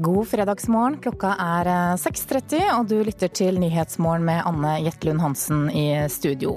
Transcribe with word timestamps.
God 0.00 0.28
fredagsmorgen. 0.30 0.96
Klokka 1.04 1.34
er 1.36 1.68
6.30, 2.00 2.62
og 2.72 2.86
du 2.88 3.02
lytter 3.04 3.28
til 3.36 3.58
Nyhetsmorgen 3.60 4.24
med 4.24 4.40
Anne 4.48 4.78
Jetlund 4.86 5.20
Hansen 5.20 5.66
i 5.76 5.84
studio. 6.08 6.54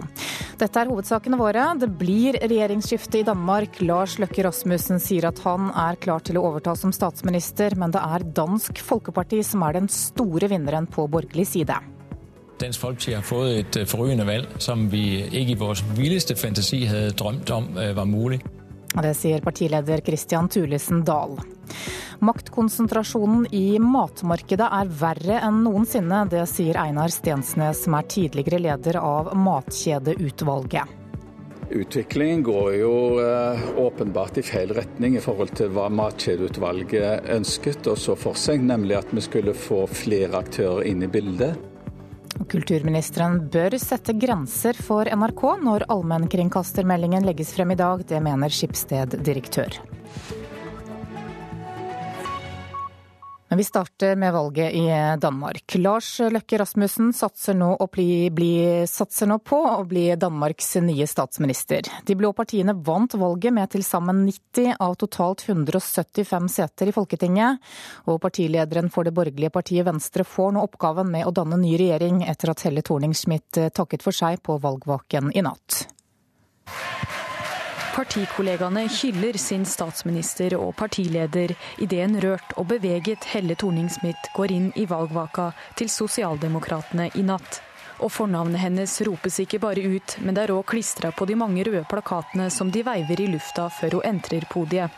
Dette 0.61 0.79
er 0.79 0.87
hovedsakene 0.87 1.35
våre. 1.39 1.65
Det 1.75 1.89
blir 1.99 2.37
regjeringsskifte 2.39 3.19
i 3.19 3.25
Danmark. 3.27 3.81
Lars 3.83 4.15
Løkke 4.21 4.45
Rasmussen 4.47 5.01
sier 5.03 5.27
at 5.27 5.41
han 5.43 5.73
er 5.75 5.99
klar 5.99 6.23
til 6.23 6.39
å 6.39 6.45
overta 6.47 6.75
som 6.79 6.93
statsminister, 6.95 7.75
men 7.75 7.91
det 7.91 8.03
er 8.05 8.23
Dansk 8.37 8.79
Folkeparti 8.79 9.41
som 9.43 9.65
er 9.67 9.75
den 9.81 9.91
store 9.91 10.47
vinneren 10.53 10.87
på 10.87 11.09
borgerlig 11.11 11.49
side. 11.51 11.81
Dansk 12.63 12.79
Folkeparti 12.79 13.17
har 13.17 13.27
fått 13.27 13.75
et 13.81 13.91
forrykende 13.91 14.27
valg 14.29 14.55
som 14.63 14.85
vi 14.93 15.19
ikke 15.25 15.57
i 15.57 15.59
vår 15.59 15.83
villeste 15.97 16.37
fantasi 16.39 16.85
hadde 16.87 17.17
drømt 17.19 17.51
om 17.51 17.73
øh, 17.75 17.91
var 17.97 18.07
mulig. 18.07 18.39
Det 18.93 19.11
sier 19.17 19.43
partileder 19.43 20.05
Christian 20.05 20.47
Thulesen 20.47 21.03
Dahl. 21.03 21.35
Maktkonsentrasjonen 22.23 23.47
i 23.51 23.79
matmarkedet 23.79 24.67
er 24.71 24.91
verre 24.99 25.39
enn 25.43 25.63
noensinne. 25.65 26.23
Det 26.31 26.43
sier 26.49 26.79
Einar 26.79 27.11
Stensnes, 27.11 27.83
som 27.83 27.97
er 27.97 28.09
tidligere 28.09 28.61
leder 28.63 28.99
av 29.01 29.33
Matkjedeutvalget. 29.35 30.99
Utviklingen 31.73 32.43
går 32.43 32.73
jo 32.75 32.95
eh, 33.23 33.61
åpenbart 33.81 34.37
i 34.37 34.43
feil 34.45 34.73
retning 34.77 35.15
i 35.17 35.21
forhold 35.23 35.55
til 35.57 35.71
hva 35.73 35.87
Matkjedeutvalget 35.89 37.29
ønsket 37.33 37.87
og 37.89 37.97
så 37.97 38.15
for 38.19 38.37
seg, 38.37 38.61
nemlig 38.61 38.99
at 38.99 39.13
vi 39.15 39.23
skulle 39.25 39.55
få 39.57 39.85
flere 39.89 40.43
aktører 40.43 40.85
inn 40.91 41.01
i 41.01 41.09
bildet. 41.09 41.57
Kulturministeren 42.49 43.39
bør 43.53 43.77
sette 43.81 44.13
grenser 44.17 44.77
for 44.77 45.09
NRK 45.09 45.43
når 45.63 45.87
allmennkringkastermeldingen 45.93 47.25
legges 47.25 47.53
frem 47.55 47.73
i 47.73 47.79
dag. 47.79 48.05
Det 48.09 48.21
mener 48.21 48.53
Skipsted-direktør. 48.53 49.77
Men 53.53 53.57
vi 53.57 53.63
starter 53.63 54.15
med 54.15 54.33
valget 54.33 54.73
i 54.73 54.87
Danmark. 55.21 55.75
Lars 55.75 56.19
Løkke 56.19 56.57
Rasmussen 56.57 57.11
satser 57.13 57.53
nå, 57.53 57.67
bli, 57.93 58.31
bli, 58.33 58.55
satser 58.89 59.29
nå, 59.29 59.37
på 59.45 59.59
å 59.61 59.83
bli 59.85 60.07
Danmarks 60.17 60.71
nye 60.81 61.05
statsminister. 61.05 61.85
De 62.01 62.15
blå 62.17 62.31
partiene 62.33 62.73
vant 62.73 63.13
valget 63.13 63.53
med 63.53 63.69
til 63.69 63.85
sammen 63.85 64.23
90 64.25 64.73
av 64.81 64.97
totalt 64.97 65.45
175 65.45 66.49
seter 66.49 66.89
i 66.89 66.95
Folketinget. 66.97 67.61
Og 68.09 68.17
partilederen 68.25 68.89
for 68.89 69.05
det 69.05 69.13
borgerlige 69.13 69.53
partiet 69.53 69.85
Venstre 69.85 70.25
får 70.25 70.55
nå 70.57 70.65
oppgaven 70.65 71.13
med 71.13 71.29
å 71.29 71.37
danne 71.37 71.61
ny 71.61 71.77
regjering 71.77 72.23
etter 72.25 72.55
at 72.55 72.65
Helle 72.65 72.81
Thorning-Schmidt 72.81 73.67
takket 73.77 74.01
for 74.01 74.17
seg 74.17 74.41
på 74.41 74.57
valgvaken 74.65 75.29
i 75.37 75.45
natt. 75.45 75.83
Partikollegaene 77.93 78.87
hyller 78.89 79.37
sin 79.37 79.67
statsminister 79.69 80.55
og 80.57 80.71
partileder 80.79 81.51
idet 81.77 81.99
en 82.01 82.15
rørt 82.23 82.55
og 82.57 82.65
beveget 82.71 83.27
Helle 83.29 83.53
Thorning-Smith 83.53 84.31
går 84.33 84.53
inn 84.55 84.71
i 84.81 84.87
valgvaka 84.89 85.51
til 85.77 85.91
Sosialdemokratene 85.93 87.11
i 87.13 87.21
natt. 87.27 87.59
Og 88.01 88.09
fornavnet 88.15 88.63
hennes 88.63 88.97
ropes 89.05 89.37
ikke 89.45 89.61
bare 89.61 89.85
ut, 89.85 90.17
men 90.25 90.33
det 90.33 90.47
er 90.47 90.55
òg 90.55 90.65
klistra 90.73 91.13
på 91.13 91.29
de 91.29 91.37
mange 91.37 91.67
røde 91.69 91.85
plakatene 91.85 92.49
som 92.49 92.73
de 92.73 92.81
veiver 92.81 93.21
i 93.21 93.29
lufta 93.35 93.69
før 93.69 93.99
hun 93.99 94.09
entrer 94.15 94.49
podiet. 94.49 94.89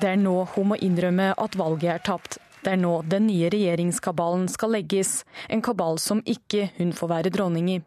Det 0.00 0.14
er 0.14 0.24
nå 0.24 0.38
hun 0.56 0.72
må 0.72 0.80
innrømme 0.80 1.34
at 1.36 1.60
valget 1.60 1.92
er 1.98 2.04
tapt. 2.08 2.40
Det 2.64 2.72
er 2.72 2.80
nå 2.80 3.02
den 3.12 3.28
nye 3.28 3.52
regjeringskabalen 3.52 4.48
skal 4.48 4.72
legges, 4.78 5.18
en 5.52 5.60
kabal 5.60 6.00
som 6.00 6.24
ikke 6.24 6.70
hun 6.80 6.96
får 6.96 7.12
være 7.18 7.36
dronning 7.36 7.74
i. 7.76 7.82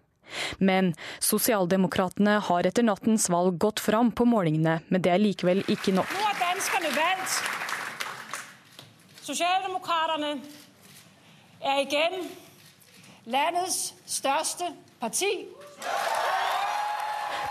Men 0.59 0.93
sosialdemokratene 1.23 2.39
har 2.47 2.67
etter 2.67 2.85
nattens 2.85 3.29
valg 3.31 3.59
gått 3.61 3.83
fram 3.83 4.11
på 4.15 4.27
målingene, 4.29 4.79
men 4.89 5.03
det 5.03 5.13
er 5.13 5.21
likevel 5.21 5.63
ikke 5.71 5.95
nok. 5.95 6.11
Nå 6.11 6.25
har 6.25 6.39
danskerne 6.41 6.91
valgt. 6.95 7.37
Sosialdemokraterne 9.25 10.35
er 11.65 11.81
igjen 11.85 12.27
landets 13.25 13.95
største 14.05 14.69
parti. 15.01 15.31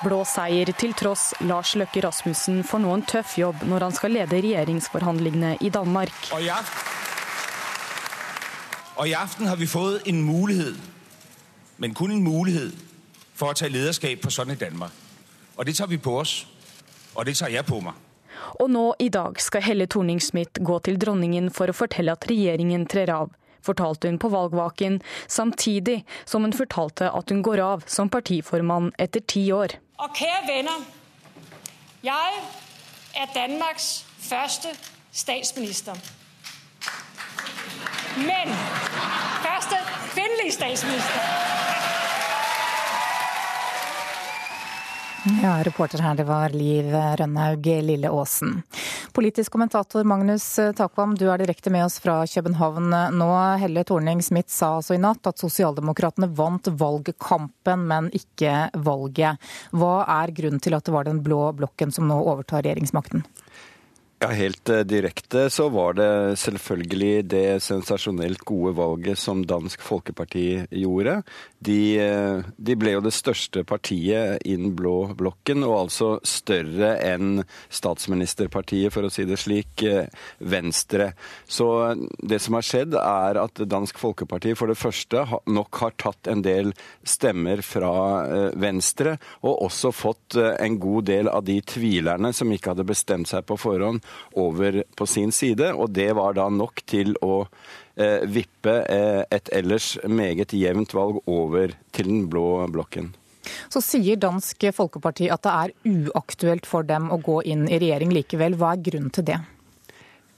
Blå 0.05 0.21
seier 0.29 0.69
til 0.77 0.93
tross, 0.99 1.33
Lars 1.49 1.73
Løkke 1.81 2.03
Rasmussen 2.05 2.61
får 2.67 2.83
nå 2.85 2.93
en 2.95 3.05
tøff 3.09 3.39
jobb 3.41 3.65
når 3.67 3.89
han 3.89 3.95
skal 3.97 4.13
lede 4.15 4.41
regjeringsforhandlingene 4.45 5.55
i 5.65 5.71
Danmark. 5.73 6.13
Og 6.37 6.45
i 6.45 6.51
aften, 6.53 6.91
og 8.95 9.09
i 9.09 9.15
aften 9.19 9.49
har 9.51 9.57
vi 9.59 9.67
fått 9.67 10.07
en 10.11 10.21
mulighet 10.23 10.94
men 11.77 11.95
kun 11.95 12.11
en 12.11 12.23
mulighet 12.25 12.75
for 13.35 13.51
å 13.51 13.59
ta 13.59 13.69
lederskap 13.71 14.23
på 14.23 14.33
sånn 14.33 14.55
i 14.55 14.59
Danmark. 14.59 14.93
Og 15.57 15.67
det 15.67 15.77
tar 15.79 15.91
vi 15.91 15.99
på 15.99 16.17
oss, 16.19 16.47
og 17.15 17.27
det 17.27 17.37
tar 17.39 17.53
jeg 17.53 17.67
på 17.67 17.81
meg. 17.83 17.95
Og 18.61 18.71
nå 18.71 18.85
i 19.03 19.09
dag 19.09 19.39
skal 19.43 19.63
Helle 19.65 19.87
Thorning-Smith 19.91 20.61
gå 20.63 20.79
til 20.87 20.99
dronningen 21.01 21.51
for 21.55 21.71
å 21.71 21.77
fortelle 21.77 22.15
at 22.15 22.27
regjeringen 22.31 22.87
trer 22.91 23.13
av, 23.15 23.33
fortalte 23.65 24.11
hun 24.11 24.19
på 24.21 24.31
valgvaken, 24.35 25.01
samtidig 25.27 26.03
som 26.29 26.45
hun 26.45 26.55
fortalte 26.55 27.09
at 27.11 27.31
hun 27.33 27.43
går 27.47 27.63
av 27.65 27.87
som 27.91 28.11
partiformann 28.13 28.93
etter 29.01 29.25
ti 29.27 29.47
år. 29.55 29.79
Og 30.03 30.19
kjære 30.19 30.43
venner, 30.51 30.85
jeg 32.05 32.43
er 33.17 33.33
Danmarks 33.35 34.05
første 34.19 34.75
statsminister. 35.15 35.99
Men 38.19 38.51
første 39.43 39.84
kvinnelige 40.15 40.57
statsminister. 40.57 41.21
Ja, 45.43 45.63
reporter 45.65 46.03
her, 46.05 46.15
det 46.15 46.25
var 46.29 46.53
Liv 46.53 46.93
Rønnaug 46.93 47.67
Lille 47.67 48.11
Aasen. 48.13 48.59
Politisk 49.15 49.53
kommentator 49.53 50.05
Magnus 50.05 50.45
Takvam, 50.77 51.15
du 51.17 51.29
er 51.31 51.39
direkte 51.41 51.71
med 51.73 51.85
oss 51.87 51.97
fra 52.03 52.19
København 52.29 52.91
nå. 53.15 53.29
Helle 53.63 53.85
Thorning-Smith 53.89 54.51
sa 54.53 54.75
altså 54.81 54.97
i 54.97 55.01
natt 55.01 55.25
at 55.31 55.41
sosialdemokratene 55.41 56.29
vant 56.35 56.69
valgkampen, 56.69 57.87
men 57.89 58.11
ikke 58.13 58.69
valget. 58.75 59.41
Hva 59.73 59.95
er 60.19 60.35
grunnen 60.37 60.61
til 60.61 60.77
at 60.77 60.85
det 60.85 60.97
var 60.97 61.09
den 61.09 61.23
blå 61.25 61.47
blokken 61.57 61.95
som 61.95 62.11
nå 62.11 62.19
overtar 62.21 62.67
regjeringsmakten? 62.67 63.25
Ja, 64.25 64.31
Helt 64.33 64.69
eh, 64.69 64.79
direkte 64.81 65.51
så 65.51 65.67
var 65.69 65.99
det 65.99 66.39
selvfølgelig 66.41 67.27
det 67.29 67.49
sensasjonelt 67.61 68.41
gode 68.49 68.71
valget 68.79 69.21
som 69.21 69.43
Dansk 69.45 69.83
Folkeparti 69.85 70.63
gjorde. 70.73 71.19
De, 71.61 71.77
eh, 72.01 72.47
de, 72.57 72.77
ble 72.81 72.95
jo 72.95 73.03
det 73.05 73.13
største 73.13 73.67
partiet 73.69 74.41
innen 74.49 74.73
blå 74.79 75.11
blokken, 75.19 75.61
og 75.69 75.75
altså 75.77 76.09
større 76.25 76.95
enn 77.05 77.43
statsministerpartiet, 77.69 78.95
for 78.95 79.05
å 79.05 79.11
si 79.13 79.27
det 79.29 79.37
slik, 79.43 79.85
eh, 79.85 80.09
Venstre. 80.41 81.11
Så 81.45 81.69
det 82.17 82.41
som 82.41 82.57
har 82.57 82.65
skjedd, 82.65 82.97
er 82.97 83.43
at 83.43 83.61
Dansk 83.61 84.01
Folkeparti 84.01 84.57
for 84.57 84.73
det 84.73 84.81
første 84.81 85.27
nok 85.53 85.83
har 85.83 85.99
tatt 86.01 86.33
en 86.33 86.47
del 86.47 86.73
stemmer 87.05 87.61
fra 87.61 87.93
Venstre, 88.57 89.19
og 89.45 89.67
også 89.69 89.93
fått 89.93 90.41
en 90.41 90.81
god 90.81 91.13
del 91.13 91.29
av 91.29 91.45
de 91.45 91.61
tvilerne 91.61 92.33
som 92.33 92.49
ikke 92.57 92.73
hadde 92.73 92.89
bestemt 92.89 93.29
seg 93.29 93.45
på 93.45 93.61
forhånd, 93.61 94.01
over 94.33 94.83
på 94.97 95.07
sin 95.07 95.33
side. 95.33 95.73
Og 95.75 95.91
det 95.97 96.13
var 96.19 96.37
da 96.39 96.49
nok 96.53 96.85
til 96.91 97.15
å 97.25 97.45
eh, 97.97 98.25
vippe 98.29 98.79
eh, 98.85 99.23
et 99.35 99.51
ellers 99.55 99.95
meget 100.09 100.55
jevnt 100.57 100.95
valg 100.97 101.21
over 101.27 101.77
til 101.95 102.11
den 102.11 102.27
blå 102.31 102.65
blokken. 102.73 103.13
Så 103.69 103.83
sier 103.85 104.17
Dansk 104.21 104.65
Folkeparti 104.73 105.29
at 105.33 105.45
det 105.45 105.55
er 105.55 105.75
uaktuelt 105.85 106.67
for 106.69 106.87
dem 106.87 107.11
å 107.13 107.21
gå 107.21 107.43
inn 107.51 107.67
i 107.69 107.81
regjering 107.81 108.15
likevel. 108.15 108.57
Hva 108.61 108.75
er 108.75 108.87
grunnen 108.87 109.13
til 109.15 109.29
det? 109.29 109.41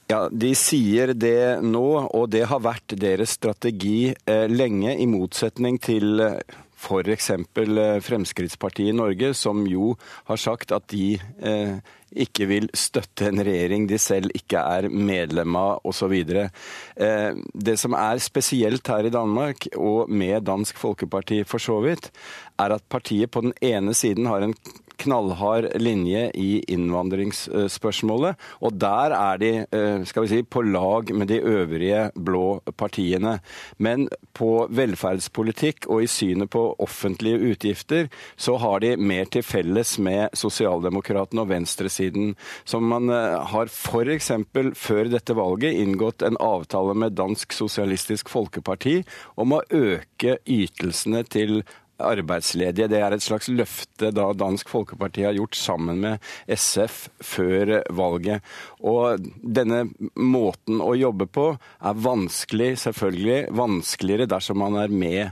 Ja, 0.07 0.27
De 0.31 0.53
sier 0.55 1.11
det 1.11 1.59
nå, 1.67 1.87
og 2.15 2.29
det 2.31 2.45
har 2.47 2.63
vært 2.63 2.95
deres 2.99 3.35
strategi 3.35 4.13
eh, 4.13 4.45
lenge, 4.47 4.95
i 4.95 5.07
motsetning 5.09 5.81
til 5.83 6.21
eh, 6.23 6.37
f.eks. 6.77 7.29
Eh, 7.33 7.99
Fremskrittspartiet 8.05 8.91
i 8.91 8.95
Norge, 8.95 9.33
som 9.33 9.65
jo 9.67 9.95
har 10.29 10.39
sagt 10.41 10.71
at 10.75 10.85
de 10.93 11.17
eh, 11.17 11.77
ikke 12.15 12.47
vil 12.47 12.69
støtte 12.77 13.27
en 13.27 13.41
regjering 13.43 13.87
de 13.89 13.99
selv 13.99 14.31
ikke 14.37 14.61
er 14.61 14.89
medlem 14.89 15.57
av 15.59 15.85
osv. 15.87 16.13
Eh, 16.21 17.31
det 17.53 17.77
som 17.81 17.97
er 17.97 18.23
spesielt 18.23 18.87
her 18.87 19.09
i 19.09 19.13
Danmark, 19.13 19.69
og 19.75 20.09
med 20.09 20.45
Dansk 20.47 20.77
Folkeparti 20.79 21.43
for 21.47 21.63
så 21.63 21.81
vidt, 21.83 22.11
er 22.59 22.77
at 22.77 22.85
partiet 22.89 23.31
på 23.33 23.43
den 23.47 23.57
ene 23.61 23.95
siden 23.97 24.29
har 24.29 24.45
en 24.45 24.55
knallhard 25.01 25.69
linje 25.81 26.27
i 26.35 26.61
innvandringsspørsmålet. 26.73 28.37
Og 28.61 28.75
der 28.79 29.15
er 29.15 29.41
de 29.41 29.51
eh, 29.65 30.03
skal 30.07 30.25
vi 30.25 30.31
si, 30.31 30.41
på 30.43 30.63
lag 30.65 31.11
med 31.15 31.29
de 31.31 31.39
øvrige 31.41 32.09
blå 32.15 32.59
partiene. 32.77 33.37
Men 33.77 34.07
på 34.37 34.67
velferdspolitikk 34.69 35.87
og 35.89 36.03
i 36.05 36.11
synet 36.11 36.51
på 36.53 36.63
offentlige 36.83 37.53
utgifter, 37.53 38.11
så 38.35 38.57
har 38.61 38.81
de 38.83 38.95
mer 38.97 39.29
til 39.31 39.45
felles 39.45 39.97
med 39.99 40.35
sosialdemokratene 40.37 41.43
og 41.45 41.51
venstresiden. 41.51 42.35
Som 42.65 42.89
man 42.91 43.09
eh, 43.13 43.39
har 43.53 43.71
f.eks. 43.71 44.31
før 44.77 45.11
dette 45.13 45.37
valget 45.37 45.77
inngått 45.77 46.25
en 46.25 46.39
avtale 46.43 46.95
med 46.97 47.17
Dansk 47.17 47.55
Sosialistisk 47.55 48.29
Folkeparti 48.31 49.01
om 49.37 49.57
å 49.57 49.65
øke 49.73 50.39
ytelsene 50.45 51.23
til 51.27 51.61
arbeidsledige. 52.03 52.89
Det 52.91 53.01
er 53.01 53.15
et 53.15 53.25
slags 53.25 53.49
løfte 53.51 54.11
da 54.15 54.29
Dansk 54.37 54.69
Folkeparti 54.71 55.25
har 55.25 55.37
gjort 55.37 55.57
sammen 55.57 56.01
med 56.03 56.23
SF 56.47 57.07
før 57.23 57.77
valget. 57.97 58.45
Og 58.85 59.27
denne 59.41 59.85
måten 60.15 60.81
å 60.83 60.93
jobbe 60.97 61.29
på 61.29 61.49
er 61.57 62.01
vanskelig, 62.07 62.73
selvfølgelig. 62.85 63.39
Vanskeligere 63.57 64.29
dersom 64.29 64.61
man 64.63 64.79
er 64.81 64.93
med 64.93 65.23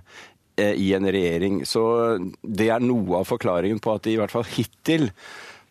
eh, 0.58 0.74
i 0.74 0.94
en 0.98 1.10
regjering. 1.10 1.64
Så 1.70 1.84
det 2.42 2.72
er 2.74 2.84
noe 2.84 3.22
av 3.22 3.30
forklaringen 3.30 3.84
på 3.84 3.96
at 3.96 4.08
de 4.08 4.16
i 4.16 4.22
hvert 4.22 4.34
fall 4.34 4.48
hittil 4.56 5.12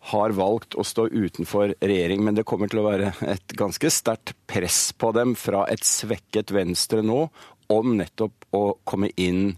har 0.05 0.35
valgt 0.37 0.75
å 0.77 0.85
stå 0.85 1.07
utenfor 1.09 1.73
regjering. 1.81 2.21
Men 2.25 2.37
det 2.37 2.45
kommer 2.47 2.69
til 2.69 2.83
å 2.83 2.87
være 2.87 3.11
et 3.33 3.57
ganske 3.57 3.89
sterkt 3.91 4.35
press 4.49 4.91
på 4.93 5.11
dem 5.17 5.33
fra 5.39 5.65
et 5.71 5.85
svekket 5.85 6.53
Venstre 6.53 7.01
nå 7.05 7.25
om 7.73 7.95
nettopp 7.97 8.45
å 8.53 8.63
komme 8.85 9.09
inn 9.17 9.55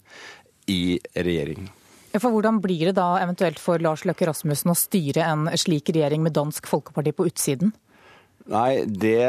i 0.68 1.00
regjering. 1.16 1.70
For 2.18 2.34
Hvordan 2.34 2.62
blir 2.64 2.90
det 2.90 2.98
da 2.98 3.18
eventuelt 3.22 3.60
for 3.62 3.82
Lars 3.84 4.06
Løkke 4.08 4.30
Rasmussen 4.30 4.72
å 4.72 4.78
styre 4.78 5.26
en 5.28 5.50
slik 5.60 5.92
regjering 5.94 6.24
med 6.26 6.34
Dansk 6.38 6.70
Folkeparti 6.70 7.14
på 7.14 7.28
utsiden? 7.30 7.74
Nei, 8.48 8.86
det, 8.88 9.20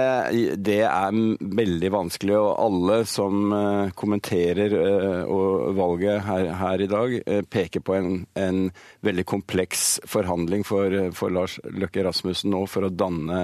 det, 0.63 0.83
er 0.87 1.17
veldig 1.59 1.89
vanskelig. 1.91 2.37
Og 2.39 2.53
alle 2.63 2.99
som 3.11 3.51
uh, 3.51 3.91
kommenterer 3.99 4.75
uh, 4.79 5.73
valget 5.75 6.23
her, 6.23 6.51
her, 6.61 6.85
i 6.85 6.89
dag, 6.91 7.17
uh, 7.27 7.41
peker 7.51 7.83
på 7.83 7.97
en, 7.99 8.21
en, 8.39 8.61
veldig 9.03 9.25
kompleks 9.27 9.99
forhandling 10.07 10.63
for, 10.67 10.95
for, 11.19 11.35
Lars 11.35 11.59
Løkke 11.67 12.07
Rasmussen 12.07 12.55
nå 12.55 12.63
for 12.71 12.87
å 12.87 12.93
danne 12.95 13.41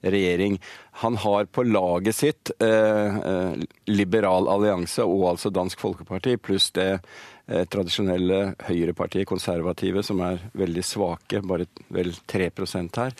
regjering. 0.00 0.56
Han 1.02 1.16
har 1.20 1.48
på 1.52 1.64
laget 1.68 2.16
sitt 2.16 2.52
Liberal 3.90 4.48
allianse 4.50 5.04
og 5.04 5.26
altså 5.34 5.52
Dansk 5.52 5.82
Folkeparti, 5.82 6.36
pluss 6.40 6.70
det 6.76 7.02
tradisjonelle 7.72 8.54
høyrepartiet, 8.66 9.28
konservative, 9.28 10.02
som 10.06 10.22
er 10.24 10.40
veldig 10.56 10.84
svake, 10.86 11.44
bare 11.44 11.68
vel 11.92 12.12
3% 12.32 13.00
her. 13.04 13.16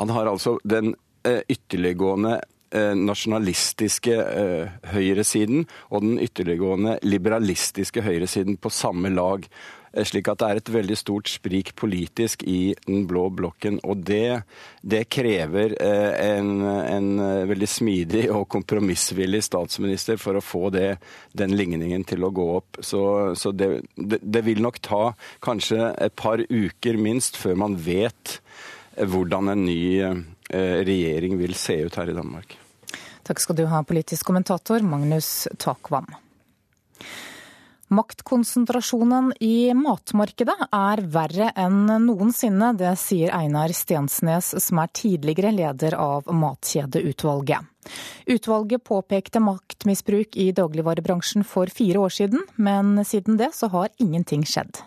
Han 0.00 0.14
har 0.14 0.32
altså 0.34 0.58
den 0.66 0.94
Eh, 0.94 1.13
ytterliggående 1.24 2.40
eh, 2.74 2.92
nasjonalistiske 2.98 4.18
eh, 4.24 4.74
høyresiden 4.94 5.64
og 5.90 6.04
den 6.04 6.18
ytterliggående 6.22 6.98
liberalistiske 7.06 8.04
høyresiden 8.04 8.58
på 8.60 8.72
samme 8.72 9.12
lag. 9.14 9.48
Slik 9.94 10.26
at 10.26 10.40
det 10.40 10.46
er 10.48 10.58
et 10.58 10.70
veldig 10.74 10.96
stort 10.98 11.30
sprik 11.30 11.68
politisk 11.78 12.42
i 12.50 12.74
den 12.82 13.04
blå 13.06 13.28
blokken. 13.30 13.76
Og 13.86 14.00
det, 14.02 14.42
det 14.82 15.04
krever 15.06 15.76
en, 15.78 16.64
en, 16.66 17.12
veldig 17.46 17.68
smidig 17.70 18.24
og 18.34 18.48
kompromissvillig 18.50 19.44
statsminister 19.46 20.18
for 20.18 20.34
å 20.34 20.42
få 20.42 20.72
det, 20.74 20.96
den 21.30 21.54
ligningen 21.54 22.02
til 22.10 22.26
å 22.26 22.32
gå 22.34 22.48
opp. 22.56 22.82
Så, 22.82 23.04
så 23.38 23.54
det, 23.54 23.84
det, 23.94 24.42
vil 24.42 24.66
nok 24.66 24.82
ta 24.82 25.04
kanskje 25.46 25.92
et 25.94 26.18
par 26.18 26.42
uker 26.42 26.98
minst 26.98 27.38
før 27.38 27.62
man 27.62 27.78
vet 27.86 28.40
hvordan 28.98 29.54
en 29.54 29.62
ny 29.62 29.84
Eh, 30.04 30.16
regjering 30.50 31.38
vil 31.40 31.54
se 31.56 31.78
ut 31.86 31.96
her 31.96 32.10
i 32.10 32.16
Danmark. 32.16 32.58
Takk 33.24 33.40
skal 33.40 33.56
du 33.56 33.64
ha, 33.70 33.80
politisk 33.86 34.28
kommentator 34.28 34.84
Magnus 34.84 35.48
Takvam. 35.56 36.10
Maktkonsentrasjonen 37.94 39.30
i 39.44 39.72
matmarkedet 39.76 40.56
er 40.72 41.02
verre 41.14 41.50
enn 41.60 41.84
noensinne. 42.06 42.72
Det 42.78 42.94
sier 42.98 43.32
Einar 43.36 43.74
Stensnes, 43.76 44.50
som 44.64 44.80
er 44.82 44.92
tidligere 44.96 45.52
leder 45.54 45.96
av 46.00 46.30
Matkjedeutvalget. 46.32 47.68
Utvalget 48.32 48.84
påpekte 48.88 49.42
maktmisbruk 49.44 50.36
i 50.40 50.50
dagligvarebransjen 50.56 51.44
for 51.44 51.68
fire 51.68 52.00
år 52.06 52.16
siden, 52.16 52.44
men 52.56 52.96
siden 53.04 53.38
det 53.40 53.52
så 53.56 53.68
har 53.72 53.92
ingenting 54.00 54.46
skjedd. 54.48 54.80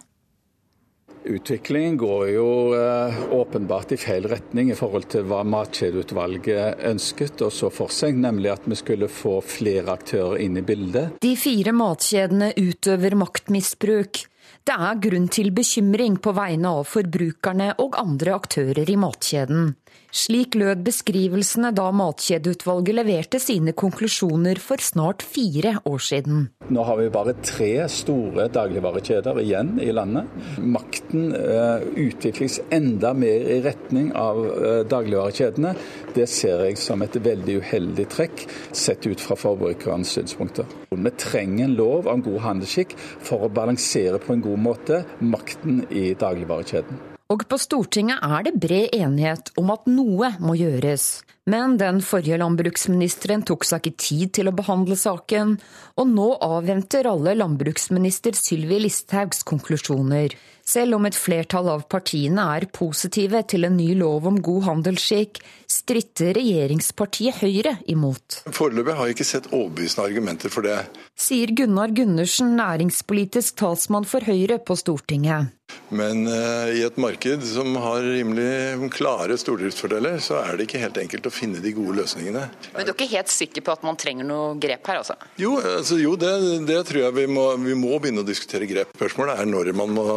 Utviklingen 1.27 1.97
går 1.99 2.29
jo 2.29 2.47
eh, 2.77 3.17
åpenbart 3.35 3.91
i 3.91 3.97
feil 3.99 4.27
retning 4.31 4.71
i 4.71 4.77
forhold 4.77 5.09
til 5.11 5.25
hva 5.27 5.41
Matkjedeutvalget 5.47 6.85
ønsket 6.87 7.43
og 7.43 7.51
så 7.51 7.71
for 7.73 7.91
seg, 7.91 8.15
nemlig 8.15 8.53
at 8.53 8.67
vi 8.69 8.77
skulle 8.79 9.09
få 9.11 9.37
flere 9.43 9.97
aktører 9.97 10.39
inn 10.45 10.55
i 10.59 10.63
bildet. 10.63 11.19
De 11.23 11.33
fire 11.39 11.75
matkjedene 11.75 12.53
utøver 12.55 13.17
maktmisbruk. 13.19 14.23
Det 14.67 14.75
er 14.75 14.99
grunn 15.03 15.27
til 15.31 15.51
bekymring 15.55 16.17
på 16.23 16.33
vegne 16.35 16.71
av 16.79 16.87
forbrukerne 16.87 17.73
og 17.83 17.99
andre 17.99 18.35
aktører 18.35 18.87
i 18.87 18.97
matkjeden. 18.99 19.73
Slik 20.11 20.55
lød 20.55 20.85
beskrivelsene 20.87 21.73
da 21.75 21.89
Matkjedeutvalget 21.91 22.95
leverte 22.95 23.39
sine 23.43 23.73
konklusjoner 23.75 24.59
for 24.63 24.79
snart 24.79 25.23
fire 25.25 25.75
år 25.85 26.03
siden. 26.03 26.45
Nå 26.71 26.83
har 26.87 26.99
vi 26.99 27.09
bare 27.11 27.35
tre 27.43 27.71
store 27.91 28.47
dagligvarekjeder 28.55 29.39
igjen 29.43 29.73
i 29.83 29.89
landet. 29.91 30.31
Makten 30.63 31.33
uh, 31.35 31.83
utvikles 31.99 32.59
enda 32.71 33.11
mer 33.17 33.49
i 33.51 33.59
retning 33.65 34.13
av 34.15 34.39
uh, 34.45 34.81
dagligvarekjedene. 34.87 35.75
Det 36.15 36.29
ser 36.31 36.63
jeg 36.67 36.79
som 36.81 37.03
et 37.03 37.19
veldig 37.27 37.59
uheldig 37.61 38.07
trekk, 38.15 38.47
sett 38.71 39.07
ut 39.07 39.21
fra 39.21 39.35
forbrukernes 39.39 40.15
synspunkter. 40.17 40.67
Vi 40.91 41.13
trenger 41.19 41.67
en 41.67 41.77
lov 41.77 42.07
om 42.11 42.23
god 42.25 42.41
handelsskikk 42.47 42.95
for 42.97 43.43
å 43.43 43.51
balansere 43.53 44.23
på 44.23 44.33
en 44.35 44.43
god 44.47 44.65
måte 44.71 45.03
makten 45.19 45.83
i 45.91 46.09
dagligvarekjeden. 46.17 47.06
Og 47.27 47.43
på 47.51 47.57
Stortinget 47.59 48.23
er 48.23 48.45
det 48.45 48.53
bred 48.55 48.93
enighet 48.95 49.49
om 49.59 49.73
at 49.73 49.87
noe 49.91 50.29
må 50.39 50.55
gjøres. 50.55 51.25
Men 51.47 51.75
den 51.79 51.99
forrige 52.03 52.39
landbruksministeren 52.39 53.43
tok 53.47 53.65
seg 53.67 53.83
ikke 53.83 54.03
tid 54.03 54.33
til 54.39 54.49
å 54.49 54.55
behandle 54.55 54.95
saken, 54.99 55.57
og 55.99 56.09
nå 56.11 56.27
avventer 56.43 57.07
alle 57.07 57.35
landbruksminister 57.35 58.35
Sylvi 58.35 58.79
Listhaugs 58.83 59.43
konklusjoner. 59.47 60.35
Selv 60.67 60.97
om 60.97 61.05
et 61.07 61.15
flertall 61.15 61.69
av 61.71 61.85
partiene 61.87 62.43
er 62.57 62.65
positive 62.75 63.39
til 63.47 63.63
en 63.63 63.77
ny 63.79 63.93
lov 63.95 64.27
om 64.27 64.41
god 64.43 64.65
handelsskikk, 64.65 65.39
stritter 65.67 66.35
regjeringspartiet 66.35 67.39
Høyre 67.39 67.77
imot. 67.87 68.41
Foreløpig 68.51 68.97
har 68.97 69.07
jeg 69.07 69.15
ikke 69.15 69.29
sett 69.31 69.47
overbevisende 69.53 70.09
argumenter 70.09 70.51
for 70.51 70.67
det. 70.67 70.81
Sier 71.15 71.55
Gunnar 71.55 71.95
Gundersen, 71.95 72.57
næringspolitisk 72.59 73.55
talsmann 73.63 74.07
for 74.07 74.27
Høyre 74.27 74.59
på 74.59 74.75
Stortinget. 74.79 75.53
Men 75.89 76.27
uh, 76.27 76.67
i 76.71 76.81
et 76.83 76.97
marked 76.99 77.43
som 77.47 77.75
har 77.79 78.03
rimelig 78.03 78.89
klare 78.95 79.37
stordriftsfordeler, 79.39 80.17
så 80.23 80.41
er 80.41 80.57
det 80.57 80.67
ikke 80.67 80.81
helt 80.81 80.99
enkelt 80.99 81.27
å 81.27 81.31
finne 81.31 81.61
de 81.63 81.71
gode 81.75 81.95
løsningene. 82.01 82.43
Men 82.73 82.87
du 82.87 82.91
er 82.91 82.95
ikke 82.95 83.09
helt 83.13 83.31
sikker 83.31 83.63
på 83.63 83.75
at 83.75 83.85
man 83.87 83.99
trenger 83.99 84.27
noe 84.27 84.53
grep 84.59 84.87
her, 84.87 84.99
altså? 85.01 85.15
Jo, 85.39 85.55
altså, 85.59 85.99
jo 86.01 86.15
det, 86.19 86.33
det, 86.67 86.81
tror 86.89 87.01
jeg 87.05 87.15
vi 87.15 87.27
må, 87.31 87.45
vi 87.63 87.75
må, 87.79 87.93
begynne 88.03 88.23
å 88.23 88.27
diskutere 88.27 88.67
grep. 88.67 88.91
Spørsmålet 88.99 89.39
er 89.39 89.51
når 89.51 89.71
man 89.79 89.95
må, 89.95 90.07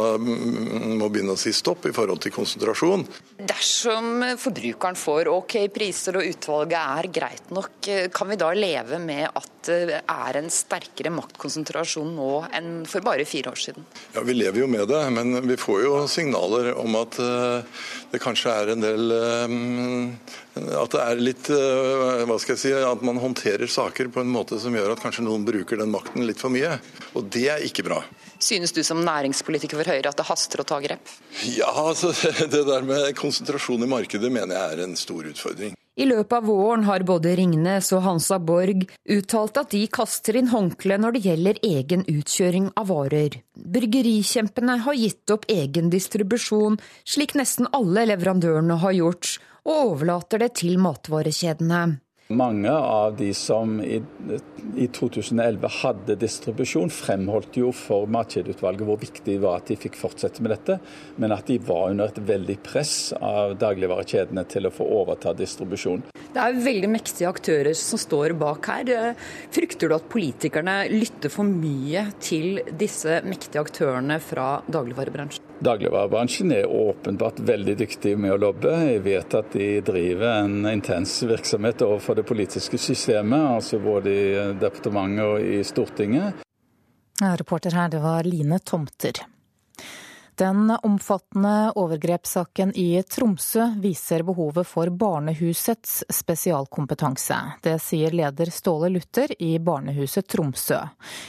må, 0.41 1.09
begynne 1.09 1.35
å 1.35 1.39
si 1.39 1.53
stopp 1.55 1.87
i 1.89 1.93
forhold 1.95 2.23
til 2.23 2.33
konsentrasjon. 2.35 3.05
Dersom 3.41 4.25
forbrukeren 4.41 4.99
får 4.99 5.31
OK 5.31 5.57
priser 5.73 6.19
og 6.19 6.27
utvalget 6.27 6.79
er 6.81 7.11
greit 7.13 7.53
nok, 7.53 7.91
kan 8.13 8.31
vi 8.31 8.39
da 8.39 8.51
leve 8.57 8.99
med 9.01 9.29
at 9.29 9.49
det 9.67 9.99
er 9.99 10.37
en 10.39 10.49
sterkere 10.49 11.11
maktkonsentrasjon 11.13 12.15
nå 12.15 12.29
enn 12.57 12.69
for 12.89 13.05
bare 13.05 13.25
fire 13.29 13.51
år 13.53 13.59
siden? 13.61 13.85
Ja, 14.15 14.23
Vi 14.25 14.33
lever 14.33 14.63
jo 14.63 14.67
med 14.67 14.87
det, 14.89 15.01
men 15.13 15.47
vi 15.47 15.57
får 15.57 15.83
jo 15.83 15.93
signaler 16.09 16.71
om 16.81 16.95
at 16.97 17.19
eh, 17.21 17.83
det 18.11 18.21
kanskje 18.23 18.55
er 18.55 18.73
en 18.73 18.85
del 18.85 19.13
eh, 19.15 19.55
At 20.81 20.95
det 20.95 21.03
er 21.03 21.21
litt 21.21 21.51
eh, 21.53 22.25
Hva 22.27 22.37
skal 22.41 22.55
jeg 22.55 22.63
si 22.63 22.73
At 22.75 23.05
man 23.05 23.21
håndterer 23.21 23.69
saker 23.71 24.09
på 24.11 24.23
en 24.23 24.33
måte 24.33 24.59
som 24.59 24.75
gjør 24.75 24.95
at 24.95 25.03
kanskje 25.03 25.25
noen 25.27 25.45
bruker 25.47 25.79
den 25.79 25.93
makten 25.93 26.25
litt 26.27 26.41
for 26.41 26.53
mye. 26.53 26.77
Og 27.15 27.29
det 27.31 27.47
er 27.53 27.65
ikke 27.65 27.85
bra. 27.87 28.01
Synes 28.41 28.73
du 28.73 28.81
som 28.83 29.03
næringspolitiker 29.05 29.77
for 29.77 29.91
Høyre 29.93 30.09
at 30.09 30.17
det 30.17 30.25
haster 30.25 30.63
å 30.63 30.67
ta 30.67 30.79
grep? 30.81 31.11
Ja, 31.53 31.69
altså 31.69 32.09
det 32.53 32.65
der 32.67 32.87
med 32.87 33.13
konsentrasjon 33.19 33.85
i 33.85 33.89
markedet 33.89 34.33
mener 34.33 34.57
jeg 34.57 34.77
er 34.77 34.83
en 34.87 34.97
stor 34.99 35.29
utfordring. 35.29 35.77
I 35.99 36.05
løpet 36.07 36.33
av 36.33 36.45
våren 36.47 36.85
har 36.87 37.03
både 37.03 37.33
Ringnes 37.35 37.91
og 37.93 38.05
Hansa 38.05 38.37
Borg 38.39 38.85
uttalt 39.11 39.59
at 39.59 39.73
de 39.73 39.81
kaster 39.91 40.37
inn 40.39 40.47
håndkleet 40.49 41.03
når 41.03 41.17
det 41.17 41.23
gjelder 41.25 41.59
egen 41.67 42.05
utkjøring 42.07 42.69
av 42.79 42.87
varer. 42.89 43.35
Bryggerikjempene 43.75 44.79
har 44.85 44.97
gitt 44.97 45.33
opp 45.35 45.45
egen 45.51 45.91
distribusjon, 45.91 46.79
slik 47.03 47.35
nesten 47.37 47.67
alle 47.75 48.07
leverandørene 48.07 48.79
har 48.81 48.95
gjort, 48.95 49.35
og 49.67 49.91
overlater 49.91 50.41
det 50.41 50.53
til 50.63 50.79
matvarekjedene. 50.81 51.83
Mange 52.31 52.71
av 52.71 53.15
de 53.19 53.29
som 53.35 53.79
i, 53.83 53.99
i 54.79 54.87
2011 54.87 55.67
hadde 55.81 56.15
distribusjon, 56.21 56.91
fremholdt 56.93 57.57
jo 57.59 57.73
for 57.75 58.07
Matkjedeutvalget 58.11 58.87
hvor 58.87 58.99
viktig 59.01 59.25
det 59.27 59.41
var 59.43 59.59
at 59.59 59.71
de 59.71 59.77
fikk 59.79 59.99
fortsette 59.99 60.43
med 60.43 60.53
dette, 60.55 60.77
men 61.21 61.35
at 61.35 61.49
de 61.51 61.59
var 61.67 61.91
under 61.91 62.11
et 62.11 62.23
veldig 62.31 62.57
press 62.65 63.11
av 63.19 63.57
dagligvarekjedene 63.61 64.45
til 64.51 64.69
å 64.69 64.73
få 64.73 64.87
overta 65.01 65.35
distribusjon. 65.37 66.07
Det 66.31 66.39
er 66.39 66.63
veldig 66.63 66.91
mektige 66.93 67.29
aktører 67.29 67.75
som 67.77 67.99
står 67.99 68.37
bak 68.39 68.71
her. 68.71 69.13
Frykter 69.51 69.91
du 69.91 69.97
at 69.97 70.09
politikerne 70.11 70.85
lytter 70.93 71.33
for 71.33 71.47
mye 71.47 72.07
til 72.23 72.61
disse 72.71 73.19
mektige 73.27 73.65
aktørene 73.65 74.21
fra 74.23 74.53
dagligvarebransjen? 74.71 75.50
Dagligvarebransjen 75.61 76.51
er 76.55 76.65
åpenbart 76.65 77.39
veldig 77.45 77.75
dyktig 77.77 78.15
med 78.17 78.33
å 78.33 78.37
lobbe. 78.41 78.71
Jeg 78.81 79.03
vet 79.05 79.35
at 79.37 79.53
de 79.53 79.67
driver 79.85 80.39
en 80.39 80.65
intens 80.71 81.19
virksomhet 81.21 81.83
overfor 81.85 82.17
det 82.17 82.25
politiske 82.25 82.79
systemet, 82.81 83.43
altså 83.59 83.77
både 83.83 84.15
i 84.15 84.31
departementet 84.57 85.27
og 85.27 85.45
i 85.45 85.59
Stortinget. 85.61 86.41
Reporter 87.21 87.77
her, 87.77 87.91
det 87.93 88.01
var 88.01 88.25
Line 88.25 88.57
Tomter. 88.65 89.21
Den 90.41 90.77
omfattende 90.83 91.71
overgrepssaken 91.75 92.71
i 92.75 93.03
Tromsø 93.03 93.67
viser 93.77 94.23
behovet 94.25 94.65
for 94.67 94.89
barnehusets 94.89 95.99
spesialkompetanse. 96.09 97.37
Det 97.61 97.75
sier 97.85 98.17
leder 98.17 98.49
Ståle 98.49 98.89
Luther 98.89 99.35
i 99.37 99.51
barnehuset 99.61 100.25
Tromsø. 100.33 100.79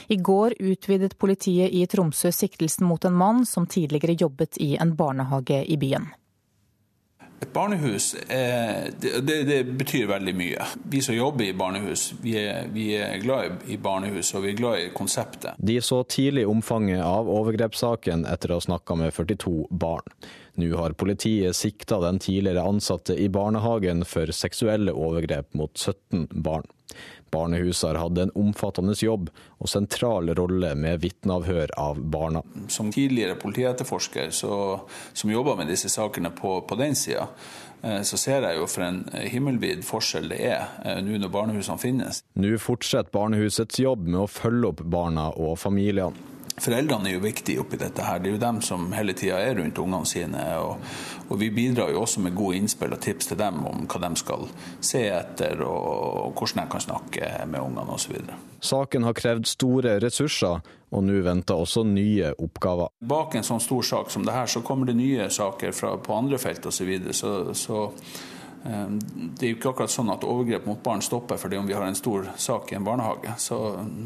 I 0.07 0.17
går 0.17 0.57
utvidet 0.59 1.13
politiet 1.21 1.69
i 1.69 1.85
Tromsø 1.85 2.31
siktelsen 2.33 2.89
mot 2.89 3.05
en 3.05 3.13
mann 3.13 3.45
som 3.45 3.69
tidligere 3.69 4.17
jobbet 4.25 4.57
i 4.57 4.71
en 4.81 4.95
barnehage 4.97 5.61
i 5.61 5.77
byen. 5.77 6.09
Et 7.43 7.51
barnehus 7.53 8.13
er, 8.31 8.93
det, 9.01 9.37
det, 9.49 9.57
betyr 9.75 10.07
veldig 10.07 10.33
mye. 10.37 10.67
Vi 10.87 11.01
som 11.03 11.15
jobber 11.15 11.49
i 11.49 11.55
barnehus, 11.57 12.13
vi 12.23 12.37
er, 12.39 12.69
vi 12.71 12.93
er, 12.95 13.17
glad 13.23 13.65
i 13.67 13.75
barnehus 13.81 14.31
og 14.37 14.45
vi 14.45 14.53
er 14.53 14.59
glad 14.61 14.79
i 14.79 14.85
konseptet. 14.95 15.59
De 15.59 15.75
så 15.83 16.03
tidlig 16.07 16.45
omfanget 16.47 17.03
av 17.03 17.27
overgrepssaken 17.27 18.23
etter 18.29 18.53
å 18.53 18.61
ha 18.61 18.63
snakka 18.63 18.95
med 19.01 19.11
42 19.11 19.67
barn. 19.69 20.07
Nå 20.61 20.69
har 20.77 20.95
politiet 20.95 21.57
sikta 21.57 21.99
den 22.03 22.21
tidligere 22.23 22.63
ansatte 22.69 23.17
i 23.19 23.27
barnehagen 23.33 24.05
for 24.07 24.31
seksuelle 24.31 24.93
overgrep 24.93 25.51
mot 25.57 25.75
17 25.75 26.29
barn. 26.45 26.69
Barnehuset 27.33 27.89
har 27.89 28.01
hatt 28.03 28.21
en 28.21 28.33
omfattende 28.37 28.95
jobb 28.97 29.31
og 29.57 29.69
sentral 29.71 30.31
rolle 30.37 30.73
med 30.79 31.01
vitneavhør 31.03 31.73
av 31.79 32.01
barna. 32.13 32.43
Som 32.71 32.91
tidligere 32.93 33.37
politietterforsker 33.41 34.33
så, 34.35 34.55
som 35.13 35.31
jobber 35.33 35.57
med 35.59 35.71
disse 35.73 35.91
sakene 35.91 36.33
på, 36.35 36.59
på 36.67 36.77
den 36.79 36.95
sida, 36.97 37.27
eh, 37.81 38.01
så 38.05 38.19
ser 38.19 38.45
jeg 38.47 38.59
jo 38.61 38.67
for 38.69 38.85
en 38.85 39.01
himmelvid 39.33 39.85
forskjell 39.87 40.29
det 40.33 40.41
er 40.51 40.67
eh, 40.85 41.01
nå 41.05 41.17
når 41.21 41.33
barnehusene 41.33 41.81
finnes. 41.81 42.23
Nå 42.39 42.53
fortsetter 42.61 43.13
barnehusets 43.13 43.81
jobb 43.81 44.05
med 44.07 44.23
å 44.25 44.29
følge 44.29 44.73
opp 44.73 44.85
barna 44.85 45.31
og 45.33 45.57
familiene. 45.61 46.32
Foreldrene 46.61 47.09
er 47.09 47.15
jo 47.15 47.23
viktige 47.23 47.61
oppi 47.63 47.79
dette. 47.81 48.03
her. 48.05 48.19
Det 48.19 48.29
er 48.29 48.35
jo 48.35 48.41
dem 48.41 48.61
som 48.61 48.91
hele 48.93 49.13
tida 49.17 49.39
er 49.41 49.55
rundt 49.57 49.79
ungene 49.81 50.05
sine. 50.05 50.43
Og, 50.61 50.77
og, 51.29 51.39
Vi 51.39 51.49
bidrar 51.49 51.89
jo 51.91 52.01
også 52.01 52.21
med 52.21 52.35
gode 52.35 52.57
innspill 52.57 52.93
og 52.93 53.01
tips 53.01 53.27
til 53.31 53.37
dem 53.37 53.65
om 53.65 53.87
hva 53.87 54.01
de 54.05 54.15
skal 54.21 54.47
se 54.79 55.01
etter, 55.09 55.63
og, 55.65 56.33
hvordan 56.37 56.63
de 56.63 56.71
kan 56.71 56.85
snakke 56.85 57.31
med 57.47 57.59
ungene 57.59 57.97
osv. 57.97 58.19
Saken 58.61 59.03
har 59.03 59.17
krevd 59.17 59.49
store 59.49 59.97
ressurser, 59.99 60.61
og 60.93 61.03
nå 61.03 61.23
venter 61.25 61.57
også 61.57 61.83
nye 61.89 62.35
oppgaver. 62.37 62.93
Bak 63.01 63.35
en 63.35 63.43
sånn 63.47 63.63
stor 63.63 63.81
sak 63.81 64.13
som 64.13 64.25
det 64.25 64.37
her, 64.37 64.45
så 64.45 64.61
kommer 64.61 64.85
det 64.85 64.95
nye 64.95 65.29
saker 65.33 65.73
fra, 65.73 65.97
på 65.97 66.13
andre 66.15 66.37
felt 66.37 66.65
osv. 66.65 66.77
Så, 66.77 66.85
videre. 66.85 67.13
så, 67.17 67.53
så 67.57 67.89
det 68.63 69.45
er 69.45 69.49
jo 69.49 69.57
ikke 69.57 69.73
akkurat 69.73 69.91
sånn 69.91 70.11
at 70.13 70.23
overgrep 70.23 70.67
mot 70.69 70.79
barn 70.83 71.01
stopper 71.03 71.39
fordi 71.39 71.59
om 71.59 71.67
vi 71.67 71.75
har 71.75 71.83
en 71.83 71.97
stor 71.99 72.29
sak 72.39 72.71
i 72.71 72.77
en 72.77 72.85
barnehage. 72.87 73.35
Så, 73.37 73.59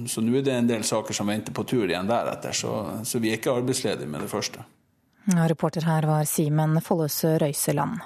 så 0.09 0.23
nå 0.25 0.39
er 0.39 0.47
det 0.47 0.55
en 0.57 0.71
del 0.71 0.85
saker 0.87 1.13
som 1.13 1.29
venter 1.29 1.53
på 1.53 1.65
tur 1.69 1.85
igjen 1.85 2.09
deretter, 2.09 2.57
så, 2.57 2.73
så 3.05 3.21
vi 3.21 3.31
er 3.31 3.37
ikke 3.37 3.53
arbeidsledige 3.59 4.09
med 4.09 4.25
det 4.25 4.31
første. 4.33 4.65
Reporter 5.27 5.85
her 5.85 6.07
var 6.07 6.25
Simen 6.25 6.79
Follesø 6.81 7.35
Røiseland 7.37 7.99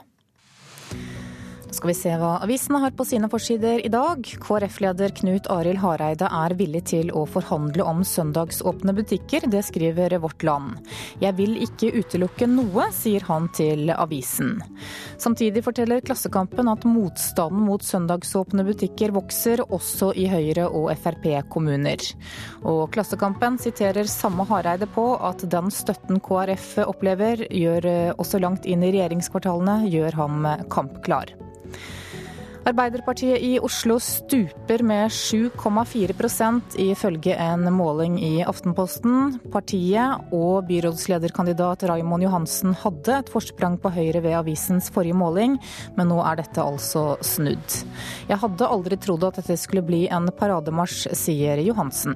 skal 1.72 1.88
vi 1.88 1.96
se 1.96 2.12
hva 2.20 2.34
avisene 2.44 2.82
har 2.84 2.92
på 2.96 3.06
sine 3.08 3.30
forsider 3.32 3.80
i 3.86 3.90
dag. 3.92 4.26
KrF-leder 4.44 5.14
Knut 5.16 5.48
Arild 5.54 5.80
Hareide 5.80 6.28
er 6.28 6.56
villig 6.60 6.82
til 6.92 7.12
å 7.16 7.24
forhandle 7.30 7.86
om 7.88 8.02
søndagsåpne 8.06 8.94
butikker. 8.98 9.48
Det 9.52 9.62
skriver 9.64 10.18
Vårt 10.20 10.44
Land. 10.44 10.82
Jeg 11.24 11.38
vil 11.40 11.56
ikke 11.64 11.94
utelukke 11.96 12.50
noe, 12.52 12.90
sier 12.96 13.24
han 13.28 13.48
til 13.56 13.92
avisen. 13.96 14.58
Samtidig 15.22 15.64
forteller 15.64 16.04
Klassekampen 16.04 16.68
at 16.72 16.88
motstanden 16.88 17.64
mot 17.70 17.86
søndagsåpne 17.86 18.66
butikker 18.68 19.16
vokser, 19.16 19.64
også 19.72 20.12
i 20.20 20.28
Høyre- 20.32 20.68
og 20.68 20.92
Frp-kommuner. 21.00 22.04
Og 22.68 22.84
Klassekampen 22.92 23.60
siterer 23.62 24.10
samme 24.12 24.44
Hareide 24.50 24.90
på 24.92 25.08
at 25.24 25.48
den 25.48 25.72
støtten 25.72 26.20
KrF 26.20 26.82
opplever, 26.84 27.48
gjør 27.48 28.18
også 28.18 28.44
langt 28.44 28.68
inn 28.68 28.84
i 28.84 28.92
regjeringskvartalene, 28.92 29.86
gjør 29.94 30.20
ham 30.20 30.52
kampklar. 30.74 31.32
Arbeiderpartiet 32.62 33.42
i 33.42 33.56
Oslo 33.58 33.96
stuper 33.98 34.84
med 34.86 35.10
7,4% 35.10 36.76
ifølge 36.84 37.34
en 37.34 37.66
måling 37.74 38.20
i 38.22 38.44
Aftenposten. 38.46 39.40
Partiet 39.50 40.30
og 40.30 40.68
byrådslederkandidat 40.70 41.88
Raimond 41.90 42.28
Johansen 42.28 42.78
hadde 42.84 43.18
et 43.18 43.32
forsprang 43.34 43.80
på 43.82 43.90
Høyre 43.96 44.22
ved 44.22 44.38
avisens 44.44 44.92
forrige 44.94 45.18
måling, 45.18 45.58
men 45.98 46.14
nå 46.14 46.20
er 46.22 46.38
dette 46.44 46.62
altså 46.62 47.16
snudd. 47.26 47.80
Jeg 48.30 48.38
hadde 48.44 48.70
aldri 48.70 49.00
trodd 49.02 49.26
at 49.26 49.42
dette 49.42 49.58
skulle 49.58 49.86
bli 49.88 50.06
en 50.14 50.30
parademarsj, 50.30 51.10
sier 51.18 51.66
Johansen. 51.66 52.14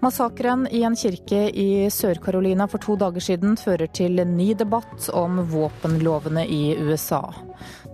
Massakren 0.00 0.66
i 0.70 0.82
en 0.84 0.96
kirke 0.96 1.46
i 1.56 1.88
Sør-Carolina 1.90 2.66
for 2.68 2.82
to 2.84 2.98
dager 3.00 3.24
siden 3.24 3.56
fører 3.56 3.88
til 3.88 4.20
en 4.20 4.34
ny 4.36 4.50
debatt 4.58 5.08
om 5.16 5.40
våpenlovene 5.48 6.44
i 6.44 6.76
USA. 6.76 7.22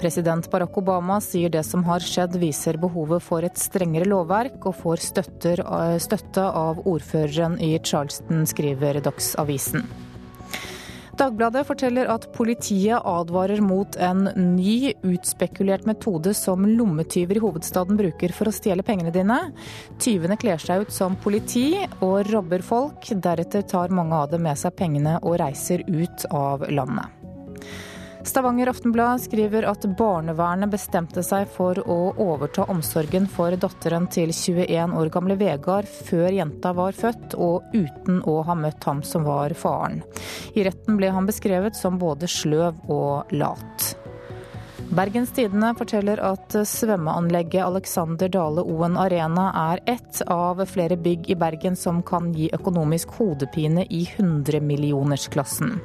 President 0.01 0.49
Barack 0.51 0.77
Obama 0.83 1.21
sier 1.23 1.53
det 1.55 1.63
som 1.69 1.85
har 1.87 2.03
skjedd 2.03 2.35
viser 2.43 2.81
behovet 2.83 3.23
for 3.23 3.47
et 3.47 3.59
strengere 3.61 4.11
lovverk, 4.11 4.59
og 4.67 4.81
får 4.83 5.05
støtte 5.07 6.49
av 6.51 6.83
ordføreren 6.83 7.61
i 7.63 7.77
Charleston, 7.79 8.49
skriver 8.51 8.99
Dagsavisen. 9.07 9.87
Dagbladet 11.23 11.63
forteller 11.69 12.09
at 12.11 12.25
politiet 12.35 13.05
advarer 13.07 13.61
mot 13.63 13.95
en 14.03 14.25
ny, 14.57 14.91
utspekulert 15.07 15.87
metode 15.87 16.33
som 16.35 16.67
lommetyver 16.67 17.39
i 17.39 17.43
hovedstaden 17.45 18.01
bruker 18.01 18.35
for 18.35 18.51
å 18.51 18.55
stjele 18.57 18.83
pengene 18.83 19.15
dine. 19.15 19.39
Tyvene 20.03 20.35
kler 20.41 20.59
seg 20.59 20.83
ut 20.83 20.95
som 20.95 21.15
politi 21.23 21.77
og 22.01 22.27
robber 22.33 22.67
folk. 22.67 23.07
Deretter 23.07 23.63
tar 23.71 23.95
mange 23.95 24.19
av 24.19 24.35
dem 24.35 24.43
med 24.49 24.59
seg 24.59 24.75
pengene 24.75 25.21
og 25.23 25.39
reiser 25.45 25.87
ut 25.87 26.27
av 26.35 26.67
landet. 26.75 27.22
Stavanger 28.25 28.67
Aftenblad 28.67 29.21
skriver 29.21 29.65
at 29.67 29.85
barnevernet 29.99 30.71
bestemte 30.71 31.25
seg 31.27 31.49
for 31.51 31.79
å 31.91 31.97
overta 32.23 32.65
omsorgen 32.71 33.27
for 33.31 33.55
datteren 33.59 34.07
til 34.15 34.31
21 34.31 34.95
år 34.99 35.11
gamle 35.13 35.37
Vegard 35.41 35.91
før 35.91 36.29
jenta 36.31 36.73
var 36.77 36.95
født, 36.95 37.35
og 37.35 37.75
uten 37.75 38.23
å 38.29 38.39
ha 38.47 38.57
møtt 38.59 38.87
ham 38.87 39.03
som 39.07 39.27
var 39.27 39.55
faren. 39.59 40.05
I 40.55 40.69
retten 40.69 41.01
ble 41.01 41.11
han 41.11 41.27
beskrevet 41.27 41.79
som 41.79 41.99
både 41.99 42.31
sløv 42.31 42.79
og 42.87 43.35
lat. 43.35 43.93
Bergens 44.93 45.31
Tidende 45.33 45.71
forteller 45.73 46.21
at 46.21 46.53
svømmeanlegget 46.69 47.65
Alexander 47.65 48.29
Dale 48.29 48.61
Oen 48.69 48.99
Arena 49.01 49.47
er 49.57 49.81
ett 49.89 50.19
av 50.29 50.61
flere 50.69 50.99
bygg 51.01 51.31
i 51.33 51.37
Bergen 51.41 51.79
som 51.81 52.03
kan 52.05 52.29
gi 52.37 52.51
økonomisk 52.53 53.15
hodepine 53.17 53.87
i 53.89 54.03
hundremillionersklassen. 54.19 55.79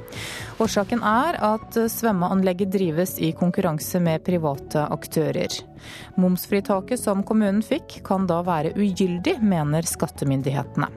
Årsaken 0.59 1.05
er 1.07 1.39
at 1.53 1.79
svømmeanlegget 1.93 2.73
drives 2.75 3.15
i 3.23 3.31
konkurranse 3.31 4.03
med 4.03 4.27
private 4.27 4.83
aktører. 4.91 5.55
Momsfritaket 6.19 6.99
som 6.99 7.23
kommunen 7.23 7.63
fikk 7.63 8.01
kan 8.03 8.27
da 8.27 8.41
være 8.43 8.75
ugyldig, 8.75 9.37
mener 9.39 9.87
skattemyndighetene. 9.87 10.91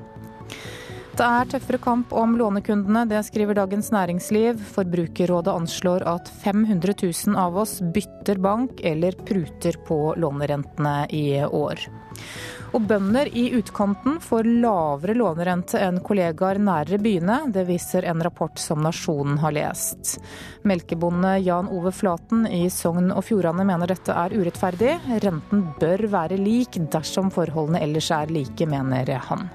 Det 1.21 1.27
er 1.29 1.49
tøffere 1.53 1.77
kamp 1.85 2.15
om 2.17 2.31
lånekundene, 2.41 3.03
det 3.05 3.19
skriver 3.27 3.59
Dagens 3.59 3.91
Næringsliv. 3.93 4.62
Forbrukerrådet 4.73 5.53
anslår 5.53 6.07
at 6.09 6.31
500 6.41 6.95
000 7.03 7.37
av 7.37 7.59
oss 7.61 7.75
bytter 7.93 8.41
bank 8.41 8.81
eller 8.89 9.19
pruter 9.29 9.77
på 9.85 10.15
lånerentene 10.17 10.95
i 11.12 11.43
år. 11.45 11.85
Og 12.73 12.89
bønder 12.89 13.29
i 13.37 13.50
utkanten 13.59 14.17
får 14.25 14.49
lavere 14.65 15.19
lånerente 15.21 15.77
enn 15.85 16.00
kollegaer 16.00 16.57
nærere 16.57 17.03
byene. 17.05 17.43
Det 17.53 17.69
viser 17.69 18.09
en 18.09 18.25
rapport 18.25 18.57
som 18.57 18.81
Nasjonen 18.81 19.37
har 19.45 19.59
lest. 19.61 20.17
Melkebonde 20.65 21.37
Jan 21.45 21.69
Ove 21.69 21.93
Flaten 21.93 22.49
i 22.49 22.65
Sogn 22.73 23.12
og 23.12 23.27
Fjordane 23.29 23.69
mener 23.69 23.93
dette 23.93 24.17
er 24.17 24.33
urettferdig. 24.33 24.97
Renten 25.21 25.69
bør 25.85 26.09
være 26.17 26.41
lik 26.41 26.81
dersom 26.89 27.29
forholdene 27.29 27.85
ellers 27.85 28.09
er 28.09 28.33
like, 28.33 28.65
mener 28.65 29.19
han. 29.29 29.50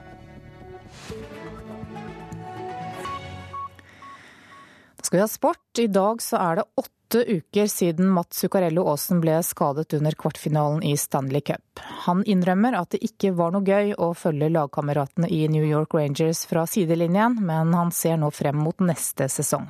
Ha 5.22 5.28
sport. 5.30 5.64
I 5.80 5.88
dag 5.88 6.22
så 6.24 6.40
er 6.42 6.60
det 6.60 6.66
åtte 6.82 7.22
uker 7.28 7.70
siden 7.72 8.10
Mats 8.12 8.42
Zuccarello 8.42 8.86
Aasen 8.92 9.22
ble 9.24 9.38
skadet 9.46 9.94
under 9.98 10.18
kvartfinalen 10.20 10.84
i 10.84 10.96
Stanley 10.98 11.42
Cup. 11.46 11.82
Han 12.08 12.24
innrømmer 12.26 12.78
at 12.80 12.96
det 12.96 13.04
ikke 13.06 13.34
var 13.38 13.54
noe 13.56 13.66
gøy 13.66 13.94
å 14.02 14.12
følge 14.18 14.50
lagkameratene 14.54 15.30
i 15.32 15.46
New 15.52 15.66
York 15.66 15.94
Rangers 15.98 16.46
fra 16.50 16.66
sidelinjen, 16.70 17.40
men 17.46 17.74
han 17.78 17.94
ser 17.96 18.20
nå 18.22 18.32
frem 18.36 18.60
mot 18.66 18.84
neste 18.84 19.30
sesong. 19.32 19.70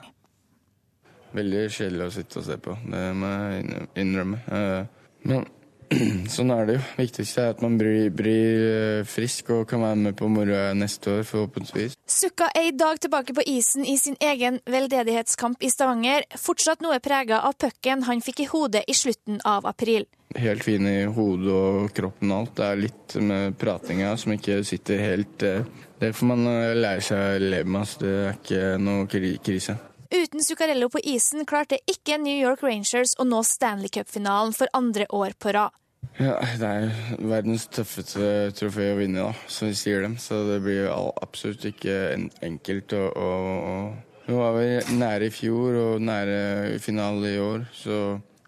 Veldig 1.35 1.65
kjedelig 1.67 2.07
å 2.07 2.13
sitte 2.15 2.39
og 2.39 2.47
se 2.47 2.59
på, 2.63 2.77
det 2.87 3.05
må 3.19 3.33
jeg 3.51 3.87
innrømme. 4.05 4.39
Eh, 4.47 5.05
men 5.27 5.47
sånn 6.35 6.51
er 6.53 6.67
det 6.67 6.75
jo. 6.77 6.83
Viktigste 6.97 7.43
er 7.43 7.53
at 7.53 7.61
man 7.63 7.77
blir, 7.79 8.09
blir, 8.15 8.65
eh, 8.69 9.05
frisk 9.07 9.51
og 9.53 9.65
kan 9.69 9.83
være 9.85 9.99
med 10.07 10.17
på 10.17 10.29
moroa 10.31 10.73
neste 10.77 11.19
år, 11.19 11.23
forhåpentligvis. 11.29 11.97
Sukka 12.09 12.49
er 12.55 12.69
i 12.69 12.75
dag 12.75 12.99
tilbake 13.01 13.35
på 13.37 13.45
isen 13.49 13.85
i 13.85 13.97
sin 14.01 14.17
egen 14.23 14.59
veldedighetskamp 14.65 15.63
i 15.63 15.71
Stavanger, 15.73 16.25
fortsatt 16.41 16.83
noe 16.85 16.99
prega 17.03 17.43
av 17.45 17.57
pucken 17.61 18.05
han 18.09 18.23
fikk 18.25 18.45
i 18.45 18.49
hodet 18.51 18.85
i 18.87 18.97
slutten 18.97 19.41
av 19.45 19.67
april. 19.69 20.07
Helt 20.35 20.65
fin 20.65 20.87
i 20.89 21.05
hodet 21.05 21.53
og 21.53 21.91
kroppen 21.95 22.31
og 22.33 22.41
alt. 22.41 22.55
Det 22.57 22.65
er 22.67 22.81
litt 22.81 23.17
med 23.23 23.57
pratinga 23.61 24.15
som 24.19 24.33
ikke 24.35 24.63
sitter 24.67 25.03
helt 25.03 25.45
eh, 25.45 25.67
Det 25.99 26.11
får 26.15 26.27
man 26.27 26.47
eh, 26.51 26.75
lære 26.75 27.03
seg 27.05 27.35
å 27.37 27.43
leve 27.45 27.75
med. 27.77 27.93
Det 28.01 28.15
er 28.23 28.39
ikke 28.39 28.63
noe 28.81 29.05
krise. 29.45 29.77
Uten 30.15 30.43
Zuccarello 30.43 30.87
på 30.87 31.01
isen 31.03 31.43
klarte 31.43 31.75
ikke 31.91 32.15
New 32.21 32.37
York 32.39 32.61
Rangers 32.63 33.17
å 33.19 33.25
nå 33.27 33.41
Stanley 33.43 33.91
Cup-finalen 33.91 34.53
for 34.55 34.71
andre 34.77 35.03
år 35.11 35.33
på 35.35 35.51
rad. 35.51 35.75
Ja, 36.15 36.37
Det 36.55 36.69
er 36.69 36.93
verdens 37.19 37.65
tøffeste 37.67 38.53
trofé 38.55 38.93
å 38.93 38.99
vinne, 38.99 39.25
da, 39.25 39.49
som 39.51 39.67
vi 39.67 39.75
sier 39.75 40.05
dem. 40.05 40.15
Så 40.21 40.45
det 40.47 40.61
blir 40.63 40.87
absolutt 40.87 41.65
ikke 41.67 41.97
enkelt. 42.45 42.95
Og, 42.95 43.19
og, 43.19 44.21
Vi 44.25 44.37
var 44.39 44.55
vi 44.55 44.69
nære 45.01 45.27
i 45.27 45.35
fjor 45.35 45.75
og 45.81 46.01
nære 46.01 46.79
finale 46.79 47.35
i 47.35 47.41
år, 47.41 47.67
så 47.75 47.99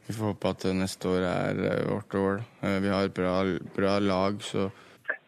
vi 0.07 0.15
får 0.15 0.31
håpe 0.31 0.53
at 0.55 0.69
neste 0.73 1.11
år 1.11 1.27
er 1.27 1.63
eh, 1.67 1.83
vårt 1.91 2.15
år. 2.15 2.43
Eh, 2.63 2.79
vi 2.79 2.93
har 2.95 3.09
et 3.09 3.13
bra, 3.13 3.35
bra 3.75 3.99
lag, 3.99 4.39
så 4.41 4.69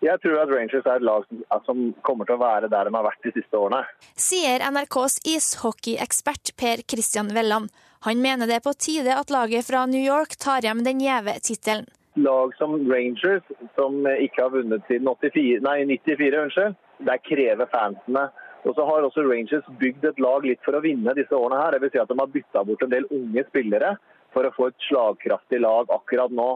jeg 0.05 0.21
tror 0.23 0.39
at 0.39 0.51
Rangers 0.51 0.85
er 0.87 0.99
et 0.99 1.05
lag 1.05 1.25
som 1.65 1.83
kommer 2.07 2.27
til 2.27 2.37
å 2.37 2.41
være 2.41 2.69
der 2.71 2.87
de 2.87 2.95
har 2.95 3.05
vært 3.05 3.25
de 3.25 3.33
siste 3.35 3.59
årene. 3.59 3.83
Sier 4.15 4.63
NRKs 4.63 5.19
ishockeyekspert 5.27 6.53
Per 6.59 6.83
Christian 6.87 7.31
Velland. 7.35 7.71
Han 8.07 8.21
mener 8.23 8.47
det 8.47 8.59
er 8.59 8.63
på 8.63 8.75
tide 8.79 9.11
at 9.11 9.31
laget 9.33 9.67
fra 9.67 9.83
New 9.91 9.99
York 9.99 10.37
tar 10.39 10.63
hjem 10.63 10.85
den 10.85 11.01
gjeve 11.03 11.35
tittelen. 11.43 11.89
Lag 12.19 12.55
som 12.57 12.77
Rangers, 12.89 13.43
som 13.75 14.05
ikke 14.07 14.43
har 14.45 14.53
vunnet 14.53 14.87
siden 14.87 15.07
84, 15.07 15.59
nei, 15.63 15.75
94, 15.87 16.29
unnskyld, 16.45 16.77
der 17.07 17.19
krever 17.23 17.69
fansene. 17.71 18.29
Og 18.67 18.75
så 18.75 18.85
har 18.87 19.05
også 19.05 19.23
Rangers 19.23 19.67
bygd 19.79 20.07
et 20.07 20.19
lag 20.19 20.47
litt 20.47 20.63
for 20.65 20.75
å 20.75 20.83
vinne 20.83 21.15
disse 21.15 21.35
årene 21.35 21.59
her. 21.61 21.75
Det 21.75 21.83
vil 21.83 21.93
si 21.93 22.01
at 22.01 22.11
de 22.11 22.17
har 22.19 22.31
bytta 22.31 22.63
bort 22.67 22.83
en 22.83 22.91
del 22.91 23.07
unge 23.15 23.45
spillere 23.47 23.93
for 24.35 24.47
å 24.47 24.53
få 24.55 24.69
et 24.69 24.87
slagkraftig 24.89 25.61
lag 25.63 25.91
akkurat 25.95 26.33
nå. 26.35 26.49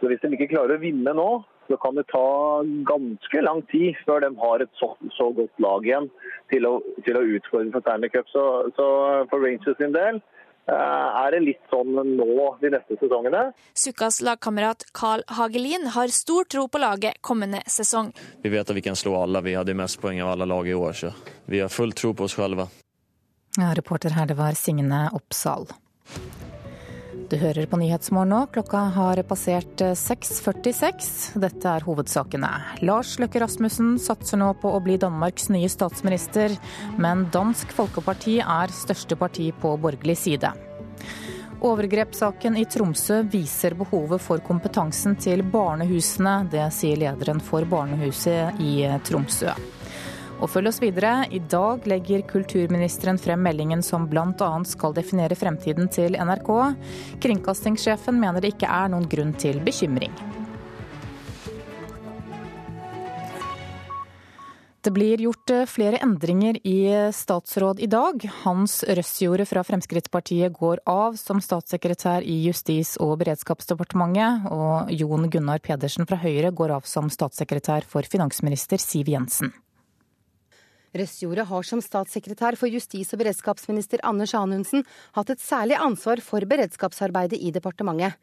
Så 0.00 0.10
hvis 0.10 0.22
de 0.22 0.32
ikke 0.34 0.50
klarer 0.50 0.76
å 0.76 0.82
vinne 0.82 1.14
nå, 1.14 1.28
så 1.68 1.76
kan 1.82 1.96
det 1.98 2.06
ta 2.12 2.26
ganske 2.88 3.42
lang 3.42 3.62
tid 3.72 3.96
før 4.04 4.24
de 4.24 4.30
har 4.40 4.64
et 4.64 4.78
så, 4.80 4.92
så 5.16 5.30
godt 5.36 5.64
lag 5.64 5.86
igjen 5.86 6.08
til 6.52 6.68
å, 6.68 6.76
til 7.06 7.18
å 7.18 7.24
utfordre 7.38 7.72
for 7.74 7.84
Stanley 7.84 8.12
Cup. 8.12 8.30
Så, 8.32 8.44
så 8.76 8.86
for 9.30 9.44
Rangers 9.44 9.78
sin 9.80 9.94
del 9.96 10.20
eh, 10.20 10.74
er 10.74 11.34
det 11.34 11.42
litt 11.46 11.72
sånn 11.72 11.94
nå 11.94 12.48
de 12.62 12.72
neste 12.76 12.98
sesongene. 13.00 13.46
Sukkas 13.78 14.20
lagkamerat 14.26 14.86
Carl 14.96 15.24
Hagelin 15.38 15.90
har 15.96 16.12
stor 16.14 16.48
tro 16.50 16.66
på 16.68 16.82
laget 16.82 17.20
kommende 17.24 17.64
sesong. 17.66 18.12
Vi 18.44 18.52
vet 18.52 18.68
at 18.68 18.76
vi 18.76 18.84
kan 18.84 18.98
slå 18.98 19.16
alle. 19.24 19.44
Vi 19.46 19.56
hadde 19.58 19.76
mest 19.78 20.00
poeng 20.02 20.22
av 20.24 20.34
alle 20.36 20.48
lag 20.50 20.68
i 20.68 20.76
år, 20.76 20.96
så 21.04 21.14
vi 21.50 21.64
har 21.64 21.72
full 21.72 21.96
tro 21.96 22.14
på 22.14 22.28
oss 22.28 22.38
selv. 22.38 22.66
Ja, 23.54 23.70
reporter 23.76 24.16
her, 24.16 24.26
det 24.26 24.34
var 24.34 24.56
Signe 24.58 25.06
Oppsal. 25.14 25.68
Du 27.30 27.36
hører 27.40 27.64
på 27.70 27.78
Nyhetsmorgen 27.80 28.32
nå. 28.34 28.38
Klokka 28.52 28.82
har 28.92 29.20
passert 29.24 29.80
6.46. 29.80 31.38
Dette 31.40 31.70
er 31.70 31.84
hovedsakene. 31.86 32.50
Lars 32.84 33.14
Løkke 33.22 33.40
Rasmussen 33.40 33.94
satser 34.02 34.40
nå 34.42 34.50
på 34.60 34.74
å 34.74 34.80
bli 34.84 34.98
Danmarks 35.00 35.48
nye 35.54 35.70
statsminister, 35.72 36.52
men 37.00 37.24
Dansk 37.32 37.72
Folkeparti 37.76 38.40
er 38.44 38.74
største 38.76 39.16
parti 39.16 39.48
på 39.62 39.72
borgerlig 39.80 40.18
side. 40.20 40.52
Overgrepssaken 41.64 42.58
i 42.60 42.66
Tromsø 42.68 43.22
viser 43.32 43.78
behovet 43.78 44.20
for 44.20 44.44
kompetansen 44.44 45.16
til 45.16 45.40
barnehusene. 45.48 46.42
Det 46.52 46.66
sier 46.76 47.00
lederen 47.06 47.40
for 47.40 47.64
barnehuset 47.70 48.60
i 48.60 48.82
Tromsø. 49.08 49.54
Og 50.44 50.50
følg 50.52 50.68
oss 50.68 50.82
videre. 50.82 51.24
I 51.32 51.40
dag 51.40 51.86
legger 51.88 52.24
kulturministeren 52.28 53.16
frem 53.16 53.40
meldingen 53.46 53.80
som 53.82 54.04
bl.a. 54.10 54.50
skal 54.68 54.92
definere 54.92 55.38
fremtiden 55.40 55.88
til 55.88 56.18
NRK. 56.20 56.50
Kringkastingssjefen 57.24 58.20
mener 58.20 58.44
det 58.44 58.52
ikke 58.52 58.68
er 58.68 58.92
noen 58.92 59.08
grunn 59.08 59.32
til 59.40 59.62
bekymring. 59.64 60.12
Det 64.84 64.92
blir 64.92 65.22
gjort 65.24 65.48
eh, 65.48 65.64
flere 65.64 65.96
endringer 66.04 66.58
i 66.68 66.76
statsråd 67.16 67.80
i 67.80 67.88
dag. 67.88 68.20
Hans 68.42 68.82
Røssjorde 68.84 69.46
fra 69.48 69.64
Fremskrittspartiet 69.64 70.52
går 70.52 70.84
av 70.84 71.16
som 71.16 71.40
statssekretær 71.40 72.20
i 72.20 72.36
Justis- 72.44 72.98
og 73.00 73.16
beredskapsdepartementet, 73.24 74.44
og 74.52 74.92
Jon 74.92 75.24
Gunnar 75.32 75.64
Pedersen 75.64 76.04
fra 76.04 76.20
Høyre 76.20 76.52
går 76.52 76.76
av 76.76 76.84
som 76.84 77.08
statssekretær 77.08 77.88
for 77.88 78.04
finansminister 78.04 78.76
Siv 78.76 79.08
Jensen. 79.08 79.56
Røsjordet 80.94 81.48
har 81.50 81.66
som 81.66 81.80
statssekretær 81.82 82.54
for 82.58 82.70
justis- 82.70 83.10
og 83.14 83.20
beredskapsminister 83.24 84.02
Anders 84.06 84.34
Anundsen 84.38 84.84
hatt 85.16 85.32
et 85.34 85.42
særlig 85.42 85.78
ansvar 85.82 86.22
for 86.22 86.46
beredskapsarbeidet 86.46 87.40
i 87.42 87.50
departementet. 87.54 88.14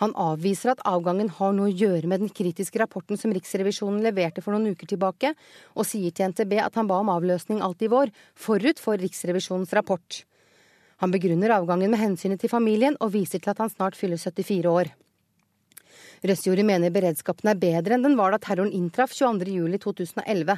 Han 0.00 0.14
avviser 0.16 0.72
at 0.72 0.80
avgangen 0.88 1.28
har 1.36 1.52
noe 1.52 1.68
å 1.68 1.76
gjøre 1.76 2.08
med 2.08 2.22
den 2.22 2.32
kritiske 2.32 2.80
rapporten 2.80 3.20
som 3.20 3.34
Riksrevisjonen 3.36 4.00
leverte 4.02 4.40
for 4.40 4.56
noen 4.56 4.72
uker 4.72 4.88
tilbake, 4.88 5.34
og 5.76 5.86
sier 5.86 6.14
til 6.14 6.32
NTB 6.32 6.56
at 6.64 6.78
han 6.80 6.88
ba 6.88 7.02
om 7.02 7.12
avløsning 7.12 7.60
alt 7.62 7.84
i 7.84 7.90
vår, 7.92 8.10
forut 8.34 8.80
for 8.80 8.96
Riksrevisjonens 8.96 9.74
rapport. 9.76 10.22
Han 11.04 11.12
begrunner 11.12 11.52
avgangen 11.52 11.92
med 11.92 12.00
hensynet 12.00 12.40
til 12.40 12.52
familien, 12.52 12.96
og 13.00 13.12
viser 13.12 13.44
til 13.44 13.52
at 13.52 13.60
han 13.60 13.72
snart 13.72 13.96
fyller 13.96 14.20
74 14.20 14.72
år. 14.72 14.90
Røsjordet 16.20 16.66
mener 16.68 16.92
beredskapen 16.92 17.48
er 17.48 17.60
bedre 17.60 17.96
enn 17.96 18.04
den 18.04 18.16
var 18.18 18.34
da 18.34 18.38
terroren 18.42 18.72
inntraff 18.76 19.14
22.07.2011. 19.16 20.56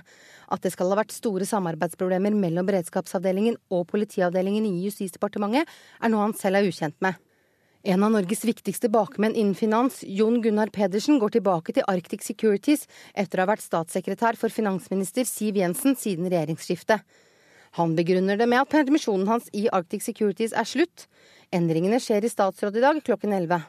At 0.53 0.63
det 0.65 0.73
skal 0.75 0.91
ha 0.91 0.99
vært 0.99 1.15
store 1.15 1.47
samarbeidsproblemer 1.47 2.35
mellom 2.35 2.67
beredskapsavdelingen 2.67 3.61
og 3.71 3.85
politiavdelingen 3.93 4.67
i 4.67 4.81
Justisdepartementet, 4.89 5.69
er 6.03 6.11
noe 6.11 6.27
han 6.27 6.35
selv 6.39 6.59
er 6.59 6.67
ukjent 6.71 6.99
med. 7.05 7.21
En 7.83 8.03
av 8.07 8.13
Norges 8.15 8.45
viktigste 8.47 8.87
bakmenn 8.95 9.35
innen 9.35 9.57
finans, 9.59 10.05
Jon 10.07 10.37
Gunnar 10.43 10.71
Pedersen, 10.71 11.19
går 11.19 11.35
tilbake 11.35 11.75
til 11.75 11.87
Arctic 11.91 12.23
Securities 12.23 12.87
etter 13.19 13.41
å 13.41 13.43
ha 13.43 13.51
vært 13.51 13.65
statssekretær 13.65 14.39
for 14.39 14.55
finansminister 14.55 15.27
Siv 15.27 15.59
Jensen 15.59 15.99
siden 15.99 16.31
regjeringsskiftet. 16.31 17.03
Han 17.81 17.97
begrunner 17.99 18.39
det 18.39 18.47
med 18.47 18.63
at 18.63 18.71
permisjonen 18.71 19.27
hans 19.31 19.51
i 19.57 19.65
Arctic 19.75 20.05
Securities 20.07 20.55
er 20.55 20.69
slutt. 20.69 21.07
Endringene 21.51 21.99
skjer 22.03 22.23
i 22.23 22.31
statsråd 22.31 22.79
i 22.79 22.85
dag 22.85 23.03
klokken 23.03 23.35
11. 23.35 23.63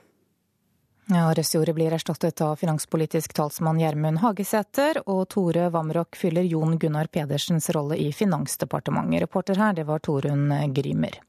Ja, 1.12 1.34
Røsjordet 1.34 1.76
blir 1.76 1.92
erstattet 1.92 2.42
av 2.42 2.56
finanspolitisk 2.56 3.34
talsmann 3.36 3.80
Gjermund 3.82 4.22
Hagesæter, 4.24 5.02
og 5.04 5.26
Tore 5.34 5.68
Vamrok 5.70 6.16
fyller 6.16 6.48
Jon 6.48 6.78
Gunnar 6.80 7.10
Pedersens 7.12 7.68
rolle 7.76 7.98
i 8.00 8.14
Finansdepartementet. 8.16 9.26
Reporter 9.26 9.60
her, 9.60 9.74
det 9.76 9.84
var 9.90 10.00
Torunn 10.00 10.48
Grymer. 10.74 11.20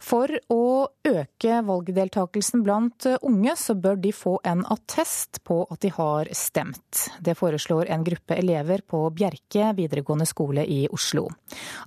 For 0.00 0.32
å 0.48 0.88
øke 1.06 1.58
valgdeltakelsen 1.66 2.62
blant 2.64 3.06
unge, 3.20 3.52
så 3.56 3.76
bør 3.76 3.98
de 4.00 4.12
få 4.16 4.38
en 4.48 4.62
attest 4.72 5.42
på 5.44 5.60
at 5.68 5.82
de 5.84 5.90
har 5.92 6.30
stemt. 6.36 7.02
Det 7.20 7.36
foreslår 7.38 7.90
en 7.92 8.04
gruppe 8.06 8.38
elever 8.40 8.80
på 8.88 9.02
Bjerke 9.14 9.70
videregående 9.76 10.26
skole 10.28 10.64
i 10.64 10.86
Oslo. 10.92 11.26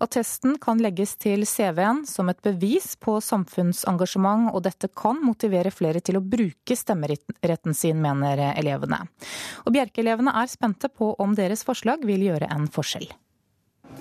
Attesten 0.03 0.59
kan 0.61 0.81
legges 0.83 1.15
til 1.21 1.47
CV-en 1.49 2.03
som 2.09 2.29
et 2.29 2.41
bevis 2.45 2.93
på 3.01 3.17
samfunnsengasjement, 3.23 4.51
og 4.53 4.63
dette 4.67 4.91
kan 4.93 5.19
motivere 5.23 5.73
flere 5.73 6.03
til 6.03 6.19
å 6.19 6.23
bruke 6.23 6.77
stemmeretten 6.77 7.73
sin, 7.73 8.01
mener 8.03 8.45
elevene. 8.53 9.01
Og 9.65 9.73
Bjerke-elevene 9.73 10.35
er 10.37 10.51
spente 10.51 10.89
på 10.89 11.15
om 11.23 11.33
deres 11.37 11.65
forslag 11.65 12.05
vil 12.05 12.29
gjøre 12.29 12.51
en 12.53 12.69
forskjell. 12.69 13.09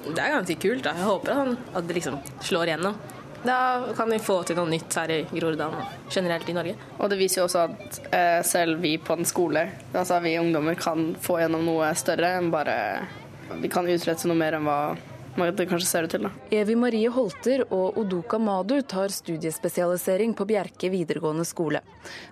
Det 0.03 0.19
er 0.19 0.33
ganske 0.37 0.57
kult. 0.61 0.85
Da. 0.85 0.95
Jeg 0.99 1.09
håper 1.09 1.57
at 1.57 1.89
det 1.89 1.99
liksom 1.99 2.21
slår 2.43 2.73
igjennom. 2.73 2.97
Da 3.43 3.83
kan 3.97 4.11
vi 4.11 4.21
få 4.23 4.37
til 4.47 4.59
noe 4.59 4.71
nytt 4.71 4.95
her 5.01 5.11
i 5.11 5.21
Groruddalen 5.33 5.81
og 5.83 6.13
generelt 6.15 6.49
i 6.49 6.55
Norge. 6.55 6.77
Og 6.99 7.11
det 7.11 7.19
viser 7.19 7.41
jo 7.43 7.47
også 7.49 7.65
at 7.67 7.99
eh, 8.15 8.41
selv 8.47 8.79
vi 8.85 8.95
på 9.03 9.17
en 9.19 9.27
skole, 9.27 9.65
altså 9.91 10.21
vi 10.23 10.37
ungdommer, 10.39 10.79
kan 10.79 11.11
få 11.21 11.41
gjennom 11.43 11.65
noe 11.67 11.91
større 11.99 12.37
enn 12.39 12.53
bare 12.55 12.77
Vi 13.61 13.69
kan 13.69 13.89
utrette 13.91 14.29
noe 14.31 14.39
mer 14.39 14.55
enn 14.57 14.65
hva 14.65 14.79
det 15.37 15.67
kanskje 15.71 15.89
ser 15.89 16.07
ut 16.07 16.11
til. 16.11 16.27
da. 16.27 16.31
Evi 16.53 16.75
Marie 16.77 17.09
Holter 17.11 17.65
og 17.71 17.99
Odoka 17.99 18.39
Madu 18.39 18.81
tar 18.83 19.09
studiespesialisering 19.09 20.35
på 20.35 20.47
Bjerke 20.49 20.91
videregående 20.93 21.45
skole. 21.45 21.81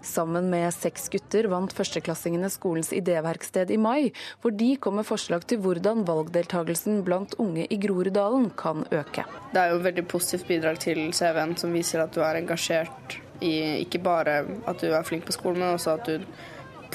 Sammen 0.02 0.50
med 0.50 0.72
seks 0.74 1.08
gutter 1.08 1.48
vant 1.48 1.72
førsteklassingene 1.72 2.50
skolens 2.50 2.92
idéverksted 2.92 3.70
i 3.70 3.78
mai, 3.80 4.12
hvor 4.42 4.52
de 4.52 4.74
kom 4.76 5.00
med 5.00 5.08
forslag 5.08 5.46
til 5.48 5.62
hvordan 5.64 6.04
valgdeltagelsen 6.08 7.02
blant 7.06 7.34
unge 7.38 7.66
i 7.66 7.80
Groruddalen 7.80 8.50
kan 8.56 8.84
øke. 8.90 9.24
Det 9.52 9.60
er 9.60 9.72
jo 9.72 9.80
et 9.80 9.88
veldig 9.88 10.06
positivt 10.10 10.48
bidrag 10.48 10.78
til 10.80 11.10
CV-en, 11.12 11.56
som 11.56 11.72
viser 11.72 12.04
at 12.04 12.14
du 12.14 12.20
er 12.20 12.40
engasjert 12.42 13.20
i 13.40 13.80
ikke 13.80 14.02
bare 14.04 14.42
at 14.68 14.80
du 14.82 14.90
er 14.92 15.06
flink 15.06 15.24
på 15.24 15.32
skolen, 15.32 15.62
men 15.62 15.76
også 15.78 15.96
at 15.96 16.08
du 16.08 16.26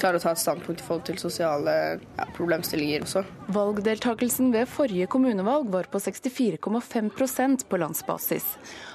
klarer 0.00 0.20
å 0.20 0.22
ta 0.22 0.32
et 0.34 0.40
standpunkt 0.40 0.82
i 0.82 0.86
forhold 0.86 1.06
til 1.08 1.18
sosiale 1.20 1.74
ja, 1.98 2.26
problemstillinger 2.36 3.04
også. 3.06 3.22
Valgdeltakelsen 3.54 4.50
ved 4.54 4.68
forrige 4.70 5.08
kommunevalg 5.10 5.70
var 5.72 5.88
på 5.92 6.00
64,5% 6.02 7.66
på 7.70 7.80
landsbasis. 7.80 8.46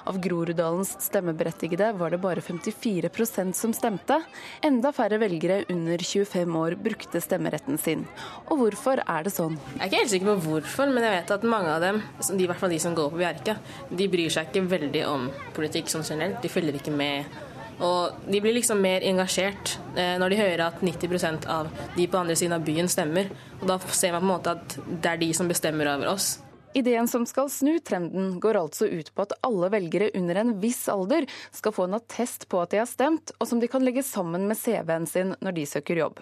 Av 0.09 0.17
Groruddalens 0.21 0.95
stemmeberettigede 1.03 1.91
var 1.97 2.13
det 2.13 2.21
bare 2.23 2.43
54% 2.43 3.53
som 3.57 3.75
stemte. 3.77 4.21
Enda 4.65 4.91
færre 4.95 5.19
velgere 5.21 5.61
under 5.73 6.01
25 6.01 6.57
år 6.63 6.77
brukte 6.81 7.21
stemmeretten 7.23 7.79
sin. 7.81 8.07
Og 8.49 8.63
hvorfor 8.63 9.03
er 9.05 9.27
det 9.27 9.35
sånn? 9.35 9.59
Jeg 9.77 9.83
er 9.83 9.91
ikke 9.91 10.01
helt 10.03 10.15
sikker 10.15 10.31
på 10.31 10.39
hvorfor, 10.47 10.91
men 10.91 11.07
jeg 11.07 11.17
vet 11.19 11.35
at 11.37 11.47
mange 11.47 11.75
av 11.75 11.85
dem, 11.85 12.01
i 12.37 12.49
hvert 12.49 12.61
fall 12.61 12.73
de 12.73 12.81
som 12.81 12.97
går 12.97 13.13
på 13.13 13.21
Bjerke, 13.21 13.57
de 13.89 14.09
bryr 14.11 14.33
seg 14.33 14.49
ikke 14.49 14.67
veldig 14.71 15.05
om 15.09 15.29
politikk 15.55 15.91
sånn 15.91 16.05
generelt. 16.07 16.41
De 16.43 16.51
følger 16.51 16.77
ikke 16.81 16.93
med 16.95 17.41
og 17.81 18.21
de 18.29 18.41
blir 18.41 18.55
liksom 18.55 18.81
mer 18.81 19.03
engasjert 19.07 19.75
eh, 19.95 20.13
når 20.21 20.33
de 20.33 20.39
hører 20.39 20.63
at 20.67 20.83
90% 20.85 21.47
av 21.49 21.71
de 21.95 22.05
på 22.07 22.19
andre 22.19 22.37
siden 22.37 22.55
av 22.57 22.65
byen 22.65 22.89
stemmer. 22.91 23.31
Og 23.61 23.67
da 23.69 23.79
ser 23.89 24.13
man 24.15 24.21
på 24.21 24.27
en 24.27 24.33
måte 24.35 24.55
at 24.55 24.77
det 24.91 25.13
er 25.13 25.21
de 25.21 25.31
som 25.37 25.49
bestemmer 25.49 25.89
over 25.95 26.13
oss. 26.13 26.35
Ideen 26.77 27.07
som 27.11 27.25
skal 27.27 27.49
snu 27.51 27.73
trenden, 27.83 28.37
går 28.39 28.55
altså 28.61 28.87
ut 28.87 29.09
på 29.11 29.25
at 29.25 29.33
alle 29.43 29.67
velgere 29.73 30.11
under 30.15 30.39
en 30.39 30.53
viss 30.61 30.85
alder 30.91 31.27
skal 31.51 31.75
få 31.75 31.89
en 31.89 31.97
attest 31.99 32.47
på 32.47 32.61
at 32.63 32.71
de 32.71 32.79
har 32.79 32.87
stemt, 32.87 33.33
og 33.39 33.49
som 33.49 33.59
de 33.59 33.67
kan 33.71 33.83
legge 33.83 34.05
sammen 34.07 34.47
med 34.47 34.59
CV-en 34.59 35.09
sin 35.09 35.35
når 35.43 35.57
de 35.57 35.67
søker 35.67 35.99
jobb. 35.99 36.21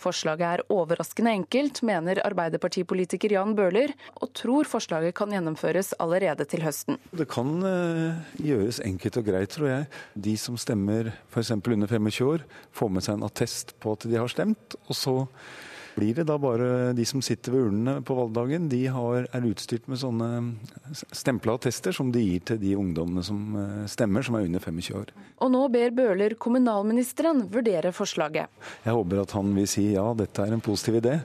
Forslaget 0.00 0.46
er 0.46 0.62
overraskende 0.72 1.34
enkelt, 1.36 1.82
mener 1.84 2.22
Arbeiderpartipolitiker 2.24 3.34
Jan 3.36 3.52
Bøhler, 3.58 3.92
og 4.16 4.32
tror 4.36 4.68
forslaget 4.68 5.14
kan 5.18 5.32
gjennomføres 5.34 5.92
allerede 6.00 6.46
til 6.48 6.64
høsten. 6.64 6.96
Det 7.12 7.28
kan 7.28 7.52
uh, 7.60 8.20
gjøres 8.40 8.80
enkelt 8.86 9.20
og 9.20 9.26
greit, 9.28 9.52
tror 9.52 9.68
jeg. 9.68 9.88
De 10.16 10.36
som 10.40 10.56
stemmer 10.60 11.12
f.eks. 11.28 11.52
under 11.52 11.90
25 11.90 12.30
år, 12.32 12.46
får 12.72 12.94
med 12.94 13.04
seg 13.04 13.18
en 13.18 13.28
attest 13.28 13.76
på 13.82 13.92
at 13.96 14.08
de 14.08 14.16
har 14.16 14.32
stemt. 14.32 14.78
og 14.88 14.96
så 14.96 15.16
blir 16.00 16.16
det 16.16 16.26
da 16.30 16.38
bare 16.40 16.92
de 16.96 17.04
som 17.08 17.20
sitter 17.24 17.52
ved 17.54 17.68
urnene 17.68 18.00
på 18.06 18.16
valgdagen, 18.16 18.70
de 18.72 18.80
har, 18.92 19.28
er 19.36 19.48
utstyrt 19.50 19.88
med 19.90 20.00
sånne 20.00 20.30
stempla 20.96 21.58
attester 21.58 21.94
som 21.96 22.12
de 22.14 22.22
gir 22.24 22.44
til 22.48 22.60
de 22.62 22.74
ungdommene 22.80 23.24
som 23.26 23.56
eh, 23.60 23.86
stemmer, 23.90 24.24
som 24.24 24.38
er 24.38 24.48
under 24.48 24.64
25 24.64 24.96
år. 24.96 25.14
Og 25.44 25.52
nå 25.52 25.62
ber 25.72 25.94
Bøhler 25.96 26.36
kommunalministeren 26.40 27.44
vurdere 27.52 27.92
forslaget. 27.96 28.48
Jeg 28.86 28.96
håper 28.96 29.24
at 29.24 29.34
han 29.36 29.52
vil 29.56 29.68
si 29.68 29.90
ja, 29.92 30.06
dette 30.16 30.44
er 30.44 30.56
en 30.56 30.64
positiv 30.64 31.00
idé. 31.02 31.18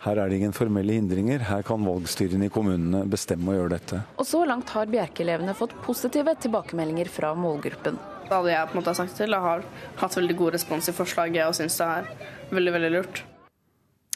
Her 0.00 0.16
er 0.16 0.30
det 0.30 0.38
ingen 0.38 0.54
formelle 0.56 0.94
hindringer. 0.96 1.42
Her 1.44 1.66
kan 1.66 1.84
valgstyrene 1.84 2.48
i 2.48 2.52
kommunene 2.52 3.02
bestemme 3.10 3.52
å 3.52 3.58
gjøre 3.58 3.74
dette. 3.74 4.00
Og 4.16 4.28
så 4.28 4.46
langt 4.48 4.72
har 4.72 4.88
Bjerke-elevene 4.88 5.52
fått 5.58 5.74
positive 5.84 6.32
tilbakemeldinger 6.40 7.10
fra 7.12 7.34
målgruppen. 7.36 7.98
Alle 8.30 8.54
jeg 8.54 8.70
på 8.70 8.76
en 8.76 8.80
måte 8.80 8.94
har 8.94 9.00
sagt 9.02 9.18
til, 9.18 9.34
har 9.34 9.66
hatt 10.00 10.16
veldig 10.16 10.38
god 10.38 10.54
respons 10.56 10.88
i 10.88 10.94
forslaget 10.96 11.50
og 11.50 11.58
syns 11.58 11.76
det 11.82 11.90
er 11.98 12.08
veldig, 12.54 12.74
veldig 12.78 12.92
lurt. 12.94 13.22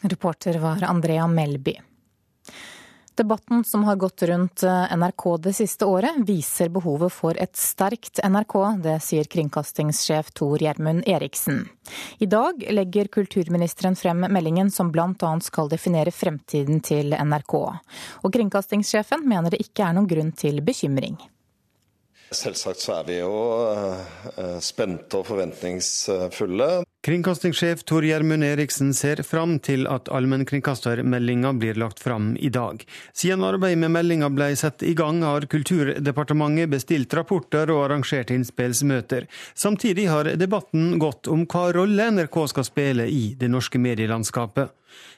Reporter 0.04 0.58
var 0.58 0.82
Andrea 0.82 1.26
Melby. 1.26 1.80
Debatten 3.14 3.64
som 3.64 3.84
har 3.84 3.96
gått 3.96 4.22
rundt 4.22 4.62
eh, 4.62 4.96
NRK 4.96 5.36
det 5.38 5.52
siste 5.52 5.86
året, 5.86 6.16
viser 6.26 6.68
behovet 6.68 7.12
for 7.14 7.38
et 7.38 7.56
sterkt 7.56 8.18
NRK. 8.26 8.54
Det 8.82 8.96
sier 9.06 9.28
kringkastingssjef 9.30 10.32
Tor 10.34 10.62
Gjermund 10.62 11.06
Eriksen. 11.06 11.62
I 12.18 12.26
dag 12.26 12.64
legger 12.74 13.06
kulturministeren 13.14 13.94
frem 13.96 14.26
meldingen 14.26 14.70
som 14.70 14.90
bl.a. 14.92 15.30
skal 15.40 15.70
definere 15.70 16.10
fremtiden 16.10 16.82
til 16.82 17.14
NRK. 17.14 17.54
Og 18.26 18.34
kringkastingssjefen 18.34 19.22
mener 19.30 19.54
det 19.54 19.62
ikke 19.62 19.86
er 19.86 19.94
noen 19.94 20.10
grunn 20.10 20.34
til 20.34 20.58
bekymring. 20.66 21.16
Selvsagt 22.34 22.82
så 22.82 22.98
er 22.98 23.06
vi 23.06 23.20
jo 23.20 23.36
eh, 24.34 24.58
spente 24.58 25.22
og 25.22 25.28
forventningsfulle. 25.30 26.72
Kringkastingssjef 27.04 27.82
Tor 27.84 28.04
Gjermund 28.04 28.44
Eriksen 28.44 28.94
ser 28.96 29.20
fram 29.28 29.58
til 29.60 29.82
at 29.92 30.06
allmennkringkastermeldinga 30.08 31.50
blir 31.60 31.76
lagt 31.76 31.98
fram 32.00 32.30
i 32.40 32.48
dag. 32.48 32.80
Siden 33.12 33.44
arbeidet 33.44 33.82
med 33.82 33.92
meldinga 33.92 34.30
ble 34.32 34.46
satt 34.56 34.80
i 34.80 34.94
gang, 34.96 35.20
har 35.20 35.44
Kulturdepartementet 35.52 36.72
bestilt 36.72 37.12
rapporter 37.12 37.68
og 37.74 37.82
arrangert 37.90 38.32
innspillsmøter. 38.32 39.28
Samtidig 39.52 40.08
har 40.08 40.32
debatten 40.40 40.96
gått 41.02 41.28
om 41.28 41.44
hva 41.44 41.66
rolle 41.76 42.08
NRK 42.16 42.40
skal 42.54 42.68
spille 42.70 43.10
i 43.12 43.34
det 43.36 43.52
norske 43.52 43.82
medielandskapet. 43.84 44.72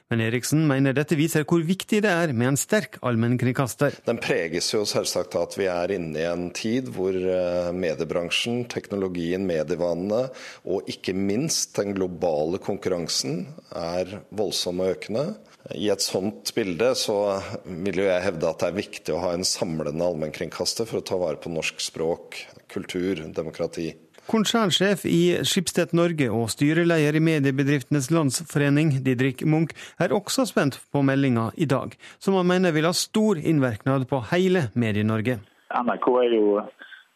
Men 0.07 0.21
Eriksen 0.23 0.61
mener 0.69 0.95
dette 0.95 1.17
viser 1.19 1.43
hvor 1.47 1.63
viktig 1.67 1.99
det 2.05 2.11
er 2.11 2.31
med 2.31 2.53
en 2.53 2.59
sterk 2.59 2.95
allmennkringkaster. 3.05 3.97
Den 4.07 4.21
preges 4.23 4.69
jo 4.71 4.85
selvsagt 4.87 5.35
av 5.35 5.49
at 5.49 5.57
vi 5.59 5.67
er 5.67 5.93
inne 5.97 6.21
i 6.21 6.27
en 6.29 6.45
tid 6.55 6.87
hvor 6.95 7.15
eh, 7.15 7.71
mediebransjen, 7.75 8.63
teknologien, 8.71 9.43
medievanene 9.49 10.29
og 10.63 10.87
ikke 10.91 11.15
minst 11.17 11.75
den 11.79 11.95
globale 11.97 12.59
konkurransen 12.63 13.45
er 13.75 14.19
voldsom 14.35 14.81
og 14.83 14.95
økende. 14.95 15.27
I 15.75 15.89
et 15.91 16.03
sånt 16.03 16.53
bilde 16.55 16.93
så 16.95 17.17
vil 17.65 18.01
jo 18.03 18.07
jeg 18.07 18.23
hevde 18.23 18.49
at 18.49 18.61
det 18.61 18.69
er 18.69 18.77
viktig 18.77 19.15
å 19.15 19.21
ha 19.25 19.33
en 19.35 19.47
samlende 19.47 20.05
allmennkringkaster 20.05 20.87
for 20.87 21.01
å 21.01 21.07
ta 21.07 21.19
vare 21.19 21.39
på 21.43 21.51
norsk 21.51 21.81
språk, 21.83 22.39
kultur, 22.71 23.25
demokrati. 23.35 23.91
Konsernsjef 24.27 25.05
i 25.07 25.39
Skipsted 25.47 25.93
Norge 25.95 26.27
og 26.35 26.49
styreleder 26.51 27.15
i 27.15 27.23
Mediebedriftenes 27.23 28.09
Landsforening, 28.11 28.97
Didrik 29.05 29.45
Munch, 29.47 29.71
er 30.03 30.15
også 30.15 30.43
spent 30.49 30.81
på 30.91 31.03
meldinga 31.07 31.49
i 31.55 31.67
dag, 31.69 31.95
som 32.19 32.35
han 32.35 32.49
mener 32.49 32.75
vil 32.75 32.89
ha 32.89 32.91
stor 32.95 33.39
innvirkning 33.39 34.03
på 34.09 34.19
hele 34.33 34.67
Medie-Norge. 34.75 35.39
NRK 35.71 36.09
er 36.25 36.35
jo 36.35 36.59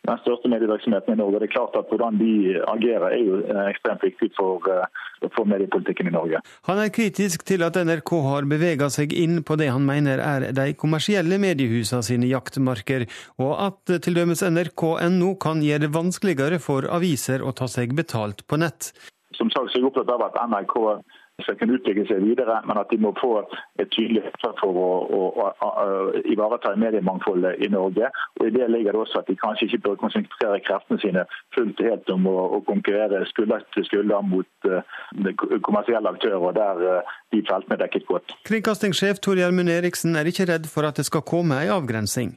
den 0.07 0.17
største 0.23 0.49
medievirksomheten 0.49 1.13
i 1.13 1.19
Norge. 1.19 1.39
Det 1.41 1.49
er 1.49 1.53
klart 1.53 1.77
at 1.77 1.89
Hvordan 1.91 2.17
de 2.17 2.57
agerer 2.71 3.07
er 3.11 3.21
jo 3.21 3.37
eh, 3.43 3.67
ekstremt 3.69 4.03
viktig 4.05 4.31
for, 4.37 4.65
eh, 4.71 5.29
for 5.35 5.45
mediepolitikken 5.49 6.09
i 6.09 6.15
Norge. 6.15 6.41
Han 6.69 6.81
er 6.81 6.93
kritisk 6.93 7.45
til 7.45 7.61
at 7.67 7.77
NRK 7.77 8.11
har 8.25 8.49
bevega 8.49 8.89
seg 8.93 9.13
inn 9.13 9.43
på 9.45 9.57
det 9.61 9.69
han 9.69 9.85
mener 9.85 10.23
er 10.23 10.47
de 10.57 10.67
kommersielle 10.73 11.37
mediehusene 11.41 12.01
sine 12.05 12.29
jaktmarker, 12.31 13.05
og 13.37 13.53
at 13.67 13.95
t.d. 14.01 14.25
nrk.no 14.25 15.33
kan 15.41 15.61
gjøre 15.65 15.85
det 15.85 15.93
vanskeligere 15.93 16.61
for 16.63 16.89
aviser 16.89 17.45
å 17.45 17.53
ta 17.53 17.69
seg 17.69 17.93
betalt 17.97 18.45
på 18.49 18.57
nett. 18.61 18.93
Som 19.37 19.53
sagt 19.53 19.71
så 19.71 19.77
er 19.77 19.83
jeg 19.83 19.91
opptatt 19.91 20.09
av 20.11 20.25
at 20.27 20.39
NRK 20.49 20.75
skal 21.45 21.57
kunne 21.59 21.77
utvikle 21.77 22.05
seg 22.09 22.23
videre, 22.25 22.59
men 22.67 22.79
at 22.81 22.91
de 22.91 22.99
må 23.01 23.13
få 23.19 23.31
et 23.81 23.89
tydelig 23.95 24.23
opptak 24.29 24.59
for 24.61 24.77
å, 24.77 24.89
å, 25.17 25.21
å, 25.41 25.49
å, 25.69 25.95
ivareta 26.33 26.73
mediemangfoldet 26.79 27.63
i 27.65 27.71
Norge. 27.73 28.11
Og 28.39 28.47
I 28.47 28.53
det 28.55 28.69
ligger 28.71 28.95
det 28.95 29.03
også 29.03 29.21
at 29.21 29.31
de 29.31 29.37
kanskje 29.39 29.67
ikke 29.67 29.83
bør 29.87 29.99
konsentrere 30.05 30.61
kreftene 30.65 31.01
sine 31.03 31.25
fullt 31.55 31.81
og 31.81 31.91
helt 31.91 32.13
om 32.15 32.29
å, 32.31 32.37
konkurrere 32.67 33.23
skulder 33.31 33.65
til 33.75 33.87
skulder 33.87 34.23
mot 34.25 34.69
uh, 34.69 34.81
kommersielle 35.65 36.11
aktører, 36.13 36.53
der 36.55 36.85
uh, 37.01 37.15
de 37.31 37.41
feltene 37.47 37.77
er 37.77 37.83
dekket 37.85 38.07
godt. 38.09 38.35
Kringkastingssjef 38.47 39.21
Tor 39.23 39.39
Gjermund 39.39 39.71
Eriksen 39.71 40.17
er 40.19 40.29
ikke 40.29 40.47
redd 40.51 40.69
for 40.71 40.87
at 40.87 40.99
det 40.99 41.07
skal 41.07 41.25
komme 41.27 41.57
en 41.63 41.73
avgrensing. 41.77 42.35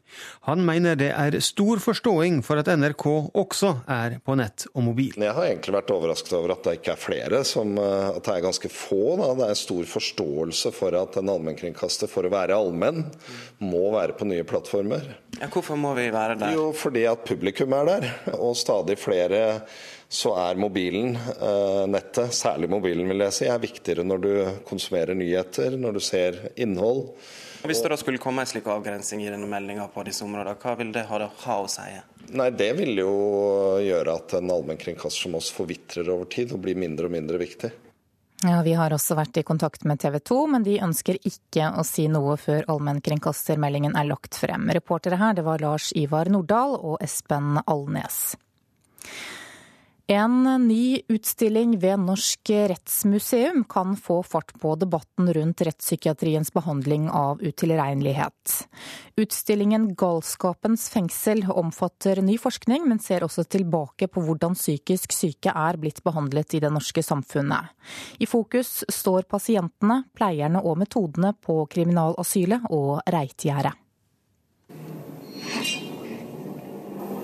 Han 0.48 0.64
mener 0.66 0.98
det 1.00 1.10
er 1.12 1.38
stor 1.44 1.82
forståing 1.82 2.40
for 2.46 2.62
at 2.62 2.70
NRK 2.72 3.06
også 3.34 3.74
er 3.90 4.18
på 4.24 4.38
nett 4.40 4.68
og 4.72 4.86
mobil. 4.88 5.18
Jeg 5.20 5.36
har 5.36 5.50
egentlig 5.50 5.76
vært 5.76 5.94
overrasket 5.94 6.36
over 6.38 6.54
at 6.56 6.64
det 6.66 6.78
ikke 6.80 6.94
er 6.94 7.04
flere, 7.04 7.44
som, 7.48 7.76
eh, 7.78 8.10
at 8.14 8.22
det 8.24 8.36
er 8.38 8.46
ganske 8.48 8.70
få 8.72 8.94
få. 8.94 9.16
Da. 9.20 9.30
Det 9.38 9.48
er 9.50 9.58
stor 9.58 9.88
forståelse 9.88 10.72
for 10.74 10.96
at 10.98 11.18
en 11.20 11.32
allmennkringkaster 11.32 12.10
for 12.10 12.26
å 12.26 12.32
være 12.32 12.56
allmenn 12.56 13.04
må 13.64 13.86
være 13.94 14.16
på 14.18 14.28
nye 14.28 14.46
plattformer. 14.48 15.06
Ja, 15.40 15.48
hvorfor 15.50 15.78
må 15.80 15.94
vi 15.98 16.08
være 16.14 16.38
der? 16.40 16.54
Jo, 16.54 16.70
fordi 16.76 17.06
at 17.10 17.24
publikum 17.26 17.74
er 17.76 17.90
der. 17.90 18.08
Og 18.36 18.56
stadig 18.58 18.98
flere 19.02 19.62
så 20.08 20.34
er 20.38 20.60
mobilen, 20.60 21.16
eh, 21.16 21.86
nettet, 21.90 22.34
særlig 22.34 22.68
mobilen 22.70 23.08
vil 23.10 23.24
jeg 23.26 23.36
si, 23.38 23.46
er 23.50 23.62
viktigere 23.62 24.04
når 24.06 24.22
du 24.22 24.32
konsumerer 24.68 25.16
nyheter, 25.18 25.78
når 25.80 25.96
du 25.96 26.00
ser 26.00 26.38
innhold. 26.56 27.08
Hvis 27.64 27.80
det 27.80 27.94
da 27.94 27.96
skulle 27.96 28.20
komme 28.20 28.42
en 28.44 28.48
slik 28.48 28.66
avgrensing 28.68 29.22
i 29.24 29.30
denne 29.32 29.48
meldinga 29.48 29.86
på 29.92 30.02
disse 30.04 30.26
områdene, 30.26 30.58
hva 30.60 30.74
vil 30.76 30.92
det 30.92 31.06
ha, 31.08 31.20
ha 31.46 31.56
å 31.62 31.70
si? 31.70 31.86
Nei, 32.36 32.50
Det 32.50 32.72
vil 32.76 32.98
jo 33.00 33.14
gjøre 33.80 34.18
at 34.20 34.36
en 34.36 34.52
allmennkringkaster 34.52 35.28
som 35.28 35.38
oss 35.38 35.48
forvitrer 35.54 36.10
over 36.12 36.28
tid 36.28 36.52
og 36.52 36.60
blir 36.66 36.76
mindre 36.76 37.08
og 37.08 37.16
mindre 37.16 37.40
viktig. 37.40 37.72
Ja, 38.44 38.60
Vi 38.62 38.74
har 38.76 38.92
også 38.92 39.16
vært 39.16 39.38
i 39.40 39.42
kontakt 39.46 39.86
med 39.88 40.02
TV 40.02 40.18
2, 40.20 40.38
men 40.52 40.64
de 40.66 40.76
ønsker 40.84 41.16
ikke 41.24 41.70
å 41.80 41.84
si 41.88 42.04
noe 42.12 42.36
før 42.36 42.66
allmennkringkastermeldingen 42.68 43.96
er 43.96 44.10
lagt 44.10 44.36
frem. 44.36 44.68
Reportere 44.68 45.16
her 45.16 45.32
det 45.38 45.46
var 45.46 45.64
Lars 45.64 45.88
Ivar 45.96 46.28
Nordahl 46.28 46.76
og 46.76 46.98
Espen 47.04 47.62
Alnes. 47.64 48.36
En 50.06 50.66
ny 50.68 51.00
utstilling 51.08 51.78
ved 51.80 51.98
Norsk 51.98 52.50
rettsmuseum 52.50 53.62
kan 53.64 53.96
få 53.96 54.18
fart 54.22 54.50
på 54.60 54.74
debatten 54.76 55.30
rundt 55.32 55.62
rettspsykiatriens 55.64 56.52
behandling 56.52 57.06
av 57.10 57.40
utilregnelighet. 57.42 58.68
Utstillingen 59.16 59.94
Galskapens 59.96 60.90
fengsel 60.92 61.46
omfatter 61.48 62.20
ny 62.20 62.36
forskning, 62.36 62.84
men 62.84 63.00
ser 63.00 63.24
også 63.24 63.46
tilbake 63.48 64.10
på 64.12 64.26
hvordan 64.26 64.52
psykisk 64.60 65.16
syke 65.16 65.54
er 65.56 65.80
blitt 65.80 66.02
behandlet 66.04 66.52
i 66.52 66.60
det 66.60 66.72
norske 66.74 67.00
samfunnet. 67.00 67.72
I 68.20 68.28
fokus 68.28 68.82
står 68.92 69.24
pasientene, 69.24 70.02
pleierne 70.12 70.60
og 70.60 70.82
metodene 70.84 71.32
på 71.40 71.62
kriminalasylet 71.72 72.68
og 72.68 73.00
Reitgjerdet. 73.08 73.72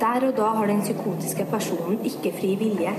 Der 0.00 0.28
og 0.28 0.36
da 0.36 0.46
har 0.56 0.66
den 0.66 0.80
psykotiske 0.80 1.44
personen 1.50 1.98
ikke 2.04 2.32
fri 2.40 2.54
vilje, 2.56 2.92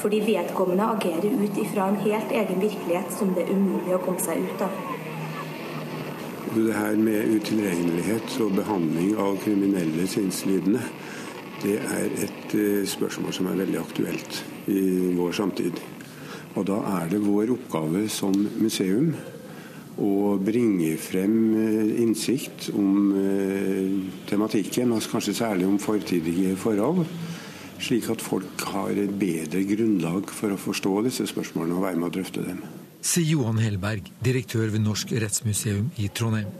fordi 0.00 0.20
vedkommende 0.24 0.86
agerer 0.94 1.34
ut 1.44 1.58
ifra 1.60 1.88
en 1.88 1.96
helt 2.00 2.30
egen 2.32 2.62
virkelighet 2.62 3.12
som 3.18 3.34
det 3.36 3.44
er 3.44 3.52
umulig 3.52 3.92
å 3.94 4.00
komme 4.04 4.22
seg 4.24 4.40
ut 4.46 4.62
av. 4.64 4.78
Det 6.54 6.72
her 6.74 6.96
med 6.96 7.34
utilregnelighet 7.36 8.38
og 8.40 8.56
behandling 8.56 9.12
av 9.20 9.36
kriminelle 9.44 10.06
sinnslidende, 10.08 10.80
det 11.60 11.76
er 11.76 12.08
et 12.24 12.54
eh, 12.56 12.86
spørsmål 12.88 13.36
som 13.36 13.50
er 13.50 13.60
veldig 13.60 13.78
aktuelt 13.82 14.40
i 14.72 14.80
vår 15.18 15.36
samtid. 15.36 15.82
Og 16.56 16.64
da 16.66 16.80
er 16.96 17.12
det 17.12 17.20
vår 17.26 17.52
oppgave 17.52 18.06
som 18.08 18.32
museum 18.58 19.12
å 19.98 20.36
bringe 20.42 20.94
frem 21.00 21.34
eh, 21.58 22.02
innsikt 22.04 22.70
om 22.76 23.10
eh, 23.16 23.96
tematikken, 24.30 24.92
og 24.94 25.08
kanskje 25.10 25.36
særlig 25.42 25.66
om 25.68 25.78
fortidige 25.82 26.54
forhold, 26.60 27.04
slik 27.80 28.10
at 28.12 28.22
folk 28.22 28.64
har 28.74 28.92
et 28.94 29.12
bedre 29.18 29.64
grunnlag 29.68 30.30
for 30.30 30.52
å 30.52 30.60
forstå 30.60 30.94
disse 31.08 31.26
spørsmålene 31.30 31.78
og 31.78 31.86
være 31.88 32.00
med 32.00 32.10
å 32.10 32.14
drøfte 32.18 32.44
dem. 32.44 32.62
Sier 33.00 33.30
Johan 33.32 33.60
Hellberg, 33.62 34.10
direktør 34.20 34.68
ved 34.74 34.84
Norsk 34.84 35.14
rettsmuseum 35.22 35.88
i 35.96 36.10
Trondheim. 36.12 36.50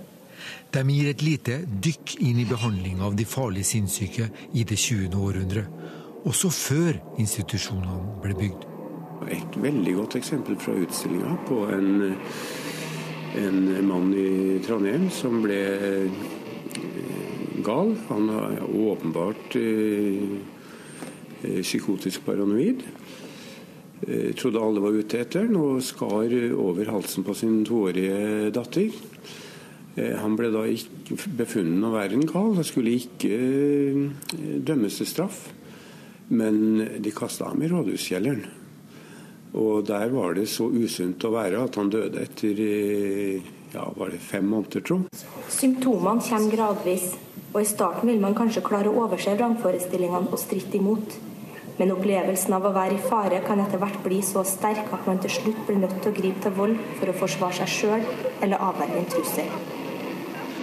De 0.72 0.82
gir 0.88 1.10
et 1.10 1.22
lite 1.22 1.58
dykk 1.84 2.16
inn 2.24 2.40
i 2.40 2.48
behandling 2.48 3.02
av 3.04 3.16
de 3.18 3.26
farlige 3.28 3.68
sinnssyke 3.74 4.30
i 4.56 4.64
det 4.64 4.78
20. 4.78 5.12
århundre, 5.18 5.66
også 6.24 6.50
før 6.52 7.00
institusjonene 7.20 8.20
ble 8.24 8.36
bygd. 8.38 8.66
Et 9.28 9.56
veldig 9.60 9.94
godt 9.98 10.16
eksempel 10.16 10.56
fra 10.60 10.72
utstillinga 10.80 11.34
på 11.48 11.64
en 11.74 11.90
en 13.38 13.86
mann 13.86 14.10
i 14.16 14.58
Trondheim 14.64 15.06
som 15.14 15.40
ble 15.44 15.58
eh, 15.58 16.22
gal. 17.64 17.92
Han 18.08 18.30
er 18.34 18.64
åpenbart 18.66 19.56
eh, 19.60 20.24
eh, 21.42 21.60
psykotisk 21.62 22.26
paranoid. 22.26 22.84
Trodde 24.40 24.62
alle 24.64 24.80
var 24.80 24.94
ute 24.96 25.18
etter 25.20 25.44
ham 25.44 25.58
og 25.60 25.82
skar 25.84 26.32
over 26.56 26.88
halsen 26.88 27.20
på 27.20 27.34
sin 27.36 27.58
toårige 27.68 28.48
datter. 28.56 28.94
Han 30.22 30.38
ble 30.38 30.48
da 30.54 30.62
ikke 30.64 31.18
befunnet 31.36 31.84
å 31.84 31.92
være 31.92 32.16
en 32.16 32.24
gal. 32.24 32.54
Han 32.56 32.64
skulle 32.64 32.96
ikke 32.96 33.36
dømmes 34.64 34.96
til 35.02 35.10
straff. 35.10 35.42
Men 36.32 36.80
de 37.04 37.12
kasta 37.12 37.50
ham 37.52 37.60
i 37.60 37.68
rådhuskjelleren. 37.68 38.59
Og 39.54 39.86
der 39.86 40.12
var 40.14 40.36
det 40.38 40.46
så 40.50 40.68
usunt 40.70 41.24
å 41.26 41.32
være 41.34 41.64
at 41.64 41.78
han 41.80 41.90
døde 41.90 42.22
etter 42.22 42.60
ja, 43.72 43.86
var 43.96 44.10
det 44.10 44.18
fem 44.22 44.46
måneder, 44.50 44.82
tro. 44.82 45.00
Symptomene 45.50 46.22
kommer 46.26 46.54
gradvis, 46.54 47.10
og 47.52 47.60
i 47.62 47.68
starten 47.68 48.10
vil 48.10 48.22
man 48.22 48.36
kanskje 48.38 48.64
klare 48.66 48.90
å 48.90 49.04
overse 49.04 49.34
vrangforestillingene 49.36 50.30
og 50.30 50.42
stritte 50.42 50.78
imot. 50.78 51.18
Men 51.80 51.94
opplevelsen 51.94 52.52
av 52.52 52.66
å 52.68 52.74
være 52.76 52.98
i 52.98 53.02
fare 53.02 53.40
kan 53.46 53.62
etter 53.62 53.80
hvert 53.80 54.02
bli 54.04 54.20
så 54.26 54.42
sterk 54.44 54.90
at 54.92 55.06
man 55.08 55.22
til 55.22 55.32
slutt 55.32 55.62
blir 55.66 55.80
nødt 55.80 55.96
til 56.02 56.12
å 56.12 56.16
gripe 56.18 56.42
til 56.44 56.56
vold 56.58 56.76
for 56.98 57.08
å 57.08 57.18
forsvare 57.22 57.62
seg 57.62 57.76
sjøl 57.76 58.08
eller 58.42 58.66
avverge 58.68 59.00
en 59.00 59.12
trussel. 59.14 59.78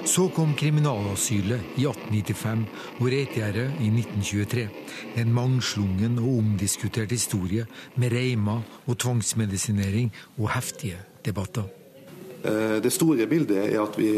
Så 0.08 0.30
kom 0.30 0.54
kriminalasylet 0.56 1.76
i 1.76 1.84
1895 1.84 2.62
og 3.02 3.10
Reitgjerdet 3.12 3.66
i 3.84 3.90
1923. 3.92 4.64
En 5.20 5.34
mangslungen 5.36 6.16
og 6.22 6.38
omdiskutert 6.40 7.12
historie 7.12 7.66
med 8.00 8.16
reimer 8.16 8.64
og 8.86 8.96
tvangsmedisinering 9.04 10.14
og 10.38 10.54
heftige 10.54 11.02
debatter. 11.28 11.68
Eh, 12.40 12.80
det 12.84 12.94
store 12.96 13.28
bildet 13.28 13.60
er 13.66 13.82
at 13.84 14.00
vi 14.00 14.12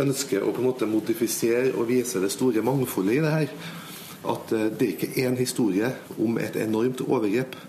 ønsker 0.00 0.40
å 0.40 0.54
på 0.54 0.64
en 0.64 0.70
måte 0.70 0.88
modifisere 0.88 1.74
og 1.76 1.90
vise 1.92 2.22
det 2.24 2.32
store 2.32 2.64
mangfoldet 2.64 3.18
i 3.18 3.24
det 3.26 3.36
her. 3.36 3.56
At 4.24 4.56
eh, 4.56 4.70
det 4.72 4.94
ikke 4.94 5.10
er 5.20 5.34
en 5.34 5.40
historie 5.42 5.92
om 6.16 6.40
et 6.40 6.56
enormt 6.64 7.04
overgrep, 7.04 7.60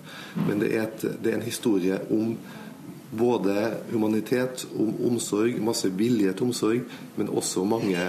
men 0.48 0.64
det 0.64 0.72
er, 0.72 0.88
et, 0.88 1.10
det 1.20 1.34
er 1.34 1.42
en 1.42 1.50
historie 1.52 2.00
om 2.08 2.38
både 3.18 3.56
humanitet, 3.92 4.66
om 4.78 4.94
omsorg, 5.12 5.60
masse 5.64 5.90
vilje 5.98 6.34
til 6.34 6.50
omsorg, 6.50 6.82
men 7.18 7.30
også 7.30 7.64
mange, 7.68 8.08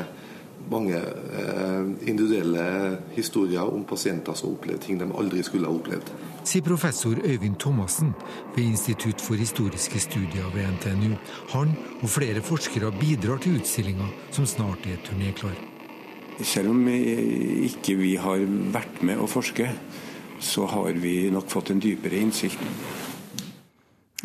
mange 0.71 0.99
eh, 0.99 2.09
individuelle 2.09 2.67
historier 3.17 3.67
om 3.67 3.85
pasienter 3.85 4.35
som 4.35 4.51
har 4.51 4.57
opplevd 4.59 4.87
ting 4.87 5.01
de 5.01 5.11
aldri 5.19 5.45
skulle 5.47 5.69
ha 5.69 5.75
opplevd. 5.75 6.11
Sier 6.47 6.63
professor 6.63 7.19
Øyvind 7.25 7.59
Thomassen 7.59 8.13
ved 8.55 8.65
Institutt 8.65 9.21
for 9.21 9.35
historiske 9.35 10.01
studier 10.01 10.51
ved 10.55 10.69
NTNU. 10.77 11.17
Han 11.55 11.75
og 12.03 12.11
flere 12.11 12.43
forskere 12.43 12.93
bidrar 13.01 13.43
til 13.43 13.59
utstillinga, 13.61 14.07
som 14.31 14.47
snart 14.47 14.87
er 14.87 15.01
turnéklar. 15.07 15.57
Selv 16.43 16.71
om 16.71 16.89
ikke 16.89 17.97
vi 17.97 18.15
har 18.21 18.43
vært 18.75 19.01
med 19.03 19.19
å 19.19 19.27
forske, 19.31 19.71
så 20.41 20.67
har 20.69 20.93
vi 21.01 21.31
nok 21.33 21.49
fått 21.51 21.73
en 21.73 21.81
dypere 21.81 22.21
innsikt. 22.21 22.61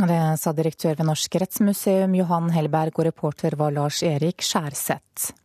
Det 0.01 0.37
sa 0.41 0.49
direktør 0.57 0.95
ved 0.97 1.05
Norsk 1.05 1.35
rettsmuseum 1.43 2.15
Johan 2.17 2.47
Hellberg, 2.49 2.95
og 2.97 3.05
reporter 3.05 3.53
var 3.59 3.73
Lars 3.75 3.99
Erik 4.01 4.41
Skjærseth. 4.41 5.35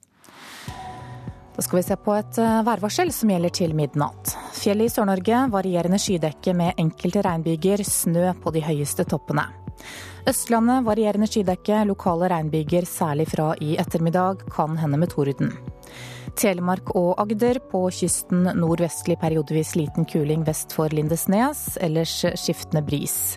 Da 1.56 1.64
skal 1.64 1.78
vi 1.78 1.82
se 1.84 1.96
på 2.00 2.14
et 2.16 2.38
eh, 2.40 2.62
værvarsel 2.64 3.12
som 3.12 3.32
gjelder 3.32 3.52
til 3.52 3.74
midnatt. 3.76 4.32
Fjellet 4.56 4.88
i 4.88 4.94
Sør-Norge 4.94 5.42
varierende 5.52 6.00
skydekke 6.00 6.56
med 6.56 6.80
enkelte 6.80 7.24
regnbyger, 7.26 7.84
snø 7.84 8.32
på 8.40 8.52
de 8.56 8.64
høyeste 8.64 9.04
toppene. 9.08 9.44
Østlandet 10.28 10.84
varierende 10.88 11.28
skydekke, 11.28 11.84
lokale 11.88 12.32
regnbyger 12.32 12.88
særlig 12.88 13.28
fra 13.32 13.52
i 13.60 13.76
ettermiddag, 13.80 14.46
kan 14.52 14.80
hende 14.80 15.00
med 15.00 15.12
torden. 15.12 15.52
Telemark 16.36 16.92
og 16.96 17.14
Agder. 17.20 17.60
På 17.70 17.86
kysten 17.92 18.48
nordvestlig 18.56 19.16
periodevis 19.20 19.74
liten 19.76 20.08
kuling 20.08 20.44
vest 20.48 20.72
for 20.76 20.92
Lindesnes, 20.92 21.76
ellers 21.80 22.22
skiftende 22.36 22.84
bris. 22.84 23.36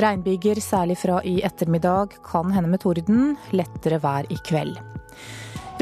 Regnbyger 0.00 0.58
særlig 0.58 0.96
fra 0.98 1.20
i 1.22 1.36
ettermiddag, 1.46 2.16
kan 2.26 2.50
hende 2.50 2.70
med 2.72 2.82
torden. 2.82 3.36
Lettere 3.54 4.00
vær 4.02 4.26
i 4.30 4.38
kveld. 4.46 4.78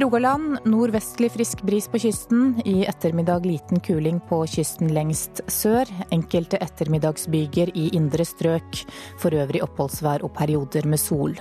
Rogaland 0.03 0.59
nordvestlig 0.67 1.31
frisk 1.33 1.63
bris 1.65 1.87
på 1.89 2.01
kysten. 2.03 2.57
I 2.65 2.83
ettermiddag 2.91 3.47
liten 3.47 3.81
kuling 3.81 4.19
på 4.29 4.43
kysten 4.51 4.93
lengst 4.93 5.45
sør. 5.53 5.89
Enkelte 6.13 6.61
ettermiddagsbyger 6.65 7.73
i 7.79 7.89
indre 7.97 8.27
strøk. 8.27 8.83
For 9.23 9.37
øvrig 9.37 9.63
oppholdsvær 9.65 10.25
og 10.27 10.35
perioder 10.37 10.89
med 10.89 11.01
sol. 11.01 11.37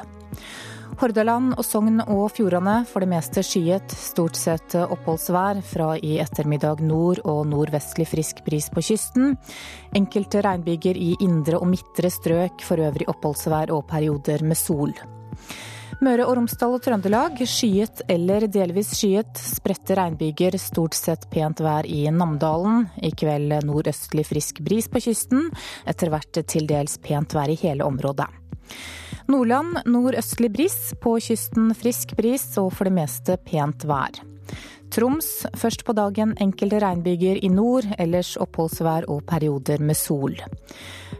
Hordaland 1.00 1.56
og 1.56 1.66
Sogn 1.66 2.02
og 2.04 2.26
Fjordane 2.36 2.82
for 2.90 3.04
det 3.04 3.10
meste 3.12 3.44
skyet, 3.46 3.94
stort 3.96 4.38
sett 4.38 4.76
oppholdsvær. 4.82 5.62
Fra 5.66 5.94
i 5.98 6.18
ettermiddag 6.22 6.84
nord- 6.86 7.24
og 7.26 7.46
nordvestlig 7.50 8.08
frisk 8.10 8.44
bris 8.46 8.70
på 8.74 8.84
kysten. 8.86 9.36
Enkelte 9.98 10.44
regnbyger 10.44 11.00
i 11.00 11.16
indre 11.24 11.62
og 11.62 11.70
midtre 11.72 12.12
strøk, 12.12 12.62
for 12.68 12.82
øvrig 12.84 13.08
oppholdsvær 13.12 13.72
og 13.72 13.88
perioder 13.90 14.44
med 14.44 14.60
sol. 14.60 14.94
Møre 16.02 16.26
og 16.26 16.34
Romsdal 16.40 16.74
og 16.74 16.82
Trøndelag 16.82 17.42
skyet 17.46 18.02
eller 18.10 18.48
delvis 18.50 18.96
skyet. 18.98 19.38
Spredte 19.38 19.98
regnbyger, 20.00 20.58
stort 20.58 20.98
sett 20.98 21.28
pent 21.30 21.62
vær 21.62 21.86
i 21.86 22.08
Namdalen. 22.10 22.88
I 23.06 23.14
kveld 23.14 23.54
nordøstlig 23.68 24.26
frisk 24.26 24.64
bris 24.66 24.90
på 24.90 25.04
kysten. 25.06 25.52
Etter 25.86 26.10
hvert 26.10 26.42
til 26.42 26.66
dels 26.70 26.98
pent 27.02 27.38
vær 27.38 27.54
i 27.54 27.60
hele 27.62 27.86
området. 27.86 28.26
Nordland 29.30 29.84
nordøstlig 29.86 30.52
bris, 30.54 30.78
på 31.02 31.18
kysten 31.22 31.72
frisk 31.78 32.16
bris 32.18 32.46
og 32.62 32.72
for 32.74 32.90
det 32.90 32.96
meste 32.96 33.38
pent 33.46 33.86
vær. 33.90 34.22
Troms 34.92 35.28
først 35.56 35.86
på 35.88 35.94
dagen 35.96 36.34
enkelte 36.44 36.82
regnbyger 36.84 37.40
i 37.40 37.50
nord, 37.52 37.86
ellers 38.02 38.34
oppholdsvær 38.44 39.08
og 39.12 39.24
perioder 39.30 39.80
med 39.80 39.96
sol. 39.96 40.36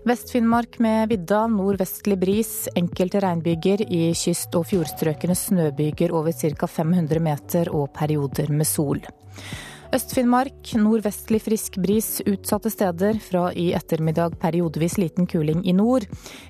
Vest-Finnmark 0.08 0.80
med 0.84 1.12
vidda 1.14 1.46
nordvestlig 1.48 2.18
bris, 2.20 2.52
enkelte 2.76 3.22
regnbyger 3.24 3.86
i 3.88 4.10
kyst- 4.18 4.58
og 4.60 4.66
fjordstrøkene 4.74 5.38
snøbyger 5.38 6.12
over 6.12 6.36
ca. 6.36 6.68
500 6.68 7.24
meter 7.24 7.72
og 7.72 7.94
perioder 7.96 8.52
med 8.52 8.68
sol. 8.68 9.00
Øst-Finnmark 9.92 10.70
nordvestlig 10.80 11.42
frisk 11.44 11.76
bris 11.84 12.22
utsatte 12.24 12.70
steder. 12.72 13.18
Fra 13.20 13.50
i 13.52 13.74
ettermiddag 13.76 14.38
periodevis 14.40 14.96
liten 15.02 15.28
kuling 15.28 15.66
i 15.68 15.74
nord. 15.76 16.06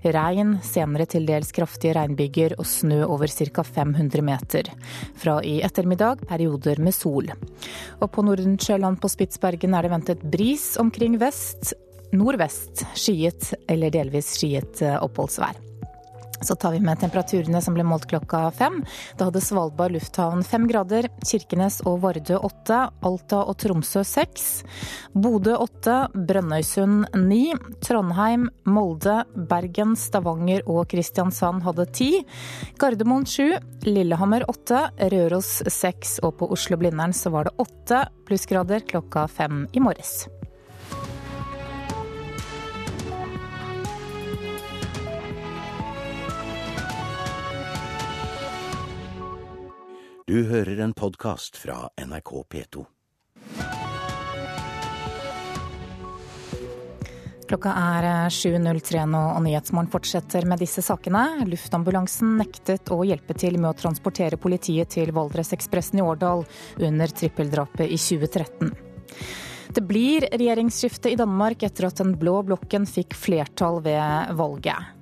Regn, 0.05 0.59
senere 0.61 1.07
til 1.09 1.25
dels 1.25 1.49
kraftige 1.55 1.95
regnbyger 1.97 2.53
og 2.59 2.69
snø 2.69 2.99
over 3.07 3.33
ca. 3.33 3.65
500 3.65 4.21
meter. 4.21 4.69
Fra 5.17 5.39
i 5.41 5.55
ettermiddag 5.65 6.21
perioder 6.29 6.83
med 6.85 6.93
sol. 6.93 7.33
Og 7.97 8.11
på 8.13 8.27
Nordensjøland 8.29 9.01
på 9.01 9.09
Spitsbergen 9.09 9.73
er 9.73 9.87
det 9.89 9.93
ventet 9.95 10.29
bris 10.37 10.75
omkring 10.77 11.17
vest 11.17 11.73
nordvest 12.13 12.85
skyet 12.93 13.55
eller 13.65 13.89
delvis 13.89 14.35
skyet 14.37 14.85
oppholdsvær. 15.01 15.70
Så 16.41 16.55
tar 16.55 16.73
vi 16.75 16.81
med 16.83 16.99
temperaturene 17.01 17.61
som 17.61 17.75
ble 17.77 17.85
målt 17.85 18.07
klokka 18.09 18.47
fem. 18.57 18.81
Da 19.17 19.27
hadde 19.29 19.43
Svalbard 19.43 19.93
lufthavn 19.95 20.43
fem 20.45 20.67
grader, 20.69 21.07
Kirkenes 21.25 21.81
og 21.85 22.01
Vardø 22.05 22.39
åtte, 22.41 22.79
Alta 23.05 23.43
og 23.45 23.57
Tromsø 23.61 24.03
seks, 24.07 24.47
Bodø 25.13 25.55
åtte, 25.61 25.97
Brønnøysund 26.15 27.11
ni, 27.27 27.53
Trondheim, 27.85 28.49
Molde, 28.65 29.21
Bergen, 29.35 29.95
Stavanger 29.99 30.65
og 30.65 30.87
Kristiansand 30.91 31.65
hadde 31.67 31.87
ti, 31.93 32.11
Gardermoen 32.81 33.27
sju, 33.29 33.51
Lillehammer 33.87 34.47
åtte, 34.51 34.87
Røros 35.13 35.59
seks 35.69 36.19
og 36.25 36.39
på 36.41 36.49
Oslo-Blindern 36.57 37.13
så 37.15 37.33
var 37.33 37.49
det 37.49 37.57
åtte 37.61 38.05
plussgrader 38.27 38.85
klokka 38.89 39.27
fem 39.29 39.65
i 39.73 39.83
morges. 39.83 40.23
Du 50.31 50.45
hører 50.47 50.79
en 50.79 50.93
podkast 50.95 51.57
fra 51.59 51.89
NRK 51.99 52.29
P2. 52.53 52.81
Klokka 57.49 57.73
er 57.75 58.07
7.03 58.31 59.01
nå, 59.11 59.25
og 59.33 59.41
Nyhetsmorgen 59.43 59.91
fortsetter 59.91 60.47
med 60.47 60.63
disse 60.63 60.79
sakene. 60.87 61.25
Luftambulansen 61.51 62.37
nektet 62.39 62.93
å 62.95 63.01
hjelpe 63.03 63.35
til 63.35 63.59
med 63.59 63.73
å 63.73 63.79
transportere 63.81 64.39
politiet 64.39 64.95
til 64.95 65.11
Valdresekspressen 65.17 65.99
i 65.99 66.07
Årdal 66.07 66.45
under 66.79 67.11
trippeldrapet 67.11 67.91
i 67.91 67.99
2013. 67.99 68.71
Det 69.75 69.83
blir 69.83 70.29
regjeringsskifte 70.31 71.11
i 71.11 71.19
Danmark 71.19 71.67
etter 71.67 71.89
at 71.89 71.99
den 71.99 72.15
blå 72.19 72.39
blokken 72.47 72.87
fikk 72.87 73.19
flertall 73.19 73.83
ved 73.83 74.31
valget. 74.39 74.95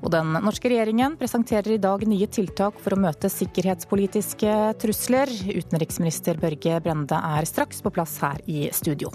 Og 0.00 0.12
den 0.14 0.32
norske 0.32 0.70
regjeringen 0.72 1.16
presenterer 1.20 1.74
i 1.74 1.82
dag 1.82 2.06
nye 2.08 2.28
tiltak 2.32 2.78
for 2.80 2.96
å 2.96 3.00
møte 3.00 3.28
sikkerhetspolitiske 3.32 4.54
trusler. 4.80 5.32
Utenriksminister 5.52 6.40
Børge 6.40 6.80
Brende 6.84 7.20
er 7.36 7.48
straks 7.48 7.84
på 7.84 7.92
plass 7.92 8.16
her 8.24 8.40
i 8.48 8.70
studio. 8.72 9.12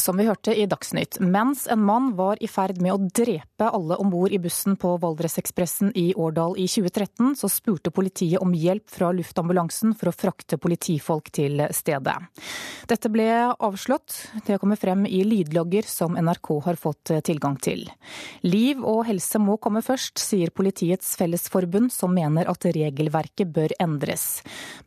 Som 0.00 0.16
vi 0.16 0.26
hørte 0.26 0.54
i 0.56 0.66
Dagsnytt. 0.66 1.18
Mens 1.20 1.66
en 1.70 1.82
mann 1.84 2.14
var 2.16 2.40
i 2.42 2.48
ferd 2.50 2.80
med 2.82 2.94
å 2.94 3.08
drepe 3.14 3.68
alle 3.68 3.98
om 4.00 4.10
bord 4.10 4.32
i 4.32 4.40
bussen 4.42 4.76
på 4.80 4.94
Valdresekspressen 5.02 5.92
i 5.98 6.10
Årdal 6.16 6.56
i 6.58 6.66
2013, 6.70 7.34
så 7.36 7.50
spurte 7.52 7.92
politiet 7.94 8.40
om 8.42 8.54
hjelp 8.56 8.88
fra 8.90 9.10
luftambulansen 9.14 9.94
for 9.98 10.10
å 10.10 10.14
frakte 10.16 10.58
politifolk 10.60 11.30
til 11.36 11.62
stedet. 11.76 12.16
Dette 12.90 13.10
ble 13.12 13.28
avslått. 13.52 14.16
Det 14.46 14.58
kommer 14.58 14.80
frem 14.80 15.04
i 15.06 15.20
lydlogger 15.26 15.86
som 15.86 16.16
NRK 16.18 16.50
har 16.64 16.80
fått 16.80 17.12
tilgang 17.26 17.58
til. 17.62 17.84
Liv 18.42 18.80
og 18.80 19.04
helse 19.10 19.38
må 19.42 19.58
komme 19.62 19.84
først, 19.84 20.18
sier 20.18 20.50
Politiets 20.54 21.12
Fellesforbund, 21.20 21.92
som 21.94 22.14
mener 22.16 22.48
at 22.50 22.66
regelverket 22.66 23.52
bør 23.54 23.76
endres. 23.82 24.40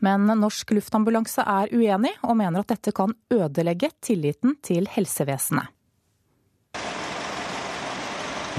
Men 0.03 0.27
Norsk 0.41 0.75
Luftambulanse 0.75 1.45
er 1.45 1.71
uenig, 1.71 2.15
og 2.25 2.37
mener 2.41 2.63
at 2.63 2.73
dette 2.73 2.91
kan 2.95 3.13
ødelegge 3.33 3.93
tilliten 4.03 4.57
til 4.65 4.87
helsevesenet 4.89 5.02
helsevesenet. 5.03 5.67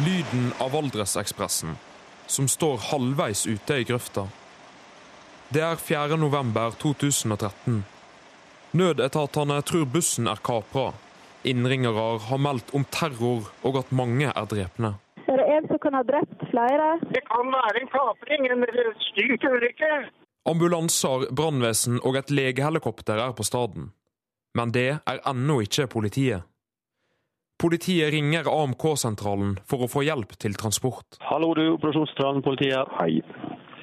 Lyden 0.07 0.53
av 0.59 0.73
Valdresekspressen, 0.73 1.77
som 2.27 2.49
står 2.49 2.79
halvveis 2.91 3.47
ute 3.47 3.79
i 3.79 3.85
grøfta. 3.85 4.27
Det 5.49 5.63
er 5.63 5.77
4. 5.77 6.19
november 6.19 6.75
2013. 6.83 7.85
Nødetatene 8.75 9.61
tror 9.63 9.87
bussen 9.87 10.27
er 10.27 10.43
kapra. 10.43 10.93
Innringere 11.47 12.19
har 12.27 12.43
meldt 12.43 12.75
om 12.75 12.85
terror 12.91 13.47
og 13.63 13.79
at 13.79 13.93
mange 13.95 14.33
er 14.33 14.51
drepne. 14.51 14.97
Er 15.31 15.41
det 15.41 15.49
en 15.57 15.69
som 15.71 15.79
kan 15.81 15.95
ha 15.95 16.03
drept 16.03 16.43
flere? 16.51 16.89
Det 17.15 17.23
kan 17.31 17.53
være 17.55 17.85
en 17.85 17.91
kapring, 17.93 18.49
en 18.51 18.67
styrt 19.13 19.47
ulykke. 19.47 19.93
Ambulanser, 20.51 21.31
brannvesen 21.33 22.01
og 22.03 22.19
et 22.19 22.35
legehelikopter 22.35 23.21
er 23.29 23.37
på 23.37 23.47
staden. 23.47 23.93
Men 24.55 24.71
det 24.75 24.91
er 25.03 25.23
ennå 25.27 25.61
ikke 25.65 25.89
politiet. 25.91 26.47
Politiet 27.59 28.13
ringer 28.15 28.49
AMK-sentralen 28.51 29.57
for 29.67 29.85
å 29.85 29.89
få 29.91 30.03
hjelp 30.07 30.35
til 30.43 30.57
transport. 30.59 31.19
Hallo 31.23 31.53
du, 31.59 31.65
operasjonssentralen, 31.77 32.43
politiet. 32.43 32.91
Hei. 32.99 33.23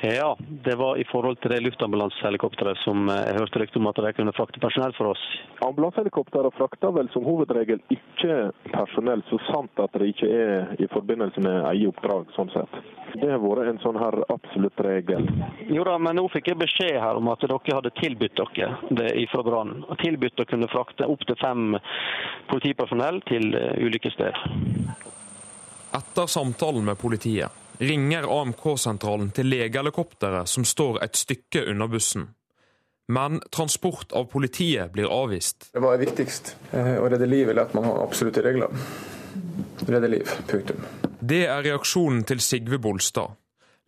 Ja, 0.03 0.37
det 0.63 0.75
var 0.75 0.97
i 0.97 1.03
forhold 1.11 1.37
til 1.41 1.51
det 1.53 1.59
luftambulansehelikopteret 1.61 2.79
som 2.81 3.09
eh, 3.09 3.19
jeg 3.27 3.37
hørte 3.37 3.59
rykte 3.61 3.77
om 3.77 3.89
at 3.91 3.99
de 4.01 4.13
kunne 4.17 4.33
frakte 4.33 4.61
personell 4.63 4.95
for 4.97 5.11
oss. 5.11 5.21
Ambulansehelikoptrene 5.61 6.49
frakter 6.57 6.95
vel 6.95 7.11
som 7.13 7.27
hovedregel 7.27 7.83
ikke 7.93 8.37
personell, 8.71 9.21
så 9.29 9.37
sant 9.51 9.83
at 9.83 9.93
det 10.01 10.09
ikke 10.15 10.31
er 10.33 10.73
i 10.81 10.89
forbindelse 10.89 11.45
med 11.45 11.69
eget 11.75 11.93
oppdrag. 11.93 12.33
sånn 12.33 12.49
sett. 12.55 12.81
Det 13.13 13.29
har 13.29 13.45
vært 13.45 13.69
en 13.69 13.83
sånn 13.85 14.01
her 14.01 14.17
absolutt 14.33 14.81
regel. 14.89 15.29
Jo 15.69 15.85
da, 15.85 15.99
men 16.01 16.17
nå 16.17 16.25
fikk 16.33 16.49
jeg 16.49 16.61
beskjed 16.63 16.97
her 16.97 17.21
om 17.21 17.29
at 17.29 17.45
dere 17.45 17.61
hadde 17.69 17.93
tilbudt 18.01 18.41
dere 18.41 18.73
det 19.03 19.13
ifra 19.21 19.45
brannen. 19.45 19.85
Tilbudt 20.01 20.41
å 20.41 20.49
kunne 20.49 20.71
frakte 20.73 21.05
opptil 21.05 21.37
fem 21.37 21.77
politipersonell 22.49 23.21
til 23.29 23.53
eh, 23.53 23.77
ulykkessted. 23.85 24.33
Etter 25.93 26.25
samtalen 26.25 26.89
med 26.89 26.97
politiet 26.97 27.60
ringer 27.81 28.27
AMK-sentralen 28.29 29.31
til 29.33 29.49
legehelikopteret 29.49 30.49
som 30.49 30.65
står 30.67 31.01
et 31.01 31.17
stykke 31.17 31.65
unna 31.71 31.87
bussen. 31.89 32.27
Men 33.11 33.41
transport 33.51 34.13
av 34.15 34.29
politiet 34.31 34.93
blir 34.93 35.09
avvist. 35.11 35.71
Det 35.73 35.81
var 35.83 35.97
viktigst. 35.99 36.55
Eh, 36.71 36.93
å 37.01 37.09
redde 37.09 37.27
liv 37.27 37.49
eller 37.49 37.65
at 37.65 37.73
man 37.75 37.89
har 37.89 38.03
absolutte 38.05 38.43
regler. 38.45 38.69
Redde 39.87 40.07
liv. 40.07 40.29
Punktum. 40.47 40.85
Det 41.19 41.43
er 41.49 41.65
reaksjonen 41.65 42.23
til 42.29 42.39
Sigve 42.39 42.79
Bolstad, 42.79 43.33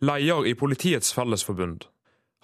leder 0.04 0.46
i 0.50 0.54
Politiets 0.58 1.14
Fellesforbund. 1.14 1.86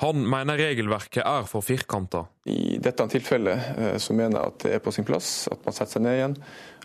Han 0.00 0.22
mener 0.24 0.56
regelverket 0.56 1.26
er 1.26 1.44
for 1.50 1.66
firkanta. 1.66 2.24
I 2.48 2.78
dette 2.80 3.04
tilfellet 3.12 3.76
eh, 3.76 3.96
så 4.00 4.16
mener 4.16 4.38
jeg 4.38 4.54
at 4.54 4.64
det 4.64 4.74
er 4.78 4.84
på 4.86 4.94
sin 4.94 5.04
plass 5.04 5.50
at 5.52 5.66
man 5.66 5.76
setter 5.76 5.98
seg 5.98 6.06
ned 6.06 6.16
igjen 6.16 6.40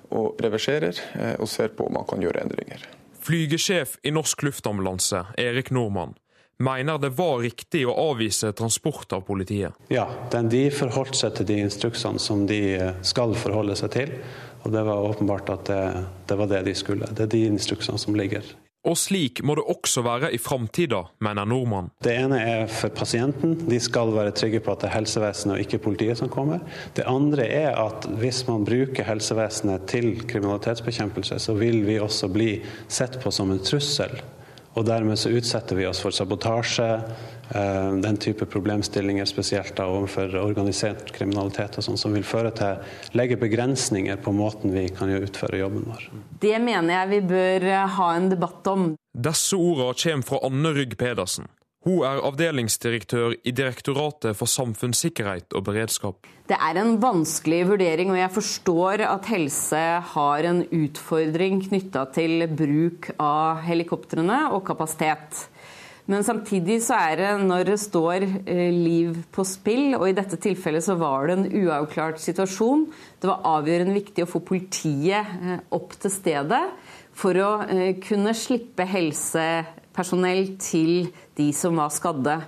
og 0.09 0.41
reverserer 0.43 0.99
eh, 1.15 1.35
og 1.39 1.47
ser 1.49 1.71
på 1.77 1.87
om 1.87 1.95
man 2.01 2.09
kan 2.09 2.25
gjøre 2.25 2.43
endringer. 2.43 2.83
Flygesjef 3.25 3.97
i 4.05 4.11
Norsk 4.13 4.43
Luftambulanse, 4.43 5.25
Erik 5.37 5.71
Nordmann, 5.73 6.13
mener 6.57 6.99
det 7.01 7.09
var 7.17 7.39
riktig 7.41 7.81
å 7.89 7.95
avvise 8.11 8.51
transport 8.53 9.15
av 9.17 9.23
politiet. 9.25 9.73
Ja, 9.89 10.05
de 10.31 10.61
forholdt 10.69 11.17
seg 11.17 11.33
til 11.39 11.47
de 11.49 11.57
instruksene 11.63 12.21
som 12.21 12.45
de 12.45 12.59
eh, 12.75 12.99
skal 13.01 13.33
forholde 13.33 13.73
seg 13.79 13.95
til. 13.95 14.13
Og 14.61 14.73
det 14.73 14.83
var 14.85 15.09
åpenbart 15.09 15.49
at 15.53 15.71
det, 15.71 15.81
det 16.29 16.37
var 16.37 16.51
det 16.53 16.61
de 16.69 16.75
skulle. 16.77 17.09
Det 17.17 17.25
er 17.25 17.33
de 17.33 17.41
instruksene 17.49 18.01
som 18.01 18.17
ligger. 18.17 18.45
Og 18.85 18.97
slik 19.01 19.41
må 19.41 19.55
det 19.57 19.65
også 19.65 20.03
være 20.05 20.29
i 20.35 20.39
framtida, 20.41 21.01
mener 21.25 21.47
Nordmann. 21.49 21.89
Det 22.05 22.13
ene 22.13 22.37
er 22.37 22.67
for 22.69 22.93
pasienten. 22.93 23.55
De 23.65 23.79
skal 23.81 24.13
være 24.13 24.35
trygge 24.37 24.61
på 24.61 24.75
at 24.75 24.83
det 24.83 24.91
er 24.91 24.97
helsevesenet 24.99 25.55
og 25.55 25.63
ikke 25.63 25.81
politiet 25.87 26.19
som 26.21 26.29
kommer. 26.29 26.61
Det 26.97 27.07
andre 27.09 27.47
er 27.49 27.79
at 27.81 28.05
hvis 28.21 28.43
man 28.49 28.65
bruker 28.67 29.07
helsevesenet 29.07 29.87
til 29.89 30.11
kriminalitetsbekjempelse, 30.29 31.39
så 31.41 31.57
vil 31.57 31.81
vi 31.87 31.97
også 31.99 32.29
bli 32.29 32.51
sett 32.87 33.17
på 33.23 33.33
som 33.33 33.53
en 33.53 33.63
trussel. 33.65 34.13
Og 34.75 34.85
dermed 34.87 35.19
så 35.19 35.31
utsetter 35.31 35.77
vi 35.79 35.87
oss 35.87 36.01
for 36.03 36.11
sabotasje, 36.11 36.89
Eh, 37.49 37.93
den 37.93 38.17
type 38.17 38.45
problemstillinger, 38.45 39.25
spesielt 39.25 39.75
da 39.77 39.85
overfor 39.85 40.33
organisert 40.41 41.11
kriminalitet, 41.13 41.77
og 41.77 41.85
sånn, 41.85 41.99
som 41.99 42.15
vil 42.15 42.25
føre 42.25 42.49
til 42.57 42.79
legge 43.17 43.37
begrensninger 43.37 44.17
på 44.17 44.33
måten 44.33 44.73
vi 44.73 44.87
kan 44.89 45.11
utføre 45.13 45.59
jobben 45.61 45.85
vår. 45.85 46.07
Det 46.41 46.57
mener 46.63 46.95
jeg 46.95 47.11
vi 47.13 47.19
bør 47.29 47.67
eh, 47.69 47.99
ha 47.99 48.09
en 48.15 48.31
debatt 48.33 48.71
om. 48.71 48.87
Disse 49.13 49.59
ordene 49.59 49.93
kommer 50.01 50.29
fra 50.31 50.41
Anne 50.49 50.73
Rygg 50.79 50.97
Pedersen. 50.97 51.51
Hun 51.85 52.01
er 52.01 52.23
avdelingsdirektør 52.25 53.35
i 53.45 53.51
Direktoratet 53.53 54.33
for 54.33 54.49
samfunnssikkerhet 54.49 55.53
og 55.53 55.67
beredskap. 55.67 56.25
Det 56.49 56.57
er 56.57 56.79
en 56.81 56.95
vanskelig 57.01 57.59
vurdering, 57.69 58.09
og 58.09 58.17
jeg 58.17 58.33
forstår 58.33 59.03
at 59.05 59.29
helse 59.29 59.81
har 60.15 60.47
en 60.49 60.63
utfordring 60.65 61.61
knytta 61.67 62.07
til 62.15 62.47
bruk 62.49 63.11
av 63.21 63.61
helikoptrene 63.67 64.47
og 64.57 64.65
kapasitet. 64.65 65.45
Men 66.09 66.25
samtidig 66.25 66.79
så 66.85 66.97
er 67.01 67.21
det 67.21 67.29
når 67.45 67.69
det 67.69 67.77
står 67.81 68.25
eh, 68.25 68.73
liv 68.73 69.21
på 69.33 69.45
spill, 69.45 69.95
og 69.97 70.09
i 70.09 70.17
dette 70.17 70.41
tilfellet 70.41 70.85
så 70.85 70.97
var 70.97 71.29
det 71.29 71.37
en 71.37 71.47
uavklart 71.65 72.21
situasjon. 72.21 72.85
Det 73.21 73.29
var 73.29 73.45
avgjørende 73.59 73.97
viktig 73.97 74.25
å 74.25 74.29
få 74.29 74.41
politiet 74.45 75.37
eh, 75.37 75.65
opp 75.73 75.97
til 76.01 76.13
stedet 76.13 76.61
for 77.17 77.41
å 77.41 77.55
eh, 77.69 77.97
kunne 78.05 78.33
slippe 78.37 78.85
helsepersonell 79.95 80.57
til 80.59 81.07
de 81.35 81.53
som 81.53 81.75
var 81.79 81.89
skadde. 81.89 82.41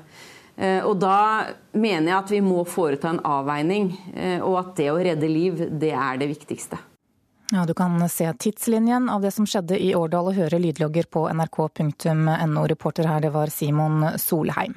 Og 0.57 0.97
da 0.97 1.53
mener 1.77 2.11
jeg 2.11 2.17
at 2.17 2.31
vi 2.31 2.41
må 2.41 2.65
foreta 2.65 3.11
en 3.11 3.21
avveining, 3.21 3.91
og 4.41 4.57
at 4.57 4.75
det 4.77 4.89
å 4.91 4.97
redde 4.97 5.29
liv, 5.29 5.69
det 5.69 5.93
er 5.93 6.17
det 6.17 6.27
viktigste. 6.33 6.77
Ja, 7.51 7.65
Du 7.65 7.73
kan 7.73 8.09
se 8.09 8.33
tidslinjen 8.33 9.07
av 9.09 9.21
det 9.21 9.31
som 9.31 9.45
skjedde 9.45 9.79
i 9.79 9.93
Årdal 9.95 10.33
og 10.33 10.35
høre 10.35 10.59
lydlogger 10.59 11.07
på 11.07 11.29
nrk.no. 11.31 12.67
Reporter 12.67 13.07
her, 13.07 13.21
det 13.21 13.31
var 13.31 13.47
Simon 13.47 14.17
Solheim. 14.17 14.75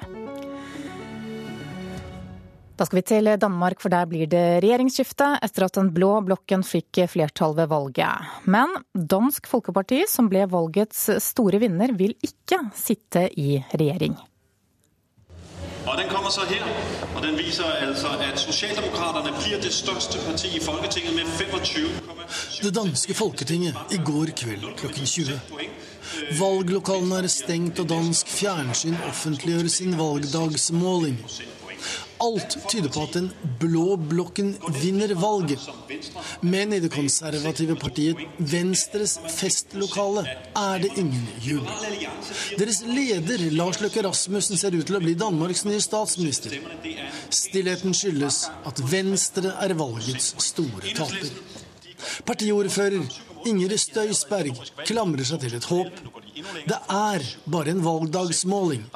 Da 2.81 2.87
skal 2.89 2.97
vi 2.97 3.03
til 3.05 3.27
Danmark, 3.37 3.77
for 3.83 3.93
der 3.93 4.07
blir 4.09 4.25
det 4.33 4.63
regjeringsskifte 4.65 5.27
etter 5.45 5.67
at 5.67 5.75
den 5.77 5.91
blå 5.93 6.15
blokken 6.25 6.63
fikk 6.65 7.03
flertall 7.13 7.53
ved 7.59 7.69
valget. 7.69 8.31
Men 8.49 8.73
Dansk 8.97 9.51
Folkeparti, 9.51 10.07
som 10.09 10.31
ble 10.33 10.47
valgets 10.49 11.11
store 11.21 11.61
vinner, 11.61 11.93
vil 11.93 12.17
ikke 12.25 12.63
sitte 12.73 13.27
i 13.37 13.59
regjering. 13.75 14.17
Og 15.85 15.99
Den 15.99 16.09
kommer 16.09 16.31
så 16.31 16.41
her, 16.49 16.65
og 17.17 17.23
den 17.23 17.37
viser 17.37 17.69
altså 17.85 18.09
at 18.17 18.41
Socialdemokraterne 18.41 19.37
blir 19.37 19.61
det 19.61 19.73
største 19.73 20.19
partiet 20.25 20.57
i 20.57 20.65
Folketinget 20.65 21.15
med 21.15 21.25
25,7 21.37 22.65
Det 22.65 22.75
danske 22.75 23.15
folketinget 23.15 23.77
i 23.93 24.01
går 24.05 24.33
kveld 24.41 24.65
klokken 24.81 25.05
20. 25.05 25.41
Valglokalene 26.41 27.23
er 27.25 27.29
stengt, 27.29 27.81
og 27.81 27.89
dansk 27.89 28.29
fjernsyn 28.29 28.97
offentliggjør 29.09 29.69
sin 29.69 29.99
valgdagsmåling. 29.99 31.19
Alt 32.21 32.57
tyder 32.69 32.93
på 32.93 33.05
at 33.07 33.15
den 33.17 33.31
blå 33.61 33.97
blokken 33.97 34.53
vinner 34.81 35.15
valget. 35.17 35.63
Men 36.45 36.75
i 36.77 36.81
det 36.83 36.93
konservative 36.93 37.77
partiet 37.81 38.21
Venstres 38.39 39.17
festlokale 39.33 40.27
er 40.57 40.83
det 40.83 40.93
ingen 41.01 41.25
jubel. 41.41 41.97
Deres 42.61 42.83
leder, 42.85 43.47
Lars 43.57 43.81
Løkke 43.81 44.05
Rasmussen, 44.05 44.61
ser 44.61 44.77
ut 44.77 44.85
til 44.87 44.99
å 44.99 45.03
bli 45.03 45.17
Danmarks 45.19 45.65
nye 45.69 45.81
statsminister. 45.81 46.59
Stillheten 47.33 47.97
skyldes 47.97 48.45
at 48.69 48.85
Venstre 48.93 49.57
er 49.65 49.77
valgets 49.79 50.35
store 50.51 50.95
taper. 50.97 51.33
Partiordfører 52.29 53.05
Inger 53.49 53.77
Støysberg 53.81 54.59
klamrer 54.85 55.25
seg 55.25 55.41
til 55.45 55.57
et 55.57 55.69
håp. 55.73 56.20
Det 56.69 56.79
er 56.91 57.27
bare 57.51 57.75
en 57.75 57.85
valgdagsmåling. 57.85 58.87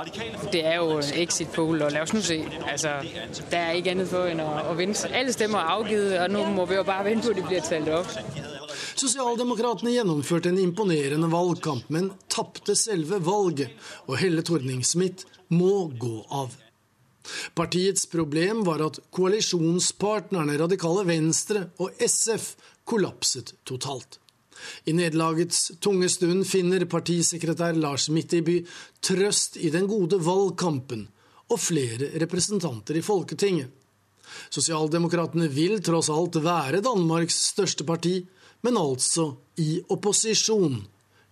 Det 0.52 0.64
er 0.66 0.76
jo 0.80 0.98
exit 1.24 1.52
poll, 1.54 1.82
og 1.82 1.92
la 1.92 2.02
oss 2.04 2.14
nå 2.14 2.22
se. 2.24 2.40
Altså, 2.64 2.96
det 3.50 3.58
er 3.60 3.78
ikke 3.78 3.94
annet 3.94 4.10
for 4.10 4.30
enn 4.30 4.42
å, 4.44 4.48
å 4.70 4.74
vinne. 4.78 4.96
Alle 5.12 5.34
stemmer 5.34 5.62
er 5.62 5.76
avgitt, 5.76 6.16
og 6.24 6.34
nå 6.34 6.44
må 6.56 6.66
vi 6.70 6.78
jo 6.80 6.86
bare 6.88 7.08
vente 7.10 7.28
på 7.28 7.36
at 7.36 7.40
de 7.40 7.46
blir 7.48 7.64
talt 7.68 7.94
opp. 8.00 8.74
Sosialdemokratene 8.94 9.94
gjennomførte 9.94 10.52
en 10.52 10.60
imponerende 10.62 11.30
valgkamp, 11.32 11.88
men 11.94 12.12
tapte 12.30 12.76
selve 12.78 13.18
valget, 13.24 13.74
og 14.06 14.18
Helle 14.20 14.44
Thorning-Smith 14.46 15.26
må 15.54 15.88
gå 15.98 16.20
av. 16.30 16.54
Partiets 17.56 18.06
problem 18.12 18.62
var 18.66 18.82
at 18.84 19.00
koalisjonspartnerne 19.14 20.58
Radikale 20.60 21.06
Venstre 21.08 21.68
og 21.80 21.96
SF 22.04 22.52
kollapset 22.84 23.54
totalt. 23.64 24.20
I 24.86 24.94
nederlagets 24.96 25.72
tunge 25.80 26.08
stund 26.12 26.44
finner 26.48 26.86
partisekretær 26.90 27.76
Lars 27.78 28.08
Mittiby 28.08 28.60
trøst 29.04 29.56
i 29.56 29.70
den 29.74 29.88
gode 29.90 30.20
valgkampen 30.24 31.08
og 31.52 31.60
flere 31.60 32.10
representanter 32.22 32.98
i 32.98 33.04
Folketinget. 33.04 33.68
Sosialdemokratene 34.50 35.48
vil 35.52 35.78
tross 35.84 36.10
alt 36.10 36.40
være 36.42 36.82
Danmarks 36.84 37.36
største 37.52 37.84
parti, 37.84 38.24
men 38.64 38.78
altså 38.80 39.34
i 39.60 39.80
opposisjon, 39.92 40.80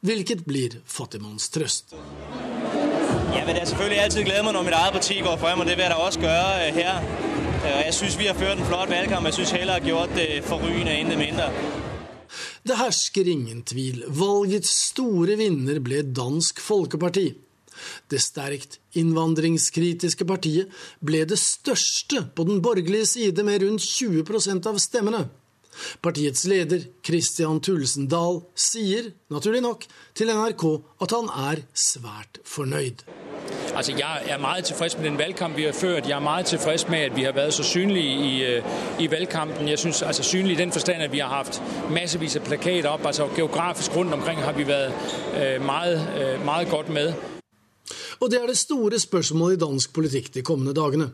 hvilket 0.00 0.44
blir 0.46 0.80
fattigmannstrøst. 0.86 1.96
Men 3.32 3.54
det 3.56 3.62
er 3.62 3.64
selvfølgelig 3.64 4.00
alltid 4.02 4.24
glede 4.24 4.42
meg 4.46 4.52
når 4.54 4.62
mitt 4.62 4.74
eget 4.74 4.92
parti 4.92 5.14
går 5.24 5.36
frem, 5.36 5.60
og 5.60 5.66
det 5.66 5.76
vil 5.76 5.82
jeg 5.82 5.90
da 5.90 5.96
også 5.96 6.20
gjøre 6.20 6.68
øh, 6.68 6.74
her. 6.74 6.98
Øh, 7.64 7.80
jeg 7.86 7.94
syns 7.94 8.18
vi 8.18 8.26
har 8.26 8.34
ført 8.34 8.58
en 8.58 8.64
flott 8.64 8.90
valgkamp. 8.90 9.26
Jeg 9.26 9.34
syns 9.34 9.50
heller 9.50 9.72
har 9.72 9.80
gjort 9.80 10.08
det 10.16 10.44
forrygende, 10.44 10.98
intet 10.98 11.18
mindre. 11.18 11.50
Det 12.62 12.78
hersker 12.78 13.26
ingen 13.28 13.62
tvil. 13.66 14.04
Valgets 14.06 14.70
store 14.92 15.34
vinner 15.40 15.80
ble 15.82 16.04
Dansk 16.14 16.60
Folkeparti. 16.62 17.32
Det 18.06 18.20
sterkt 18.22 18.78
innvandringskritiske 19.00 20.26
partiet 20.28 20.70
ble 21.02 21.24
det 21.26 21.40
største 21.40 22.22
på 22.36 22.46
den 22.46 22.60
borgerlige 22.62 23.08
side 23.16 23.42
med 23.46 23.64
rundt 23.64 23.82
20% 23.82 24.68
av 24.70 24.78
stemmene. 24.82 25.24
Partiets 26.04 26.44
leder, 26.46 26.84
Christian 27.02 27.58
Tulsen 27.64 28.06
Dahl, 28.12 28.42
sier, 28.54 29.10
naturlig 29.32 29.64
nok, 29.64 29.88
til 30.14 30.30
NRK 30.30 30.66
at 31.02 31.16
han 31.16 31.32
er 31.48 31.64
svært 31.72 32.42
fornøyd. 32.46 33.02
Altså, 33.76 33.92
jeg 33.98 34.22
er 34.26 34.38
meget 34.38 34.64
tilfreds 34.64 34.98
med 34.98 35.04
den 35.04 35.18
valgkamp, 35.18 35.56
vi 35.56 35.62
har 35.62 35.72
ført. 35.72 36.08
Jeg 36.08 36.16
er 36.16 36.20
meget 36.20 36.46
tilfreds 36.46 36.88
med, 36.88 36.98
at 36.98 37.16
vi 37.16 37.22
har 37.22 37.32
været 37.32 37.54
så 37.54 37.62
synlige 37.62 38.14
i, 38.28 38.44
øh, 38.44 38.62
i 39.00 39.10
valgkampen. 39.10 39.68
Jeg 39.68 39.78
synes, 39.78 40.02
altså 40.02 40.22
synlige 40.22 40.52
i 40.52 40.56
den 40.56 40.72
forstand, 40.72 41.02
at 41.02 41.12
vi 41.12 41.18
har 41.18 41.28
haft 41.28 41.62
massevis 41.90 42.36
af 42.36 42.42
plakater 42.42 42.88
op. 42.88 43.06
Altså 43.06 43.28
geografisk 43.36 43.96
rundt 43.96 44.12
omkring 44.14 44.40
har 44.40 44.52
vi 44.52 44.66
været 44.66 44.92
øh, 45.42 45.64
meget, 45.64 46.08
øh, 46.20 46.44
meget 46.44 46.68
godt 46.68 46.88
med. 46.88 47.12
Og 48.20 48.30
det 48.30 48.42
er 48.42 48.46
det 48.46 48.58
store 48.58 48.98
spørsmålet 48.98 49.56
i 49.56 49.60
dansk 49.60 49.94
politikk 49.94 50.34
de 50.34 50.42
kommende 50.42 50.74
dagene. 50.74 51.10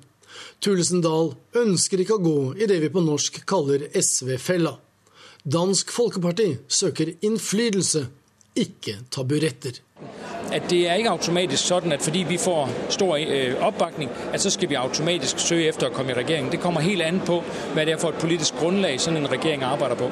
Thulesen 0.63 1.03
Dahl 1.03 1.33
ønsker 1.57 1.99
ikke 1.99 2.19
å 2.19 2.23
gå 2.23 2.53
i 2.59 2.67
det 2.67 2.81
vi 2.83 2.91
på 2.93 3.01
norsk 3.01 3.41
kaller 3.49 3.87
SV-fella. 3.95 4.75
Dansk 5.45 5.93
Folkeparti 5.93 6.57
søker 6.69 7.15
innflytelse, 7.23 8.07
ikke 8.57 8.99
taburetter 9.11 9.81
at 10.55 10.69
det 10.71 10.81
er 10.89 11.01
ikke 11.01 11.15
automatisk 11.17 11.71
sånn 11.71 11.95
at 11.95 12.05
fordi 12.05 12.25
vi 12.29 12.39
får 12.41 12.73
stor 12.95 13.15
opbakning, 13.15 13.67
oppbakning, 13.69 14.11
at 14.33 14.43
så 14.43 14.51
skal 14.51 14.69
vi 14.71 14.77
automatisk 14.79 15.41
søge 15.43 15.69
efter 15.71 15.89
å 15.89 15.95
komme 15.95 16.13
i 16.13 16.19
regjering. 16.19 16.51
Det 16.51 16.61
kommer 16.63 16.85
helt 16.85 17.05
an 17.05 17.21
på 17.25 17.41
hva 17.75 17.85
det 17.85 17.95
er 17.95 18.03
for 18.03 18.15
et 18.15 18.23
politisk 18.23 18.59
grunnlag 18.61 19.01
sådan 19.01 19.23
en 19.23 19.31
regjering 19.31 19.65
arbeider 19.67 19.99
på. 20.01 20.11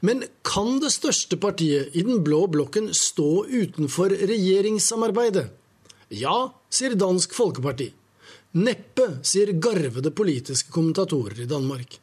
Men 0.00 0.24
kan 0.46 0.80
det 0.82 0.90
største 0.94 1.38
partiet 1.40 1.94
i 1.94 2.02
den 2.06 2.22
blå 2.24 2.46
blokken 2.50 2.90
stå 2.96 3.44
utenfor 3.46 4.14
regjeringssamarbeidet? 4.30 5.46
Ja, 6.10 6.50
sier 6.72 6.96
Dansk 6.98 7.34
Folkeparti. 7.36 7.90
Neppe, 8.58 9.20
sier 9.22 9.52
garvede 9.62 10.10
politiske 10.10 10.72
kommentatorer 10.74 11.44
i 11.44 11.50
Danmark. 11.50 12.00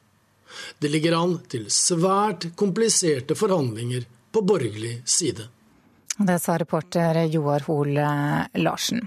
Det 0.79 0.89
ligger 0.91 1.17
an 1.17 1.39
til 1.51 1.67
svært 1.73 2.53
kompliserte 2.55 3.35
forhandlinger 3.35 4.07
på 4.31 4.45
borgerlig 4.47 5.01
side. 5.03 5.49
Det 6.17 6.39
sa 6.41 6.55
reporter 6.57 7.19
Joar 7.29 7.61
Hoel 7.67 7.99
eh, 8.01 8.61
Larsen. 8.63 9.03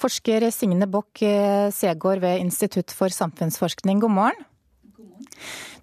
Forsker 0.00 0.46
Signe 0.54 0.88
Bock 0.88 1.20
eh, 1.20 1.68
Segård 1.74 2.22
ved 2.22 2.40
Institutt 2.40 2.94
for 2.96 3.12
samfunnsforskning, 3.12 4.00
god 4.00 4.14
morgen. 4.16 4.46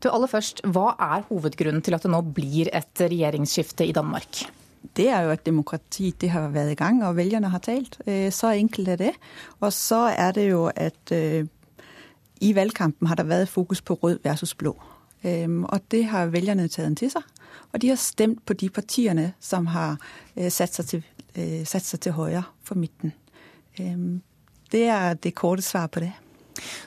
Du, 0.02 0.10
aller 0.10 0.32
først, 0.32 0.64
Hva 0.66 0.96
er 0.98 1.28
hovedgrunnen 1.30 1.84
til 1.86 1.94
at 1.94 2.02
det 2.02 2.10
nå 2.10 2.24
blir 2.26 2.72
et 2.74 3.04
regjeringsskifte 3.06 3.86
i 3.86 3.94
Danmark? 3.94 4.48
Det 4.98 5.12
er 5.14 5.28
jo 5.28 5.36
at 5.36 5.46
demokratiet 5.46 6.18
det 6.20 6.32
har 6.34 6.50
vært 6.52 6.74
i 6.74 6.80
gang, 6.82 7.04
og 7.06 7.20
velgerne 7.22 7.54
har 7.54 7.62
talt. 7.62 8.00
Eh, 8.10 8.32
så 8.34 8.56
enkelt 8.58 8.96
er 8.96 9.02
det. 9.04 9.14
Og 9.62 9.70
så 9.78 10.08
er 10.10 10.34
det 10.34 10.48
jo 10.50 10.72
at 10.74 11.14
i 11.14 12.52
valgkampen 12.58 13.08
har 13.08 13.22
det 13.22 13.30
vært 13.30 13.54
fokus 13.54 13.86
på 13.86 14.00
rød 14.02 14.26
versus 14.26 14.58
blå. 14.58 14.74
Og 15.24 15.86
det 15.94 16.02
har 16.12 16.34
velgerne 16.34 16.66
tatt 16.68 16.98
til 17.00 17.14
seg. 17.14 17.24
Og 17.74 17.82
de 17.82 17.90
har 17.90 17.98
stemt 17.98 18.44
på 18.46 18.56
de 18.58 18.70
partiene 18.70 19.32
som 19.42 19.68
har 19.74 19.98
øh, 20.38 20.50
satt 20.54 20.78
seg 20.78 20.90
til, 20.90 21.06
øh, 21.34 21.64
satt 21.66 21.88
seg 21.88 22.04
til 22.06 22.18
høyre 22.18 22.44
for 22.64 22.78
midten. 22.80 23.16
Det 24.74 24.84
er 24.94 25.16
det 25.18 25.34
korte 25.34 25.66
svaret 25.66 25.92
på 25.92 26.04
det. 26.04 26.12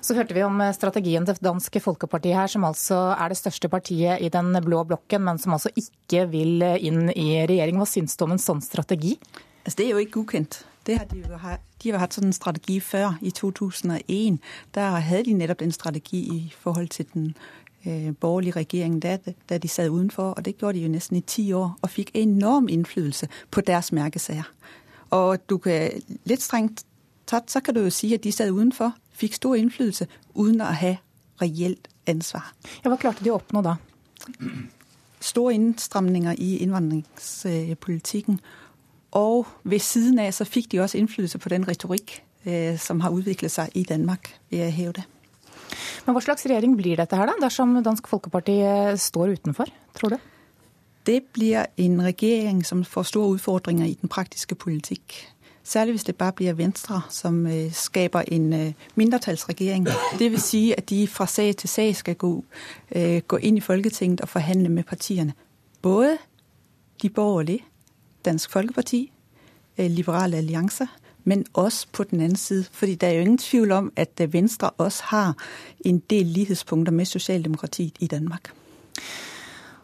Så 0.01 0.15
hørte 0.15 0.35
vi 0.35 0.45
om 0.47 0.61
øh, 0.63 0.75
strategien 0.75 1.27
til 1.27 1.43
Dansk 1.43 1.81
Folkeparti 1.83 2.31
her, 2.31 2.47
som 2.47 2.65
altså 2.65 3.17
er 3.19 3.35
det 3.35 3.41
største 3.41 3.69
partiet 3.69 4.23
i 4.23 4.31
den 4.31 4.55
blå 4.63 4.85
blokken, 4.87 5.27
men 5.27 5.43
som 5.43 5.59
altså 5.59 5.75
ikke 5.75 6.29
vil 6.31 6.63
inn 6.63 7.11
i 7.11 7.43
regjering. 7.43 7.83
Hva 7.83 7.91
syns 7.91 8.15
du 8.17 8.25
om 8.29 8.37
en 8.37 8.43
sånn 8.43 8.63
strategi? 8.63 9.17
Altså, 9.67 9.81
det 9.81 9.87
er 9.89 9.95
jo 9.97 10.07
ikke 10.07 10.23
ukjent. 10.23 10.63
Det 10.87 11.01
har 11.01 11.09
de, 11.11 11.19
jo 11.27 11.39
hatt, 11.43 11.63
de 11.83 11.91
har 11.91 11.99
hatt 11.99 12.15
sånn 12.15 12.31
strategi 12.31 12.79
før, 12.79 13.17
i 13.19 13.33
2001. 13.35 14.39
Der 14.77 15.01
hadde 15.03 15.25
de 15.27 15.35
nettopp 15.35 15.65
en 15.67 15.75
strategi 15.75 16.21
i 16.31 16.41
forhold 16.55 16.93
til 16.95 17.09
den 17.11 17.33
Øh, 17.87 18.15
borgerlige 18.15 18.53
regjering 18.53 19.03
da, 19.03 19.19
da 19.49 19.59
de 19.59 19.69
sad 19.69 19.91
udenfor, 19.91 20.31
og 20.31 20.45
det 20.45 20.59
gjorde 20.59 20.79
de 20.79 20.83
jo 20.83 20.89
nesten 20.89 21.17
i 21.17 21.21
ti 21.21 21.53
år, 21.53 21.79
og 21.83 21.91
fikk 21.91 22.11
enorm 22.15 22.69
innflytelse 22.69 23.29
på 23.51 23.61
deres 23.61 23.93
merkesaker. 23.93 24.53
Og 25.11 25.39
du 25.51 25.59
kan, 25.59 26.03
litt 26.25 26.43
strengt 26.43 26.83
tatt 27.27 27.51
så 27.51 27.61
kan 27.61 27.75
du 27.75 27.81
jo 27.81 27.91
si 27.91 28.11
at 28.15 28.25
de 28.25 28.33
sad 28.33 28.51
udenfor, 28.51 28.97
fikk 29.15 29.39
stor 29.39 29.55
innflytelse 29.55 30.09
uten 30.35 30.61
å 30.61 30.73
ha 30.81 30.97
reelt 31.43 31.89
ansvar. 32.11 32.51
Ja, 32.83 32.91
hva 32.91 32.99
klarte 32.99 33.25
de 33.25 33.31
å 33.31 33.39
oppnå 33.39 33.63
da? 33.63 33.77
Store 35.21 35.55
innstramninger 35.55 36.43
i 36.43 36.57
innvandringspolitikken. 36.67 38.41
Og 39.15 39.47
ved 39.65 39.79
siden 39.79 40.19
av 40.19 40.33
så 40.35 40.45
fikk 40.45 40.73
de 40.73 40.83
også 40.83 40.99
innflytelse 40.99 41.39
på 41.39 41.55
den 41.55 41.69
retorikk 41.69 42.23
øh, 42.45 42.75
som 42.79 43.01
har 43.01 43.15
utviklet 43.15 43.55
seg 43.55 43.79
i 43.79 43.87
Danmark, 43.87 44.35
vil 44.51 44.67
jeg 44.67 44.75
hevde. 44.75 45.07
Men 46.07 46.15
hva 46.15 46.23
slags 46.23 46.47
regjering 46.47 46.77
blir 46.79 46.99
dette 47.01 47.19
her, 47.19 47.29
da, 47.31 47.37
dersom 47.43 47.77
Dansk 47.85 48.09
Folkeparti 48.11 48.59
eh, 48.63 48.97
står 49.01 49.37
utenfor, 49.37 49.71
tror 49.97 50.17
du? 50.17 50.19
Det 51.07 51.21
blir 51.35 51.67
en 51.79 52.03
regjering 52.03 52.65
som 52.67 52.85
får 52.85 53.09
store 53.13 53.39
utfordringer 53.39 53.87
i 53.87 53.97
den 54.01 54.11
praktiske 54.11 54.55
politikk. 54.59 55.17
Særlig 55.67 55.97
hvis 55.97 56.07
det 56.07 56.17
bare 56.17 56.33
blir 56.33 56.55
Venstre 56.59 57.01
som 57.11 57.47
øh, 57.47 57.73
skaper 57.73 58.23
en 58.29 58.53
øh, 58.53 58.73
mindretallsregjering. 58.95 59.89
Vil 60.19 60.41
si 60.41 60.73
at 60.79 60.91
de 60.91 61.07
fra 61.09 61.27
sag 61.27 61.57
til 61.57 61.69
sag 61.69 61.97
skal 61.97 62.15
gå, 62.15 62.33
gå 63.29 63.37
inn 63.37 63.57
i 63.59 63.61
Folketinget 63.61 64.21
og 64.21 64.29
forhandle 64.29 64.69
med 64.69 64.85
partiene. 64.85 65.35
Både 65.83 66.19
de 67.03 67.11
borgerlige, 67.11 67.65
Dansk 68.25 68.51
Folkeparti, 68.51 69.13
Liberale 69.79 70.37
Allianse, 70.37 70.89
men 71.27 71.45
også 71.55 71.87
på 71.93 72.05
den 72.05 72.21
andre 72.21 72.39
side. 72.39 72.65
Fordi 72.73 72.95
det 72.95 73.09
er 73.09 73.13
jo 73.19 73.21
ingen 73.27 73.39
tvil 73.39 73.73
om 73.73 73.93
at 73.97 74.21
øh, 74.23 74.33
Venstre 74.33 74.71
også 74.71 75.03
har 75.13 75.35
en 75.85 75.99
del 75.99 76.27
likhetspunkter 76.27 76.93
med 76.93 77.05
sosialdemokratiet 77.05 77.99
i 78.01 78.07
Danmark. 78.07 78.53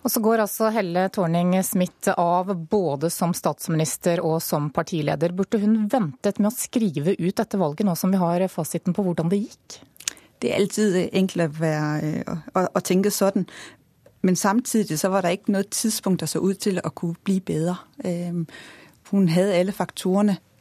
Og 0.02 0.10
så 0.10 0.20
går 0.20 0.42
altså 0.42 0.70
Helle 0.74 1.08
Thorning-Smith 1.14 2.14
av 2.18 2.50
både 2.70 3.10
som 3.10 3.34
statsminister 3.34 4.22
og 4.22 4.40
som 4.42 4.70
partileder. 4.70 5.32
Burde 5.32 5.60
hun 5.62 5.90
ventet 5.90 6.40
med 6.40 6.50
å 6.50 6.56
skrive 6.56 7.14
ut 7.18 7.36
dette 7.38 7.58
valget, 7.58 7.86
nå 7.86 7.94
som 7.98 8.10
vi 8.10 8.18
har 8.18 8.46
fasiten 8.50 8.94
på 8.94 9.04
hvordan 9.06 9.30
det 9.30 9.44
gikk? 9.44 9.78
Det 10.42 10.50
er 10.50 10.58
alltid 10.58 10.96
enkelt 11.12 11.44
å, 11.44 11.60
være, 11.60 12.38
å, 12.50 12.64
å 12.66 12.82
tenke 12.82 13.14
sånn. 13.14 13.46
Men 14.26 14.38
samtidig 14.38 14.98
så 14.98 15.10
var 15.10 15.22
det 15.22 15.36
ikke 15.36 15.54
noe 15.54 15.70
tidspunkt 15.70 16.22
der 16.22 16.30
så 16.30 16.42
ut 16.42 16.58
til 16.62 16.82
å 16.82 16.90
kunne 16.90 17.18
bli 17.22 17.38
bedre. 17.42 17.78
Hun 19.10 19.30
hadde 19.30 19.58
alle 19.58 19.74
faktorene 19.74 20.38
øh, 20.38 20.51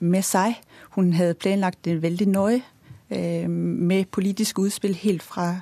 med 0.00 0.22
seg. 0.22 0.54
Hun 0.96 1.12
hadde 1.12 1.34
planlagt 1.34 1.84
det 1.84 2.02
veldig 2.02 2.28
nøye 2.28 2.62
med 3.48 4.04
politisk 4.14 4.58
utspill 4.58 4.94
helt 4.94 5.22
fra 5.22 5.60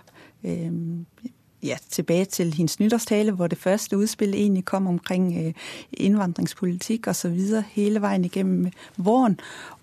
ja, 1.63 1.77
tilbake 1.91 2.25
til 2.25 2.55
hennes 2.55 2.81
nytårstale, 2.81 3.33
hvor 3.33 3.47
det 3.47 3.59
første 3.59 3.99
utspillet 3.99 4.41
egentlig 4.41 4.65
kom 4.65 4.87
omkring 4.87 5.47
øh, 5.47 5.53
innvandringspolitikk 5.93 7.07
osv. 7.07 7.41
hele 7.71 8.03
veien 8.03 8.25
igjennom 8.25 8.73
våren. 8.97 9.41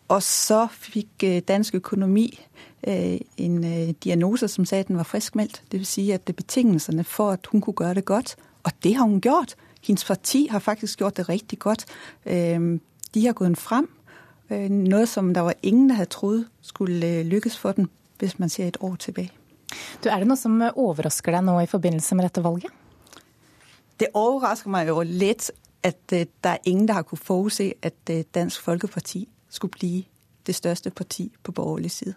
Og 0.07 0.23
så 0.23 0.67
fikk 0.71 1.07
øh, 1.23 1.41
dansk 1.47 1.75
økonomi 1.75 2.39
øh, 2.87 3.17
en 3.37 3.93
diagnose 3.93 4.47
som 4.47 4.65
sa 4.65 4.75
at 4.75 4.87
den 4.87 4.97
var 4.97 5.03
friskmeldt. 5.03 5.63
Vil 5.71 5.85
si 5.85 6.11
at 6.11 6.21
betingelsene 6.21 7.03
for 7.03 7.31
at 7.31 7.47
hun 7.51 7.61
kunne 7.61 7.73
gjøre 7.77 7.93
det 7.93 8.05
godt, 8.05 8.35
og 8.63 8.71
det 8.83 8.95
har 8.95 9.03
hun 9.03 9.21
gjort. 9.21 9.55
Hennes 9.87 10.05
parti 10.05 10.47
har 10.51 10.59
faktisk 10.59 10.99
gjort 10.99 11.17
det 11.17 11.29
riktig 11.29 11.59
godt. 11.59 11.85
De 13.13 13.25
har 13.25 13.33
gått 13.33 13.57
frem. 13.57 13.89
Noe 14.49 15.05
som 15.05 15.33
der 15.33 15.41
var 15.41 15.55
ingen 15.61 15.89
der 15.89 15.99
hadde 15.99 16.13
trodd 16.13 16.45
skulle 16.61 17.23
lykkes 17.27 17.57
for 17.57 17.75
den, 17.75 17.89
hvis 18.19 18.39
man 18.39 18.49
ser 18.49 18.67
et 18.67 18.77
år 18.79 18.95
tilbake. 18.95 19.31
Du, 20.03 20.09
er 20.09 20.19
det 20.19 20.27
noe 20.27 20.39
som 20.39 20.61
overrasker 20.63 21.35
deg 21.35 21.43
nå 21.43 21.57
i 21.59 21.67
forbindelse 21.67 22.15
med 22.15 22.29
dette 22.29 22.43
valget? 22.43 22.71
Det 23.99 24.07
overrasker 24.13 24.71
meg 24.71 24.87
jo 24.87 25.01
litt 25.03 25.49
at 25.83 25.99
det 26.09 26.29
er 26.43 26.63
ingen 26.65 26.87
der 26.87 26.99
har 26.99 27.07
kunnet 27.07 27.25
forutse 27.25 27.73
at 27.83 28.11
Dansk 28.35 28.61
Folkeparti 28.61 29.27
skulle 29.49 29.71
bli 29.71 30.07
det 30.47 30.55
største 30.55 30.89
parti 30.89 31.31
på 31.43 31.51
borgerlig 31.51 31.91
side. 31.91 32.13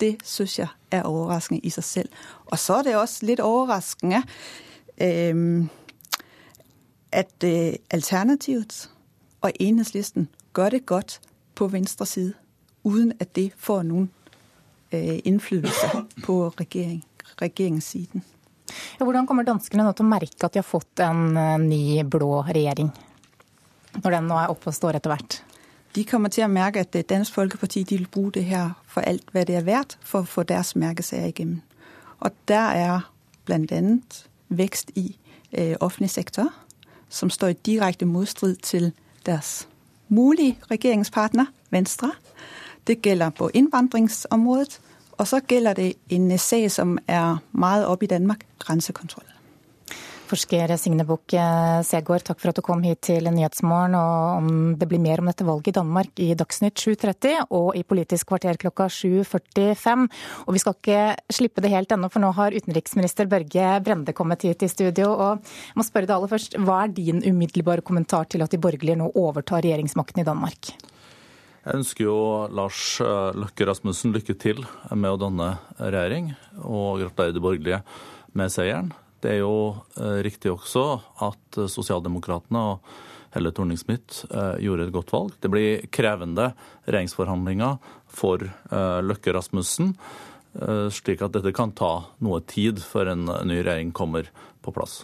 Det 0.00 0.16
syns 0.24 0.58
jeg 0.58 0.68
er 0.90 1.02
overraskende 1.02 1.60
i 1.60 1.70
seg 1.70 1.84
selv. 1.84 2.08
Og 2.46 2.58
så 2.58 2.74
er 2.74 2.82
det 2.82 2.96
også 2.96 3.26
litt 3.26 3.40
overraskende 3.40 4.22
øh, 5.00 5.66
at 7.12 7.44
øh, 7.44 7.72
Alternativet 7.90 8.90
og 9.40 9.52
Enhedslisten 9.60 10.28
gjør 10.54 10.68
det 10.68 10.86
godt 10.86 11.20
på 11.62 11.70
venstre 11.70 12.08
side 12.08 12.34
uten 12.82 13.14
at 13.22 13.30
det 13.38 13.52
får 13.62 13.86
noen 13.86 14.08
eh, 14.90 15.22
innflytelse 15.28 16.02
på 16.26 16.38
regjering, 16.58 17.04
regjeringssiden. 17.38 18.26
Ja, 18.98 19.04
hvordan 19.04 19.28
kommer 19.28 19.46
danskene 19.46 19.86
nå 19.86 19.94
til 19.94 20.06
å 20.06 20.10
merke 20.10 20.46
at 20.46 20.54
de 20.54 20.62
har 20.62 20.66
fått 20.66 21.02
en 21.04 21.36
ny 21.68 22.02
blå 22.08 22.40
regjering? 22.48 22.90
Når 24.00 24.14
den 24.16 24.30
nå 24.30 24.38
er 24.40 24.52
oppe 24.52 24.70
og 24.70 24.76
står 24.76 24.98
etter 24.98 25.12
hvert? 25.12 25.42
De 25.92 26.04
kommer 26.08 26.32
til 26.32 26.46
å 26.46 26.48
merke 26.48 26.80
at 26.80 26.96
Dansk 27.10 27.34
Folkeparti 27.36 27.82
de 27.84 27.98
vil 27.98 28.08
bruke 28.08 28.38
det 28.38 28.46
her 28.48 28.70
for 28.88 29.04
alt 29.04 29.28
hva 29.34 29.42
det 29.44 29.58
er 29.58 29.66
verdt 29.66 29.98
for 30.00 30.24
å 30.24 30.28
få 30.28 30.46
deres 30.48 30.72
merkesaker 30.72 31.28
igjennom. 31.28 31.60
Og 32.24 32.32
der 32.48 32.78
er 32.78 33.10
bl.a. 33.44 33.82
vekst 34.48 34.94
i 34.96 35.10
eh, 35.50 35.74
offentlig 35.80 36.10
sektor, 36.14 36.48
som 37.10 37.28
står 37.30 37.52
i 37.52 37.60
direkte 37.66 38.08
motstrid 38.08 38.62
til 38.64 38.92
deres 39.26 39.66
mulige 40.12 40.58
regjeringspartner, 40.70 41.46
Venstre. 41.70 42.12
Det 42.86 43.02
gjelder 43.02 43.30
på 43.30 43.50
innvandringsområdet. 43.54 44.80
Og 45.12 45.28
så 45.28 45.40
gjelder 45.48 45.72
det 45.72 45.94
en 46.08 46.38
sak 46.38 46.70
som 46.70 46.98
er 47.08 47.36
meget 47.52 47.86
oppe 47.86 48.04
i 48.04 48.08
Danmark, 48.08 48.46
grensekontroll. 48.58 49.31
Forsker 50.32 50.70
Signe 50.80 51.04
Bukk 51.04 51.34
Segård, 51.84 52.22
takk 52.24 52.38
for 52.40 52.48
at 52.48 52.56
du 52.56 52.62
kom 52.64 52.80
hit 52.86 53.02
til 53.04 53.26
Nyhetsmorgen. 53.28 53.92
Og 53.98 54.38
om 54.38 54.46
det 54.80 54.86
blir 54.88 55.02
mer 55.02 55.20
om 55.20 55.28
dette 55.28 55.44
valget 55.44 55.68
i 55.68 55.74
Danmark 55.76 56.22
i 56.24 56.30
Dagsnytt 56.38 56.80
7.30 56.80 57.50
og 57.52 57.76
i 57.76 57.82
Politisk 57.84 58.30
kvarter 58.30 58.56
klokka 58.62 58.86
7.45. 58.88 60.06
Og 60.46 60.56
vi 60.56 60.62
skal 60.62 60.78
ikke 60.78 61.02
slippe 61.36 61.64
det 61.64 61.72
helt 61.74 61.92
ennå, 61.92 62.08
for 62.08 62.24
nå 62.24 62.30
har 62.38 62.56
utenriksminister 62.56 63.28
Børge 63.28 63.74
Brende 63.84 64.14
kommet 64.16 64.46
hit 64.48 64.64
i 64.64 64.70
studio. 64.72 65.10
Og 65.12 65.42
jeg 65.42 65.76
må 65.76 65.84
spørre 65.84 66.08
deg 66.08 66.16
aller 66.16 66.32
først, 66.32 66.56
hva 66.64 66.78
er 66.86 66.96
din 66.96 67.20
umiddelbare 67.28 67.84
kommentar 67.84 68.30
til 68.32 68.46
at 68.46 68.56
de 68.56 68.62
borgerlige 68.62 68.96
nå 69.02 69.10
overtar 69.12 69.60
regjeringsmakten 69.60 70.24
i 70.24 70.26
Danmark? 70.30 70.72
Jeg 71.62 71.78
ønsker 71.82 72.08
jo 72.08 72.16
Lars 72.56 72.96
Løkke 73.36 73.68
Rasmussen 73.68 74.16
lykke 74.16 74.38
til 74.40 74.64
med 74.96 75.12
å 75.12 75.20
danne 75.28 75.52
regjering, 75.76 76.32
og 76.64 77.04
gratulerer 77.04 77.36
de 77.36 77.46
borgerlige 77.50 77.84
med 78.32 78.48
seieren. 78.56 78.94
Det 79.22 79.30
er 79.36 79.40
jo 79.40 79.54
riktig 80.26 80.50
også 80.52 80.84
at 81.22 81.58
sosialdemokratene 81.70 82.62
og 82.72 82.92
Helle 83.32 83.52
Thorning-Smith 83.54 84.26
gjorde 84.60 84.88
et 84.88 84.92
godt 84.92 85.12
valg. 85.14 85.36
Det 85.40 85.48
blir 85.52 85.86
krevende 85.94 86.50
regjeringsforhandlinger 86.84 87.78
for 88.12 88.44
Løkke 89.06 89.32
Rasmussen, 89.32 89.94
slik 90.92 91.22
at 91.24 91.32
dette 91.38 91.54
kan 91.56 91.72
ta 91.72 91.94
noe 92.20 92.42
tid 92.44 92.82
før 92.84 93.14
en 93.14 93.24
ny 93.48 93.62
regjering 93.62 93.94
kommer 93.96 94.28
på 94.60 94.74
plass. 94.76 95.00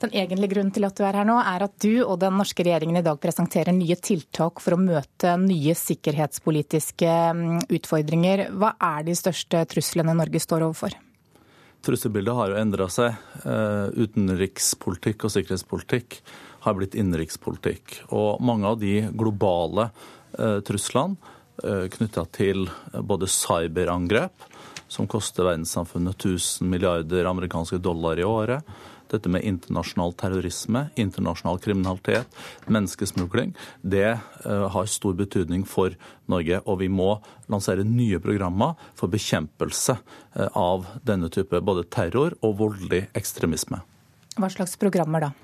Den 0.00 0.12
egentlige 0.12 0.52
grunnen 0.54 0.72
til 0.72 0.86
at 0.88 0.96
du 0.96 1.02
er 1.04 1.16
her 1.18 1.26
nå, 1.28 1.38
er 1.40 1.64
at 1.66 1.74
du 1.80 2.04
og 2.04 2.18
den 2.22 2.36
norske 2.40 2.64
regjeringen 2.64 3.00
i 3.00 3.04
dag 3.04 3.18
presenterer 3.20 3.74
nye 3.76 3.96
tiltak 3.96 4.60
for 4.64 4.76
å 4.76 4.80
møte 4.80 5.34
nye 5.40 5.74
sikkerhetspolitiske 5.76 7.16
utfordringer. 7.80 8.48
Hva 8.56 8.76
er 8.92 9.08
de 9.08 9.16
største 9.18 9.64
truslene 9.72 10.16
Norge 10.16 10.40
står 10.44 10.68
overfor? 10.68 10.96
Trusselbildet 11.88 12.36
har 12.36 12.52
jo 12.52 12.60
endra 12.60 12.86
seg. 12.92 13.16
Utenrikspolitikk 13.96 15.24
og 15.24 15.32
sikkerhetspolitikk 15.32 16.18
har 16.66 16.76
blitt 16.76 16.96
innenrikspolitikk. 16.98 18.02
Og 18.12 18.42
mange 18.44 18.68
av 18.68 18.76
de 18.82 19.06
globale 19.16 19.88
truslene 20.68 21.16
knytta 21.96 22.26
til 22.36 22.68
både 22.92 23.26
cyberangrep, 23.32 24.44
som 24.88 25.08
koster 25.10 25.48
verdenssamfunnet 25.48 26.20
1000 26.20 26.68
milliarder 26.68 27.26
amerikanske 27.32 27.80
dollar 27.82 28.20
i 28.20 28.26
året, 28.28 28.68
dette 29.12 29.30
med 29.32 29.44
internasjonal 29.46 30.14
terrorisme, 30.18 30.86
internasjonal 31.00 31.60
kriminalitet, 31.62 32.38
menneskesmugling, 32.68 33.54
det 33.82 34.18
har 34.44 34.90
stor 34.90 35.16
betydning 35.18 35.64
for 35.68 35.96
Norge. 36.30 36.60
Og 36.66 36.80
vi 36.82 36.90
må 36.92 37.10
lansere 37.50 37.86
nye 37.86 38.20
programmer 38.22 38.76
for 38.98 39.10
bekjempelse 39.12 39.98
av 40.58 40.88
denne 41.06 41.30
type 41.32 41.60
både 41.64 41.86
terror 41.92 42.36
og 42.42 42.58
voldelig 42.60 43.06
ekstremisme. 43.18 43.80
Hva 44.38 44.50
slags 44.52 44.76
programmer 44.78 45.28
da? 45.28 45.34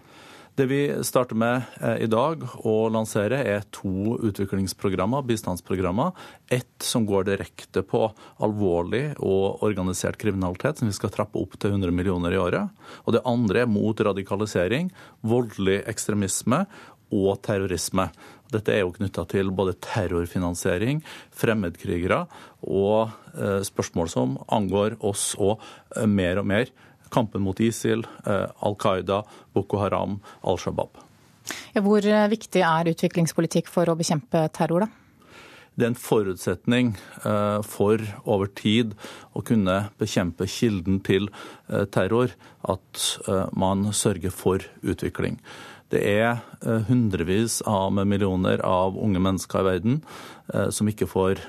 Det 0.54 0.66
vi 0.70 1.02
starter 1.02 1.34
med 1.34 1.62
i 1.98 2.06
dag 2.06 2.44
å 2.62 2.74
lansere, 2.94 3.40
er 3.42 3.64
to 3.74 4.14
utviklingsprogrammer, 4.22 5.24
bistandsprogrammer. 5.26 6.12
Ett 6.46 6.84
som 6.86 7.02
går 7.08 7.26
direkte 7.26 7.82
på 7.82 8.04
alvorlig 8.38 9.16
og 9.18 9.64
organisert 9.66 10.20
kriminalitet, 10.22 10.78
som 10.78 10.86
vi 10.86 10.94
skal 10.94 11.10
trappe 11.10 11.42
opp 11.42 11.58
til 11.58 11.74
100 11.74 11.90
millioner 11.90 12.36
i 12.36 12.38
året. 12.38 12.70
Og 13.02 13.16
det 13.16 13.24
andre 13.26 13.64
er 13.64 13.72
mot 13.72 13.98
radikalisering, 13.98 14.92
voldelig 15.26 15.80
ekstremisme 15.90 16.62
og 17.10 17.42
terrorisme. 17.42 18.06
Dette 18.54 18.76
er 18.76 18.84
jo 18.84 18.94
knytta 18.94 19.26
til 19.34 19.50
både 19.50 19.74
terrorfinansiering, 19.82 21.02
fremmedkrigere 21.34 22.28
og 22.62 23.10
spørsmål 23.66 24.14
som 24.14 24.38
angår 24.54 25.00
oss 25.02 25.32
òg 25.34 25.58
mer 26.06 26.38
og 26.38 26.52
mer 26.54 26.70
kampen 27.14 27.44
mot 27.46 27.62
ISIL, 27.62 28.02
Al 28.26 28.76
Qaida, 28.82 29.22
Boko 29.54 29.78
Haram, 29.80 30.18
Al 30.42 30.58
Shabaab. 30.58 30.98
Ja, 31.76 31.82
hvor 31.84 32.02
viktig 32.32 32.62
er 32.64 32.90
utviklingspolitikk 32.90 33.70
for 33.70 33.86
å 33.88 33.96
bekjempe 33.98 34.48
terror, 34.56 34.86
da? 34.86 34.90
Det 35.74 35.82
er 35.82 35.90
en 35.90 35.98
forutsetning 35.98 36.92
for 37.66 37.98
over 38.22 38.46
tid 38.54 38.92
å 39.34 39.42
kunne 39.42 39.88
bekjempe 39.98 40.46
kilden 40.46 41.00
til 41.02 41.26
terror, 41.90 42.30
at 42.62 43.02
man 43.58 43.88
sørger 43.90 44.30
for 44.30 44.62
utvikling. 44.86 45.40
Det 45.90 46.00
er 46.06 46.38
hundrevis 46.86 47.58
av 47.66 47.90
millioner 48.06 48.62
av 48.62 48.94
unge 48.94 49.18
mennesker 49.26 49.60
i 49.60 49.68
verden 49.72 50.00
som 50.70 50.88
ikke 50.90 51.10
får 51.10 51.42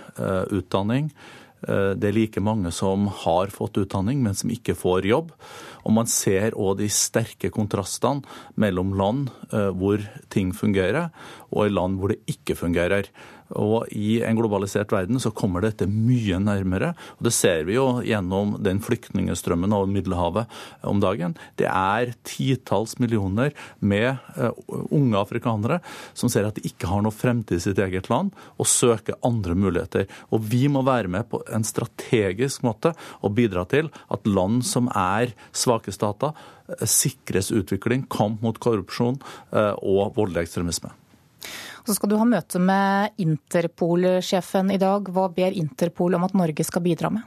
utdanning. 0.57 1.13
Det 1.63 2.09
er 2.09 2.13
like 2.13 2.41
mange 2.43 2.69
som 2.75 3.07
har 3.23 3.53
fått 3.53 3.79
utdanning, 3.81 4.19
men 4.21 4.35
som 4.37 4.51
ikke 4.53 4.75
får 4.77 5.07
jobb. 5.09 5.31
Og 5.85 5.95
man 5.95 6.09
ser 6.11 6.53
òg 6.53 6.81
de 6.81 6.89
sterke 6.93 7.49
kontrastene 7.53 8.21
mellom 8.59 8.91
land 8.99 9.31
hvor 9.79 10.03
ting 10.33 10.51
fungerer, 10.53 11.09
og 11.49 11.65
i 11.65 11.73
land 11.73 11.97
hvor 12.01 12.13
det 12.13 12.21
ikke 12.29 12.57
fungerer. 12.59 13.09
Og 13.53 13.85
i 13.93 14.19
en 14.25 14.37
globalisert 14.37 14.93
verden 14.93 15.19
så 15.21 15.31
kommer 15.35 15.61
dette 15.61 15.85
mye 15.89 16.39
nærmere. 16.41 16.93
Og 17.19 17.27
det 17.27 17.33
ser 17.35 17.65
vi 17.67 17.77
jo 17.77 18.01
gjennom 18.05 18.55
den 18.65 18.81
flyktningstrømmen 18.83 19.75
over 19.75 19.91
Middelhavet 19.91 20.49
om 20.81 21.01
dagen. 21.03 21.35
Det 21.59 21.67
er 21.69 22.15
titalls 22.25 22.97
millioner 23.01 23.53
med 23.79 24.17
uh, 24.39 24.49
unge 24.89 25.19
afrikanere 25.19 25.79
som 26.17 26.31
ser 26.31 26.47
at 26.49 26.57
de 26.57 26.65
ikke 26.65 26.89
har 26.89 27.05
noe 27.05 27.13
fremtid 27.13 27.59
i 27.59 27.65
sitt 27.67 27.79
eget 27.81 28.09
land, 28.09 28.33
og 28.57 28.69
søker 28.69 29.19
andre 29.25 29.55
muligheter. 29.57 30.09
Og 30.33 30.43
vi 30.49 30.65
må 30.71 30.81
være 30.85 31.11
med 31.11 31.29
på 31.29 31.43
en 31.53 31.65
strategisk 31.67 32.65
måte 32.65 32.95
og 33.21 33.35
bidra 33.37 33.65
til 33.69 33.91
at 34.13 34.25
land 34.27 34.63
som 34.65 34.89
er 34.89 35.35
svake 35.55 35.93
stater, 35.93 36.33
uh, 36.33 36.85
sikres 36.89 37.53
utvikling, 37.53 38.07
kamp 38.09 38.41
mot 38.45 38.57
korrupsjon 38.57 39.21
uh, 39.53 39.75
og 39.85 40.15
voldelig 40.17 40.47
ekstremisme. 40.47 40.95
Så 41.85 41.93
skal 41.93 42.09
du 42.09 42.17
ha 42.17 42.25
møte 42.25 42.57
med 42.57 43.13
Interpol-sjefen 43.21 44.71
i 44.73 44.79
dag. 44.81 45.05
Hva 45.13 45.27
ber 45.29 45.53
Interpol 45.53 46.17
om 46.17 46.25
at 46.25 46.33
Norge 46.33 46.65
skal 46.65 46.81
bidra 46.85 47.11
med? 47.13 47.21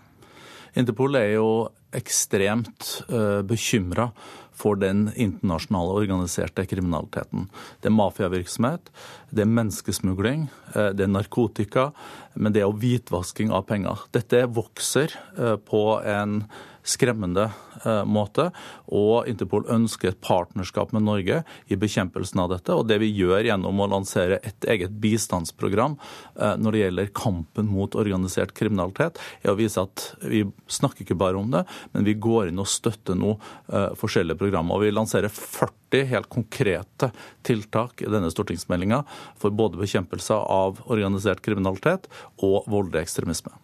Interpol 0.78 1.14
er 1.14 1.36
jo 1.36 1.48
ekstremt 1.94 3.04
uh, 3.09 3.40
bekymra 3.46 4.11
for 4.59 4.76
den 4.76 5.06
internasjonale 5.14 5.94
organiserte 6.02 6.64
kriminaliteten. 6.68 7.46
Det 7.80 7.88
er 7.88 7.94
mafiavirksomhet, 7.96 8.90
det 9.30 9.44
er 9.44 9.52
menneskesmugling, 9.54 10.48
uh, 10.74 10.90
det 10.90 11.06
er 11.06 11.14
narkotika, 11.14 11.88
men 12.34 12.52
det 12.52 12.64
er 12.64 12.66
jo 12.66 12.76
hvitvasking 12.82 13.54
av 13.54 13.64
penger. 13.70 14.04
Dette 14.12 14.42
vokser 14.50 15.14
uh, 15.38 15.54
på 15.56 15.84
en 16.02 16.42
skremmende 16.89 17.49
eh, 17.84 18.05
måte. 18.09 18.49
Og 18.95 19.28
Interpol 19.30 19.66
ønsker 19.70 20.12
et 20.12 20.20
partnerskap 20.24 20.93
med 20.97 21.05
Norge 21.07 21.43
i 21.68 21.78
bekjempelsen 21.78 22.41
av 22.43 22.53
dette. 22.55 22.74
Og 22.74 22.89
det 22.89 23.01
vi 23.03 23.11
gjør 23.12 23.51
gjennom 23.51 23.82
å 23.84 23.89
lansere 23.93 24.41
et 24.47 24.68
eget 24.68 24.95
bistandsprogram 25.03 25.99
eh, 26.39 26.57
når 26.61 26.74
det 26.74 26.82
gjelder 26.84 27.12
kampen 27.16 27.70
mot 27.70 27.99
organisert 27.99 28.55
kriminalitet, 28.57 29.20
er 29.43 29.53
å 29.53 29.59
vise 29.59 29.84
at 29.84 30.09
vi 30.24 30.45
snakker 30.70 31.05
ikke 31.05 31.18
bare 31.18 31.41
om 31.41 31.53
det, 31.53 31.64
men 31.93 32.09
vi 32.09 32.16
går 32.18 32.51
inn 32.51 32.62
og 32.62 32.70
støtter 32.70 33.18
nå 33.18 33.36
eh, 33.36 33.93
forskjellige 33.99 34.41
programmer. 34.41 34.78
Og 34.78 34.89
vi 34.89 34.95
lanserer 34.95 35.32
40 35.32 36.09
helt 36.11 36.28
konkrete 36.32 37.12
tiltak 37.47 38.03
i 38.05 38.11
denne 38.12 38.32
stortingsmeldinga 38.32 39.03
for 39.41 39.55
både 39.57 39.80
bekjempelse 39.80 40.36
av 40.36 40.82
organisert 40.89 41.45
kriminalitet 41.45 42.11
og 42.45 42.68
voldelig 42.68 43.07
ekstremisme. 43.07 43.55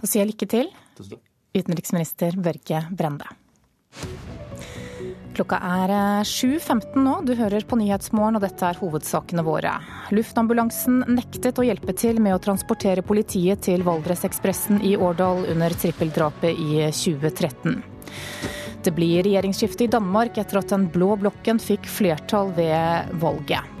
Da 0.00 0.08
sier 0.08 0.24
jeg 0.24 0.32
lykke 0.34 0.48
til 0.50 0.70
utenriksminister 1.54 2.36
Børge 2.40 2.84
Brende. 2.90 3.28
Klokka 5.34 5.56
er 5.62 5.92
7.15 6.26 6.74
eh, 6.74 6.96
nå, 7.00 7.14
du 7.24 7.32
hører 7.38 7.64
på 7.64 7.78
Nyhetsmorgen 7.78 8.36
og 8.36 8.42
dette 8.44 8.66
er 8.66 8.80
hovedsakene 8.82 9.44
våre. 9.46 9.76
Luftambulansen 10.12 11.04
nektet 11.14 11.60
å 11.60 11.64
hjelpe 11.64 11.94
til 11.96 12.20
med 12.20 12.34
å 12.36 12.42
transportere 12.42 13.04
politiet 13.06 13.62
til 13.64 13.86
Valdresekspressen 13.86 14.82
i 14.84 14.96
Årdal 14.98 15.46
under 15.54 15.76
trippeldrapet 15.80 16.60
i 16.60 16.84
2013. 16.90 17.80
Det 18.84 18.92
blir 18.96 19.22
regjeringsskifte 19.24 19.86
i 19.86 19.92
Danmark 19.92 20.38
etter 20.40 20.60
at 20.60 20.72
den 20.72 20.88
blå 20.92 21.14
blokken 21.20 21.60
fikk 21.62 21.88
flertall 21.88 22.52
ved 22.56 23.12
valget. 23.22 23.79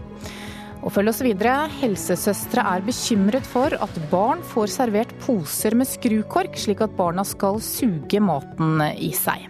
Og 0.80 0.92
følg 0.94 1.12
oss 1.12 1.20
videre. 1.24 1.68
Helsesøstre 1.80 2.64
er 2.64 2.84
bekymret 2.86 3.46
for 3.46 3.74
at 3.76 4.00
barn 4.12 4.40
får 4.52 4.72
servert 4.72 5.12
poser 5.24 5.76
med 5.76 5.88
skrukork, 5.88 6.56
slik 6.56 6.80
at 6.84 6.96
barna 6.96 7.24
skal 7.28 7.60
suge 7.64 8.22
maten 8.24 8.80
i 8.96 9.12
seg. 9.16 9.48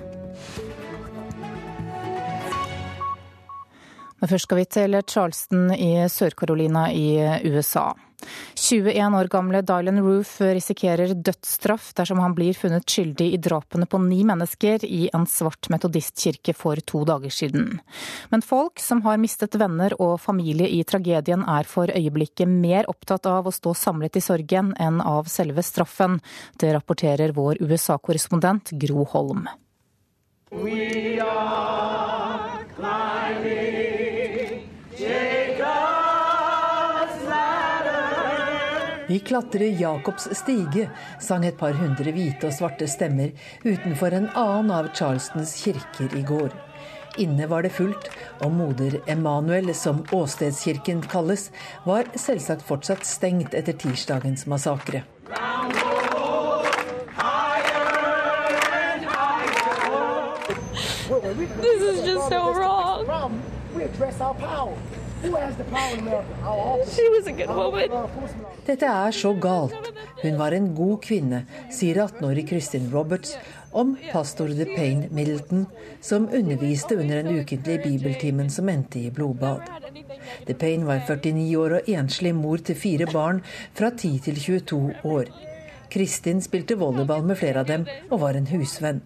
Men 4.20 4.28
først 4.28 4.45
skal 4.45 4.59
vi 4.61 4.68
til 4.68 4.99
Charleston 5.09 5.70
i 5.72 5.93
Sør-Carolina 6.12 6.91
i 6.93 7.14
USA. 7.49 7.93
21 8.55 9.16
år 9.16 9.29
gamle 9.33 9.62
Dylan 9.66 10.01
Roof 10.05 10.37
risikerer 10.41 11.14
dødsstraff 11.14 11.93
dersom 11.99 12.21
han 12.23 12.35
blir 12.37 12.57
funnet 12.57 12.89
skyldig 12.89 13.29
i 13.35 13.41
drapene 13.41 13.89
på 13.91 14.01
ni 14.05 14.23
mennesker 14.29 14.85
i 14.85 15.09
en 15.16 15.27
svart 15.31 15.71
metodistkirke 15.73 16.55
for 16.57 16.81
to 16.87 17.05
dager 17.09 17.33
siden. 17.35 17.81
Men 18.31 18.45
folk 18.45 18.83
som 18.83 19.03
har 19.07 19.21
mistet 19.23 19.57
venner 19.61 19.97
og 20.01 20.18
familie 20.21 20.68
i 20.68 20.83
tragedien 20.85 21.47
er 21.49 21.68
for 21.68 21.93
øyeblikket 21.93 22.51
mer 22.51 22.89
opptatt 22.91 23.27
av 23.31 23.49
å 23.49 23.55
stå 23.55 23.75
samlet 23.77 24.21
i 24.21 24.25
sorgen 24.25 24.75
enn 24.79 25.01
av 25.01 25.31
selve 25.31 25.64
straffen. 25.66 26.21
Det 26.61 26.75
rapporterer 26.77 27.35
vår 27.37 27.62
USA-korrespondent 27.64 28.75
Gro 28.81 29.07
Holm. 29.14 29.49
We 30.51 31.21
are 31.21 32.10
Vi 39.11 39.19
klatrer 39.19 39.81
Jakobs 39.81 40.29
stige, 40.39 40.85
sang 41.19 41.43
et 41.43 41.57
par 41.59 41.75
hundre 41.75 42.13
hvite 42.15 42.47
og 42.47 42.53
svarte 42.55 42.87
stemmer 42.87 43.33
utenfor 43.65 44.15
en 44.15 44.29
annen 44.39 44.71
av 44.71 44.93
Charlestons 44.95 45.57
kirker 45.65 46.15
i 46.15 46.23
går. 46.29 46.55
Inne 47.19 47.49
var 47.51 47.67
det 47.67 47.73
fullt, 47.75 48.07
og 48.39 48.55
moder 48.55 49.01
Emanuel, 49.11 49.75
som 49.75 50.05
åstedskirken 50.15 51.03
kalles, 51.11 51.49
var 51.83 52.07
selvsagt 52.15 52.63
fortsatt 52.63 53.03
stengt 53.03 53.59
etter 53.59 53.75
tirsdagens 53.83 54.47
massakre. 54.47 55.03
This 61.59 61.83
is 61.83 62.07
just 62.07 62.29
so 62.31 62.55
wrong. 62.55 63.43
Dette 68.66 68.87
er 68.87 69.11
så 69.12 69.33
galt. 69.37 69.91
Hun 70.23 70.39
var 70.39 70.55
en 70.57 70.71
god 70.77 71.01
kvinne, 71.05 71.43
sier 71.73 72.01
18-årig 72.07 72.47
Kristin 72.49 72.89
Roberts 72.93 73.35
om 73.77 73.93
pastor 74.12 74.49
DePayne 74.57 75.11
Middleton, 75.12 75.66
som 76.01 76.29
underviste 76.33 76.97
under 76.97 77.21
den 77.23 77.43
ukentlige 77.43 77.83
bibeltimen 77.85 78.49
som 78.51 78.68
endte 78.73 79.03
i 79.03 79.12
blodbad. 79.12 79.61
DePayne 80.49 80.89
var 80.89 81.05
49 81.05 81.47
år 81.61 81.77
og 81.81 81.93
enslig 81.99 82.35
mor 82.35 82.64
til 82.64 82.81
fire 82.81 83.07
barn 83.12 83.45
fra 83.77 83.93
10 83.93 84.18
til 84.25 84.41
22 84.41 84.83
år. 85.05 85.50
Kristin 85.91 86.43
spilte 86.43 86.76
volleyball 86.80 87.24
med 87.26 87.38
flere 87.41 87.64
av 87.64 87.70
dem 87.70 87.86
og 88.09 88.20
var 88.22 88.38
en 88.38 88.47
husvenn. 88.51 89.01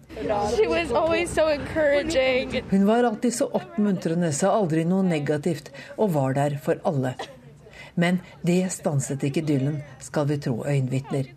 Hun 2.69 2.85
var 2.85 3.03
alltid 3.03 3.33
så 3.33 3.49
oppmuntrende, 3.59 4.33
sa 4.33 4.53
aldri 4.55 4.85
noe 4.85 5.05
negativt 5.07 5.71
og 5.97 6.13
var 6.17 6.37
der 6.37 6.59
for 6.61 6.81
alle. 6.85 7.15
Men 7.95 8.19
det 8.43 8.61
stanset 8.75 9.23
ikke 9.23 9.45
Dylan, 9.47 9.81
skal 10.03 10.29
vi 10.29 10.39
tro 10.43 10.61
øyenvitner. 10.67 11.31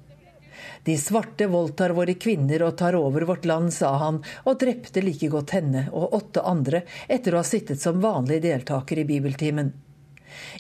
De 0.85 0.95
svarte 0.99 1.47
voldtar 1.47 1.93
våre 1.97 2.15
kvinner 2.15 2.63
og 2.67 2.77
tar 2.79 2.97
over 2.99 3.27
vårt 3.29 3.45
land, 3.45 3.73
sa 3.75 3.93
han, 4.03 4.23
og 4.45 4.59
drepte 4.61 5.03
like 5.05 5.29
godt 5.33 5.55
henne 5.57 5.89
og 5.93 6.15
åtte 6.19 6.43
andre 6.43 6.83
etter 7.07 7.35
å 7.35 7.43
ha 7.43 7.47
sittet 7.47 7.83
som 7.83 8.01
vanlig 8.03 8.41
deltaker 8.47 9.03
i 9.03 9.07
bibeltimen. 9.09 9.73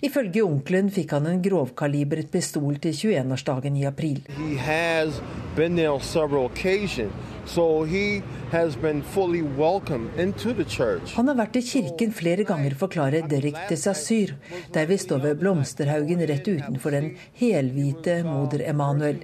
Ifølge 0.04 0.44
onkelen 0.46 0.90
fikk 0.94 1.14
han 1.16 1.26
en 1.30 1.42
grovkalibret 1.44 2.30
pistol 2.32 2.78
til 2.82 2.94
21-årsdagen 2.96 3.78
i 3.78 3.86
april. 3.88 4.20
Han 11.14 11.30
har 11.30 11.38
vært 11.42 11.58
i 11.58 11.64
kirken 11.72 12.12
flere 12.20 12.46
ganger, 12.48 12.76
forklarer 12.82 13.28
Derek 13.30 13.60
Desasyr, 13.70 14.34
der 14.74 14.90
vi 14.90 15.00
står 15.00 15.24
ved 15.24 15.40
blomsterhaugen 15.42 16.26
rett 16.28 16.48
utenfor 16.48 16.96
den 16.98 17.12
helhvite 17.40 18.20
moder 18.26 18.66
Emanuel. 18.68 19.22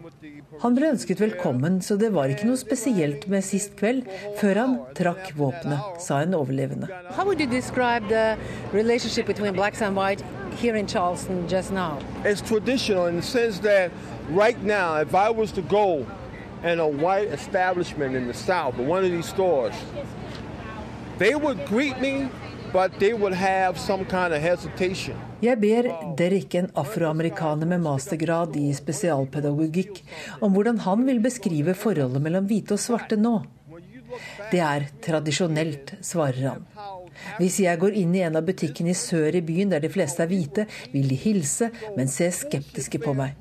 Han 0.64 0.72
ble 0.72 0.88
ønsket 0.94 1.20
velkommen, 1.20 1.82
så 1.84 1.98
det 2.00 2.08
var 2.14 2.30
ikke 2.32 2.46
noe 2.48 2.56
spesielt 2.56 3.26
med 3.28 3.44
sist 3.44 3.74
kveld, 3.76 4.06
før 4.40 4.60
han 4.62 4.76
trakk 4.96 5.26
våpenet, 5.36 5.98
sa 6.00 6.22
en 6.24 6.32
overlevende. 6.38 6.88
Here 10.54 10.76
in 10.76 10.86
Charleston 10.86 11.48
just 11.48 11.72
now? 11.72 11.98
It's 12.24 12.40
traditional 12.40 13.08
in 13.08 13.16
the 13.16 13.22
sense 13.22 13.58
that 13.58 13.90
right 14.30 14.62
now, 14.62 15.00
if 15.00 15.12
I 15.12 15.28
was 15.28 15.50
to 15.52 15.62
go 15.62 16.06
in 16.62 16.78
a 16.78 16.86
white 16.86 17.28
establishment 17.28 18.14
in 18.14 18.28
the 18.28 18.34
South, 18.34 18.78
one 18.78 19.04
of 19.04 19.10
these 19.10 19.26
stores, 19.26 19.74
they 21.18 21.34
would 21.34 21.58
greet 21.66 22.00
me, 22.00 22.30
Jeg 25.44 25.58
ber 25.62 25.86
Derek, 26.18 26.54
en 26.58 26.70
afroamerikaner 26.74 27.68
med 27.70 27.84
mastergrad 27.84 28.56
i 28.58 28.72
spesialpedagogikk, 28.74 30.00
om 30.42 30.56
hvordan 30.56 30.80
han 30.82 31.04
vil 31.06 31.20
beskrive 31.22 31.76
forholdet 31.78 32.24
mellom 32.24 32.48
hvite 32.50 32.74
og 32.74 32.82
svarte 32.82 33.14
nå. 33.20 33.36
Det 34.50 34.58
er 34.58 34.88
tradisjonelt, 35.06 35.94
svarer 36.02 36.48
han. 36.48 36.66
Hvis 37.38 37.60
jeg 37.62 37.78
går 37.78 37.94
inn 38.02 38.14
i 38.18 38.24
en 38.26 38.40
av 38.40 38.46
butikkene 38.48 38.90
i 38.90 38.98
sør 38.98 39.38
i 39.38 39.46
byen 39.46 39.70
der 39.70 39.82
de 39.84 39.94
fleste 39.94 40.26
er 40.26 40.32
hvite, 40.34 40.66
vil 40.90 41.06
de 41.10 41.18
hilse, 41.28 41.70
men 41.94 42.10
se 42.10 42.26
skeptiske 42.34 42.98
på 43.06 43.14
meg. 43.14 43.38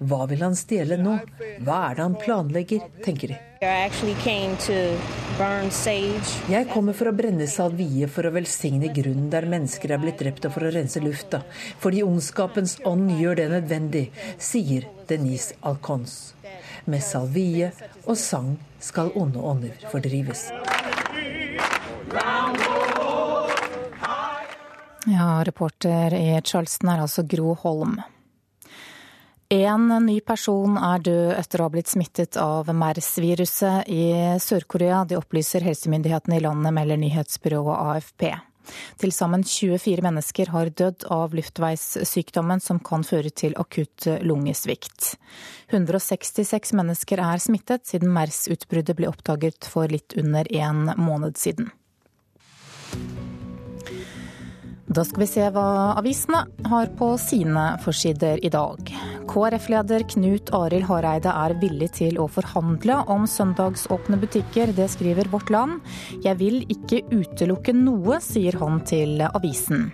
Hva 0.00 0.26
vil 0.30 0.42
han 0.44 0.56
stjele 0.58 0.96
nå? 1.00 1.18
Hva 1.64 1.78
er 1.90 1.98
det 1.98 2.04
han 2.06 2.18
planlegger, 2.20 2.86
tenker 3.04 3.34
de. 3.34 3.38
Jeg 6.50 6.66
kommer 6.72 6.96
for 6.96 7.10
å 7.10 7.14
brenne 7.16 7.46
salvie 7.48 8.08
for 8.08 8.24
å 8.24 8.32
velsigne 8.32 8.88
grunnen 8.96 9.28
der 9.32 9.44
mennesker 9.48 9.92
er 9.92 10.00
blitt 10.00 10.20
drept, 10.22 10.46
og 10.48 10.54
for 10.56 10.64
å 10.64 10.72
rense 10.72 11.02
lufta. 11.04 11.42
Fordi 11.82 12.00
ondskapens 12.06 12.78
ånd 12.88 13.12
gjør 13.20 13.42
det 13.42 13.48
nødvendig, 13.52 14.06
sier 14.40 14.88
Denise 15.10 15.58
Alcons. 15.60 16.34
Med 16.88 17.04
salvie 17.04 17.68
og 18.06 18.16
sang 18.16 18.54
skal 18.80 19.12
onde 19.18 19.44
ånder 19.44 19.76
fordrives. 19.92 20.48
Ja, 25.06 25.42
reporter 25.44 26.14
i 26.16 26.40
Charleston 26.44 26.90
er 26.92 27.04
altså 27.04 27.22
Gro 27.28 27.54
Holm. 27.62 28.00
En 29.50 29.88
ny 30.06 30.20
person 30.22 30.76
er 30.78 31.00
død 31.02 31.32
etter 31.34 31.58
å 31.58 31.64
ha 31.66 31.70
blitt 31.74 31.88
smittet 31.90 32.36
av 32.38 32.68
MERS-viruset 32.70 33.88
i 33.90 34.04
Sør-Korea. 34.38 35.00
Det 35.10 35.16
opplyser 35.18 35.64
helsemyndighetene 35.66 36.38
i 36.38 36.44
landet, 36.44 36.70
melder 36.76 37.00
nyhetsbyrået 37.02 37.80
AFP. 37.96 38.28
Til 39.02 39.10
sammen 39.10 39.42
24 39.42 40.04
mennesker 40.06 40.52
har 40.54 40.70
dødd 40.70 41.08
av 41.10 41.34
luftveissykdommen 41.34 42.62
som 42.62 42.78
kan 42.78 43.02
føre 43.02 43.34
til 43.34 43.58
akutt 43.58 44.06
lungesvikt. 44.22 45.16
166 45.74 46.70
mennesker 46.78 47.18
er 47.18 47.42
smittet 47.42 47.90
siden 47.90 48.14
MERS-utbruddet 48.14 49.02
ble 49.02 49.10
oppdaget 49.10 49.66
for 49.66 49.90
litt 49.90 50.14
under 50.14 50.46
en 50.62 50.92
måned 50.94 51.42
siden. 51.42 51.72
Da 54.90 55.04
skal 55.06 55.22
vi 55.22 55.26
se 55.30 55.44
hva 55.54 55.94
avisene 56.00 56.40
har 56.66 56.88
på 56.98 57.12
sine 57.22 57.76
forsider 57.84 58.40
i 58.42 58.48
dag. 58.50 58.90
KrF-leder 59.30 60.02
Knut 60.10 60.50
Arild 60.56 60.88
Hareide 60.88 61.30
er 61.30 61.54
villig 61.62 61.92
til 62.00 62.18
å 62.18 62.26
forhandle 62.26 62.96
om 63.14 63.28
søndagsåpne 63.30 64.18
butikker. 64.18 64.74
Det 64.74 64.88
skriver 64.90 65.30
Vårt 65.30 65.54
Land. 65.54 65.78
Jeg 66.26 66.40
vil 66.42 66.64
ikke 66.66 67.04
utelukke 67.12 67.76
noe, 67.76 68.18
sier 68.24 68.58
han 68.58 68.82
til 68.82 69.22
avisen. 69.30 69.92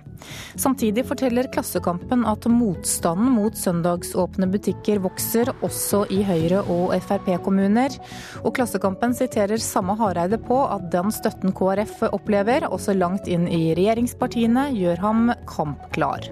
Samtidig 0.57 1.05
forteller 1.05 1.51
Klassekampen 1.53 2.25
at 2.25 2.47
motstanden 2.49 3.35
mot 3.37 3.57
søndagsåpne 3.59 4.49
butikker 4.49 5.03
vokser 5.05 5.53
også 5.67 6.07
i 6.09 6.23
Høyre- 6.25 6.65
og 6.73 6.95
Frp-kommuner. 7.05 7.99
Og 8.43 8.55
Klassekampen 8.57 9.13
siterer 9.17 9.61
samme 9.61 9.97
Hareide 10.01 10.41
på 10.41 10.63
at 10.65 10.89
den 10.95 11.13
støtten 11.13 11.53
KrF 11.57 12.07
opplever, 12.09 12.65
også 12.73 12.97
langt 12.97 13.29
inn 13.29 13.45
i 13.45 13.75
regjeringspartiene, 13.77 14.71
gjør 14.73 14.86
ham 15.03 15.33
kampklar. 15.51 16.31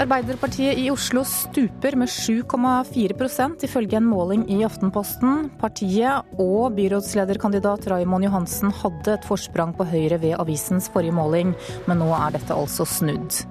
Arbeiderpartiet 0.00 0.78
i 0.80 0.86
Oslo 0.90 1.20
stuper 1.28 1.94
med 2.00 2.08
7,4% 2.08 3.62
ifølge 3.68 3.98
en 3.98 4.06
måling 4.08 4.46
i 4.50 4.62
Aftenposten. 4.64 5.50
Partiet 5.60 6.32
og 6.40 6.72
byrådslederkandidat 6.78 7.86
Raymond 7.92 8.24
Johansen 8.24 8.72
hadde 8.80 9.18
et 9.18 9.28
forsprang 9.28 9.74
på 9.76 9.86
Høyre 9.86 10.18
ved 10.22 10.38
avisens 10.40 10.88
forrige 10.90 11.14
måling, 11.14 11.52
men 11.86 12.00
nå 12.00 12.08
er 12.16 12.34
dette 12.38 12.56
altså 12.56 12.88
snudd. 12.88 13.44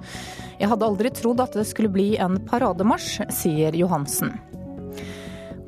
Jeg 0.58 0.68
hadde 0.68 0.88
aldri 0.90 1.14
trodd 1.14 1.40
at 1.40 1.54
det 1.56 1.64
skulle 1.70 1.92
bli 1.94 2.16
en 2.20 2.36
parademarsj, 2.50 3.22
sier 3.32 3.78
Johansen. 3.78 4.34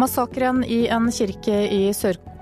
Massakren 0.03 0.65
i 0.67 0.89
en 0.91 1.07
kirke 1.15 1.65
i 1.71 1.85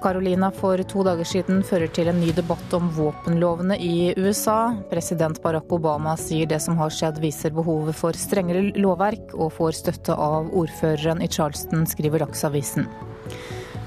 Sør-Carolina 0.02 0.50
for 0.50 0.80
to 0.90 1.04
dager 1.06 1.24
siden 1.24 1.60
fører 1.62 1.86
til 1.94 2.08
en 2.10 2.18
ny 2.18 2.32
debatt 2.34 2.72
om 2.74 2.88
våpenlovene 2.90 3.76
i 3.78 4.10
USA. 4.18 4.74
President 4.90 5.38
Barack 5.42 5.70
Obama 5.70 6.16
sier 6.18 6.48
det 6.50 6.58
som 6.64 6.74
har 6.80 6.90
skjedd 6.90 7.20
viser 7.22 7.54
behovet 7.54 7.94
for 7.94 8.10
strengere 8.18 8.72
lovverk, 8.74 9.30
og 9.38 9.52
får 9.54 9.78
støtte 9.78 10.16
av 10.18 10.50
ordføreren 10.58 11.22
i 11.22 11.28
Charleston, 11.30 11.86
skriver 11.86 12.24
Dagsavisen. 12.24 12.88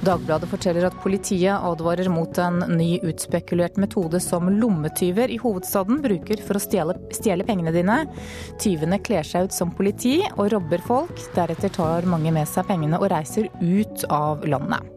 Dagbladet 0.07 0.47
forteller 0.47 0.88
at 0.88 0.95
politiet 1.03 1.51
advarer 1.51 2.07
mot 2.07 2.39
en 2.39 2.63
ny 2.78 3.01
utspekulert 3.03 3.76
metode 3.76 4.22
som 4.24 4.47
lommetyver 4.47 5.34
i 5.36 5.39
hovedstaden 5.41 5.99
bruker 6.05 6.39
for 6.47 6.55
å 6.55 6.63
stjele, 6.63 6.95
stjele 7.11 7.43
pengene 7.43 7.76
dine. 7.76 8.05
Tyvene 8.63 9.01
kler 9.03 9.28
seg 9.28 9.49
ut 9.49 9.57
som 9.57 9.76
politi 9.76 10.22
og 10.38 10.47
robber 10.55 10.88
folk. 10.88 11.20
Deretter 11.36 11.76
tar 11.76 12.07
mange 12.07 12.32
med 12.32 12.47
seg 12.47 12.70
pengene 12.72 13.01
og 13.03 13.11
reiser 13.11 13.51
ut 13.59 14.07
av 14.07 14.47
landet. 14.47 14.95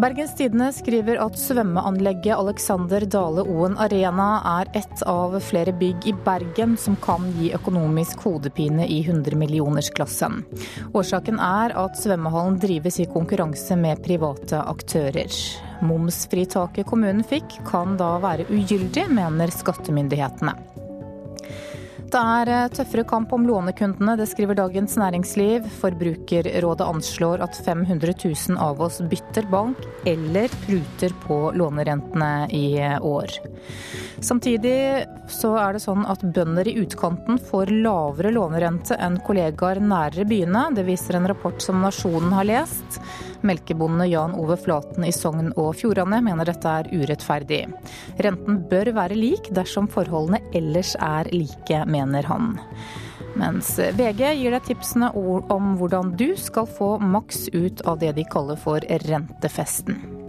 Bergens 0.00 0.32
Tidende 0.38 0.70
skriver 0.72 1.18
at 1.20 1.34
svømmeanlegget 1.36 2.32
Alexander 2.32 3.04
Dale 3.12 3.42
Oen 3.44 3.74
Arena 3.76 4.28
er 4.60 4.70
ett 4.78 5.02
av 5.08 5.36
flere 5.44 5.74
bygg 5.76 6.06
i 6.08 6.14
Bergen 6.24 6.78
som 6.80 6.96
kan 7.04 7.26
gi 7.36 7.50
økonomisk 7.52 8.24
hodepine 8.24 8.86
i 8.88 9.02
hundremillionersklassen. 9.04 10.40
Årsaken 10.96 11.36
er 11.44 11.76
at 11.76 12.00
svømmehallen 12.00 12.56
drives 12.62 13.02
i 13.04 13.08
konkurranse 13.12 13.76
med 13.76 14.00
private 14.06 14.64
aktører. 14.64 15.28
Momsfritaket 15.84 16.88
kommunen 16.88 17.20
fikk 17.26 17.60
kan 17.68 17.98
da 18.00 18.14
være 18.22 18.48
ugyldig, 18.48 19.10
mener 19.12 19.52
skattemyndighetene. 19.52 20.56
Det 22.12 22.20
er 22.20 22.48
eh, 22.52 22.66
tøffere 22.68 23.06
kamp 23.08 23.30
om 23.32 23.46
lånekundene, 23.48 24.18
det 24.20 24.26
skriver 24.28 24.58
Dagens 24.58 24.98
Næringsliv. 25.00 25.64
Forbrukerrådet 25.80 26.84
anslår 26.84 27.40
at 27.46 27.56
500 27.64 28.12
000 28.20 28.58
av 28.60 28.82
oss 28.84 28.98
bytter 29.08 29.48
bank 29.48 29.80
eller 30.04 30.52
pruter 30.66 31.14
på 31.24 31.38
lånerentene 31.56 32.50
i 32.52 32.66
år. 33.00 33.32
Samtidig 34.20 35.06
så 35.32 35.54
er 35.60 35.76
det 35.76 35.82
sånn 35.84 36.04
at 36.10 36.22
bønder 36.34 36.68
i 36.68 36.74
utkanten 36.82 37.38
får 37.50 37.72
lavere 37.72 38.32
lånerente 38.34 38.96
enn 39.00 39.18
kollegaer 39.24 39.80
nærere 39.82 40.26
byene. 40.28 40.68
Det 40.76 40.84
viser 40.86 41.18
en 41.18 41.28
rapport 41.30 41.62
som 41.62 41.80
Nasjonen 41.82 42.34
har 42.36 42.48
lest. 42.48 43.00
Melkebonde 43.42 44.06
Jan 44.10 44.36
Ove 44.38 44.58
Flaten 44.60 45.06
i 45.08 45.12
Sogn 45.14 45.50
og 45.56 45.72
Fjordane 45.80 46.20
mener 46.24 46.48
dette 46.48 46.76
er 46.82 46.90
urettferdig. 46.92 47.64
Renten 48.22 48.60
bør 48.70 48.92
være 49.00 49.18
lik 49.18 49.50
dersom 49.54 49.88
forholdene 49.90 50.42
ellers 50.54 50.94
er 51.00 51.30
like, 51.34 51.84
mener 51.90 52.28
han. 52.30 52.56
Mens 53.38 53.78
VG 53.96 54.26
gir 54.36 54.52
deg 54.52 54.66
tipsene 54.66 55.08
om 55.16 55.76
hvordan 55.80 56.12
du 56.20 56.32
skal 56.36 56.68
få 56.68 56.98
maks 57.00 57.46
ut 57.54 57.80
av 57.88 58.02
det 58.02 58.12
de 58.20 58.28
kaller 58.28 58.60
for 58.60 58.84
rentefesten. 59.08 60.21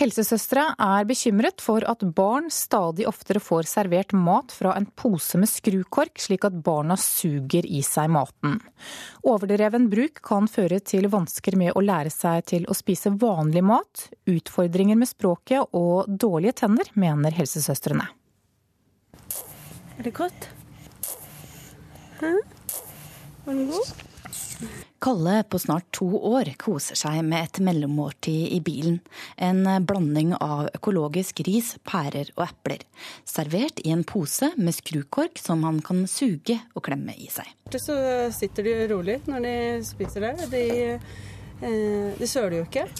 Helsesøstre 0.00 0.62
er 0.80 1.04
bekymret 1.04 1.60
for 1.60 1.84
at 1.84 2.00
barn 2.16 2.46
stadig 2.48 3.04
oftere 3.04 3.40
får 3.42 3.66
servert 3.68 4.14
mat 4.16 4.54
fra 4.56 4.72
en 4.78 4.86
pose 4.96 5.36
med 5.36 5.50
skrukork, 5.50 6.16
slik 6.24 6.46
at 6.48 6.56
barna 6.64 6.96
suger 6.96 7.68
i 7.68 7.82
seg 7.84 8.08
maten. 8.14 8.56
Overdreven 9.28 9.90
bruk 9.92 10.22
kan 10.24 10.48
føre 10.48 10.78
til 10.80 11.10
vansker 11.12 11.58
med 11.60 11.76
å 11.76 11.84
lære 11.84 12.12
seg 12.14 12.48
til 12.48 12.64
å 12.64 12.76
spise 12.78 13.12
vanlig 13.20 13.60
mat, 13.68 14.06
utfordringer 14.24 14.96
med 14.96 15.10
språket 15.10 15.76
og 15.76 16.08
dårlige 16.08 16.62
tenner, 16.62 16.88
mener 16.96 17.36
helsesøstrene. 17.36 18.08
Er 19.98 20.08
det 20.08 20.16
godt? 20.16 20.48
Hæ? 22.22 22.38
Var 23.44 23.52
den 23.52 23.68
god? 23.68 24.88
Kalle 25.00 25.44
på 25.48 25.58
snart 25.58 25.86
to 25.96 26.06
år 26.28 26.50
koser 26.60 26.98
seg 26.98 27.22
med 27.24 27.46
et 27.46 27.58
mellommåltid 27.64 28.50
i 28.52 28.58
bilen. 28.60 28.98
En 29.40 29.64
blanding 29.88 30.34
av 30.36 30.66
økologisk 30.76 31.40
ris, 31.46 31.70
pærer 31.88 32.28
og 32.34 32.44
epler. 32.44 32.84
Servert 33.24 33.80
i 33.80 33.94
en 33.94 34.04
pose 34.04 34.50
med 34.60 34.76
skrukork 34.76 35.40
som 35.40 35.64
han 35.64 35.80
kan 35.80 36.04
suge 36.04 36.58
og 36.74 36.84
klemme 36.84 37.16
i 37.16 37.30
seg. 37.32 37.48
Så 37.72 37.96
sitter 38.36 38.68
de 38.68 38.76
rolig 38.92 39.22
når 39.24 39.48
de 39.48 39.56
spiser 39.88 40.28
det. 40.28 40.50
De, 40.52 40.64
eh, 41.64 42.12
de 42.20 42.28
søler 42.28 42.60
jo 42.60 42.68
ikke. 42.68 42.90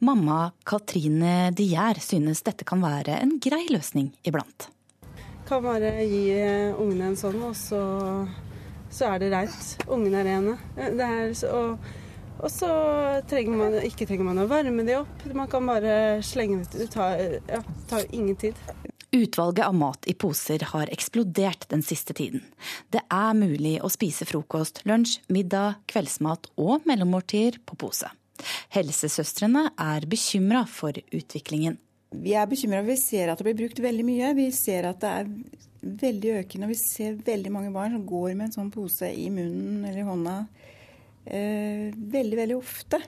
Mamma 0.00 0.54
Katrine 0.64 1.50
Dier 1.52 2.00
synes 2.00 2.40
dette 2.48 2.64
kan 2.64 2.80
være 2.80 3.20
en 3.20 3.36
grei 3.36 3.66
løsning 3.68 4.14
iblant. 4.24 4.70
Kan 5.44 5.68
bare 5.68 5.98
gi 6.00 6.30
ungene 6.80 7.12
en 7.12 7.20
sånn, 7.20 7.42
og 7.44 7.58
så 7.58 7.84
så 8.90 9.14
er 9.14 9.22
det 9.22 9.32
reint. 9.32 9.72
Ungene 9.90 10.20
er 10.22 10.28
rene. 10.28 10.56
Er, 10.76 11.32
og, 11.54 11.90
og, 12.40 12.48
så 12.52 12.70
trenger 13.30 13.60
man 13.60 13.76
ikke 13.86 14.08
trenger 14.08 14.26
man 14.30 14.42
å 14.42 14.48
varme 14.50 14.86
de 14.86 14.98
opp. 15.00 15.26
Man 15.36 15.50
kan 15.50 15.66
bare 15.68 15.96
slenge 16.26 16.62
det 16.62 16.68
ut. 16.68 16.78
Det 16.82 16.88
tar, 16.94 17.26
ja, 17.50 17.62
tar 17.90 18.08
ingen 18.10 18.38
tid. 18.40 18.58
Utvalget 19.10 19.66
av 19.66 19.74
mat 19.74 20.06
i 20.06 20.14
poser 20.14 20.62
har 20.70 20.90
eksplodert 20.94 21.66
den 21.72 21.82
siste 21.82 22.14
tiden. 22.14 22.44
Det 22.94 23.02
er 23.10 23.34
mulig 23.34 23.80
å 23.82 23.90
spise 23.90 24.26
frokost, 24.28 24.84
lunsj, 24.86 25.18
middag, 25.34 25.80
kveldsmat 25.90 26.52
og 26.62 26.86
mellommåltider 26.86 27.58
på 27.66 27.78
pose. 27.80 28.10
Helsesøstrene 28.70 29.66
er 29.74 30.06
bekymra 30.10 30.62
for 30.70 30.94
utviklingen. 31.10 31.80
Vi 32.10 32.34
er 32.38 32.46
bekymra. 32.50 32.84
Vi 32.86 32.96
ser 32.98 33.30
at 33.30 33.38
det 33.38 33.46
blir 33.50 33.58
brukt 33.64 33.82
veldig 33.82 34.06
mye. 34.06 34.30
Vi 34.38 34.46
ser 34.54 34.88
at 34.90 35.02
det 35.02 35.10
er 35.10 35.28
veldig 35.80 36.34
økende. 36.42 36.66
og 36.66 36.74
Vi 36.74 36.80
ser 36.80 37.20
veldig 37.26 37.52
mange 37.52 37.72
barn 37.74 37.96
som 37.96 38.06
går 38.06 38.34
med 38.34 38.48
en 38.48 38.56
sånn 38.58 38.74
pose 38.74 39.08
i 39.12 39.28
munnen 39.32 39.84
eller 39.84 40.02
i 40.02 40.08
hånda 40.08 40.36
eh, 41.24 41.88
veldig, 41.94 42.36
veldig 42.42 42.58
ofte. 42.58 43.00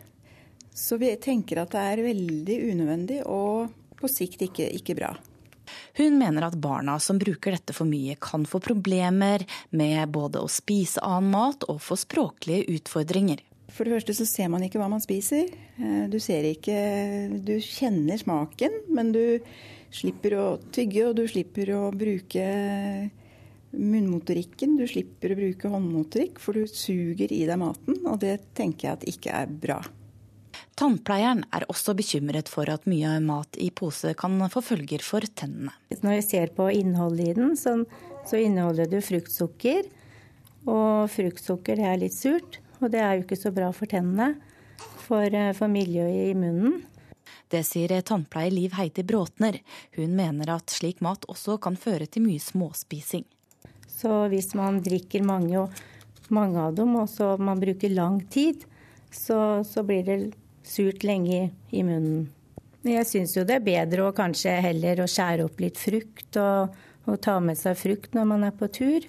Så 0.73 0.97
vi 1.01 1.13
tenker 1.21 1.63
at 1.63 1.75
det 1.75 1.85
er 1.85 2.07
veldig 2.07 2.59
unødvendig 2.73 3.21
og 3.29 3.73
på 3.99 4.11
sikt 4.11 4.47
ikke, 4.49 4.71
ikke 4.79 4.97
bra. 4.99 5.13
Hun 5.97 6.17
mener 6.19 6.47
at 6.47 6.59
barna 6.61 6.99
som 7.01 7.21
bruker 7.21 7.55
dette 7.55 7.75
for 7.77 7.89
mye, 7.89 8.17
kan 8.21 8.45
få 8.49 8.61
problemer 8.65 9.45
med 9.71 10.11
både 10.13 10.43
å 10.43 10.51
spise 10.51 11.03
annen 11.05 11.33
mat 11.33 11.67
og 11.71 11.81
få 11.85 11.99
språklige 12.01 12.67
utfordringer. 12.79 13.43
For 13.73 13.89
det 13.89 13.95
første 13.97 14.17
så 14.17 14.27
ser 14.29 14.51
man 14.53 14.65
ikke 14.67 14.81
hva 14.81 14.89
man 14.93 15.01
spiser. 15.01 15.49
Eh, 15.79 16.05
du 16.13 16.19
ser 16.21 16.45
ikke 16.49 16.77
Du 17.45 17.55
kjenner 17.63 18.21
smaken, 18.21 18.83
men 18.93 19.13
du 19.15 19.25
slipper 19.93 20.37
å 20.39 20.47
tygge, 20.75 21.09
og 21.09 21.17
du 21.19 21.27
slipper 21.29 21.73
å 21.77 21.83
bruke 21.95 22.45
munnmotorikken. 23.73 24.77
Du 24.81 24.87
slipper 24.89 25.33
å 25.33 25.39
bruke 25.39 25.73
håndmotorikk, 25.73 26.41
for 26.43 26.57
du 26.57 26.69
suger 26.69 27.33
i 27.33 27.45
deg 27.49 27.61
maten, 27.61 27.99
og 28.05 28.21
det 28.25 28.39
tenker 28.59 28.89
jeg 28.89 28.99
at 28.99 29.11
ikke 29.13 29.43
er 29.43 29.53
bra. 29.65 29.81
Tannpleieren 30.79 31.43
er 31.53 31.67
også 31.71 31.93
bekymret 31.97 32.49
for 32.51 32.69
at 32.73 32.87
mye 32.89 33.19
mat 33.25 33.59
i 33.61 33.69
pose 33.77 34.15
kan 34.19 34.39
få 34.53 34.63
følger 34.65 35.05
for 35.05 35.25
tennene. 35.37 35.75
Når 36.01 36.17
vi 36.17 36.23
ser 36.25 36.55
på 36.57 36.71
innholdet 36.73 37.33
i 37.33 37.35
den, 37.37 37.53
så, 37.61 37.77
så 38.29 38.41
inneholder 38.41 38.89
det 38.91 39.03
fruktsukker. 39.05 39.91
Og 40.63 41.11
fruktsukker 41.13 41.77
det 41.79 41.89
er 41.89 42.01
litt 42.01 42.17
surt, 42.17 42.61
og 42.81 42.93
det 42.95 43.03
er 43.03 43.19
jo 43.19 43.27
ikke 43.27 43.41
så 43.41 43.53
bra 43.55 43.69
for 43.77 43.91
tennene. 43.91 44.33
For, 45.05 45.27
eh, 45.27 45.53
for 45.55 45.71
miljøet 45.71 46.33
i 46.33 46.39
munnen. 46.39 46.81
Det 47.53 47.61
sier 47.69 47.93
tannpleier 48.01 48.51
Liv 48.51 48.73
Heidi 48.79 49.03
Bråtner. 49.05 49.59
Hun 49.99 50.15
mener 50.17 50.55
at 50.55 50.73
slik 50.73 51.03
mat 51.05 51.27
også 51.29 51.59
kan 51.61 51.77
føre 51.77 52.07
til 52.09 52.25
mye 52.25 52.41
småspising. 52.41 53.27
Så 53.93 54.25
hvis 54.33 54.55
man 54.57 54.81
drikker 54.81 55.21
mange, 55.27 55.67
mange 56.33 56.63
av 56.63 56.79
dem, 56.79 56.97
og 56.97 57.11
så 57.13 57.35
man 57.37 57.61
bruker 57.61 57.93
lang 57.93 58.23
tid, 58.33 58.65
så, 59.13 59.61
så 59.69 59.85
blir 59.85 60.07
det 60.09 60.19
surt 60.65 61.05
lenge 61.05 61.51
i 61.69 61.85
munnen. 61.85 62.31
Jeg 62.89 63.05
syns 63.07 63.37
jo 63.37 63.45
det 63.47 63.61
er 63.61 63.69
bedre 63.69 64.09
å 64.09 64.17
kanskje 64.17 64.57
heller 64.65 65.05
å 65.05 65.11
skjære 65.11 65.45
opp 65.45 65.61
litt 65.63 65.79
frukt 65.79 66.41
og, 66.41 66.73
og 67.05 67.21
ta 67.23 67.37
med 67.45 67.61
seg 67.61 67.77
frukt 67.79 68.17
når 68.17 68.33
man 68.33 68.49
er 68.49 68.57
på 68.57 68.73
tur. 68.73 69.05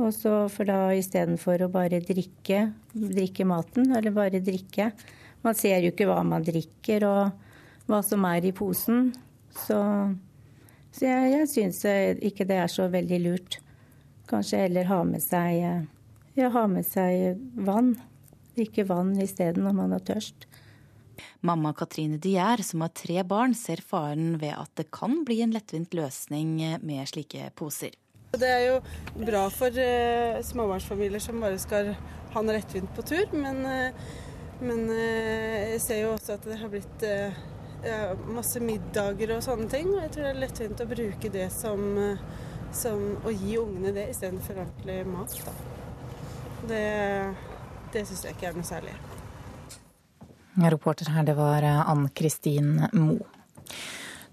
Og 0.00 0.14
så 0.16 0.46
for 0.52 0.68
da 0.68 0.94
istedenfor 0.96 1.68
å 1.68 1.72
bare 1.72 2.00
drikke, 2.04 2.70
drikke 2.96 3.44
maten, 3.48 3.92
eller 3.92 4.16
bare 4.16 4.40
drikke. 4.44 4.94
Man 5.44 5.56
ser 5.56 5.84
jo 5.84 5.92
ikke 5.92 6.08
hva 6.08 6.22
man 6.24 6.44
drikker 6.44 7.04
og 7.08 7.45
hva 7.86 8.02
som 8.04 8.26
er 8.28 8.46
i 8.46 8.54
posen. 8.56 9.12
Så, 9.56 9.78
så 10.92 11.06
jeg, 11.06 11.32
jeg 11.32 11.50
syns 11.52 11.80
ikke 12.30 12.46
det 12.48 12.60
er 12.64 12.72
så 12.72 12.90
veldig 12.92 13.22
lurt. 13.24 13.58
Kanskje 14.30 14.66
heller 14.66 14.88
ha 14.90 15.00
med 15.06 15.22
seg, 15.22 15.86
ja, 16.36 16.50
ha 16.52 16.66
med 16.70 16.86
seg 16.86 17.40
vann. 17.66 17.94
Drikke 18.56 18.86
vann 18.88 19.14
isteden 19.22 19.66
når 19.66 19.76
man 19.76 19.94
er 19.96 20.04
tørst. 20.04 20.48
Mamma 21.46 21.72
Katrine 21.76 22.18
Dier, 22.20 22.60
som 22.62 22.82
har 22.84 22.92
tre 22.96 23.22
barn, 23.24 23.54
ser 23.54 23.80
faren 23.84 24.36
ved 24.40 24.54
at 24.56 24.72
det 24.80 24.90
kan 24.94 25.22
bli 25.24 25.40
en 25.44 25.54
lettvint 25.54 25.94
løsning 25.96 26.58
med 26.82 27.08
slike 27.08 27.50
poser. 27.56 27.94
Det 28.36 28.48
er 28.50 28.62
jo 28.66 28.78
bra 29.22 29.46
for 29.54 29.72
uh, 29.72 30.42
småbarnsfamilier 30.44 31.22
som 31.22 31.40
bare 31.40 31.60
skal 31.62 31.94
ha 32.34 32.42
noe 32.42 32.56
lettvint 32.58 32.90
på 32.96 33.04
tur, 33.06 33.30
men, 33.32 33.62
uh, 33.64 34.16
men 34.60 34.88
uh, 34.90 35.72
jeg 35.72 35.80
ser 35.84 36.02
jo 36.02 36.14
også 36.16 36.36
at 36.36 36.48
det 36.50 36.58
har 36.60 36.72
blitt 36.72 37.06
masse 38.34 38.60
middager 38.62 39.34
og 39.36 39.44
sånne 39.44 39.68
ting. 39.72 39.90
Og 39.94 40.02
jeg 40.04 40.12
tror 40.14 40.26
det 40.26 40.32
er 40.32 40.42
lettvint 40.44 40.82
å 40.82 40.88
bruke 40.90 41.32
det 41.34 41.48
som, 41.54 41.84
som 42.74 43.04
å 43.24 43.34
gi 43.34 43.58
ungene 43.60 43.94
det 43.96 44.08
istedenfor 44.12 44.62
ordentlig 44.64 44.98
mat. 45.10 45.36
Da. 45.46 45.56
Det, 46.66 46.86
det 47.94 48.06
syns 48.08 48.24
jeg 48.26 48.36
ikke 48.36 48.50
er 48.50 48.58
noe 48.58 48.66
særlig. 48.66 48.96
Reporter 50.56 51.12
her, 51.12 51.26
det 51.28 51.36
var 51.36 51.64
Ann 51.68 52.08
Kristin 52.16 52.78
Moe. 52.96 53.26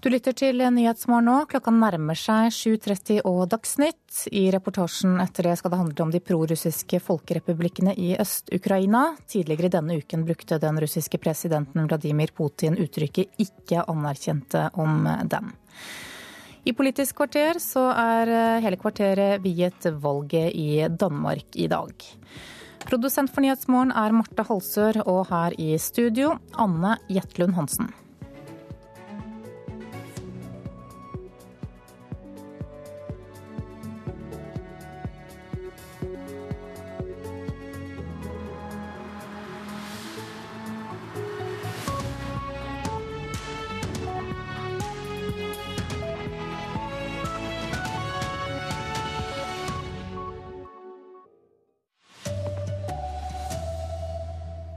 Du 0.04 0.10
lytter 0.12 0.34
til 0.36 0.58
Nyhetsmorgen 0.60 1.24
nå. 1.24 1.34
Klokka 1.48 1.72
nærmer 1.72 2.18
seg 2.20 2.50
7.30 2.52 3.22
og 3.24 3.46
Dagsnytt. 3.48 4.26
I 4.36 4.50
reportasjen 4.52 5.14
etter 5.24 5.48
det 5.48 5.54
skal 5.56 5.72
det 5.72 5.78
handle 5.80 6.04
om 6.04 6.12
de 6.12 6.20
prorussiske 6.20 7.00
folkerepublikkene 7.00 7.94
i 7.96 8.10
Øst-Ukraina. 8.20 9.14
Tidligere 9.32 9.72
denne 9.78 9.96
uken 10.02 10.26
brukte 10.28 10.60
den 10.60 10.82
russiske 10.84 11.16
presidenten 11.24 11.88
Vladimir 11.88 12.34
Putin 12.36 12.76
uttrykket 12.76 13.32
'ikke 13.40 13.86
anerkjente' 13.88 14.66
om 14.76 15.08
dem. 15.24 15.54
I 16.68 16.76
Politisk 16.76 17.16
kvarter 17.16 17.56
så 17.56 17.88
er 17.96 18.60
hele 18.60 18.76
kvarteret 18.76 19.40
viet 19.40 19.88
valget 19.88 20.52
i 20.52 20.84
Danmark 20.84 21.56
i 21.56 21.66
dag. 21.66 21.94
Produsent 22.84 23.32
for 23.32 23.40
Nyhetsmorgen 23.40 23.90
er 23.90 24.12
Marte 24.12 24.44
Halsør, 24.44 25.06
og 25.08 25.26
her 25.32 25.52
i 25.58 25.78
studio 25.78 26.38
Anne 26.58 26.98
Jetlund 27.08 27.54
Hansen. 27.54 28.03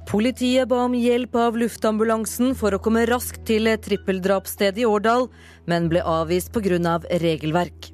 Politiet 0.07 0.69
ba 0.71 0.85
om 0.85 0.93
hjelp 0.95 1.33
av 1.35 1.57
luftambulansen 1.59 2.53
for 2.55 2.71
å 2.71 2.79
komme 2.79 3.01
raskt 3.09 3.41
til 3.49 3.67
trippeldrapsstedet 3.83 4.79
i 4.79 4.87
Årdal, 4.87 5.25
men 5.67 5.89
ble 5.91 5.99
avvist 5.99 6.53
pga. 6.55 6.99
regelverk. 7.19 7.91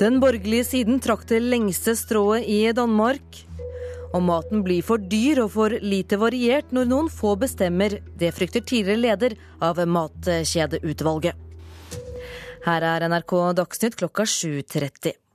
Den 0.00 0.18
borgerlige 0.20 0.64
siden 0.64 0.98
trakk 1.00 1.22
det 1.30 1.38
lengste 1.40 1.94
strået 1.94 2.42
i 2.50 2.72
Danmark. 2.72 3.22
Og 4.14 4.22
maten 4.22 4.64
blir 4.66 4.82
for 4.82 4.98
dyr 4.98 5.44
og 5.44 5.52
for 5.54 5.70
lite 5.70 6.18
variert 6.18 6.72
når 6.72 6.90
noen 6.90 7.08
få 7.08 7.36
bestemmer. 7.36 8.00
Det 8.18 8.34
frykter 8.34 8.60
tidligere 8.66 9.00
leder 9.00 9.36
av 9.60 9.78
Matkjedeutvalget. 9.78 11.36
Her 12.66 12.82
er 12.82 13.06
NRK 13.06 13.54
Dagsnytt 13.54 13.94
klokka 13.94 14.26
7.30. 14.26 15.25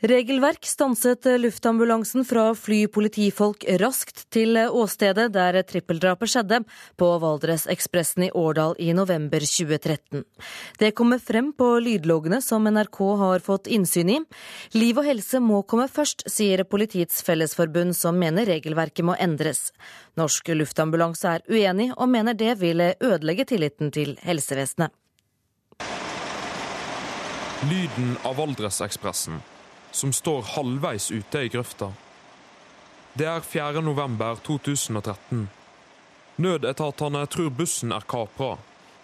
Regelverk 0.00 0.64
stanset 0.64 1.26
luftambulansen 1.40 2.24
fra 2.24 2.54
fly 2.56 2.86
politifolk 2.88 3.66
raskt 3.82 4.22
til 4.32 4.56
åstedet 4.56 5.26
der 5.34 5.58
trippeldrapet 5.68 6.32
skjedde, 6.32 6.62
på 6.96 7.08
Valdresekspressen 7.20 8.24
i 8.24 8.30
Årdal 8.32 8.72
i 8.80 8.94
november 8.96 9.44
2013. 9.44 10.24
Det 10.80 10.94
kommer 10.96 11.20
frem 11.20 11.52
på 11.52 11.68
lydloggene 11.84 12.40
som 12.40 12.64
NRK 12.64 13.00
har 13.24 13.44
fått 13.44 13.68
innsyn 13.68 14.14
i. 14.16 14.18
Liv 14.72 15.02
og 15.02 15.04
helse 15.04 15.42
må 15.44 15.60
komme 15.68 15.84
først, 15.84 16.24
sier 16.32 16.64
Politiets 16.64 17.20
Fellesforbund, 17.26 17.92
som 17.92 18.16
mener 18.16 18.48
regelverket 18.48 19.04
må 19.04 19.20
endres. 19.20 19.68
Norsk 20.16 20.48
luftambulanse 20.56 21.36
er 21.36 21.44
uenig, 21.52 21.92
og 21.92 22.08
mener 22.08 22.32
det 22.32 22.56
vil 22.64 22.86
ødelegge 22.88 23.50
tilliten 23.52 23.92
til 23.92 24.16
helsevesenet. 24.24 24.96
Lyden 27.68 28.14
av 28.24 28.38
Valdresekspressen 28.40 29.42
som 29.92 30.12
står 30.12 30.42
halvveis 30.56 31.10
ute 31.10 31.44
i 31.44 31.50
grøfta. 31.52 31.90
Det 33.18 33.26
er 33.26 33.40
4. 33.40 33.82
november 33.82 34.38
2013. 34.46 35.48
Nødetatene 36.40 37.26
tror 37.26 37.50
bussen 37.50 37.92
er 37.92 38.06
kapra. 38.08 38.56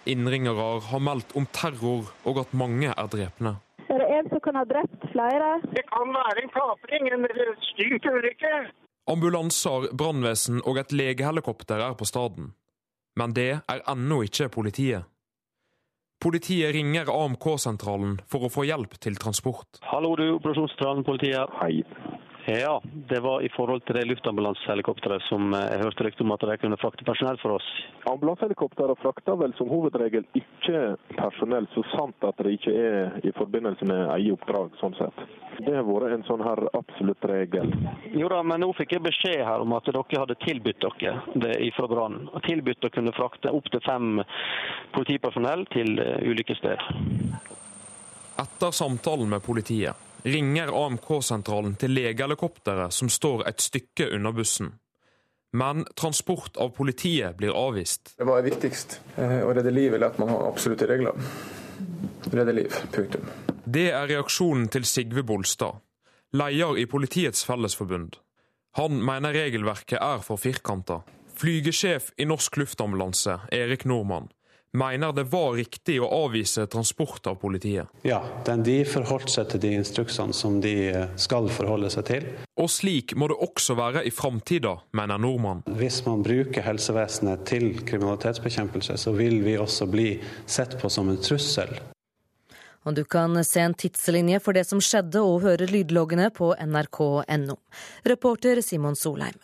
Innringere 0.07 0.79
har 0.89 1.03
meldt 1.03 1.35
om 1.35 1.45
terror 1.51 2.07
og 2.23 2.39
at 2.41 2.53
mange 2.55 2.93
er 2.93 3.09
drepne. 3.11 3.57
Er 3.87 3.99
det 4.01 4.07
en 4.17 4.29
som 4.31 4.41
kan 4.43 4.55
ha 4.55 4.63
drept 4.67 5.03
flere? 5.11 5.49
Det 5.75 5.83
kan 5.91 6.13
være 6.15 6.43
en 6.43 6.53
kapring, 6.55 7.11
en 7.11 7.27
styrt 7.69 8.07
ulykke. 8.07 8.53
Ambulanser, 9.07 9.91
brannvesen 9.95 10.63
og 10.65 10.79
et 10.81 10.91
legehelikopter 10.91 11.83
er 11.83 11.93
på 11.99 12.07
staden. 12.07 12.53
Men 13.15 13.35
det 13.35 13.51
er 13.59 13.83
ennå 13.91 14.21
ikke 14.27 14.49
politiet. 14.49 15.07
Politiet 16.17 16.73
ringer 16.73 17.11
AMK-sentralen 17.13 18.15
for 18.25 18.47
å 18.47 18.49
få 18.49 18.63
hjelp 18.65 18.95
til 19.03 19.19
transport. 19.21 19.77
Hallo, 19.85 20.15
du, 20.17 20.31
operasjonssentralen, 20.39 21.03
politiet. 21.05 21.51
Hei. 21.59 21.83
Ja, 22.49 22.81
det 23.09 23.19
var 23.19 23.41
i 23.41 23.49
forhold 23.49 23.81
til 23.85 23.97
det 23.97 24.05
luftambulansehelikopteret 24.07 25.25
som 25.27 25.51
eh, 25.53 25.65
jeg 25.67 25.81
hørte 25.81 26.03
rykte 26.05 26.23
om 26.23 26.31
at 26.31 26.45
de 26.47 26.55
kunne 26.61 26.77
frakte 26.79 27.03
personell 27.03 27.35
for 27.41 27.57
oss. 27.57 27.65
Ambulansehelikoptrene 28.07 28.95
frakter 29.01 29.35
vel 29.41 29.51
som 29.57 29.67
hovedregel 29.67 30.23
ikke 30.39 30.95
personell, 31.17 31.67
så 31.73 31.83
sant 31.91 32.23
at 32.23 32.39
det 32.39 32.53
ikke 32.55 32.71
er 32.71 33.19
i 33.27 33.35
forbindelse 33.35 33.89
med 33.91 34.13
eget 34.15 34.37
oppdrag. 34.37 34.71
sånn 34.79 34.95
sett. 34.95 35.19
Det 35.57 35.75
har 35.75 35.83
vært 35.89 36.15
en 36.15 36.25
sånn 36.29 36.45
her 36.47 36.63
absolutt 36.71 37.29
regel. 37.33 37.75
Jo 38.15 38.31
da, 38.31 38.39
men 38.47 38.63
nå 38.63 38.71
fikk 38.79 38.95
jeg 38.95 39.07
beskjed 39.09 39.43
her 39.43 39.67
om 39.67 39.75
at 39.75 39.91
dere 39.91 40.07
hadde 40.15 40.39
tilbudt 40.47 40.87
dere 40.87 41.19
det 41.35 41.53
ifra 41.67 41.91
brannen. 41.91 42.31
Tilbudt 42.47 42.87
å 42.87 42.95
kunne 42.95 43.17
frakte 43.19 43.51
opptil 43.51 43.83
fem 43.83 44.23
politipersonell 44.95 45.67
til 45.75 45.99
eh, 45.99 46.23
ulike 46.31 46.55
steder. 46.55 46.91
Etter 48.39 48.71
samtalen 48.71 49.35
med 49.35 49.43
politiet 49.43 50.06
ringer 50.27 50.73
AMK-sentralen 50.85 51.77
til 51.79 51.95
legehelikopteret 51.95 52.93
som 52.93 53.09
står 53.09 53.47
et 53.49 53.63
stykke 53.63 54.09
unna 54.17 54.33
bussen. 54.35 54.73
Men 55.57 55.85
transport 55.95 56.57
av 56.57 56.73
politiet 56.75 57.37
blir 57.39 57.55
avvist. 57.55 58.13
Det 58.17 58.27
var 58.27 58.43
viktigst. 58.45 58.99
Eh, 59.15 59.39
å 59.47 59.53
redde 59.55 59.71
livet 59.71 59.97
eller 59.97 60.11
at 60.11 60.19
man 60.19 60.29
har 60.29 60.47
absolutte 60.49 60.87
regler. 60.89 61.15
redde 62.31 62.53
liv. 62.53 62.73
Punktum. 62.91 63.23
Det 63.63 63.89
er 63.91 64.07
reaksjonen 64.07 64.67
til 64.71 64.85
Sigve 64.85 65.23
Bolstad, 65.23 65.79
leder 66.33 66.77
i 66.77 66.85
Politiets 66.85 67.45
Fellesforbund. 67.45 68.17
Han 68.77 68.99
mener 69.03 69.33
regelverket 69.33 69.99
er 70.01 70.19
for 70.23 70.37
firkanta. 70.37 71.01
Flygesjef 71.37 72.11
i 72.17 72.25
Norsk 72.25 72.57
Luftambulanse, 72.57 73.39
Erik 73.51 73.85
Nordmann, 73.85 74.29
mener 74.71 75.13
det 75.13 75.23
var 75.31 75.53
riktig 75.57 75.97
å 76.01 76.09
avvise 76.25 76.67
transport 76.67 77.27
av 77.27 77.39
politiet. 77.41 77.87
Ja, 78.07 78.21
de 78.45 78.77
forholdt 78.87 79.31
seg 79.33 79.49
til 79.51 79.63
de 79.63 79.73
instruksene 79.79 80.35
som 80.35 80.59
de 80.63 80.75
eh, 80.91 81.09
skal 81.19 81.49
forholde 81.53 81.91
seg 81.93 82.07
til. 82.09 82.29
Og 82.57 82.69
slik 82.71 83.15
må 83.15 83.29
det 83.31 83.39
også 83.47 83.77
være 83.77 84.05
i 84.07 84.13
framtida, 84.13 84.75
mener 84.97 85.21
Nordmann. 85.21 85.63
Hvis 85.79 86.03
man 86.07 86.23
bruker 86.25 86.65
helsevesenet 86.65 87.45
til 87.49 87.69
kriminalitetsbekjempelse, 87.87 88.97
så 88.97 89.13
vil 89.17 89.39
vi 89.45 89.57
også 89.61 89.89
bli 89.91 90.09
sett 90.45 90.77
på 90.81 90.91
som 90.91 91.11
en 91.11 91.21
trussel. 91.21 91.77
Og 92.87 92.95
du 92.95 93.03
kan 93.03 93.35
se 93.43 93.59
en 93.59 93.75
tidslinje 93.75 94.39
for 94.39 94.55
det 94.55 94.63
som 94.69 94.79
skjedde 94.83 95.19
og 95.19 95.41
høre 95.43 95.67
lydloggene 95.67 96.29
på 96.31 96.53
nrk.no. 96.63 97.57
Reporter 98.07 98.63
Simon 98.63 98.95
Solheim. 98.95 99.35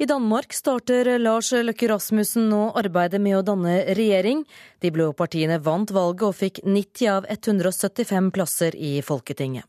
I 0.00 0.06
Danmark 0.06 0.54
starter 0.56 1.18
Lars 1.18 1.50
Løkke 1.52 1.90
Rasmussen 1.90 2.46
nå 2.48 2.70
arbeidet 2.80 3.18
med 3.20 3.36
å 3.36 3.42
danne 3.44 3.74
regjering. 3.98 4.46
De 4.80 4.88
blå 4.88 5.10
partiene 5.12 5.58
vant 5.60 5.92
valget 5.92 6.24
og 6.24 6.38
fikk 6.38 6.62
90 6.64 7.10
av 7.12 7.28
175 7.28 8.30
plasser 8.32 8.78
i 8.80 8.94
Folketinget. 9.04 9.68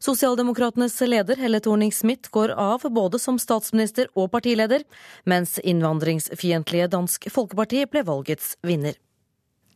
Sosialdemokratenes 0.00 0.96
leder 1.04 1.36
Helle 1.36 1.60
Thorning-Smith 1.60 2.32
går 2.32 2.54
av 2.56 2.88
både 2.88 3.20
som 3.20 3.36
statsminister 3.36 4.08
og 4.16 4.30
partileder, 4.32 4.86
mens 5.28 5.58
innvandringsfiendtlige 5.60 6.88
Dansk 6.96 7.28
Folkeparti 7.28 7.84
ble 7.84 8.06
valgets 8.08 8.54
vinner. 8.64 8.96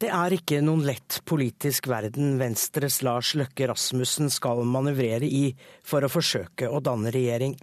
Det 0.01 0.09
er 0.09 0.33
ikke 0.33 0.63
noen 0.65 0.87
lett 0.89 1.21
politisk 1.29 1.91
verden 1.93 2.39
Venstres 2.41 3.03
Lars 3.05 3.35
Løkke 3.37 3.69
Rasmussen 3.69 4.33
skal 4.33 4.65
manøvrere 4.65 5.29
i 5.29 5.51
for 5.85 6.01
å 6.01 6.09
forsøke 6.09 6.73
å 6.73 6.81
danne 6.81 7.13
regjering. 7.13 7.61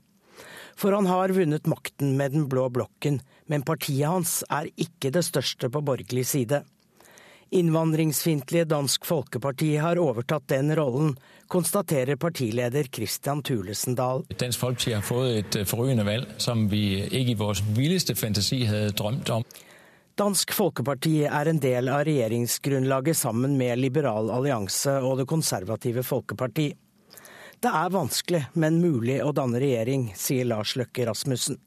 For 0.78 0.94
han 0.94 1.10
har 1.10 1.34
vunnet 1.34 1.68
makten 1.68 2.18
med 2.18 2.36
den 2.36 2.48
blå 2.50 2.68
blokken, 2.70 3.22
men 3.50 3.66
partiet 3.66 4.08
hans 4.08 4.44
er 4.50 4.70
ikke 4.78 5.10
det 5.14 5.26
største 5.26 5.72
på 5.74 5.82
borgerlig 5.82 6.26
side. 6.30 6.62
Innvandringsfiendtlige 7.50 8.68
Dansk 8.68 9.06
Folkeparti 9.08 9.70
har 9.80 9.98
overtatt 9.98 10.50
den 10.52 10.74
rollen, 10.76 11.14
konstaterer 11.48 12.20
partileder 12.20 12.90
Christian 12.94 13.42
Thulesendal. 13.42 14.26
Dansk 14.36 14.60
Folkeparti 14.60 14.94
har 14.94 15.06
fått 15.08 15.30
et 15.32 15.60
øh, 15.62 15.68
forrygende 15.68 16.04
valg 16.06 16.36
som 16.44 16.68
vi 16.70 17.00
ikke 17.06 17.34
i 17.34 17.40
vår 17.40 17.64
villeste 17.78 18.18
fantasi 18.20 18.66
hadde 18.68 18.92
drømt 19.00 19.32
om. 19.32 19.48
Dansk 20.18 20.52
Folkeparti 20.58 21.22
er 21.30 21.48
en 21.48 21.62
del 21.62 21.88
av 21.94 22.04
regjeringsgrunnlaget 22.08 23.16
sammen 23.16 23.56
med 23.58 23.80
Liberal 23.80 24.32
allianse 24.34 24.98
og 25.00 25.22
Det 25.22 25.28
konservative 25.30 26.04
Folkeparti. 26.04 26.72
Det 27.58 27.72
er 27.74 27.90
vanskelig, 27.90 28.44
men 28.54 28.78
mulig 28.84 29.18
å 29.26 29.32
danne 29.34 29.58
regjering, 29.62 30.12
sier 30.16 30.46
Lars 30.46 30.76
Løkke 30.78 31.08
Rasmussen. 31.10 31.58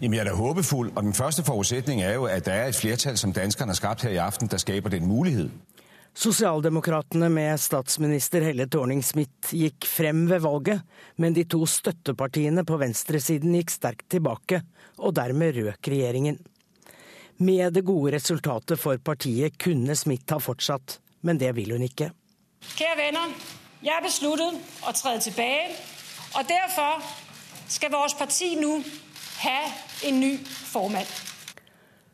Jamen, 0.00 0.16
jeg 0.16 0.22
er 0.24 0.30
da 0.30 0.38
håpefull, 0.38 0.88
og 0.94 1.02
den 1.04 1.12
første 1.16 1.44
forutsetningen 1.44 2.06
er 2.06 2.14
jo 2.16 2.24
at 2.30 2.46
det 2.46 2.54
er 2.54 2.70
et 2.70 2.78
flertall 2.78 3.18
som 3.20 3.34
danskerne 3.36 3.74
har 3.74 3.78
skapt 3.78 4.06
her 4.06 4.14
i 4.16 4.22
aften, 4.24 4.48
der 4.48 4.62
skaper 4.62 4.94
den 4.94 5.04
mulighet. 5.08 5.52
Sosialdemokratene 6.14 7.28
med 7.28 7.58
statsminister 7.60 8.44
Helle 8.46 8.68
Thorning-Smith 8.70 9.50
gikk 9.58 9.84
frem 9.90 10.28
ved 10.30 10.44
valget, 10.46 10.84
men 11.20 11.34
de 11.36 11.42
to 11.50 11.64
støttepartiene 11.68 12.62
på 12.64 12.78
venstresiden 12.80 13.56
gikk 13.58 13.74
sterkt 13.74 14.06
tilbake, 14.14 14.62
og 15.02 15.16
dermed 15.18 15.58
røk 15.58 15.90
regjeringen. 15.90 16.38
Med 17.42 17.74
det 17.74 17.82
gode 17.84 18.14
resultatet 18.14 18.78
for 18.78 19.02
partiet 19.02 19.58
kunne 19.58 19.98
Smith 19.98 20.30
ha 20.32 20.38
fortsatt, 20.38 21.00
men 21.26 21.42
det 21.42 21.50
vil 21.58 21.74
hun 21.74 21.84
ikke. 21.84 22.12
Kjære 22.78 22.96
venner, 23.00 23.34
jeg 23.84 23.92
har 23.92 24.04
besluttet 24.04 24.56
å 24.80 24.92
tre 24.96 25.18
tilbake, 25.20 25.76
og 26.34 26.48
derfor 26.48 27.04
skal 27.68 27.92
vårt 27.92 28.16
parti 28.18 28.54
nå 28.56 28.78
ha 29.42 29.58
en 30.08 30.20
ny 30.22 30.32
formann. 30.44 31.08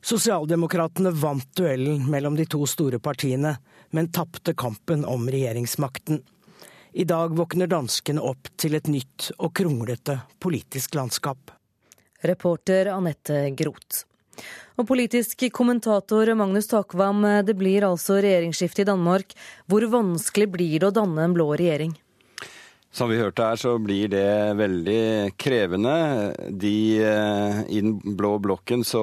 Sosialdemokratene 0.02 1.12
vant 1.14 1.46
duellen 1.56 2.06
mellom 2.10 2.34
de 2.36 2.46
to 2.50 2.64
store 2.66 2.98
partiene, 2.98 3.54
men 3.94 4.10
tapte 4.10 4.54
kampen 4.58 5.04
om 5.06 5.28
regjeringsmakten. 5.30 6.22
I 6.92 7.06
dag 7.06 7.36
våkner 7.38 7.70
danskene 7.70 8.22
opp 8.24 8.50
til 8.58 8.74
et 8.74 8.90
nytt 8.90 9.30
og 9.38 9.52
kronglete 9.54 10.18
politisk 10.42 10.96
landskap. 10.98 11.52
Reporter 12.26 12.90
Anette 12.96 13.44
Groth. 13.54 14.09
Og 14.80 14.86
politisk 14.88 15.44
kommentator 15.52 16.32
Magnus 16.38 16.70
Takvam, 16.70 17.24
det 17.44 17.56
blir 17.58 17.84
altså 17.88 18.20
regjeringsskifte 18.20 18.84
i 18.84 18.88
Danmark. 18.88 19.34
Hvor 19.68 19.84
vanskelig 19.92 20.48
blir 20.54 20.78
det 20.78 20.88
å 20.88 20.96
danne 21.02 21.26
en 21.26 21.36
blå 21.36 21.50
regjering? 21.52 21.96
Som 22.92 23.06
vi 23.08 23.20
hørte 23.20 23.44
her, 23.46 23.54
så 23.54 23.76
blir 23.78 24.08
det 24.10 24.56
veldig 24.58 25.36
krevende. 25.38 25.92
De, 26.50 26.98
eh, 26.98 27.58
I 27.70 27.78
den 27.84 28.00
blå 28.18 28.32
blokken 28.42 28.82
så, 28.84 29.02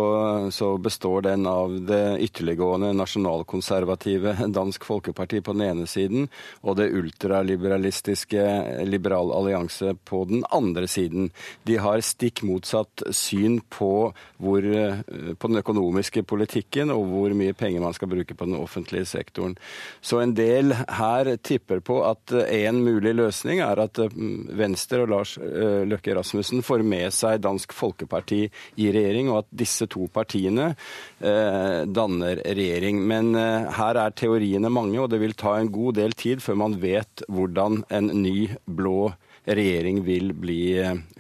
så, 0.52 0.74
består 0.78 1.24
den 1.24 1.48
av 1.48 1.72
det 1.88 2.20
ytterliggående 2.26 2.90
nasjonalkonservative 3.00 4.34
Dansk 4.58 4.84
Folkeparti 4.84 5.40
på 5.40 5.56
den 5.56 5.64
ene 5.70 5.88
siden, 5.88 6.28
og 6.68 6.76
det 6.82 6.90
ultraliberalistiske 7.00 8.44
Liberal 8.92 9.32
allianse 9.32 9.94
på 10.04 10.26
den 10.28 10.44
andre 10.52 10.84
siden. 10.92 11.32
De 11.64 11.80
har 11.80 12.04
stikk 12.04 12.44
motsatt 12.44 13.06
syn 13.16 13.62
på, 13.72 14.12
hvor, 14.36 14.68
eh, 14.68 15.00
på 15.40 15.54
den 15.54 15.62
økonomiske 15.64 16.26
politikken 16.28 16.92
og 16.92 17.06
hvor 17.14 17.38
mye 17.40 17.56
penger 17.56 17.88
man 17.88 17.96
skal 17.96 18.12
bruke 18.12 18.36
på 18.36 18.52
den 18.52 18.60
offentlige 18.60 19.08
sektoren. 19.08 19.56
Så 20.04 20.20
en 20.20 20.36
del 20.36 20.76
her 20.76 21.38
tipper 21.40 21.80
på 21.80 22.02
at 22.04 22.36
en 22.36 22.84
mulig 22.84 23.16
løsning 23.16 23.64
er 23.64 23.77
er 23.78 23.84
at 23.86 24.02
eh, 24.02 24.18
Venstre 24.58 25.04
og 25.06 25.12
Lars 25.14 25.36
eh, 25.42 25.84
Løkke 25.88 26.16
Rasmussen 26.18 26.64
får 26.66 26.84
med 26.88 27.14
seg 27.16 27.42
Dansk 27.44 27.76
Folkeparti 27.78 28.44
i 28.48 28.90
regjering, 28.94 29.32
og 29.32 29.44
at 29.44 29.52
disse 29.64 29.88
to 29.92 30.08
partiene 30.14 30.72
eh, 30.74 31.84
danner 31.86 32.42
regjering. 32.46 33.02
Men 33.08 33.34
her 33.38 34.00
er 34.02 34.16
teoriene 34.18 34.72
mange, 34.74 35.00
og 35.02 35.12
det 35.14 35.22
vil 35.22 35.38
ta 35.38 35.58
en 35.60 35.72
god 35.74 36.00
del 36.00 36.16
tid 36.18 36.44
før 36.44 36.60
man 36.64 36.80
vet 36.82 37.26
hvordan 37.28 37.84
en 37.94 38.12
ny 38.24 38.50
blå 38.66 39.12
regjering 39.48 40.02
vil 40.04 40.34
bli 40.36 40.62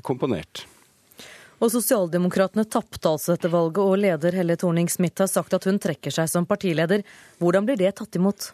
komponert. 0.03 0.65
Og 1.57 1.71
Sosialdemokratene 1.73 2.67
tapte 2.69 3.09
altså 3.09 3.33
dette 3.33 3.49
valget, 3.49 3.81
og 3.81 3.97
leder 3.97 4.35
Helle 4.37 4.57
Thorning-Smith 4.59 5.23
har 5.23 5.31
sagt 5.31 5.55
at 5.57 5.65
hun 5.65 5.79
trekker 5.81 6.13
seg 6.13 6.29
som 6.29 6.45
partileder. 6.45 7.01
Hvordan 7.41 7.65
blir 7.65 7.79
det 7.79 7.95
tatt 7.97 8.19
imot? 8.19 8.51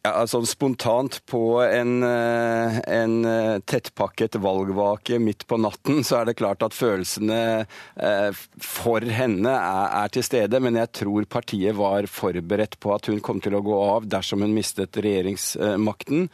Ja, 0.00 0.22
sånn 0.24 0.46
Spontant 0.48 1.18
på 1.28 1.60
en, 1.60 2.02
eh, 2.02 2.78
en, 2.88 3.24
eh, 3.28 3.58
tettpakket 3.60 4.38
valgvake 4.40 5.18
midt 5.20 5.46
på 5.46 5.58
natten, 5.60 6.00
så 6.02 6.22
er 6.22 6.24
det 6.24 6.38
klart 6.38 6.62
at 6.62 6.72
følelsene 6.72 7.66
eh, 8.00 8.30
for 8.56 9.04
henne 9.04 9.52
er, 9.52 9.90
er, 10.00 10.08
til 10.08 10.24
stede. 10.24 10.56
Men 10.56 10.78
jeg 10.80 10.92
tror 11.02 11.28
partiet 11.28 11.76
var 11.76 12.08
forberedt 12.08 12.78
på 12.80 12.94
at 12.94 13.10
hun 13.12 13.20
kom 13.20 13.42
til 13.44 13.58
å 13.58 13.60
gå 13.60 13.76
av 13.76 14.08
dersom 14.08 14.40
hun 14.40 14.56
mistet 14.56 14.96
regjeringsmakten. 14.96 16.30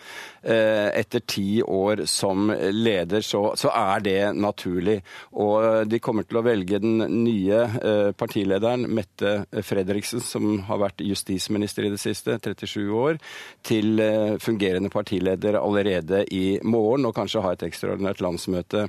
Etter 0.46 1.24
ti 1.26 1.58
år 1.60 2.04
som 2.06 2.52
leder, 2.54 3.18
så, 3.26 3.56
så 3.58 3.72
er 3.74 4.04
det 4.04 4.20
naturlig. 4.38 5.00
Og 5.34 5.88
de 5.90 5.98
kommer 5.98 6.22
til 6.22 6.38
å 6.38 6.44
velge 6.46 6.78
den 6.78 7.02
nye 7.24 8.14
partilederen, 8.14 8.86
Mette 8.86 9.40
Fredriksen, 9.66 10.22
som 10.22 10.60
har 10.70 10.78
vært 10.84 11.02
justisminister 11.02 11.88
i 11.88 11.90
det 11.90 11.98
siste, 11.98 12.38
37 12.38 12.94
år 12.94 13.18
til 13.66 14.00
eh, 14.02 14.36
fungerende 14.42 14.90
partileder 14.92 15.58
allerede 15.60 16.24
i 16.34 16.58
morgen, 16.62 17.06
og 17.06 17.14
kanskje 17.16 17.44
ha 17.44 17.54
et 17.54 17.64
ekstraordinært 17.66 18.20
landsmøte 18.24 18.86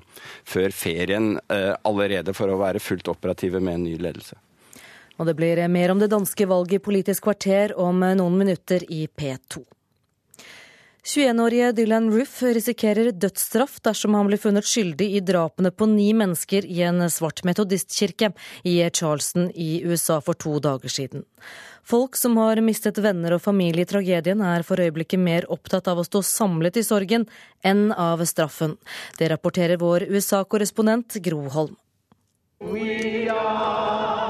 før 0.48 0.76
ferien 0.76 1.36
eh, 1.54 1.74
allerede 1.88 2.36
for 2.38 2.52
å 2.52 2.60
være 2.62 2.84
fullt 2.84 3.10
operative 3.14 3.62
med 3.64 3.80
en 3.80 3.88
ny 3.88 3.96
ledelse. 4.02 4.38
Og 5.18 5.26
det 5.26 5.38
blir 5.38 5.64
mer 5.74 5.92
om 5.92 6.02
det 6.02 6.12
danske 6.14 6.46
valget 6.46 6.78
i 6.78 6.86
Politisk 6.86 7.26
kvarter 7.26 7.74
om 7.82 8.04
noen 8.20 8.38
minutter 8.38 8.84
i 8.94 9.08
P2. 9.08 9.64
21-årige 11.08 11.72
Dylan 11.72 12.10
Roof 12.12 12.42
risikerer 12.42 13.14
dødsstraff 13.16 13.78
dersom 13.80 14.18
han 14.18 14.28
blir 14.28 14.42
funnet 14.44 14.68
skyldig 14.68 15.06
i 15.16 15.22
drapene 15.24 15.72
på 15.72 15.88
ni 15.88 16.10
mennesker 16.12 16.68
i 16.68 16.82
en 16.84 17.00
svart 17.08 17.46
metodistkirke 17.48 18.34
i 18.68 18.74
Charleston 18.90 19.48
i 19.56 19.86
USA 19.88 20.18
for 20.20 20.36
to 20.36 20.58
dager 20.60 20.92
siden. 20.92 21.24
Folk 21.88 22.20
som 22.20 22.36
har 22.42 22.60
mistet 22.60 23.00
venner 23.00 23.38
og 23.38 23.46
familie 23.46 23.88
i 23.88 23.88
tragedien, 23.88 24.44
er 24.44 24.68
for 24.68 24.84
øyeblikket 24.84 25.24
mer 25.24 25.48
opptatt 25.48 25.88
av 25.88 26.04
å 26.04 26.08
stå 26.10 26.26
samlet 26.28 26.82
i 26.82 26.84
sorgen 26.84 27.30
enn 27.64 27.94
av 27.96 28.26
straffen. 28.28 28.76
Det 29.16 29.32
rapporterer 29.32 29.80
vår 29.80 30.10
USA-korrespondent 30.12 31.22
Gro 31.24 31.46
Holm. 31.56 31.78
We 32.60 33.30
are 33.32 34.27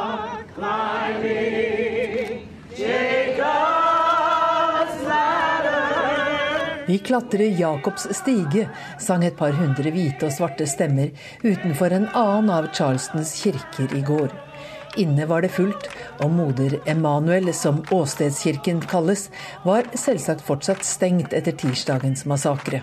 Vi 6.87 6.97
klatrer 6.97 7.59
Jakobs 7.59 8.07
stige, 8.15 8.69
sang 8.99 9.25
et 9.27 9.35
par 9.35 9.51
hundre 9.51 9.91
hvite 9.91 10.29
og 10.29 10.31
svarte 10.31 10.63
stemmer 10.71 11.11
utenfor 11.43 11.91
en 11.91 12.07
annen 12.15 12.51
av 12.53 12.69
Charlestons 12.71 13.33
kirker 13.41 13.91
i 13.97 14.03
går. 14.07 14.31
inne 14.97 15.25
var 15.29 15.41
det 15.41 15.51
fullt, 15.53 15.89
og 16.23 16.31
moder 16.31 16.79
Emanuel, 16.89 17.53
som 17.53 17.83
åstedskirken 17.93 18.79
kalles, 18.89 19.27
var 19.63 19.85
selvsagt 19.93 20.41
fortsatt 20.41 20.85
stengt 20.87 21.35
etter 21.37 21.53
tirsdagens 21.53 22.25
massakre. 22.25 22.81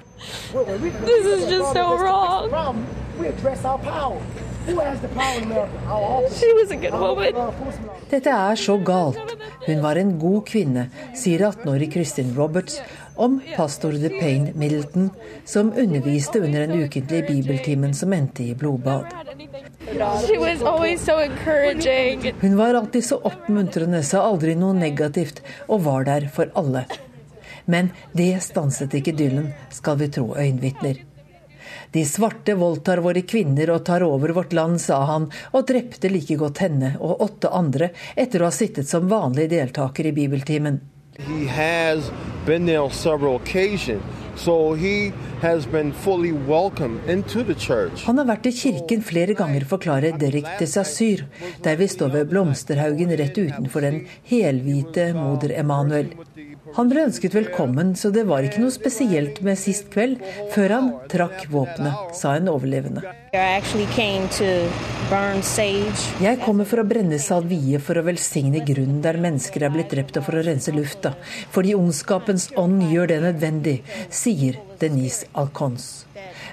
Dette 8.10 8.30
er 8.32 8.56
så 8.56 8.76
galt. 8.80 9.34
Hun 9.66 9.82
var 9.84 10.00
en 10.00 10.14
god 10.20 10.46
kvinne, 10.48 10.86
sier 11.16 11.44
18-årig 11.50 11.90
Kristin 11.92 12.32
Roberts 12.36 12.78
om 13.20 13.36
pastor 13.56 13.92
DePayne 14.00 14.54
Middleton, 14.56 15.10
som 15.44 15.72
underviste 15.72 16.40
under 16.40 16.66
den 16.66 16.84
ukentlige 16.84 17.28
bibeltimen 17.28 17.94
som 17.94 18.12
endte 18.16 18.42
i 18.48 18.54
blodbad. 18.56 19.04
Hun 22.40 22.56
var 22.56 22.74
alltid 22.74 23.04
så 23.04 23.20
oppmuntrende, 23.20 24.02
sa 24.02 24.24
aldri 24.24 24.56
noe 24.58 24.74
negativt, 24.76 25.44
og 25.68 25.84
var 25.84 26.08
der 26.08 26.28
for 26.32 26.48
alle. 26.56 26.86
Men 27.68 27.92
det 28.16 28.42
stanset 28.44 28.96
ikke 28.96 29.16
Dylan, 29.16 29.52
skal 29.72 30.00
vi 30.00 30.08
tro 30.12 30.32
øyenvitner. 30.36 31.04
De 31.94 32.04
svarte 32.04 32.54
voldtar 32.58 32.98
våre 32.98 33.20
kvinner 33.22 33.70
og 33.70 33.84
tar 33.86 34.02
over 34.02 34.32
vårt 34.34 34.52
land, 34.52 34.80
sa 34.82 34.96
han, 35.06 35.28
og 35.54 35.68
drepte 35.68 36.08
like 36.10 36.34
godt 36.40 36.58
henne 36.64 36.88
og 36.98 37.22
åtte 37.22 37.52
andre 37.54 37.92
etter 38.18 38.42
å 38.42 38.48
ha 38.50 38.56
sittet 38.56 38.90
som 38.90 39.06
vanlig 39.06 39.46
deltaker 39.52 40.08
i 40.10 40.12
bibeltimen. 40.16 40.80
So. 41.14 41.30
Han 48.06 48.18
har 48.18 48.26
vært 48.26 48.50
i 48.50 48.54
kirken 48.58 49.06
flere 49.06 49.38
ganger, 49.38 49.68
forklarer 49.70 50.18
Derek 50.18 50.50
Desasyr, 50.58 51.22
der 51.62 51.78
vi 51.78 51.86
står 51.94 52.10
ved 52.16 52.34
blomsterhaugen 52.34 53.14
rett 53.22 53.38
utenfor 53.38 53.86
den 53.86 54.02
helhvite 54.26 55.12
moder 55.14 55.54
Emanuel. 55.62 56.10
Han 56.74 56.88
ble 56.90 57.04
ønsket 57.06 57.34
velkommen, 57.36 57.92
så 57.94 58.10
det 58.10 58.24
var 58.26 58.42
ikke 58.42 58.58
noe 58.58 58.74
spesielt 58.74 59.36
med 59.46 59.58
sist 59.60 59.92
kveld, 59.94 60.18
før 60.50 60.72
han 60.74 60.88
trakk 61.12 61.44
våpenet, 61.52 62.16
sa 62.18 62.32
en 62.34 62.50
overlevende. 62.50 63.04
Jeg 66.24 66.40
kommer 66.42 66.66
for 66.66 66.82
å 66.82 66.86
brenne 66.90 67.20
salvie 67.22 67.78
for 67.78 68.00
å 68.00 68.04
velsigne 68.08 68.64
grunnen 68.66 68.98
der 69.04 69.20
mennesker 69.22 69.68
er 69.68 69.74
blitt 69.74 69.94
drept, 69.94 70.18
og 70.18 70.26
for 70.26 70.40
å 70.40 70.44
rense 70.48 70.74
lufta. 70.74 71.14
Fordi 71.54 71.76
ondskapens 71.78 72.48
ånd 72.58 72.82
gjør 72.90 73.12
det 73.12 73.20
nødvendig, 73.28 73.76
sier 74.10 74.58
Denise 74.82 75.30
Alcons. 75.38 76.08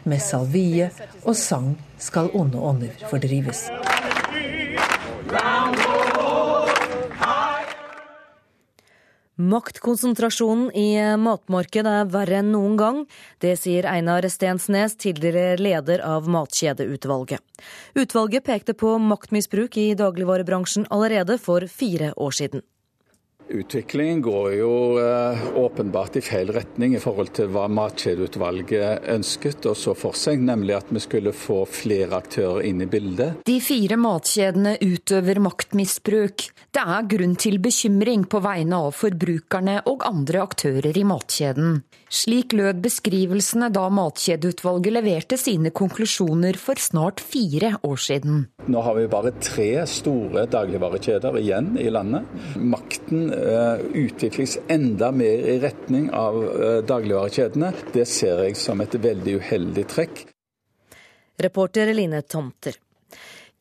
Med 0.06 0.22
salvie 0.22 0.92
og 1.24 1.34
sang 1.38 1.74
skal 1.98 2.30
onde 2.38 2.62
ånder 2.62 2.94
fordrives. 3.10 3.70
Maktkonsentrasjonen 9.42 10.68
i 10.78 11.02
matmarkedet 11.18 11.92
er 12.04 12.10
verre 12.14 12.42
enn 12.44 12.52
noen 12.54 12.76
gang. 12.78 13.00
Det 13.42 13.56
sier 13.58 13.88
Einar 13.90 14.28
Stensnes, 14.30 14.94
tidligere 15.02 15.56
leder 15.58 16.04
av 16.06 16.28
Matkjedeutvalget. 16.30 17.42
Utvalget 17.98 18.46
pekte 18.46 18.76
på 18.78 18.94
maktmisbruk 19.02 19.80
i 19.82 19.88
dagligvarebransjen 19.98 20.86
allerede 20.94 21.40
for 21.42 21.66
fire 21.66 22.12
år 22.22 22.38
siden. 22.38 22.62
Utviklingen 23.52 24.22
går 24.22 24.54
jo 24.54 24.74
eh, 25.00 25.44
åpenbart 25.60 26.16
i 26.16 26.22
feil 26.24 26.52
retning 26.56 26.96
i 26.96 27.02
forhold 27.04 27.34
til 27.36 27.50
hva 27.52 27.66
Matkjedeutvalget 27.72 29.10
ønsket 29.12 29.68
og 29.68 29.76
så 29.78 29.96
for 29.98 30.16
seg, 30.16 30.40
nemlig 30.48 30.78
at 30.78 30.92
vi 30.94 31.02
skulle 31.04 31.34
få 31.36 31.62
flere 31.68 32.22
aktører 32.22 32.64
inn 32.70 32.80
i 32.84 32.88
bildet. 32.88 33.42
De 33.48 33.58
fire 33.64 34.00
matkjedene 34.00 34.78
utøver 34.80 35.42
maktmisbruk. 35.44 36.48
Det 36.72 36.86
er 36.96 37.10
grunn 37.12 37.36
til 37.36 37.60
bekymring 37.64 38.24
på 38.32 38.40
vegne 38.44 38.80
av 38.88 38.96
forbrukerne 38.96 39.82
og 39.92 40.08
andre 40.08 40.46
aktører 40.46 40.96
i 40.96 41.04
matkjeden. 41.08 41.82
Slik 42.12 42.52
lød 42.52 42.82
beskrivelsene 42.84 43.70
da 43.72 43.86
Matkjedeutvalget 43.92 44.96
leverte 44.98 45.38
sine 45.40 45.72
konklusjoner 45.72 46.58
for 46.60 46.80
snart 46.80 47.24
fire 47.24 47.78
år 47.88 48.02
siden. 48.04 48.42
Nå 48.68 48.82
har 48.84 48.98
vi 48.98 49.06
bare 49.12 49.32
tre 49.40 49.70
store 49.88 50.44
dagligvarekjeder 50.52 51.38
igjen 51.40 51.70
i 51.80 51.88
landet. 51.94 52.28
Makten 52.60 53.30
utvikles 53.94 54.58
enda 54.68 55.12
mer 55.12 55.48
i 55.50 55.58
retning 55.60 56.10
av 56.14 56.38
uh, 56.44 56.78
dagligvarekjedene. 56.86 57.74
Det 57.94 58.06
ser 58.10 58.46
jeg 58.46 58.60
som 58.60 58.82
et 58.84 58.96
veldig 59.02 59.40
uheldig 59.42 59.88
trekk. 59.96 60.24
Reporter 61.42 61.94
Line 61.94 62.22
Tomter. 62.22 62.78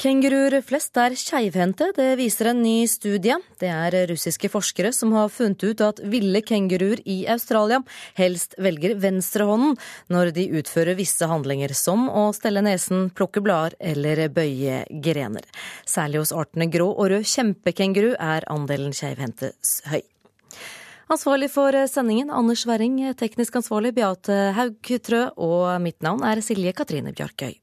Kenguruer 0.00 0.54
flest 0.64 0.96
er 0.96 1.12
keivhendte, 1.12 1.90
det 1.92 2.14
viser 2.16 2.48
en 2.54 2.62
ny 2.64 2.86
studie. 2.88 3.34
Det 3.60 3.68
er 3.68 3.92
russiske 4.08 4.48
forskere 4.48 4.94
som 4.96 5.12
har 5.12 5.28
funnet 5.28 5.60
ut 5.60 5.82
at 5.84 6.00
ville 6.08 6.40
kenguruer 6.40 7.02
i 7.04 7.18
Australia 7.28 7.82
helst 8.16 8.56
velger 8.56 8.94
venstrehånden 9.02 9.76
når 10.08 10.32
de 10.38 10.46
utfører 10.56 10.96
visse 10.96 11.28
handlinger, 11.28 11.76
som 11.76 12.08
å 12.08 12.30
stelle 12.32 12.64
nesen, 12.64 13.10
plukke 13.12 13.44
blader 13.44 13.76
eller 13.92 14.24
bøye 14.32 14.86
grener. 15.04 15.44
Særlig 15.84 16.24
hos 16.24 16.32
artene 16.32 16.72
grå 16.72 16.88
og 16.94 17.12
rød 17.12 17.28
kjempekenguru 17.28 18.14
er 18.16 18.48
andelen 18.48 18.96
keivhendte 18.96 19.52
høy. 19.92 20.00
Ansvarlig 21.12 21.52
for 21.52 21.76
sendingen 21.92 22.32
Anders 22.32 22.64
Werring, 22.64 23.02
teknisk 23.20 23.60
ansvarlig 23.60 23.98
Beate 24.00 24.46
Haugtrø, 24.56 25.26
og 25.36 25.74
mitt 25.84 26.00
navn 26.00 26.24
er 26.24 26.40
Silje 26.40 26.72
Katrine 26.72 27.12
Bjarkøy. 27.12 27.58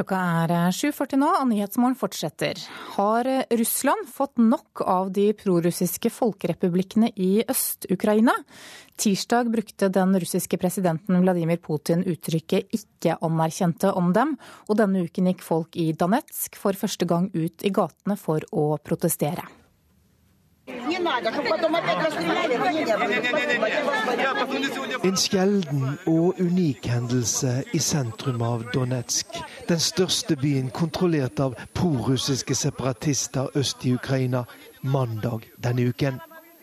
Klokka 0.00 0.16
er 0.16 0.52
7.40 0.72 1.18
nå, 1.20 1.28
og 1.42 1.48
Nyhetsmorgen 1.50 1.96
fortsetter. 1.98 2.56
Har 2.94 3.26
Russland 3.52 4.06
fått 4.08 4.38
nok 4.40 4.80
av 4.88 5.10
de 5.12 5.26
prorussiske 5.36 6.12
folkerepublikkene 6.14 7.10
i 7.20 7.42
Øst-Ukraina? 7.44 8.32
Tirsdag 8.96 9.52
brukte 9.52 9.90
den 9.92 10.16
russiske 10.22 10.56
presidenten 10.62 11.20
Vladimir 11.20 11.60
Putin 11.60 12.06
uttrykket 12.08 12.72
'ikke 12.72 13.18
anerkjente' 13.20 13.92
om 13.92 14.12
dem, 14.16 14.38
og 14.70 14.76
denne 14.80 15.04
uken 15.04 15.26
gikk 15.26 15.42
folk 15.42 15.76
i 15.76 15.92
Danetsk 15.92 16.56
for 16.56 16.72
første 16.72 17.04
gang 17.04 17.28
ut 17.34 17.60
i 17.60 17.68
gatene 17.68 18.16
for 18.16 18.40
å 18.52 18.78
protestere. 18.78 19.59
En 25.04 25.16
sjelden 25.16 25.98
og 26.06 26.40
unik 26.40 26.86
hendelse 26.86 27.52
i 27.72 27.78
sentrum 27.78 28.42
av 28.42 28.64
Donetsk. 28.74 29.26
Den 29.68 29.80
største 29.80 30.36
byen 30.36 30.70
kontrollert 30.70 31.40
av 31.40 31.56
prorussiske 31.74 32.54
separatister 32.54 33.48
øst 33.54 33.84
i 33.84 33.94
Ukraina 33.94 34.44
mandag 34.82 35.48
denne 35.62 35.88
uken. 35.88 36.20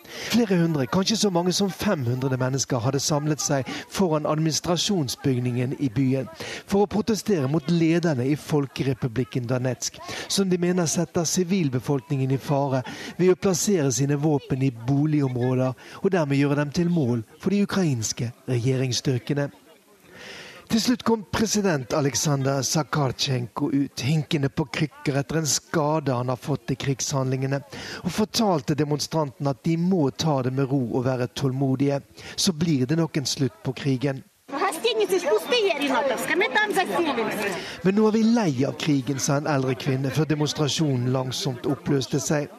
Flere 0.08 0.58
hundre, 0.62 0.88
kanskje 0.88 1.18
så 1.18 1.30
mange 1.34 1.54
som 1.54 1.70
500 1.72 2.38
mennesker 2.40 2.80
hadde 2.84 3.02
samlet 3.04 3.44
seg 3.44 3.68
foran 3.92 4.28
administrasjonsbygningen 4.30 5.76
i 5.84 5.90
byen 5.94 6.30
for 6.40 6.84
å 6.86 6.90
protestere 6.92 7.50
mot 7.52 7.68
lederne 7.72 8.26
i 8.28 8.38
Folkerepublikken 8.40 9.48
Danetsk, 9.50 10.00
som 10.28 10.50
de 10.50 10.60
mener 10.62 10.88
setter 10.90 11.28
sivilbefolkningen 11.28 12.32
i 12.32 12.42
fare 12.42 12.84
ved 13.18 13.34
å 13.34 13.40
plassere 13.40 13.92
sine 13.92 14.20
våpen 14.22 14.64
i 14.64 14.74
boligområder 14.88 15.76
og 16.02 16.12
dermed 16.12 16.40
gjøre 16.40 16.62
dem 16.64 16.76
til 16.76 16.92
mål 16.92 17.24
for 17.40 17.54
de 17.54 17.64
ukrainske 17.68 18.32
regjeringsstyrkene. 18.48 19.52
Til 20.68 20.82
slutt 20.84 21.04
kom 21.08 21.22
president 21.32 21.94
Aleksandr 21.96 22.60
Sakarchenko 22.68 23.70
ut, 23.72 24.02
hinkende 24.04 24.50
på 24.52 24.66
krykker 24.76 25.16
etter 25.22 25.40
en 25.40 25.48
skade 25.48 26.12
han 26.12 26.28
har 26.28 26.40
fått 26.42 26.74
i 26.74 26.76
krigshandlingene, 26.76 27.62
og 28.04 28.12
fortalte 28.12 28.76
demonstrantene 28.76 29.54
at 29.56 29.62
de 29.64 29.78
må 29.80 30.10
ta 30.12 30.42
det 30.44 30.52
med 30.58 30.68
ro 30.68 30.82
og 30.90 31.06
være 31.08 31.30
tålmodige. 31.40 32.02
Så 32.36 32.52
blir 32.52 32.84
det 32.86 33.00
nok 33.00 33.16
en 33.16 33.30
slutt 33.30 33.56
på 33.64 33.72
krigen. 33.80 34.26
Men 37.84 37.96
nå 37.96 38.08
er 38.10 38.16
vi 38.20 38.28
lei 38.28 38.52
av 38.68 38.76
krigen, 38.84 39.24
sa 39.24 39.40
en 39.40 39.48
eldre 39.48 39.76
kvinne 39.80 40.12
før 40.12 40.28
demonstrasjonen 40.36 41.14
langsomt 41.16 41.70
oppløste 41.72 42.20
seg. 42.20 42.52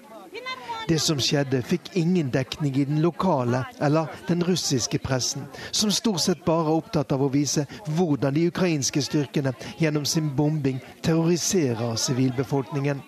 Det 0.89 0.97
som 1.05 1.19
skjedde, 1.21 1.61
fikk 1.61 1.91
ingen 2.01 2.31
dekning 2.33 2.77
i 2.81 2.87
den 2.89 3.03
lokale 3.05 3.61
eller 3.85 4.09
den 4.29 4.41
russiske 4.45 4.99
pressen, 5.05 5.45
som 5.71 5.93
stort 5.93 6.23
sett 6.25 6.47
bare 6.47 6.65
er 6.71 6.79
opptatt 6.81 7.13
av 7.13 7.27
å 7.27 7.29
vise 7.33 7.67
hvordan 7.99 8.33
de 8.35 8.47
ukrainske 8.49 9.03
styrkene 9.05 9.53
gjennom 9.77 10.07
sin 10.09 10.31
bombing 10.37 10.81
terroriserer 11.05 11.97
sivilbefolkningen. 12.01 13.03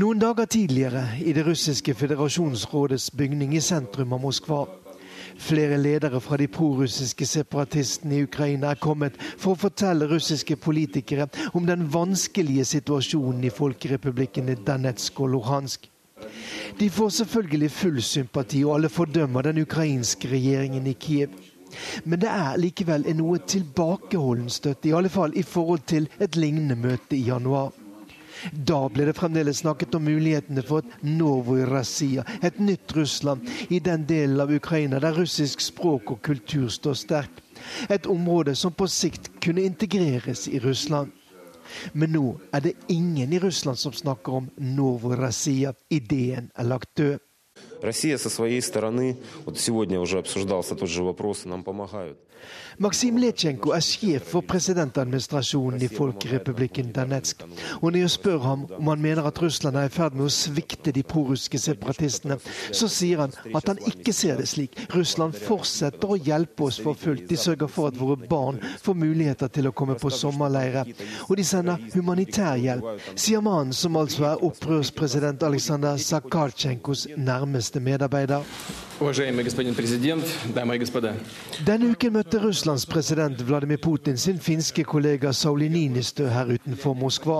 Noen 0.00 0.18
dager 0.22 0.46
tidligere, 0.46 1.04
i 1.20 1.32
det 1.36 1.44
russiske 1.44 1.94
føderasjonsrådets 1.94 3.10
bygning 3.10 3.52
i 3.58 3.60
sentrum 3.60 4.16
av 4.16 4.24
Moskva, 4.24 4.64
Flere 5.40 5.78
ledere 5.80 6.20
fra 6.20 6.36
de 6.36 6.48
prorussiske 6.48 7.26
separatistene 7.26 8.18
i 8.18 8.24
Ukraina 8.26 8.70
er 8.70 8.80
kommet 8.82 9.16
for 9.36 9.54
å 9.54 9.60
fortelle 9.66 10.08
russiske 10.10 10.56
politikere 10.56 11.28
om 11.54 11.66
den 11.68 11.86
vanskelige 11.92 12.66
situasjonen 12.74 13.44
i 13.44 13.54
folkerepublikkene 13.54 14.58
Danetsk 14.66 15.20
og 15.20 15.34
Luhansk. 15.36 15.90
De 16.80 16.90
får 16.90 17.08
selvfølgelig 17.08 17.70
full 17.70 18.02
sympati, 18.02 18.64
og 18.64 18.74
alle 18.74 18.88
fordømmer 18.92 19.42
den 19.48 19.62
ukrainske 19.62 20.28
regjeringen 20.28 20.86
i 20.86 20.96
Kiev. 21.00 21.32
Men 22.04 22.20
det 22.20 22.28
er 22.28 22.58
likevel 22.60 23.06
en 23.08 23.20
noe 23.22 23.38
tilbakeholden 23.46 24.50
støtte, 24.50 24.90
i 24.90 24.96
alle 24.96 25.08
fall 25.12 25.36
i 25.38 25.46
forhold 25.46 25.86
til 25.86 26.08
et 26.20 26.36
lignende 26.36 26.76
møte 26.76 27.16
i 27.16 27.24
januar. 27.28 27.70
Da 28.51 28.89
ble 28.89 29.07
det 29.07 29.15
fremdeles 29.17 29.63
snakket 29.63 29.95
om 29.95 30.05
mulighetene 30.05 30.61
for 30.65 30.83
et 30.83 31.03
Novorazia, 31.07 32.25
et 32.41 32.59
nytt 32.59 32.93
Russland, 32.95 33.47
i 33.69 33.79
den 33.79 34.05
delen 34.05 34.41
av 34.43 34.53
Ukraina 34.53 34.99
der 34.99 35.15
russisk 35.17 35.63
språk 35.63 36.11
og 36.11 36.21
kultur 36.21 36.69
står 36.69 36.97
sterkt. 36.99 37.41
Et 37.89 38.05
område 38.05 38.55
som 38.55 38.73
på 38.73 38.87
sikt 38.91 39.31
kunne 39.41 39.65
integreres 39.65 40.47
i 40.47 40.59
Russland. 40.59 41.11
Men 41.93 42.11
nå 42.13 42.35
er 42.53 42.61
det 42.61 42.75
ingen 42.93 43.33
i 43.33 43.39
Russland 43.41 43.79
som 43.81 43.93
snakker 43.93 44.41
om 44.41 44.49
Novorazia. 44.57 45.73
Ideen 45.89 46.51
er 46.53 46.69
lagt 46.69 46.93
død. 46.97 47.19
Россия 47.81 48.17
со 48.17 48.29
своей 48.29 48.61
стороны, 48.61 49.17
вот 49.45 49.59
сегодня 49.59 49.99
уже 49.99 50.19
обсуждался 50.19 50.75
тот 50.75 50.89
же 50.89 51.03
вопрос, 51.03 51.45
нам 51.45 51.63
помогают. 51.63 52.19
Maksim 52.78 53.18
Letsjenko 53.18 53.72
er 53.74 53.82
sjef 53.84 54.30
for 54.30 54.46
presidentadministrasjonen 54.46 55.82
i 55.82 55.88
Folkerepublikken 55.90 56.92
Danetsk. 56.94 57.42
Og 57.80 57.90
når 57.90 57.98
jeg 58.04 58.10
spør 58.14 58.38
ham 58.44 58.66
om 58.78 58.90
han 58.92 59.02
mener 59.02 59.26
at 59.26 59.42
Russland 59.42 59.76
er 59.76 59.88
i 59.88 59.92
ferd 59.92 60.14
med 60.14 60.28
å 60.28 60.32
svikte 60.34 60.92
de 60.94 61.02
prorussiske 61.02 61.58
separatistene, 61.58 62.38
så 62.72 62.88
sier 62.88 63.24
han 63.24 63.34
at 63.54 63.68
han 63.68 63.80
ikke 63.90 64.14
ser 64.16 64.38
det 64.40 64.48
slik. 64.50 64.78
Russland 64.94 65.34
fortsetter 65.34 66.14
å 66.14 66.18
hjelpe 66.18 66.68
oss 66.68 66.80
for 66.82 66.98
fullt. 66.98 67.26
De 67.30 67.38
sørger 67.40 67.70
for 67.70 67.90
at 67.90 67.98
våre 68.00 68.28
barn 68.30 68.60
får 68.82 68.98
muligheter 68.98 69.50
til 69.52 69.70
å 69.70 69.74
komme 69.76 69.98
på 70.00 70.12
sommerleire. 70.14 70.86
Og 71.28 71.36
de 71.40 71.46
sender 71.46 71.80
humanitær 71.94 72.60
hjelp, 72.60 73.02
sier 73.14 73.42
mannen 73.44 73.74
som 73.76 73.98
altså 74.00 74.30
er 74.30 74.44
opprørspresident 74.46 75.42
Aleksandr 75.46 75.98
Sakartsjenkos 76.00 77.08
nærmeste 77.16 77.80
medarbeider. 77.80 78.46
Denne 81.66 81.86
uken 81.94 82.12
møtte 82.12 82.40
Russlands 82.69 82.85
president 82.85 83.41
Vladimir 83.41 83.77
Putin 83.77 84.17
sin 84.17 84.37
finske 84.39 84.83
kollega 84.83 85.31
Sauli 85.33 85.65
Ninistø 85.69 86.27
her 86.29 86.51
utenfor 86.53 86.93
Moskva. 86.93 87.39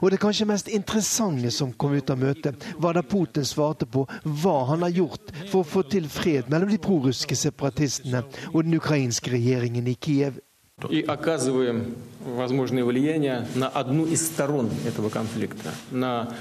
Og 0.00 0.06
det 0.10 0.20
kanskje 0.22 0.46
mest 0.48 0.70
interessante 0.72 1.50
som 1.52 1.74
kom 1.76 1.92
ut 1.92 2.08
av 2.08 2.16
møtet, 2.16 2.64
var 2.80 2.96
da 2.96 3.02
Putin 3.04 3.44
svarte 3.44 3.84
på 3.84 4.06
hva 4.24 4.54
han 4.70 4.86
har 4.86 4.94
gjort 4.96 5.34
for 5.50 5.60
å 5.60 5.68
få 5.68 5.82
til 5.92 6.08
fred 6.08 6.48
mellom 6.48 6.72
de 6.72 6.80
prorussiske 6.80 7.36
separatistene 7.36 8.24
og 8.54 8.64
den 8.64 8.78
ukrainske 8.80 9.36
regjeringen 9.36 9.86
i 9.92 9.98
Kiev. 10.00 10.40
И 10.88 11.02
оказываем 11.02 11.96
возможное 12.24 12.84
влияние 12.84 13.46
на 13.54 13.68
одну 13.68 14.06
из 14.06 14.24
сторон 14.24 14.70
этого 14.86 15.10
конфликта, 15.10 15.74
на 15.90 16.32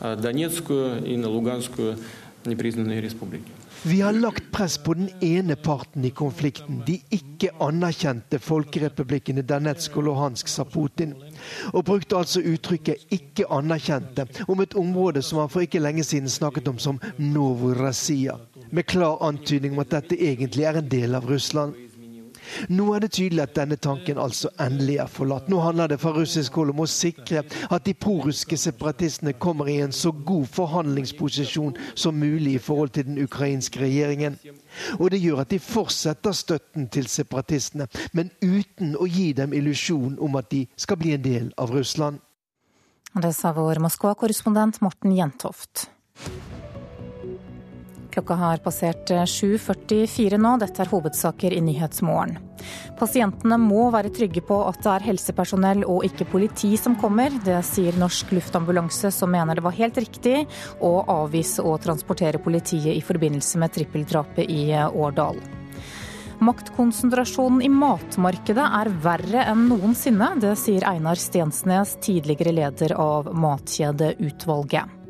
Донецкую 0.00 1.04
и 1.04 1.16
на 1.16 1.28
Луганскую 1.30 1.96
непризнанные 2.44 3.00
республики. 3.00 3.50
vi 3.83 4.01
har 4.01 4.13
lagt 4.13 4.51
press 4.51 4.77
på 4.77 4.93
den 4.93 5.09
ene 5.21 5.55
parten 5.55 6.05
i 6.05 6.09
konflikten, 6.09 6.83
de 6.85 6.99
ikke 7.09 7.49
anerkjente 7.65 8.37
folkerepublikkene 8.37 9.41
Danetsk 9.41 9.95
og 9.97 10.05
Luhansk, 10.05 10.51
sa 10.53 10.67
Putin. 10.69 11.15
Og 11.73 11.87
brukte 11.87 12.19
altså 12.19 12.43
uttrykket 12.45 13.07
'ikke 13.09 13.49
anerkjente' 13.49 14.45
om 14.47 14.61
et 14.61 14.75
område 14.75 15.21
som 15.21 15.39
han 15.39 15.49
for 15.49 15.61
ikke 15.61 15.81
lenge 15.81 16.03
siden 16.03 16.29
snakket 16.29 16.67
om 16.67 16.77
som 16.77 16.99
Novorassia, 17.17 18.37
med 18.71 18.85
klar 18.85 19.17
antydning 19.21 19.73
om 19.73 19.79
at 19.79 19.89
dette 19.89 20.15
egentlig 20.15 20.63
er 20.63 20.77
en 20.77 20.89
del 20.89 21.15
av 21.15 21.25
Russland. 21.25 21.73
Nå 22.69 22.87
er 22.95 23.03
det 23.03 23.11
tydelig 23.17 23.43
at 23.43 23.55
denne 23.55 23.77
tanken 23.81 24.19
altså 24.21 24.51
endelig 24.61 24.97
er 25.03 25.11
forlatt. 25.11 25.49
Nå 25.49 25.59
handler 25.63 25.91
det 25.91 25.99
fra 26.01 26.13
russisk 26.15 26.59
hold 26.59 26.73
om 26.73 26.83
å 26.83 26.89
sikre 26.89 27.43
at 27.43 27.85
de 27.85 27.93
prorussiske 27.93 28.57
separatistene 28.57 29.33
kommer 29.33 29.69
i 29.71 29.79
en 29.83 29.95
så 29.95 30.11
god 30.11 30.47
forhandlingsposisjon 30.55 31.77
som 31.95 32.19
mulig 32.19 32.55
i 32.57 32.63
forhold 32.63 32.95
til 32.95 33.07
den 33.09 33.21
ukrainske 33.23 33.81
regjeringen. 33.83 34.37
Og 34.99 35.11
det 35.11 35.21
gjør 35.21 35.43
at 35.43 35.53
de 35.53 35.59
fortsetter 35.59 36.35
støtten 36.35 36.87
til 36.93 37.07
separatistene, 37.11 37.87
men 38.13 38.31
uten 38.41 38.95
å 38.95 39.07
gi 39.09 39.31
dem 39.37 39.53
illusjon 39.53 40.17
om 40.21 40.37
at 40.39 40.51
de 40.51 40.65
skal 40.77 40.99
bli 41.01 41.15
en 41.15 41.25
del 41.25 41.53
av 41.57 41.73
Russland. 41.75 42.19
Det 43.11 43.33
sa 43.35 43.51
vår 43.51 43.81
Moskva-korrespondent 43.83 44.79
Morten 44.81 45.11
Jentoft. 45.17 45.89
Klokka 48.11 48.35
har 48.35 48.59
passert 48.63 49.09
7.44 49.09 50.37
nå. 50.41 50.57
Dette 50.59 50.83
er 50.83 50.89
hovedsaker 50.91 51.53
i 51.55 51.61
Nyhetsmorgen. 51.63 52.37
Pasientene 52.99 53.57
må 53.57 53.87
være 53.93 54.11
trygge 54.13 54.43
på 54.45 54.57
at 54.67 54.81
det 54.83 54.91
er 54.91 55.05
helsepersonell 55.07 55.85
og 55.87 56.03
ikke 56.05 56.27
politi 56.29 56.73
som 56.77 56.97
kommer. 56.99 57.33
Det 57.45 57.61
sier 57.65 57.95
Norsk 57.97 58.35
Luftambulanse, 58.35 59.13
som 59.15 59.31
mener 59.31 59.57
det 59.57 59.65
var 59.65 59.77
helt 59.79 59.97
riktig 60.03 60.43
å 60.83 60.93
avvise 61.09 61.63
å 61.63 61.77
transportere 61.81 62.41
politiet 62.43 62.93
i 62.93 63.01
forbindelse 63.05 63.63
med 63.63 63.73
trippeldrapet 63.79 64.51
i 64.51 64.67
Årdal. 64.75 65.39
Maktkonsentrasjonen 66.41 67.61
i 67.61 67.69
matmarkedet 67.69 68.63
er 68.81 68.89
verre 69.03 69.43
enn 69.51 69.67
noensinne. 69.69 70.33
Det 70.41 70.55
sier 70.57 70.87
Einar 70.89 71.19
Stensnes, 71.21 71.99
tidligere 72.01 72.55
leder 72.57 72.97
av 72.97 73.29
Matkjedeutvalget. 73.37 75.00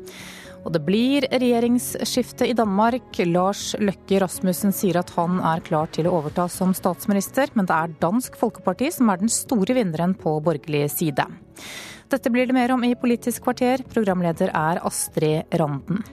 Og 0.62 0.70
det 0.74 0.82
blir 0.86 1.26
regjeringsskifte 1.26 2.46
i 2.46 2.54
Danmark. 2.56 3.18
Lars 3.26 3.72
Løkke 3.82 4.20
Rasmussen 4.22 4.74
sier 4.74 5.00
at 5.00 5.10
han 5.16 5.40
er 5.42 5.62
klar 5.66 5.90
til 5.94 6.06
å 6.06 6.14
overta 6.20 6.46
som 6.52 6.74
statsminister, 6.76 7.50
men 7.58 7.66
det 7.66 7.74
er 7.74 7.96
Dansk 8.02 8.38
Folkeparti 8.38 8.92
som 8.94 9.10
er 9.10 9.22
den 9.22 9.32
store 9.32 9.76
vinneren 9.78 10.14
på 10.18 10.38
borgerlig 10.44 10.86
side. 10.94 11.26
Dette 12.12 12.30
blir 12.30 12.46
det 12.46 12.54
mer 12.54 12.74
om 12.74 12.82
i 12.86 12.94
Politisk 12.98 13.46
kvarter. 13.46 13.82
Programleder 13.90 14.52
er 14.54 14.82
Astrid 14.86 15.48
Randen. 15.58 16.04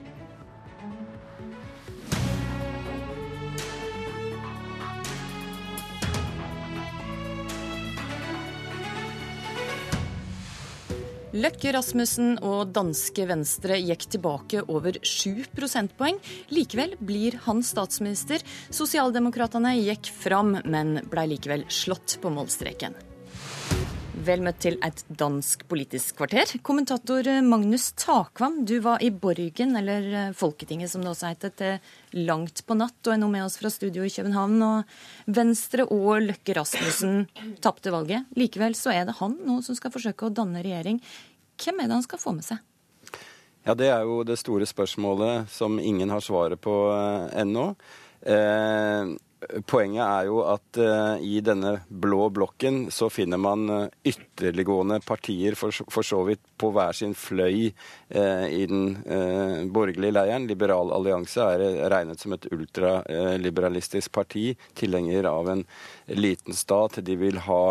Løkke 11.30 11.70
Rasmussen 11.76 12.40
og 12.42 12.72
danske 12.74 13.22
Venstre 13.30 13.76
gikk 13.78 14.08
tilbake 14.10 14.64
over 14.66 14.96
7 14.98 15.44
prosentpoeng. 15.54 16.18
Likevel 16.50 16.96
blir 16.98 17.36
han 17.44 17.62
statsminister. 17.62 18.42
Sosialdemokratene 18.74 19.76
gikk 19.78 20.10
fram, 20.10 20.56
men 20.66 20.98
blei 21.12 21.28
likevel 21.30 21.68
slått 21.70 22.18
på 22.22 22.34
målstreken. 22.34 22.98
Vel 24.20 24.42
møtt 24.44 24.58
til 24.60 24.74
et 24.84 24.98
dansk 25.16 25.62
politisk 25.70 26.18
kvarter. 26.18 26.50
Kommentator 26.66 27.24
Magnus 27.40 27.86
Takvam, 27.96 28.58
du 28.68 28.74
var 28.84 29.00
i 29.00 29.08
Borgen, 29.08 29.72
eller 29.78 30.34
Folketinget 30.36 30.92
som 30.92 31.00
det 31.00 31.08
også 31.14 31.30
heter, 31.30 31.54
til 31.56 32.18
langt 32.28 32.60
på 32.68 32.76
natt, 32.76 32.98
og 33.06 33.14
er 33.14 33.20
nå 33.22 33.30
med 33.32 33.46
oss 33.46 33.56
fra 33.56 33.70
studio 33.72 34.04
i 34.04 34.12
København. 34.12 34.58
Og 34.66 35.32
Venstre 35.38 35.86
og 35.88 36.20
Løkke 36.26 36.58
Rasmussen 36.58 37.22
tapte 37.64 37.94
valget. 37.94 38.28
Likevel 38.36 38.76
så 38.76 38.92
er 38.92 39.08
det 39.08 39.16
han 39.22 39.38
nå 39.46 39.62
som 39.64 39.78
skal 39.78 39.94
forsøke 39.94 40.28
å 40.28 40.34
danne 40.36 40.60
regjering. 40.66 41.00
Hvem 41.56 41.80
er 41.80 41.88
det 41.88 41.98
han 42.02 42.04
skal 42.04 42.20
få 42.20 42.36
med 42.36 42.44
seg? 42.50 42.60
Ja, 43.64 43.72
Det 43.72 43.88
er 43.88 44.04
jo 44.04 44.20
det 44.28 44.36
store 44.40 44.68
spørsmålet 44.68 45.48
som 45.48 45.80
ingen 45.80 46.12
har 46.12 46.20
svaret 46.20 46.60
på 46.60 46.76
ennå. 47.40 47.70
Eh, 48.20 49.16
Poenget 49.40 50.02
er 50.04 50.26
jo 50.28 50.42
at 50.44 50.78
uh, 50.82 51.16
i 51.24 51.38
denne 51.40 51.78
blå 51.88 52.26
blokken 52.36 52.82
så 52.92 53.08
finner 53.08 53.40
man 53.40 53.62
uh, 53.72 53.86
ytterliggående 54.04 54.98
partier 55.00 55.56
for, 55.56 55.72
for, 55.88 56.04
så 56.04 56.20
vidt 56.28 56.42
på 56.60 56.68
hver 56.74 56.92
sin 56.96 57.14
fløy 57.16 57.70
uh, 57.70 58.44
i 58.52 58.66
den 58.68 59.00
borgerlige 59.72 60.12
leiren. 60.12 60.44
Liberal 60.50 60.92
allianse 60.92 61.46
er 61.56 61.88
regnet 61.92 62.20
som 62.20 62.36
et 62.36 62.50
ultraliberalistisk 62.52 64.12
parti, 64.12 64.50
tilhenger 64.76 65.30
av 65.32 65.48
en 65.54 65.64
liten 66.20 66.56
stat. 66.56 67.00
De 67.06 67.16
vil 67.16 67.40
ha 67.48 67.64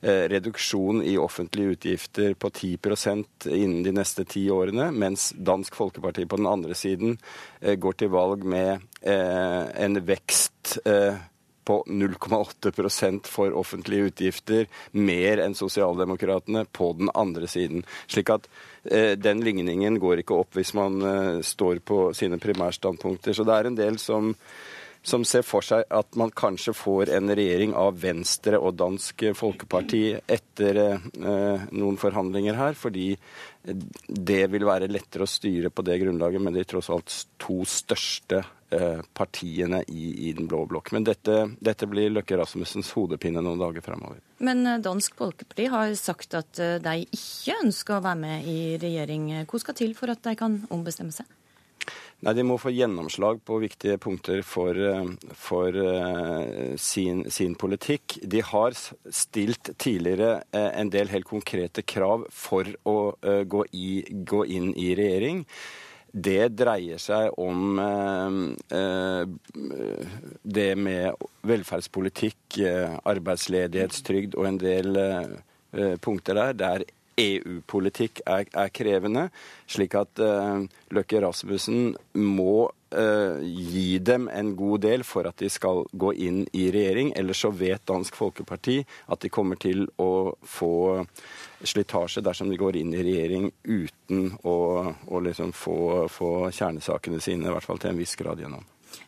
reduksjon 0.00 1.02
i 1.04 1.18
offentlige 1.20 1.74
utgifter 1.74 2.32
på 2.40 2.48
10% 2.48 3.48
innen 3.52 3.82
de 3.84 3.92
neste 3.92 4.24
ti 4.24 4.46
årene, 4.50 4.86
mens 4.96 5.30
Dansk 5.36 5.76
Folkeparti 5.76 6.24
på 6.24 6.38
den 6.40 6.48
andre 6.48 6.76
siden 6.78 7.18
går 7.60 7.98
til 8.00 8.12
valg 8.14 8.46
med 8.48 8.86
en 9.04 10.00
vekst 10.08 10.78
på 11.70 11.84
0,8% 11.86 13.26
for 13.26 13.52
offentlige 13.54 14.08
utgifter, 14.10 14.66
mer 14.90 15.38
enn 15.44 15.54
sosialdemokratene 15.54 16.64
på 16.72 16.92
den 16.98 17.12
andre 17.14 17.46
siden. 17.50 17.84
Slik 18.10 18.32
at 18.34 18.48
eh, 18.84 19.12
den 19.14 19.44
ligningen 19.46 20.00
går 20.02 20.24
ikke 20.24 20.40
opp 20.42 20.58
hvis 20.58 20.74
man 20.74 20.98
eh, 21.06 21.38
står 21.46 21.82
på 21.86 22.00
sine 22.16 22.40
primærstandpunkter. 22.42 23.36
Så 23.36 23.46
det 23.46 23.54
er 23.54 23.70
en 23.70 23.78
del 23.78 24.00
som 24.02 24.34
som 25.02 25.24
ser 25.24 25.44
for 25.46 25.64
seg 25.64 25.86
at 25.88 26.16
man 26.20 26.32
kanskje 26.36 26.74
får 26.76 27.10
en 27.16 27.32
regjering 27.32 27.72
av 27.78 27.96
Venstre 28.02 28.58
og 28.60 28.76
Dansk 28.80 29.30
Folkeparti 29.36 30.02
etter 30.20 30.80
eh, 30.82 31.64
noen 31.72 31.96
forhandlinger 32.00 32.58
her, 32.58 32.76
fordi 32.76 33.14
det 33.60 34.42
vil 34.52 34.64
være 34.68 34.90
lettere 34.92 35.24
å 35.24 35.30
styre 35.30 35.72
på 35.72 35.84
det 35.84 35.98
grunnlaget 36.02 36.44
med 36.44 36.56
de 36.56 36.64
tross 36.68 36.90
alt 36.92 37.16
to 37.40 37.58
største 37.68 38.42
eh, 38.76 39.00
partiene 39.16 39.82
i, 39.88 40.28
i, 40.28 40.34
den 40.36 40.48
blå 40.48 40.66
blokk. 40.68 40.92
Men 40.96 41.08
dette, 41.08 41.42
dette 41.60 41.88
blir 41.88 42.12
Løkke 42.12 42.36
Rasmussens 42.40 42.92
hodepine 42.96 43.40
noen 43.44 43.60
dager 43.60 43.84
fremover. 43.84 44.20
Men 44.44 44.64
eh, 44.66 44.80
Dansk 44.84 45.16
Folkeparti 45.20 45.70
har 45.72 45.96
sagt 46.00 46.36
at 46.36 46.60
de 46.84 46.96
ikke 47.08 47.60
ønsker 47.64 47.96
å 47.96 48.04
være 48.04 48.24
med 48.26 48.48
i 48.52 48.60
regjering. 48.80 49.30
Hva 49.48 49.64
skal 49.64 49.80
til 49.80 49.96
for 49.96 50.12
at 50.12 50.24
de 50.28 50.36
kan 50.40 50.60
ombestemme 50.68 51.16
seg? 51.16 51.28
Nei, 52.20 52.34
De 52.36 52.42
må 52.44 52.58
få 52.60 52.68
gjennomslag 52.74 53.38
på 53.48 53.56
viktige 53.62 53.96
punkter 54.00 54.42
for, 54.44 54.76
eh, 54.76 55.06
for 55.32 55.72
uh, 55.72 56.76
sin, 56.76 57.24
sin, 57.32 57.54
politikk. 57.56 58.18
De 58.20 58.42
har 58.44 58.76
stilt 58.76 59.72
tidligere 59.80 60.42
uh, 60.52 60.70
en 60.76 60.92
del 60.92 61.08
helt 61.08 61.28
konkrete 61.28 61.82
krav 61.82 62.26
for 62.28 62.68
å 62.84 62.96
gå, 63.20 63.64
i, 63.72 64.04
gå, 64.10 64.44
inn 64.52 64.74
i 64.76 64.92
regjering. 64.98 65.46
Det 66.12 66.50
dreier 66.58 66.98
seg 66.98 67.36
om 67.38 67.78
det 70.42 70.70
med 70.74 71.20
velferdspolitikk, 71.46 72.58
arbeidsledighetstrygd 73.06 74.34
og 74.34 74.48
en 74.48 74.58
del 74.58 74.98
punkter 76.02 76.34
der. 76.40 76.56
Det 76.58 76.66
er 76.66 76.84
EU-politikk 77.20 78.22
er, 78.26 78.46
er, 78.48 78.72
krevende, 78.74 79.28
slik 79.70 79.94
at 79.98 80.20
uh, 80.22 80.62
Løkke 80.94 81.20
Rasmussen 81.22 81.94
må 82.18 82.54
uh, 82.70 83.38
gi 83.44 83.98
dem 84.04 84.28
en 84.32 84.52
god 84.58 84.84
del 84.86 85.04
for 85.06 85.28
at 85.28 85.40
de 85.42 85.50
skal 85.52 85.84
gå 85.92 86.12
inn 86.26 86.42
i 86.56 86.66
regjering. 86.72 87.12
Ellers 87.18 87.42
så 87.44 87.52
vet 87.54 87.84
Dansk 87.88 88.18
Folkeparti 88.18 88.80
at 89.12 89.22
de 89.24 89.32
kommer 89.32 89.60
til 89.60 89.86
å 90.00 90.34
få 90.42 90.72
slitasje 91.60 92.24
dersom 92.24 92.50
de 92.50 92.60
går 92.60 92.80
inn 92.80 92.94
i 92.96 93.04
regjering 93.04 93.50
uten 93.64 94.30
å, 94.42 94.58
å 95.06 95.24
liksom 95.24 95.52
få, 95.56 96.06
få 96.12 96.30
kjernesakene 96.48 97.20
sine, 97.20 97.48
i 97.48 97.56
hvert 97.56 97.66
fall 97.66 97.80
til 97.82 97.92
en 97.92 98.00
viss 98.00 98.16
grad, 98.18 98.40
gjennom. 98.40 98.64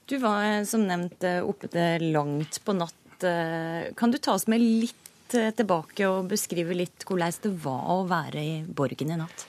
Du 0.06 0.18
var 0.22 0.44
eh, 0.47 0.64
som 0.68 0.84
nevnt 0.86 1.24
oppe 1.43 1.70
til 1.72 2.10
langt 2.14 2.60
på 2.64 2.76
natt. 2.76 2.98
Kan 3.22 4.10
du 4.10 4.16
ta 4.18 4.34
oss 4.34 4.48
med 4.51 4.59
litt 4.59 5.11
tilbake 5.33 6.07
og 6.09 6.31
beskrive 6.31 6.77
litt 6.77 7.09
hvordan 7.09 7.41
det 7.43 7.57
var 7.65 7.91
å 7.95 8.03
være 8.09 8.45
i 8.45 8.55
Borgen 8.67 9.15
i 9.15 9.19
natt? 9.21 9.49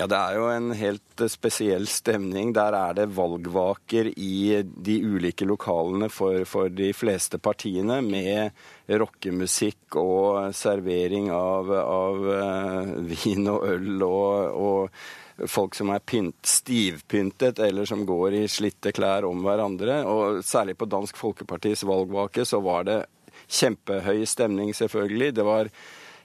Ja, 0.00 0.06
Det 0.06 0.16
er 0.16 0.36
jo 0.38 0.46
en 0.48 0.70
helt 0.72 1.22
spesiell 1.28 1.84
stemning. 1.84 2.54
Der 2.56 2.72
er 2.72 2.94
det 2.96 3.10
valgvaker 3.12 4.08
i 4.16 4.62
de 4.64 4.94
ulike 5.04 5.44
lokalene 5.44 6.08
for, 6.08 6.46
for 6.48 6.72
de 6.72 6.88
fleste 6.96 7.36
partiene, 7.36 7.98
med 8.00 8.56
rockemusikk 8.88 9.98
og 10.00 10.54
servering 10.56 11.28
av, 11.36 11.68
av 11.76 12.24
uh, 12.32 12.94
vin 13.12 13.52
og 13.52 13.66
øl 13.74 14.06
og, 14.08 14.56
og 14.56 15.50
folk 15.52 15.76
som 15.76 15.92
er 15.92 16.00
pynt, 16.00 16.48
stivpyntet 16.48 17.60
eller 17.60 17.84
som 17.84 18.06
går 18.08 18.40
i 18.40 18.44
slitte 18.48 18.96
klær 18.96 19.28
om 19.28 19.44
hverandre. 19.44 20.00
Og 20.08 20.40
særlig 20.44 20.78
på 20.80 20.88
Dansk 20.88 21.20
Folkepartis 21.20 21.84
valgvake 21.84 22.48
så 22.48 22.64
var 22.64 22.88
det 22.88 23.02
kjempehøy 23.50 24.24
stemning, 24.28 24.74
selvfølgelig. 24.76 25.34
Det 25.36 25.46
var 25.46 25.70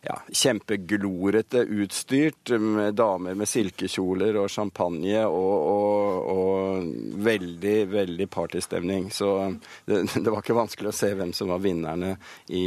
ja, 0.05 0.17
kjempeglorete 0.29 1.63
utstyrt, 1.65 2.53
med 2.59 2.95
damer 2.99 3.37
med 3.37 3.49
silkekjoler 3.49 4.37
og 4.41 4.49
champagne 4.53 5.23
og, 5.25 5.55
og, 5.71 6.29
og 6.35 7.23
veldig, 7.25 7.77
veldig 7.93 8.29
partystemning. 8.29 9.09
Så 9.13 9.31
det, 9.85 10.03
det, 10.13 10.27
var 10.29 10.41
ikke 10.43 10.57
vanskelig 10.57 10.91
å 10.91 10.97
se 10.99 11.13
hvem 11.17 11.33
som 11.35 11.53
var 11.53 11.63
vinnerne 11.63 12.15
i, 12.47 12.65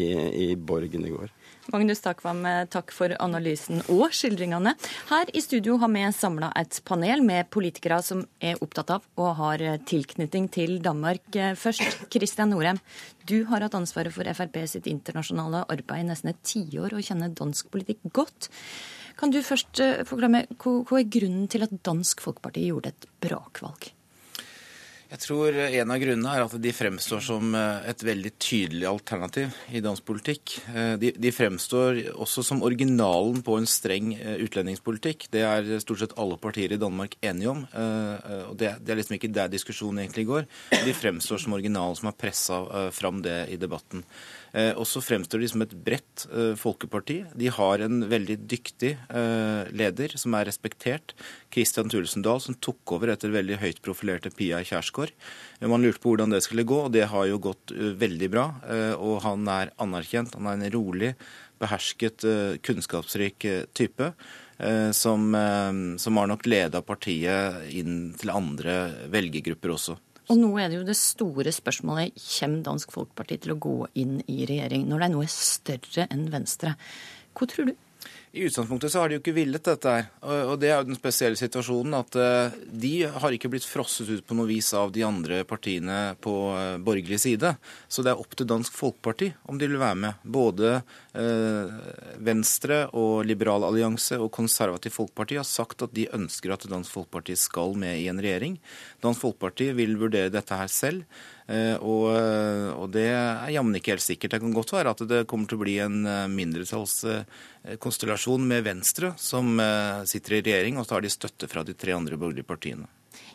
i 0.48 0.48
Borgen 0.56 1.06
i 1.06 1.14
går. 1.14 1.30
Magnus 1.68 2.00
Takvam, 2.00 2.42
takk 2.72 2.92
for 2.96 3.12
analysen 3.20 3.82
og 3.92 4.14
skildringene. 4.16 4.72
Her 5.10 5.32
i 5.36 5.42
studio 5.44 5.76
har 5.82 5.90
vi 5.92 6.04
samla 6.16 6.48
et 6.56 6.80
panel 6.88 7.20
med 7.26 7.50
politikere 7.52 8.00
som 8.04 8.22
er 8.40 8.60
opptatt 8.64 8.94
av 8.96 9.04
og 9.20 9.34
har 9.42 9.64
tilknytning 9.88 10.48
til 10.54 10.78
Danmark. 10.84 11.28
Først, 11.60 12.06
Kristian 12.08 12.54
Norheim. 12.54 12.80
Du 13.28 13.42
har 13.50 13.60
hatt 13.60 13.76
ansvaret 13.76 14.14
for 14.14 14.24
Frp 14.24 14.62
sitt 14.70 14.88
internasjonale 14.88 15.66
arbeid 15.68 16.06
i 16.06 16.08
nesten 16.08 16.32
et 16.32 16.40
tiår 16.46 16.96
og 16.96 17.04
kjenner 17.04 17.36
dansk 17.36 17.68
politikk 17.74 18.00
godt. 18.16 18.48
Kan 19.18 19.34
du 19.34 19.40
først 19.42 19.80
eh, 19.82 20.04
forklare 20.06 20.30
meg, 20.30 20.50
hva 20.62 21.00
er 21.00 21.08
grunnen 21.10 21.48
til 21.50 21.66
at 21.66 21.74
Dansk 21.84 22.22
Folkeparti 22.22 22.68
gjorde 22.68 22.94
et 22.94 23.08
brakvalg? 23.24 23.90
Jeg 25.08 25.22
tror 25.22 25.56
en 25.56 25.92
av 25.94 26.00
grunnene 26.02 26.32
er 26.36 26.42
at 26.44 26.54
de 26.60 26.70
fremstår 26.76 27.22
som 27.24 27.54
eh, 27.56 27.86
et 27.88 28.02
veldig 28.04 28.32
tydelig 28.36 28.84
alternativ 28.90 29.54
i 29.72 29.80
dansk 29.80 30.04
politikk. 30.04 30.58
Eh, 30.68 31.00
de, 31.00 31.30
fremstår 31.32 32.02
også 32.12 32.44
som 32.44 32.60
originalen 32.66 33.40
på 33.44 33.56
en 33.56 33.68
streng 33.68 34.10
eh, 34.18 34.36
utlendingspolitikk. 34.44 35.30
Det 35.32 35.46
er 35.48 35.70
stort 35.80 36.02
sett 36.02 36.16
alle 36.20 36.36
partier 36.36 36.74
i 36.76 36.80
Danmark 36.80 37.16
enige 37.24 37.54
om. 37.54 37.64
og 37.72 38.56
Det, 38.60 38.68
er 38.68 38.98
liksom 38.98 39.16
ikke 39.16 39.32
der 39.32 39.48
diskusjonen 39.48 40.02
egentlig 40.02 40.26
går. 40.28 40.44
De 40.84 40.92
fremstår 40.92 41.40
som 41.40 41.56
originalen 41.56 41.96
som 41.96 42.10
har 42.10 42.18
pressa 42.20 42.60
fram 42.92 43.22
det 43.24 43.38
i 43.54 43.56
debatten. 43.60 44.04
Og 44.76 44.84
så 44.88 45.00
fremstår 45.04 45.42
de 45.42 45.48
som 45.50 45.62
et 45.64 45.72
bredt 45.72 46.24
folkeparti. 46.60 47.18
De 47.36 47.50
har 47.52 47.84
en 47.84 48.00
veldig 48.10 48.38
dyktig 48.48 48.94
leder 49.76 50.16
som 50.20 50.36
er 50.38 50.48
respektert, 50.48 51.14
Christian 51.52 51.92
Thulesen 51.92 52.24
Dahl, 52.24 52.40
som 52.44 52.56
tok 52.56 52.96
over 52.96 53.12
etter 53.12 53.32
veldig 53.32 53.60
høyt 53.62 53.82
profilerte 53.84 54.32
Pia 54.34 54.60
Kjærsgaard. 54.64 54.97
Man 55.60 55.84
lurte 55.84 56.02
på 56.02 56.12
hvordan 56.12 56.34
det 56.34 56.42
skulle 56.46 56.66
gå, 56.68 56.80
og 56.86 56.92
det 56.94 57.06
har 57.10 57.28
jo 57.30 57.40
gått 57.42 57.72
veldig 57.74 58.28
bra. 58.32 58.46
Og 58.98 59.20
han 59.24 59.46
er 59.50 59.72
anerkjent. 59.82 60.36
Han 60.38 60.50
er 60.50 60.58
en 60.58 60.74
rolig, 60.74 61.14
behersket, 61.58 62.26
kunnskapsrik 62.66 63.46
type. 63.74 64.12
Som, 64.94 65.30
som 66.02 66.18
har 66.18 66.30
nok 66.30 66.46
leda 66.50 66.82
partiet 66.82 67.70
inn 67.78 68.12
til 68.18 68.32
andre 68.34 69.06
velgergrupper 69.10 69.74
også. 69.76 69.98
Og 70.28 70.36
nå 70.36 70.50
er 70.60 70.68
det 70.68 70.76
jo 70.76 70.86
det 70.86 70.96
store 70.98 71.52
spørsmålet 71.54 72.18
kommer 72.20 72.64
Dansk 72.66 72.90
Folkeparti 72.92 73.38
til 73.40 73.54
å 73.54 73.60
gå 73.64 73.76
inn 74.02 74.18
i 74.28 74.42
regjering, 74.48 74.84
når 74.90 75.06
de 75.06 75.12
nå 75.14 75.22
er 75.24 75.30
større 75.32 76.04
enn 76.12 76.26
Venstre. 76.34 76.74
Hva 77.32 77.48
tror 77.48 77.70
du? 77.70 77.76
I 78.32 78.44
utgangspunktet 78.44 78.92
så 78.92 79.00
har 79.00 79.08
de 79.08 79.16
jo 79.16 79.22
ikke 79.22 79.36
villet 79.36 79.64
dette 79.64 79.92
her. 79.92 80.08
Og 80.50 80.58
det 80.60 80.68
er 80.68 80.82
jo 80.82 80.88
den 80.90 80.98
spesielle 80.98 81.38
situasjonen 81.40 81.96
at 81.96 82.18
eh, 82.20 82.56
de 82.68 82.92
har 83.08 83.34
ikke 83.34 83.48
blitt 83.52 83.66
frosset 83.66 84.10
ut 84.10 84.26
på 84.26 84.36
noe 84.36 84.48
vis 84.50 84.68
av 84.76 84.92
de 84.92 85.04
andre 85.06 85.40
partiene 85.48 86.14
på 86.20 86.34
eh, 86.52 86.74
borgerlig 86.84 87.20
side. 87.24 87.54
Så 87.88 88.04
det 88.04 88.12
er 88.12 88.20
opp 88.20 88.36
til 88.36 88.48
Dansk 88.50 88.76
Folkeparti 88.76 89.30
om 89.48 89.60
de 89.60 89.70
vil 89.70 89.80
være 89.80 90.00
med. 90.04 90.20
Både 90.28 90.74
eh, 90.76 91.72
Venstre 92.28 92.82
og 92.92 93.24
Liberal 93.28 93.64
allianse 93.68 94.20
og 94.20 94.30
Konservativ 94.36 94.98
Folkeparti 94.98 95.40
har 95.40 95.48
sagt 95.48 95.86
at 95.88 95.96
de 95.96 96.10
ønsker 96.12 96.52
at 96.52 96.68
Dansk 96.68 96.98
Folkeparti 96.98 97.38
skal 97.40 97.78
med 97.80 97.96
i 98.02 98.10
en 98.12 98.20
regjering. 98.20 98.60
Dansk 99.04 99.24
Folkeparti 99.24 99.72
vil 99.78 99.96
vurdere 100.00 100.34
dette 100.34 100.60
her 100.60 100.68
selv. 100.68 101.08
Eh, 101.48 101.80
og, 101.80 102.10
eh, 102.12 102.68
og, 102.76 102.90
det 102.92 103.06
er 103.08 103.48
jammen 103.54 103.72
ikke 103.78 103.94
helt 103.94 104.04
sikkert. 104.04 104.34
Det 104.34 104.40
kan 104.42 104.52
godt 104.52 104.72
være 104.74 104.90
at 104.92 105.00
det 105.08 105.26
kommer 105.30 105.48
til 105.48 105.56
å 105.56 105.62
bli 105.62 105.78
en 105.80 106.04
eh, 106.04 106.26
mindretallskonstellasjon 106.28 108.44
med 108.50 108.64
Venstre 108.66 109.14
som 109.16 109.60
sitter 110.08 110.32
i 110.36 110.42
regjering, 110.44 110.78
og 110.78 110.86
så 110.86 110.94
har 110.98 111.02
de 111.04 111.10
støtte 111.12 111.48
fra 111.50 111.62
de 111.64 111.74
tre 111.78 111.92
andre 111.96 112.16
borgerlige 112.20 112.48
partiene. 112.48 112.86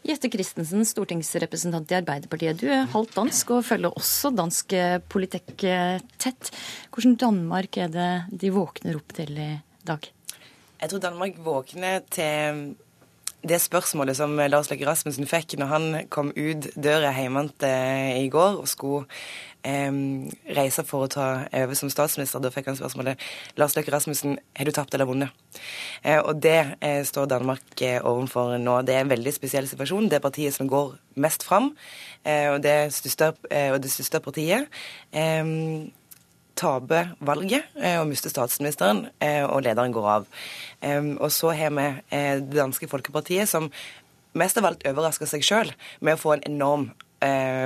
Jette 0.03 0.29
Christensen, 0.29 0.85
stortingsrepresentant 0.85 1.91
i 1.91 1.95
Arbeiderpartiet. 1.97 2.59
Du 2.59 2.67
er 2.67 2.91
halvt 2.91 3.15
dansk 3.17 3.49
og 3.55 3.65
følger 3.65 3.97
også 3.97 4.29
dansk 4.35 4.73
politikk 5.11 5.63
tett. 6.19 6.51
Hvordan 6.91 7.15
Danmark 7.19 7.77
er 7.79 7.89
det 7.91 8.25
de 8.43 8.49
våkner 8.53 8.95
opp 8.99 9.13
til 9.15 9.31
i 9.39 9.61
dag? 9.87 10.01
Jeg 10.83 10.89
tror 10.91 11.01
Danmark 11.07 11.35
våkner 11.39 12.03
til 12.11 12.75
det 13.43 13.59
spørsmålet 13.59 14.17
som 14.17 14.37
Lars 14.39 14.69
Løkke 14.71 14.87
Rasmussen 14.87 15.27
fikk 15.27 15.57
når 15.59 15.71
han 15.71 15.87
kom 16.13 16.31
ut 16.35 16.69
døra 16.79 17.11
hjemme 17.15 17.49
i 18.15 18.29
går 18.31 18.61
og 18.61 18.69
skulle 18.71 19.03
eh, 19.67 19.91
reise 20.55 20.85
for 20.87 21.05
å 21.05 21.11
ta 21.11 21.27
over 21.49 21.75
som 21.77 21.91
statsminister, 21.91 22.39
da 22.43 22.51
fikk 22.53 22.69
han 22.71 22.79
spørsmålet 22.79 23.21
Lars 23.59 23.75
Løkke 23.75 23.91
Rasmussen, 23.93 24.37
har 24.55 24.69
du 24.69 24.71
tapt 24.75 24.95
eller 24.95 25.09
vunnet? 25.09 25.33
Eh, 26.03 26.19
og 26.19 26.39
det 26.43 26.77
eh, 26.79 27.01
står 27.07 27.31
Danmark 27.33 27.81
eh, 27.81 27.99
overfor 27.99 28.55
nå. 28.61 28.79
Det 28.87 28.95
er 28.95 29.03
en 29.03 29.11
veldig 29.11 29.35
spesiell 29.35 29.67
situasjon. 29.69 30.07
Det 30.11 30.19
er 30.19 30.23
partiet 30.23 30.55
som 30.55 30.69
går 30.71 30.95
mest 31.23 31.43
fram, 31.47 31.73
eh, 32.23 32.47
og 32.53 32.61
det 32.63 32.93
største, 32.95 33.33
eh, 33.51 33.73
og 33.73 33.81
det 33.83 33.91
største 33.93 34.23
partiet 34.23 34.71
taper 36.63 37.13
valget 37.23 37.69
eh, 37.79 37.99
og 38.01 38.07
mister 38.09 38.31
statsministeren, 38.31 39.07
eh, 39.23 39.43
og 39.43 39.63
lederen 39.65 39.93
går 39.95 40.09
av. 40.17 40.27
Og 40.83 41.29
så 41.31 41.53
har 41.55 41.71
vi 41.75 41.87
eh, 42.15 42.39
det 42.41 42.57
danske 42.57 42.89
Folkepartiet, 42.91 43.49
som 43.49 43.69
mest 44.39 44.57
av 44.59 44.69
alt 44.69 44.85
overrasker 44.89 45.29
seg 45.29 45.45
sjøl 45.45 45.73
med 46.01 46.15
å 46.15 46.21
få 46.21 46.37
en 46.37 46.47
enorm 46.49 46.91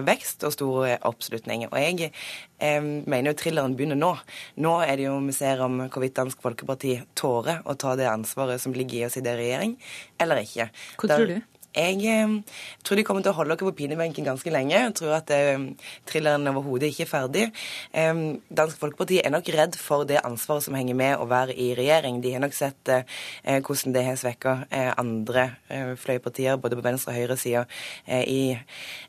vekst 0.06 0.44
og 0.46 0.52
stor 0.54 0.84
oppslutning. 1.10 1.64
Og 1.72 1.80
jeg 1.82 2.12
eh, 2.62 2.78
mener 2.78 3.32
jo 3.32 3.38
thrilleren 3.40 3.74
begynner 3.74 3.98
nå. 3.98 4.12
Nå 4.62 4.74
er 4.86 5.00
det 5.00 5.08
jo 5.08 5.16
vi 5.26 5.34
ser 5.34 5.64
om 5.66 5.80
hvorvidt 5.88 6.14
Dansk 6.20 6.44
Folkeparti 6.46 7.00
tårer 7.18 7.66
å 7.66 7.74
ta 7.74 7.96
det 7.98 8.06
ansvaret 8.12 8.62
som 8.62 8.76
ligger 8.78 9.00
i 9.00 9.08
å 9.08 9.10
sitte 9.10 9.34
i 9.34 9.40
regjering, 9.40 9.74
eller 10.22 10.44
ikke. 10.46 10.70
Hva 11.02 11.10
tror 11.16 11.32
du? 11.32 11.57
Jeg 11.78 12.44
tror 12.82 12.98
de 12.98 13.04
kommer 13.06 13.22
til 13.22 13.30
å 13.30 13.38
holde 13.38 13.54
dere 13.54 13.68
på 13.70 13.76
pinebenken 13.78 14.26
ganske 14.26 14.50
lenge. 14.50 14.74
Jeg 14.74 14.94
tror 14.98 15.14
at 15.20 15.30
eh, 15.36 15.62
thrilleren 16.10 16.50
overhodet 16.50 16.90
ikke 16.90 17.06
er 17.06 17.12
ferdig. 17.12 17.44
Dansk 17.94 18.80
Folkeparti 18.82 19.20
er 19.22 19.34
nok 19.34 19.52
redd 19.54 19.78
for 19.78 20.08
det 20.10 20.24
ansvaret 20.26 20.66
som 20.66 20.78
henger 20.78 20.98
med 20.98 21.22
å 21.22 21.28
være 21.30 21.54
i 21.54 21.70
regjering. 21.78 22.18
De 22.24 22.34
har 22.34 22.42
nok 22.42 22.56
sett 22.58 22.90
eh, 22.90 23.06
eh 23.44 23.60
hvordan 23.68 23.94
det 23.94 24.06
har 24.08 24.18
svekka 24.18 24.56
eh, 24.72 24.90
andre 24.98 25.46
fløypartier, 26.02 26.58
både 26.58 26.78
på 26.80 26.86
venstre 26.86 27.12
og 27.12 27.18
høyre 27.18 27.36
side 27.38 27.64
i 28.08 28.56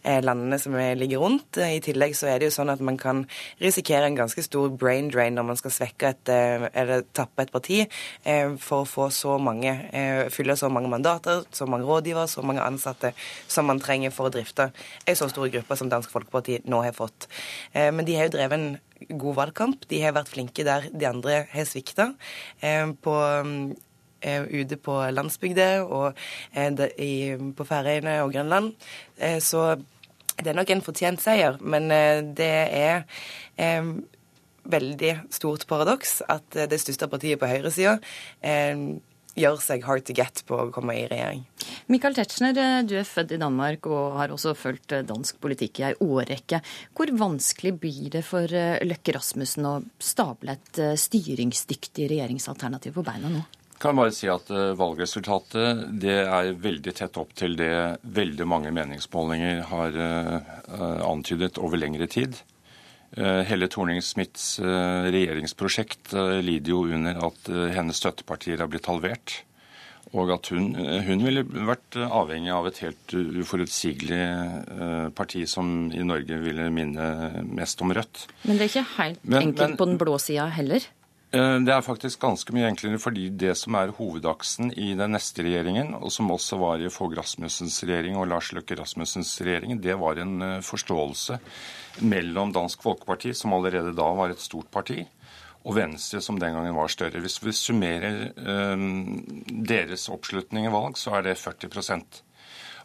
landene 0.05 0.59
som 0.61 0.75
ligger 0.75 1.23
rundt. 1.23 1.59
I 1.63 1.81
tillegg 1.85 2.17
så 2.19 2.29
er 2.29 2.41
det 2.41 2.49
jo 2.49 2.57
sånn 2.57 2.73
at 2.73 2.83
man 2.85 2.99
kan 3.01 3.25
risikere 3.63 4.09
en 4.09 4.19
ganske 4.19 4.43
stor 4.43 4.71
brain 4.75 5.11
drain 5.13 5.37
når 5.39 5.47
man 5.53 5.61
skal 5.61 5.75
svekke 5.75 6.11
et, 6.11 6.33
eller 6.73 7.07
tappe 7.17 7.45
et 7.45 7.53
parti 7.55 7.81
for 8.65 8.83
å 8.83 8.89
få 8.89 9.09
så 9.15 9.37
mange, 9.43 9.73
fylle 10.35 10.57
så 10.59 10.71
mange 10.73 10.91
mandater, 10.91 11.45
så 11.55 11.69
mange 11.71 11.87
rådgivere, 11.89 12.27
så 12.29 12.43
mange 12.43 12.58
mange 12.59 12.67
ansatte 12.67 13.13
som 13.49 13.67
man 13.67 13.81
trenger 13.81 14.11
for 14.11 14.29
å 14.29 14.35
drifte 14.35 14.71
ei 15.07 15.15
så 15.17 15.29
stor 15.31 15.49
gruppe 15.49 15.77
som 15.77 15.89
Dansk 15.89 16.11
Folkeparti 16.11 16.61
nå 16.67 16.83
har 16.83 16.93
fått. 16.97 17.29
Eh, 17.73 17.91
men 17.93 18.05
de 18.05 18.17
har 18.17 18.29
jo 18.29 18.37
drevet 18.37 18.59
en 18.59 19.19
god 19.19 19.37
valgkamp. 19.37 19.89
De 19.89 20.03
har 20.03 20.17
vært 20.17 20.33
flinke 20.33 20.65
der 20.65 20.89
de 20.93 21.07
andre 21.07 21.47
har 21.53 21.69
svikta. 21.69 22.15
På 23.03 23.15
ute 24.19 24.77
på 24.83 24.95
landsbygda 25.15 25.85
og 25.87 26.19
på 27.55 27.67
Færøyene 27.69 28.17
og 28.25 28.33
Grønland. 28.35 28.73
Så 29.39 29.77
det 30.35 30.51
er 30.51 30.59
nok 30.59 30.73
en 30.75 30.83
fortjent 30.83 31.23
seier, 31.23 31.55
men 31.63 31.87
det 32.35 32.51
er 32.75 33.05
veldig 34.69 35.13
stort 35.35 35.67
paradoks 35.69 36.21
at 36.29 36.57
eh, 36.57 36.69
det 36.71 36.81
største 36.83 37.09
partiet 37.11 37.41
på 37.41 37.49
høyresida 37.49 37.99
eh, 38.43 38.77
gjør 39.39 39.61
seg 39.63 39.85
hard 39.87 40.07
to 40.09 40.17
get 40.17 40.43
på 40.49 40.59
å 40.59 40.71
komme 40.75 40.97
i 40.99 41.07
regjering. 41.11 41.45
Michael 41.93 42.17
Tetzschner, 42.19 42.57
eh, 42.59 42.83
du 42.85 42.97
er 43.01 43.09
født 43.09 43.37
i 43.37 43.41
Danmark 43.41 43.87
og 43.91 44.19
har 44.21 44.35
også 44.35 44.55
fulgt 44.59 44.93
eh, 44.93 45.07
dansk 45.07 45.39
politikk 45.41 45.81
i 45.81 45.87
ei 45.91 45.95
årrekke. 46.05 46.61
Hvor 46.97 47.13
vanskelig 47.21 47.75
blir 47.81 48.11
det 48.19 48.25
for 48.27 48.49
Løkke 48.49 49.15
Rasmussen 49.17 49.69
å 49.69 49.77
stable 50.03 50.59
et 50.59 50.83
styringsdyktig 51.01 52.11
regjeringsalternativ 52.13 52.99
på 52.99 53.07
beina 53.07 53.33
nå? 53.33 53.47
kan 53.79 53.95
bare 53.95 54.11
si 54.11 54.27
at 54.27 54.49
Valgresultatet 54.75 55.85
det 56.03 56.17
er 56.25 56.49
veldig 56.59 56.95
tett 56.99 57.15
opp 57.21 57.31
til 57.39 57.53
det 57.55 58.01
veldig 58.03 58.47
mange 58.51 58.73
meningsmålinger 58.75 59.61
har 59.71 59.99
antydet 61.07 61.61
over 61.63 61.79
lengre 61.79 62.09
tid. 62.11 62.41
Eh, 63.17 63.43
hele 63.49 63.69
Thorning-Smiths 63.73 64.59
eh, 64.61 65.09
regjeringsprosjekt 65.09 66.13
eh, 66.13 66.39
lider 66.45 66.75
jo 66.75 66.83
under 66.93 67.21
at 67.31 67.49
hennes 67.73 67.97
støttepartier 67.97 68.61
har 68.61 68.69
blitt 68.71 68.89
halvert. 68.91 69.43
Og 70.17 70.31
at 70.33 70.49
hun, 70.55 70.71
hun, 71.05 71.21
ville 71.21 71.43
vært 71.69 71.99
avhengig 72.01 72.53
av 72.55 72.65
et 72.71 72.79
helt 72.81 73.13
uforutsigelig 73.13 74.23
parti 75.13 75.43
som 75.45 75.91
i 75.93 76.01
Norge 76.01 76.39
ville 76.41 76.71
minne 76.73 77.43
mest 77.45 77.85
om 77.85 77.93
Rødt. 77.93 78.23
Men 78.49 78.57
det 78.57 78.65
er 78.65 78.73
ikke 78.73 78.87
helt 78.95 79.21
men, 79.27 79.43
enkelt 79.43 79.75
men, 79.75 79.77
på 79.77 79.89
den 79.91 80.01
blå 80.01 80.17
sida 80.25 80.47
heller? 80.57 80.87
Det 81.29 81.73
er 81.75 81.85
faktisk 81.85 82.23
ganske 82.23 82.55
mye 82.57 82.71
enklere, 82.71 82.97
fordi 82.97 83.27
det 83.37 83.51
som 83.61 83.75
er 83.77 83.91
hovedaksen 83.93 84.71
i 84.73 84.95
den 84.97 85.13
neste 85.13 85.45
regjeringen, 85.45 85.91
og 85.99 86.09
som 86.15 86.31
også 86.33 86.57
var 86.57 86.81
i 86.81 86.89
Fogh 86.89 87.13
Rasmussens 87.19 87.77
regjering 87.85 88.17
og 88.17 88.31
Lars 88.31 88.49
Løkke 88.57 88.79
Rasmussens 88.79 89.35
regjering, 89.45 89.77
det 89.85 89.99
var 90.01 90.23
en 90.23 90.63
forståelse 90.65 91.37
mellom 92.01 92.55
Dansk 92.57 92.81
Folkeparti, 92.87 93.35
som 93.37 93.53
allerede 93.53 93.93
da 93.93 94.09
var 94.17 94.33
et 94.33 94.41
stort 94.41 94.71
parti, 94.73 95.03
og 95.69 95.77
Venstre, 95.77 96.23
som 96.25 96.39
den 96.41 96.55
gangen 96.57 96.77
var 96.77 96.89
større. 96.93 97.21
Hvis 97.21 97.41
vi 97.45 97.53
summerer 97.53 98.31
øh, 98.39 98.87
deres 99.69 100.09
oppslutning 100.09 100.69
i 100.69 100.73
valg, 100.73 100.97
så 100.97 101.19
er 101.19 101.29
det 101.29 101.39
40 101.39 101.69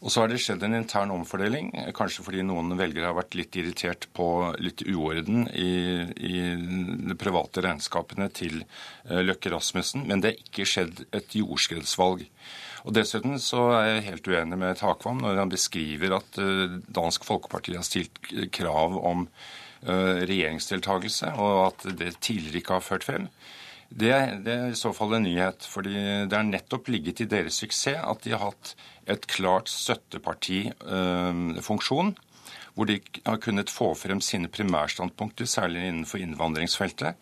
og 0.04 0.12
så 0.12 0.20
har 0.20 0.32
det 0.32 0.42
skjedd 0.44 0.66
en 0.68 0.76
intern 0.76 1.14
omfordeling, 1.16 1.70
kanskje 1.96 2.26
fordi 2.26 2.44
noen 2.44 2.76
velgere 2.76 3.08
har 3.08 3.16
vært 3.16 3.38
litt 3.40 3.56
irritert 3.56 4.10
på 4.12 4.28
litt 4.60 4.84
uorden 4.92 5.46
i, 5.56 6.04
i 6.20 6.42
de 7.08 7.16
private 7.20 7.64
regnskapene 7.64 8.28
til 8.36 8.60
eh, 8.66 9.22
Løkke 9.24 9.54
Rasmussen. 9.54 10.04
Men 10.10 10.20
det 10.20 10.34
har 10.34 10.44
ikke 10.44 10.68
skjedd 10.68 11.06
et 11.16 11.38
jordskredsvalg. 11.40 12.26
Og 12.84 12.96
Dessuten 12.98 13.40
så 13.40 13.64
er 13.78 13.88
jeg 13.88 14.08
helt 14.10 14.28
uenig 14.28 14.60
med 14.60 14.80
Takvam 14.82 15.24
når 15.24 15.40
han 15.40 15.52
beskriver 15.54 16.18
at 16.18 16.40
uh, 16.42 16.80
Dansk 16.84 17.24
Folkeparti 17.24 17.78
har 17.78 17.88
stilt 17.88 18.20
krav 18.52 19.00
om 19.00 19.24
uh, 19.24 20.20
regjeringsdeltakelse, 20.20 21.32
og 21.40 21.60
at 21.70 21.88
det 21.96 22.18
tidligere 22.20 22.60
ikke 22.60 22.76
har 22.76 22.84
ført 22.84 23.08
frem. 23.08 23.32
Det, 23.94 24.10
det, 24.45 24.53
er 24.53 24.70
i 24.74 24.76
så 24.78 24.94
fall 24.95 25.14
en 25.18 25.24
nyhet. 25.28 25.65
fordi 25.70 25.94
det 26.30 26.38
er 26.38 26.44
nettopp 26.48 26.88
ligget 26.90 27.22
i 27.22 27.26
deres 27.30 27.56
suksess 27.61 27.99
at 28.02 28.24
de 28.26 28.32
har 28.34 28.41
hatt 28.48 28.76
et 29.06 29.28
klart 29.30 29.70
støttepartifunksjon. 29.70 32.10
Uh, 32.14 32.18
hvor 32.74 32.90
de 32.90 32.99
har 33.26 33.38
kunnet 33.41 33.70
få 33.70 33.94
frem 33.98 34.22
sine 34.24 34.49
primærstandpunkter, 34.49 35.45
særlig 35.45 35.88
innenfor 35.88 36.18
innvandringsfeltet. 36.24 37.14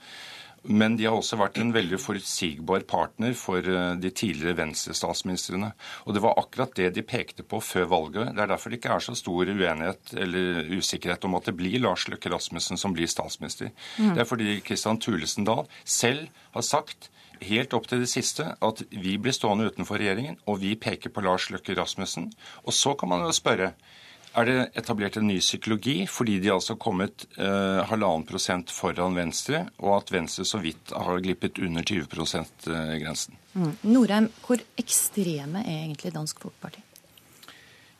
Men 0.63 0.93
de 0.97 1.07
har 1.07 1.15
også 1.17 1.39
vært 1.39 1.57
en 1.57 1.71
veldig 1.73 1.97
forutsigbar 2.01 2.83
partner 2.89 3.33
for 3.37 3.65
eh, 3.65 3.95
de 3.97 4.11
tidligere 4.13 4.59
Venstre-statsministrene. 4.59 5.71
Og 6.05 6.13
det 6.13 6.21
var 6.21 6.37
akkurat 6.37 6.75
det 6.77 6.91
de 6.97 7.05
pekte 7.05 7.45
på 7.47 7.61
før 7.65 7.87
valget. 7.89 8.35
Det 8.35 8.43
er 8.43 8.51
derfor 8.51 8.69
det 8.69 8.81
ikke 8.81 8.91
er 8.93 9.05
så 9.05 9.15
stor 9.17 9.49
uenighet 9.49 10.13
eller 10.13 10.69
usikkerhet 10.77 11.25
om 11.25 11.39
at 11.39 11.49
det 11.49 11.55
blir 11.57 11.81
Lars 11.81 12.05
Løkke 12.11 12.29
Rasmussen 12.33 12.77
som 12.77 12.93
blir 12.93 13.09
statsminister. 13.09 13.71
Mm. 13.97 14.13
Det 14.13 14.21
er 14.21 14.29
fordi 14.29 14.59
Kristian 14.65 15.01
Thulesen 15.01 15.49
Dahl 15.49 15.65
selv 15.81 16.29
har 16.53 16.67
sagt 16.67 17.09
helt 17.41 17.73
opp 17.73 17.87
til 17.89 18.03
det 18.03 18.11
siste 18.11 18.51
at 18.61 18.83
vi 18.91 19.15
blir 19.17 19.33
stående 19.33 19.71
utenfor 19.71 19.97
regjeringen, 19.97 20.37
og 20.45 20.61
vi 20.61 20.75
peker 20.77 21.09
på 21.13 21.23
Lars 21.25 21.49
Løkke 21.49 21.73
Rasmussen. 21.77 22.29
Og 22.67 22.75
så 22.77 22.93
kan 22.93 23.09
man 23.09 23.25
jo 23.25 23.33
spørre 23.33 23.73
er 24.31 24.47
det 24.47 24.57
etablert 24.79 25.17
en 25.19 25.27
ny 25.27 25.39
psykologi 25.43 26.05
fordi 26.09 26.37
de 26.43 26.51
altså 26.53 26.75
har 26.75 26.83
kommet 26.83 27.25
eh, 27.35 27.81
halvannen 27.89 28.23
prosent 28.27 28.71
foran 28.73 29.17
Venstre, 29.17 29.65
og 29.83 29.97
at 29.97 30.13
Venstre 30.13 30.45
så 30.47 30.61
vidt 30.63 30.93
har 30.95 31.23
glippet 31.23 31.59
under 31.59 31.83
20 31.83 32.07
%-grensen. 32.07 33.35
Mm. 33.53 33.73
Norheim, 33.91 34.31
hvor 34.45 34.63
ekstreme 34.79 35.65
er 35.65 35.83
egentlig 35.83 36.13
Dansk 36.15 36.39
Folkeparti? 36.45 36.83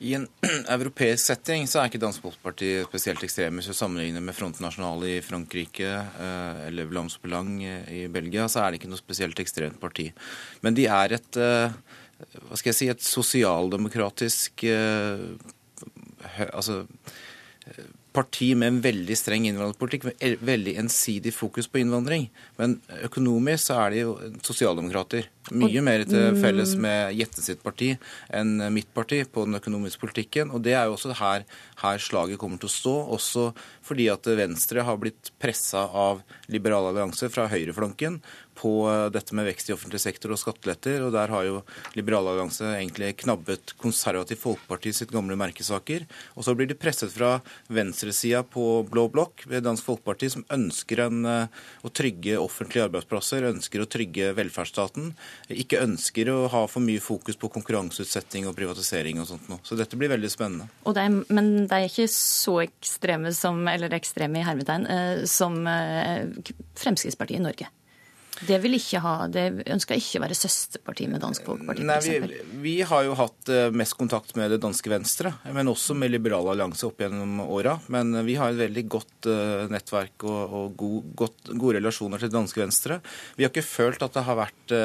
I 0.01 0.15
en 0.17 0.25
europeisk 0.75 1.27
setting 1.27 1.67
så 1.69 1.81
er 1.81 1.91
ikke 1.91 2.01
Dansk 2.01 2.23
Folkeparti 2.23 2.71
spesielt 2.87 3.21
ekstreme. 3.27 3.59
Hvis 3.59 3.69
du 3.69 3.77
sammenligner 3.77 4.23
med 4.23 4.37
Front 4.37 4.61
National 4.63 5.03
i 5.05 5.19
Frankrike 5.25 5.91
eh, 5.91 6.61
eller 6.69 6.89
Vlaams 6.89 7.19
Belang 7.21 7.57
i 7.61 8.05
Belgia, 8.09 8.47
så 8.49 8.63
er 8.63 8.71
det 8.71 8.81
ikke 8.81 8.93
noe 8.93 9.01
spesielt 9.01 9.43
ekstremt 9.43 9.81
parti. 9.83 10.07
Men 10.65 10.79
de 10.79 10.87
er 10.89 11.19
et, 11.19 11.37
eh, 11.37 11.75
hva 12.47 12.57
skal 12.57 12.71
jeg 12.71 12.79
si, 12.79 12.89
et 12.93 13.03
sosialdemokratisk 13.11 14.65
altså, 16.51 16.83
parti 18.11 18.49
med 18.59 18.67
en 18.67 18.79
veldig 18.83 19.15
streng 19.15 19.45
innvandringspolitikk, 19.47 20.07
med 20.09 20.41
veldig 20.43 20.73
ensidig 20.81 21.31
fokus 21.31 21.69
på 21.71 21.79
innvandring. 21.79 22.25
Men 22.59 22.75
økonomisk 23.07 23.69
så 23.69 23.77
er 23.85 23.93
de 23.93 24.01
jo 24.01 24.15
sosialdemokrater. 24.43 25.29
Mye 25.55 25.83
mer 25.85 26.03
til 26.09 26.35
felles 26.41 26.73
med 26.79 27.15
Jette 27.17 27.43
sitt 27.43 27.63
parti 27.63 27.93
enn 28.35 28.59
mitt 28.75 28.91
parti 28.93 29.21
på 29.23 29.45
den 29.47 29.57
økonomiske 29.61 30.03
politikken. 30.03 30.51
Og 30.51 30.63
det 30.65 30.75
er 30.75 30.89
jo 30.89 30.97
også 30.97 31.15
her, 31.21 31.47
her 31.83 32.03
slaget 32.03 32.41
kommer 32.41 32.59
til 32.59 32.71
å 32.71 32.75
stå, 32.75 32.95
også 33.15 33.47
fordi 33.87 34.09
at 34.11 34.27
Venstre 34.41 34.83
har 34.87 34.99
blitt 34.99 35.31
pressa 35.41 35.87
av 35.87 36.21
Liberal 36.51 36.91
allianse 36.91 37.31
fra 37.31 37.47
høyreflanken 37.51 38.19
på 38.61 38.71
eh, 38.89 39.07
dette 39.13 39.35
med 39.35 39.47
vekst 39.49 39.71
i 39.71 39.75
offentlig 39.75 40.01
sektor 40.03 40.33
og 40.33 40.39
skatteletter. 40.39 41.01
og 41.05 41.13
Der 41.15 41.33
har 41.33 41.47
jo 41.47 41.61
Liberal 41.97 42.29
allianse 42.31 42.67
egentlig 42.75 43.15
knabbet 43.23 43.73
Konservativ 43.81 44.41
Folkeparti 44.43 44.93
sitt 44.95 45.13
gamle 45.13 45.37
merkesaker. 45.39 46.05
Og 46.37 46.45
så 46.45 46.55
blir 46.57 46.69
de 46.69 46.77
presset 46.77 47.13
fra 47.13 47.33
venstresida 47.71 48.43
på 48.47 48.83
blå 48.89 49.07
blokk 49.11 49.45
ved 49.49 49.65
Dansk 49.65 49.87
Folkeparti, 49.87 50.31
som 50.35 50.45
ønsker 50.53 51.05
en, 51.07 51.25
eh, 51.25 51.47
å 51.83 51.89
trygge 51.89 52.37
offentlige 52.41 52.85
arbeidsplasser, 52.89 53.49
ønsker 53.49 53.83
å 53.83 53.89
trygge 53.89 54.31
velferdsstaten. 54.37 55.13
Ikke 55.49 55.81
ønsker 55.81 56.29
å 56.29 56.39
ha 56.51 56.65
for 56.67 56.85
mye 56.85 57.01
fokus 57.01 57.39
på 57.41 57.51
konkurranseutsetting 57.51 58.47
og 58.47 58.55
privatisering 58.57 59.19
og 59.21 59.29
sånt 59.33 59.49
noe. 59.49 59.61
Så 59.65 59.77
dette 59.79 59.97
blir 59.97 60.11
veldig 60.13 60.31
spennende. 60.31 60.69
Det 60.85 61.01
er, 61.01 61.33
men 61.33 61.51
det 61.65 61.77
er 61.77 61.89
ikke 61.89 62.09
så 62.11 62.59
ekstreme 62.65 63.33
som, 63.33 63.63
eller 63.67 63.93
ekstreme 63.97 64.41
i 64.41 64.45
hermetegn, 64.45 64.87
eh, 64.87 65.25
som 65.25 65.61
Fremskrittspartiet 65.61 67.39
i 67.39 67.43
Norge? 67.43 67.67
Det 68.47 68.57
vil 68.63 68.75
ikke 68.77 69.01
ha, 69.03 69.13
det 69.29 69.45
ønsker 69.69 69.99
ikke 69.99 70.19
å 70.19 70.23
være 70.23 70.37
søsterparti 70.37 71.07
med 71.11 71.21
Dansk 71.23 71.45
Folkeparti? 71.45 71.85
Nei, 71.85 71.97
vi, 72.05 72.39
vi, 72.63 72.73
har 72.87 73.05
jo 73.05 73.15
hatt 73.19 73.51
eh, 73.53 73.69
mest 73.75 73.95
kontakt 73.99 74.33
med 74.39 74.53
det 74.53 74.61
danske 74.63 74.91
Venstre, 74.91 75.33
men 75.53 75.69
også 75.69 75.95
med 75.97 76.13
Liberal 76.13 76.49
allianse 76.53 76.87
opp 76.87 77.03
gjennom 77.03 77.43
åra. 77.45 77.77
Men 77.93 78.13
vi 78.27 78.37
har 78.39 78.51
et 78.51 78.61
veldig 78.63 78.85
godt 78.91 79.29
uh, 79.29 79.67
nettverk 79.71 80.25
og, 80.25 80.55
og 80.57 80.75
god, 80.79 81.11
godt, 81.23 81.53
gode 81.53 81.77
relasjoner 81.79 82.21
til 82.21 82.31
det 82.31 82.37
danske 82.37 82.63
Venstre. 82.63 82.99
Vi 83.37 83.45
har 83.45 83.53
ikke 83.53 83.65
følt 83.67 84.05
at 84.05 84.17
det 84.17 84.25
har 84.27 84.39
vært 84.39 84.75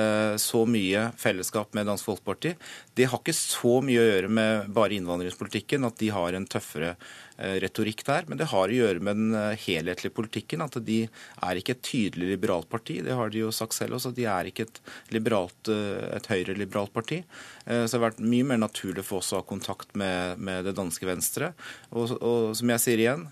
så 0.42 0.64
mye 0.68 1.10
fellesskap 1.20 1.76
med 1.76 1.86
Dansk 1.88 2.08
Folkeparti. 2.08 2.56
Det 2.96 3.06
har 3.10 3.20
ikke 3.20 3.36
så 3.36 3.78
mye 3.84 4.02
å 4.02 4.08
gjøre 4.08 4.30
med 4.32 4.72
bare 4.74 4.96
innvandringspolitikken 4.98 5.86
at 5.86 5.98
de 6.00 6.10
har 6.14 6.36
en 6.36 6.48
tøffere 6.50 6.96
Eh, 6.96 7.25
retorikk 7.36 8.04
der, 8.06 8.26
men 8.28 8.40
det 8.40 8.48
har 8.52 8.70
å 8.70 8.78
gjøre 8.78 9.02
med 9.04 9.18
den 9.18 9.36
eh, 9.36 9.58
helhetlige 9.66 10.14
politikken. 10.16 10.64
At 10.64 10.78
de 10.86 11.02
er 11.06 11.60
ikke 11.60 11.76
et 11.76 11.84
tydelig 11.86 12.30
liberalt 12.34 12.68
parti. 12.72 13.00
Det 13.04 13.16
har 13.16 13.32
de 13.32 13.44
jo 13.44 13.52
sagt 13.54 13.76
selv 13.76 13.98
også. 13.98 14.14
De 14.16 14.26
er 14.30 14.50
ikke 14.50 14.68
et, 14.68 14.80
liberalt, 15.14 15.72
eh, 15.72 16.08
et 16.16 16.30
høyreliberalt 16.32 16.94
parti. 16.96 17.22
Så 17.66 17.90
det 17.90 17.98
har 17.98 18.04
vært 18.08 18.22
mye 18.22 18.46
mer 18.46 18.60
naturlig 18.62 19.04
for 19.04 19.20
oss 19.20 19.32
å 19.34 19.40
ha 19.40 19.46
kontakt 19.46 19.92
med, 19.98 20.38
med 20.40 20.64
det 20.68 20.76
danske 20.78 21.06
Venstre. 21.06 21.52
Og, 21.90 22.16
og, 22.16 22.52
som 22.56 22.72
jeg 22.72 22.82
sier 22.82 23.02
igjen, 23.02 23.26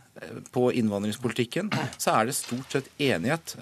på 0.55 0.69
innvandringspolitikken 0.79 1.73
så 1.99 2.13
er 2.13 2.29
det 2.29 2.37
stort 2.39 2.71
sett 2.71 2.91
enighet 3.03 3.57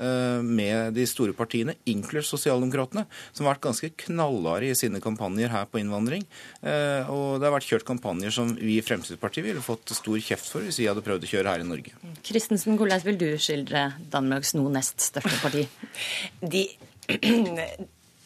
med 0.45 0.93
de 0.97 1.07
store 1.09 1.33
partiene, 1.37 1.79
inkludert 1.89 2.29
Sosialdemokratene, 2.29 3.07
som 3.33 3.47
har 3.47 3.55
vært 3.55 3.65
ganske 3.69 3.89
knallharde 4.05 4.69
i 4.69 4.77
sine 4.77 5.01
kampanjer 5.05 5.53
her 5.53 5.69
på 5.69 5.81
innvandring. 5.81 6.27
Og 6.61 7.41
det 7.41 7.49
har 7.49 7.57
vært 7.57 7.71
kjørt 7.71 7.89
kampanjer 7.89 8.35
som 8.37 8.53
vi 8.57 8.77
i 8.77 8.85
Fremskrittspartiet 8.85 9.49
ville 9.49 9.65
fått 9.65 9.95
stor 9.97 10.21
kjeft 10.21 10.33
kjeft 10.33 10.51
for 10.53 10.67
hvis 10.67 10.81
vi 10.81 10.89
hadde 10.89 11.05
prøvd 11.05 11.27
å 11.27 11.31
kjøre 11.31 11.55
her 11.55 11.63
i 11.63 11.69
Norge. 11.69 11.95
Kristensen, 12.27 12.77
hvordan 12.81 13.03
vil 13.05 13.19
du 13.21 13.29
skildre 13.41 13.93
Danmarks 14.13 14.55
nå 14.57 14.67
nest 14.73 15.01
største 15.01 15.39
parti? 15.43 15.67
De 16.55 16.67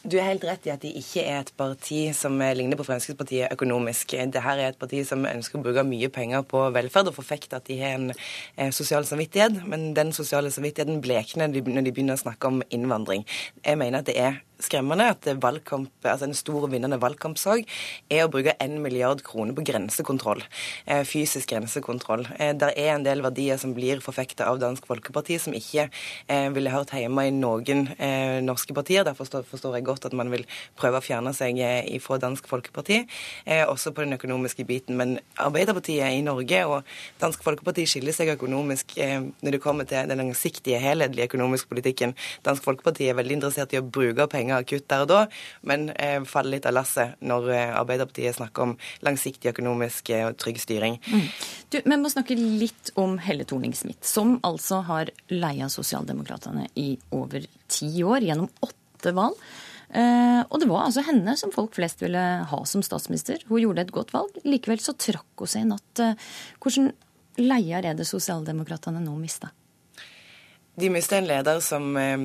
Du 0.06 0.14
er 0.20 0.28
helt 0.28 0.44
rett 0.46 0.66
i 0.68 0.70
at 0.70 0.84
de 0.84 0.92
ikke 1.00 1.24
er 1.26 1.40
et 1.40 1.48
parti 1.58 1.96
som 2.14 2.36
ligner 2.38 2.78
på 2.78 2.84
Fremskrittspartiet 2.86 3.50
økonomisk. 3.56 4.12
Dette 4.14 4.38
er 4.52 4.60
et 4.68 4.78
parti 4.78 5.00
som 5.08 5.24
ønsker 5.26 5.58
å 5.58 5.64
bruke 5.64 5.82
mye 5.88 6.10
penger 6.14 6.44
på 6.46 6.60
velferd 6.76 7.10
og 7.10 7.16
forfekte 7.16 7.58
at 7.58 7.66
de 7.66 7.80
har 7.80 7.96
en 7.96 8.12
eh, 8.12 8.70
sosial 8.70 9.08
samvittighet, 9.08 9.64
men 9.66 9.88
den 9.98 10.12
sosiale 10.14 10.52
samvittigheten 10.54 11.02
blekner 11.02 11.50
når 11.50 11.88
de 11.88 11.90
begynner 11.90 12.14
å 12.14 12.22
snakke 12.22 12.52
om 12.52 12.62
innvandring. 12.70 13.26
Jeg 13.64 13.80
mener 13.82 14.04
at 14.04 14.06
det 14.06 14.14
er 14.22 14.38
skremmende 14.62 15.10
at 15.12 15.26
valgkamp, 15.42 15.90
altså 16.06 16.28
en 16.28 16.36
stor 16.36 16.66
vinnende 16.72 16.98
valgkampsak 17.00 17.66
er 18.12 18.24
å 18.24 18.30
bruke 18.32 18.54
1 18.62 18.78
milliard 18.82 19.22
kroner 19.26 19.56
på 19.56 19.64
grensekontroll. 19.66 20.42
Eh, 20.86 21.02
fysisk 21.08 21.50
grensekontroll. 21.52 22.26
Eh, 22.38 22.54
der 22.56 22.72
er 22.76 22.94
en 22.94 23.04
del 23.06 23.22
verdier 23.24 23.60
som 23.60 23.74
blir 23.76 24.00
forfekta 24.04 24.48
av 24.48 24.60
Dansk 24.62 24.86
Folkeparti, 24.88 25.38
som 25.42 25.56
ikke 25.56 25.88
eh, 25.88 26.48
ville 26.54 26.72
hørt 26.72 26.94
hjemme 26.96 27.26
i 27.26 27.34
noen 27.34 27.86
norske 28.46 28.74
partier. 28.76 29.04
Derfor 29.06 29.28
forstår 29.46 29.76
jeg 29.76 29.86
godt 29.86 30.06
at 30.08 30.14
man 30.16 30.30
vil 30.32 30.44
prøve 30.78 31.00
å 31.00 31.04
fjerne 31.04 31.32
seg 31.36 31.58
fra 32.02 32.18
Dansk 32.20 32.46
Folkeparti, 32.48 33.02
også 33.68 33.92
på 33.94 34.04
den 34.04 34.16
økonomiske 34.16 34.64
biten. 34.68 34.96
Men 34.98 35.16
Arbeiderpartiet 35.42 36.14
i 36.14 36.22
Norge 36.24 36.62
og 36.68 36.96
Dansk 37.20 37.44
Folkeparti 37.44 37.86
skiller 37.88 38.14
seg 38.16 38.32
økonomisk 38.34 38.96
når 38.96 39.56
det 39.56 39.62
kommer 39.62 39.88
til 39.88 40.08
den 40.08 40.20
langsiktige, 40.22 40.80
helhetlige 40.82 41.28
økonomiske 41.30 41.70
politikken. 41.72 42.14
Dansk 42.46 42.64
Folkeparti 42.66 43.08
er 43.10 43.18
veldig 43.18 43.38
interessert 43.38 43.74
i 43.74 43.80
å 43.80 43.84
bruke 43.84 44.28
penger 44.32 44.45
penger 44.46 44.62
akutt 44.62 44.88
der 44.90 45.04
og 45.04 45.10
da, 45.10 45.20
men 45.66 45.90
eh, 45.96 46.22
faller 46.28 46.56
litt 46.56 46.66
av 46.68 46.76
lasset 46.76 47.18
når 47.20 47.50
eh, 47.52 47.74
Arbeiderpartiet 47.76 48.38
snakker 48.38 48.68
om 48.68 48.74
langsiktig 49.06 49.50
økonomisk 49.52 50.10
og 50.14 50.32
eh, 50.32 50.36
trygg 50.38 50.60
styring. 50.62 50.98
Mm. 51.10 51.28
Du, 51.70 51.80
Vi 51.82 51.98
må 51.98 52.10
snakke 52.12 52.36
litt 52.38 52.92
om 52.96 53.18
Helle 53.18 53.46
Thorning-Smith, 53.48 54.04
som 54.06 54.38
altså 54.46 54.82
har 54.86 55.10
leia 55.32 55.68
Sosialdemokratene 55.72 56.68
i 56.78 56.92
over 57.16 57.46
ti 57.68 57.90
år, 58.04 58.22
gjennom 58.22 58.50
åtte 58.60 59.14
valg. 59.16 59.40
Uh, 59.86 60.42
og 60.50 60.58
det 60.58 60.66
var 60.66 60.88
altså 60.88 61.04
henne 61.06 61.36
som 61.38 61.52
folk 61.54 61.76
flest 61.76 62.00
ville 62.02 62.20
ha 62.50 62.58
som 62.66 62.82
statsminister. 62.82 63.38
Hun 63.46 63.60
gjorde 63.62 63.84
et 63.84 63.92
godt 63.94 64.10
valg. 64.12 64.34
Likevel 64.42 64.82
så 64.82 64.96
trakk 64.98 65.38
hun 65.38 65.50
seg 65.50 65.62
i 65.62 65.68
natt. 65.70 66.02
Uh, 66.02 66.18
hvordan 66.58 66.90
leier 67.38 67.86
er 67.86 67.94
det 67.96 68.08
Sosialdemokratene 68.08 69.00
nå 69.04 69.14
mista? 69.20 69.52
De 70.76 70.90
mista 70.92 71.16
en 71.16 71.28
leder 71.28 71.62
som 71.64 71.96
eh, 71.96 72.16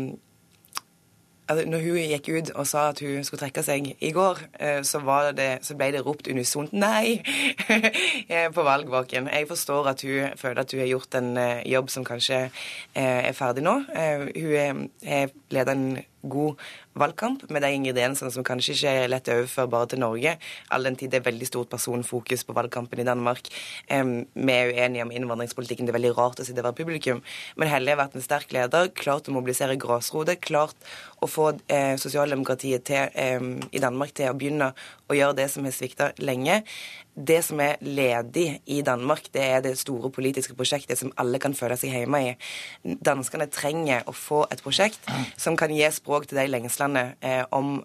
altså, 1.51 1.69
Når 1.69 1.79
hun 1.85 1.97
gikk 1.97 2.29
ut 2.29 2.51
og 2.55 2.67
sa 2.67 2.87
at 2.89 2.99
hun 3.03 3.23
skulle 3.23 3.41
trekke 3.43 3.63
seg 3.65 3.89
i 3.99 4.11
går, 4.15 4.39
eh, 4.59 4.81
så, 4.87 5.01
det, 5.37 5.49
så 5.65 5.75
ble 5.75 5.91
det 5.91 6.05
ropt 6.05 6.27
unisont 6.31 6.73
'nei' 6.73 7.21
på 8.55 8.63
valgvaken. 8.63 9.27
Jeg 9.27 9.47
forstår 9.47 9.87
at 9.93 10.01
hun 10.01 10.37
føler 10.37 10.61
at 10.61 10.71
hun 10.71 10.79
har 10.79 10.87
gjort 10.87 11.15
en 11.15 11.37
eh, 11.37 11.63
jobb 11.71 11.89
som 11.89 12.05
kanskje 12.05 12.39
eh, 12.95 13.27
er 13.27 13.33
ferdig 13.33 13.63
nå. 13.63 13.75
Hun 13.91 14.89
har 15.03 15.29
ledet 15.51 15.75
en 15.75 15.99
god 16.23 16.59
valgkamp 16.97 17.43
med 17.49 17.63
de 17.63 17.71
ingrediensene 17.75 18.31
som 18.33 18.45
kanskje 18.45 18.75
ikke 18.75 18.93
er 19.03 19.11
lett 19.11 19.31
overførbare 19.31 19.91
til 19.91 20.01
Norge, 20.03 20.35
all 20.69 20.87
den 20.87 20.97
tid 20.99 21.11
det 21.13 21.21
er 21.21 21.27
veldig 21.29 21.47
stort 21.47 21.71
personfokus 21.71 22.45
på 22.47 22.55
valgkampen 22.57 22.99
i 22.99 23.07
Danmark. 23.07 23.49
vi 23.89 24.53
er 24.53 24.73
uenige 24.73 25.03
om 25.05 25.11
innvandringspolitikken, 25.11 25.85
det 25.85 25.95
er 25.95 25.99
veldig 25.99 26.17
rart 26.17 26.39
å 26.39 26.45
sitte 26.45 26.63
var 26.63 26.77
publikum. 26.77 27.21
Men 27.55 27.71
Helle 27.71 27.91
har 27.91 28.01
vært 28.01 28.15
en 28.15 28.25
sterk 28.25 28.51
leder, 28.53 28.91
klart 28.95 29.27
å 29.27 29.35
mobilisere 29.35 29.79
grasrode, 29.79 30.37
klart 30.41 30.75
å 31.21 31.29
få 31.29 31.51
eh, 31.67 31.95
sosialdemokratiet 32.01 32.85
til, 32.89 33.09
eh, 33.13 33.39
i 33.71 33.81
Danmark 33.83 34.13
til 34.17 34.31
å 34.31 34.37
begynne 34.37 34.73
å 35.09 35.17
gjøre 35.17 35.37
det 35.41 35.49
som 35.51 35.65
har 35.67 35.75
svikta 35.75 36.11
lenge. 36.21 36.61
Det 37.15 37.41
som 37.43 37.59
er 37.59 37.81
ledig 37.83 38.61
i 38.71 38.81
Danmark, 38.81 39.27
det 39.33 39.43
er 39.43 39.63
det 39.65 39.77
store 39.79 40.11
politiske 40.11 40.55
prosjektet 40.55 40.99
som 40.99 41.11
alle 41.19 41.39
kan 41.43 41.55
føle 41.57 41.75
seg 41.79 41.91
hjemme 41.91 42.21
i. 42.23 42.35
Danskene 42.83 43.49
trenger 43.51 44.07
å 44.07 44.15
få 44.15 44.45
et 44.51 44.63
prosjekt 44.63 45.09
som 45.37 45.57
kan 45.59 45.73
gi 45.75 45.87
språk 45.91 46.29
til 46.29 46.39
de 46.39 46.47
lengslene 46.47 47.11
eh, 47.19 47.43
om 47.51 47.81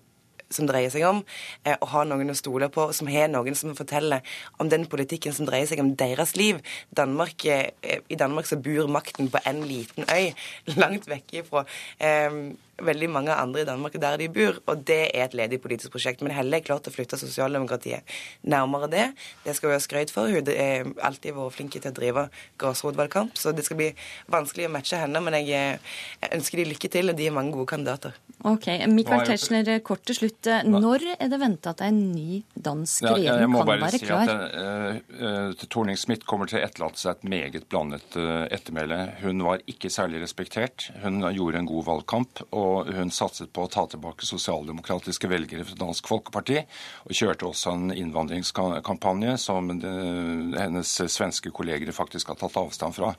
som 0.52 0.66
dreier 0.68 0.92
seg 0.94 1.02
om, 1.08 1.22
eh, 1.64 1.74
og 1.80 1.88
ha 1.90 2.04
noen 2.06 2.30
å 2.30 2.36
stole 2.38 2.68
på, 2.72 2.92
som 2.94 3.08
har 3.10 3.26
noen 3.32 3.56
som 3.58 3.74
forteller 3.74 4.22
om 4.62 4.70
den 4.70 4.86
politikken 4.86 5.34
som 5.34 5.48
dreier 5.48 5.66
seg 5.66 5.82
om 5.82 5.94
deres 5.98 6.36
liv. 6.36 6.60
Danmark, 6.96 7.44
eh, 7.44 7.72
I 8.08 8.14
Danmark 8.14 8.46
så 8.46 8.56
bor 8.56 8.86
makten 8.86 9.30
på 9.30 9.42
en 9.44 9.64
liten 9.66 10.06
øy, 10.06 10.32
langt 10.76 11.08
vekk 11.08 11.40
ifra 11.42 11.64
eh, 11.98 12.54
veldig 12.82 13.08
mange 13.10 13.34
andre 13.34 13.62
i 13.62 13.68
Danmark 13.68 13.96
der 14.00 14.18
de 14.20 14.28
bor, 14.32 14.58
og 14.68 14.82
det 14.88 15.00
er 15.14 15.24
et 15.24 15.36
ledig 15.36 15.60
politisk 15.64 15.94
prosjekt. 15.94 16.22
Men 16.24 16.34
Helle 16.36 16.58
er 16.58 16.64
klart 16.66 16.88
å 16.88 16.92
flytte 16.92 17.18
sosialdemokratiet 17.20 18.04
nærmere 18.44 18.90
det. 18.92 19.06
Det 19.44 19.56
skal 19.56 19.70
hun 19.70 19.78
ha 19.78 19.82
skryt 19.82 20.12
for. 20.12 20.28
Hun 20.28 20.50
har 20.52 20.90
alltid 21.08 21.36
vært 21.36 21.56
flink 21.56 21.76
til 21.76 21.88
å 21.90 21.94
drive 21.96 22.26
grasrotvalgkamp, 22.60 23.36
så 23.40 23.54
det 23.56 23.64
skal 23.66 23.80
bli 23.80 23.90
vanskelig 24.32 24.68
å 24.68 24.74
matche 24.76 25.00
henne. 25.00 25.22
Men 25.24 25.38
jeg, 25.40 25.80
jeg 26.20 26.32
ønsker 26.36 26.62
de 26.62 26.68
lykke 26.74 26.92
til, 26.92 27.12
og 27.12 27.18
de 27.18 27.30
er 27.30 27.36
mange 27.36 27.54
gode 27.56 27.70
kandidater. 27.72 28.16
Ok, 28.46 28.68
Michael 28.92 29.24
Tetzschner, 29.26 29.72
kort 29.86 30.04
til 30.06 30.18
slutt. 30.20 30.50
Når 30.68 31.08
er 31.16 31.30
det 31.32 31.40
venta 31.40 31.72
at 31.72 31.82
en 31.86 32.02
ny 32.12 32.42
dansk 32.52 33.08
regjering 33.08 33.56
kan 33.56 33.72
være 33.72 34.02
klar? 34.02 34.28
Jeg 34.28 34.34
må 34.36 34.44
bare 34.44 34.92
si 34.92 35.16
at 35.16 35.16
uh, 35.16 35.56
uh, 35.56 35.66
Torning 35.72 35.98
Smith 35.98 36.28
kommer 36.28 36.50
til 36.50 36.60
å 36.60 36.66
etterlate 36.66 37.00
seg 37.00 37.16
et 37.16 37.26
meget 37.32 37.66
blandet 37.72 38.18
uh, 38.20 38.44
ettermæle. 38.52 39.00
Hun 39.22 39.40
var 39.46 39.64
ikke 39.70 39.90
særlig 39.92 40.20
respektert. 40.22 40.90
Hun 41.02 41.24
gjorde 41.32 41.64
en 41.64 41.70
god 41.70 41.88
valgkamp. 41.88 42.44
og 42.52 42.65
og 42.66 42.90
hun 42.96 43.10
satset 43.14 43.52
på 43.54 43.64
å 43.66 43.70
ta 43.70 43.86
tilbake 43.90 44.26
sosialdemokratiske 44.26 45.28
velgere 45.30 45.66
fra 45.66 45.78
Dansk 45.80 46.08
Folkeparti, 46.10 46.62
og 47.06 47.16
kjørte 47.16 47.48
også 47.48 47.74
en 47.74 47.92
innvandringskampanje 47.94 49.36
som 49.42 49.70
hennes 49.76 50.94
svenske 51.12 51.52
kolleger 51.54 51.92
faktisk 51.96 52.32
har 52.32 52.40
tatt 52.40 52.58
avstand 52.60 52.96
fra. 52.96 53.12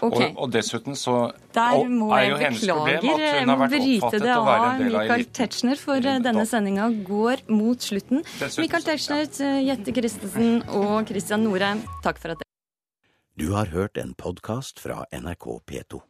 Okay. 0.00 0.30
Og, 0.30 0.38
og, 0.38 0.52
dessuten 0.54 0.98
så 0.98 1.16
Der 1.54 1.84
må 1.90 2.10
er 2.16 2.30
jo 2.30 2.38
hennes 2.40 2.64
problem 2.64 3.10
at 3.14 3.26
hun 3.40 3.52
har 3.52 3.62
vært 3.64 3.76
oppfattet 3.80 4.28
å 4.30 4.46
være 4.48 4.70
en 4.70 4.84
del 4.84 4.94
av 4.94 5.04
Michael 5.04 5.26
Tetzschner, 5.40 5.80
for 5.80 6.08
denne 6.28 6.46
sendinga 6.48 6.88
går 7.06 7.44
mot 7.52 7.90
slutten. 7.90 8.24
Dessuten, 8.38 8.64
Michael 8.64 8.88
Tetzschner, 8.88 9.28
Jette 9.64 9.94
Christensen 9.96 10.64
og 10.80 11.04
Christian 11.10 11.46
Norheim, 11.46 11.84
takk 12.06 12.22
for 12.22 12.34
at 12.34 12.42
dere 12.42 12.52
Du 13.40 13.50
har 13.56 13.72
hørt 13.74 13.98
en 13.98 14.14
podkast 14.14 14.82
fra 14.82 15.04
NRK 15.10 15.48
P2. 15.66 16.04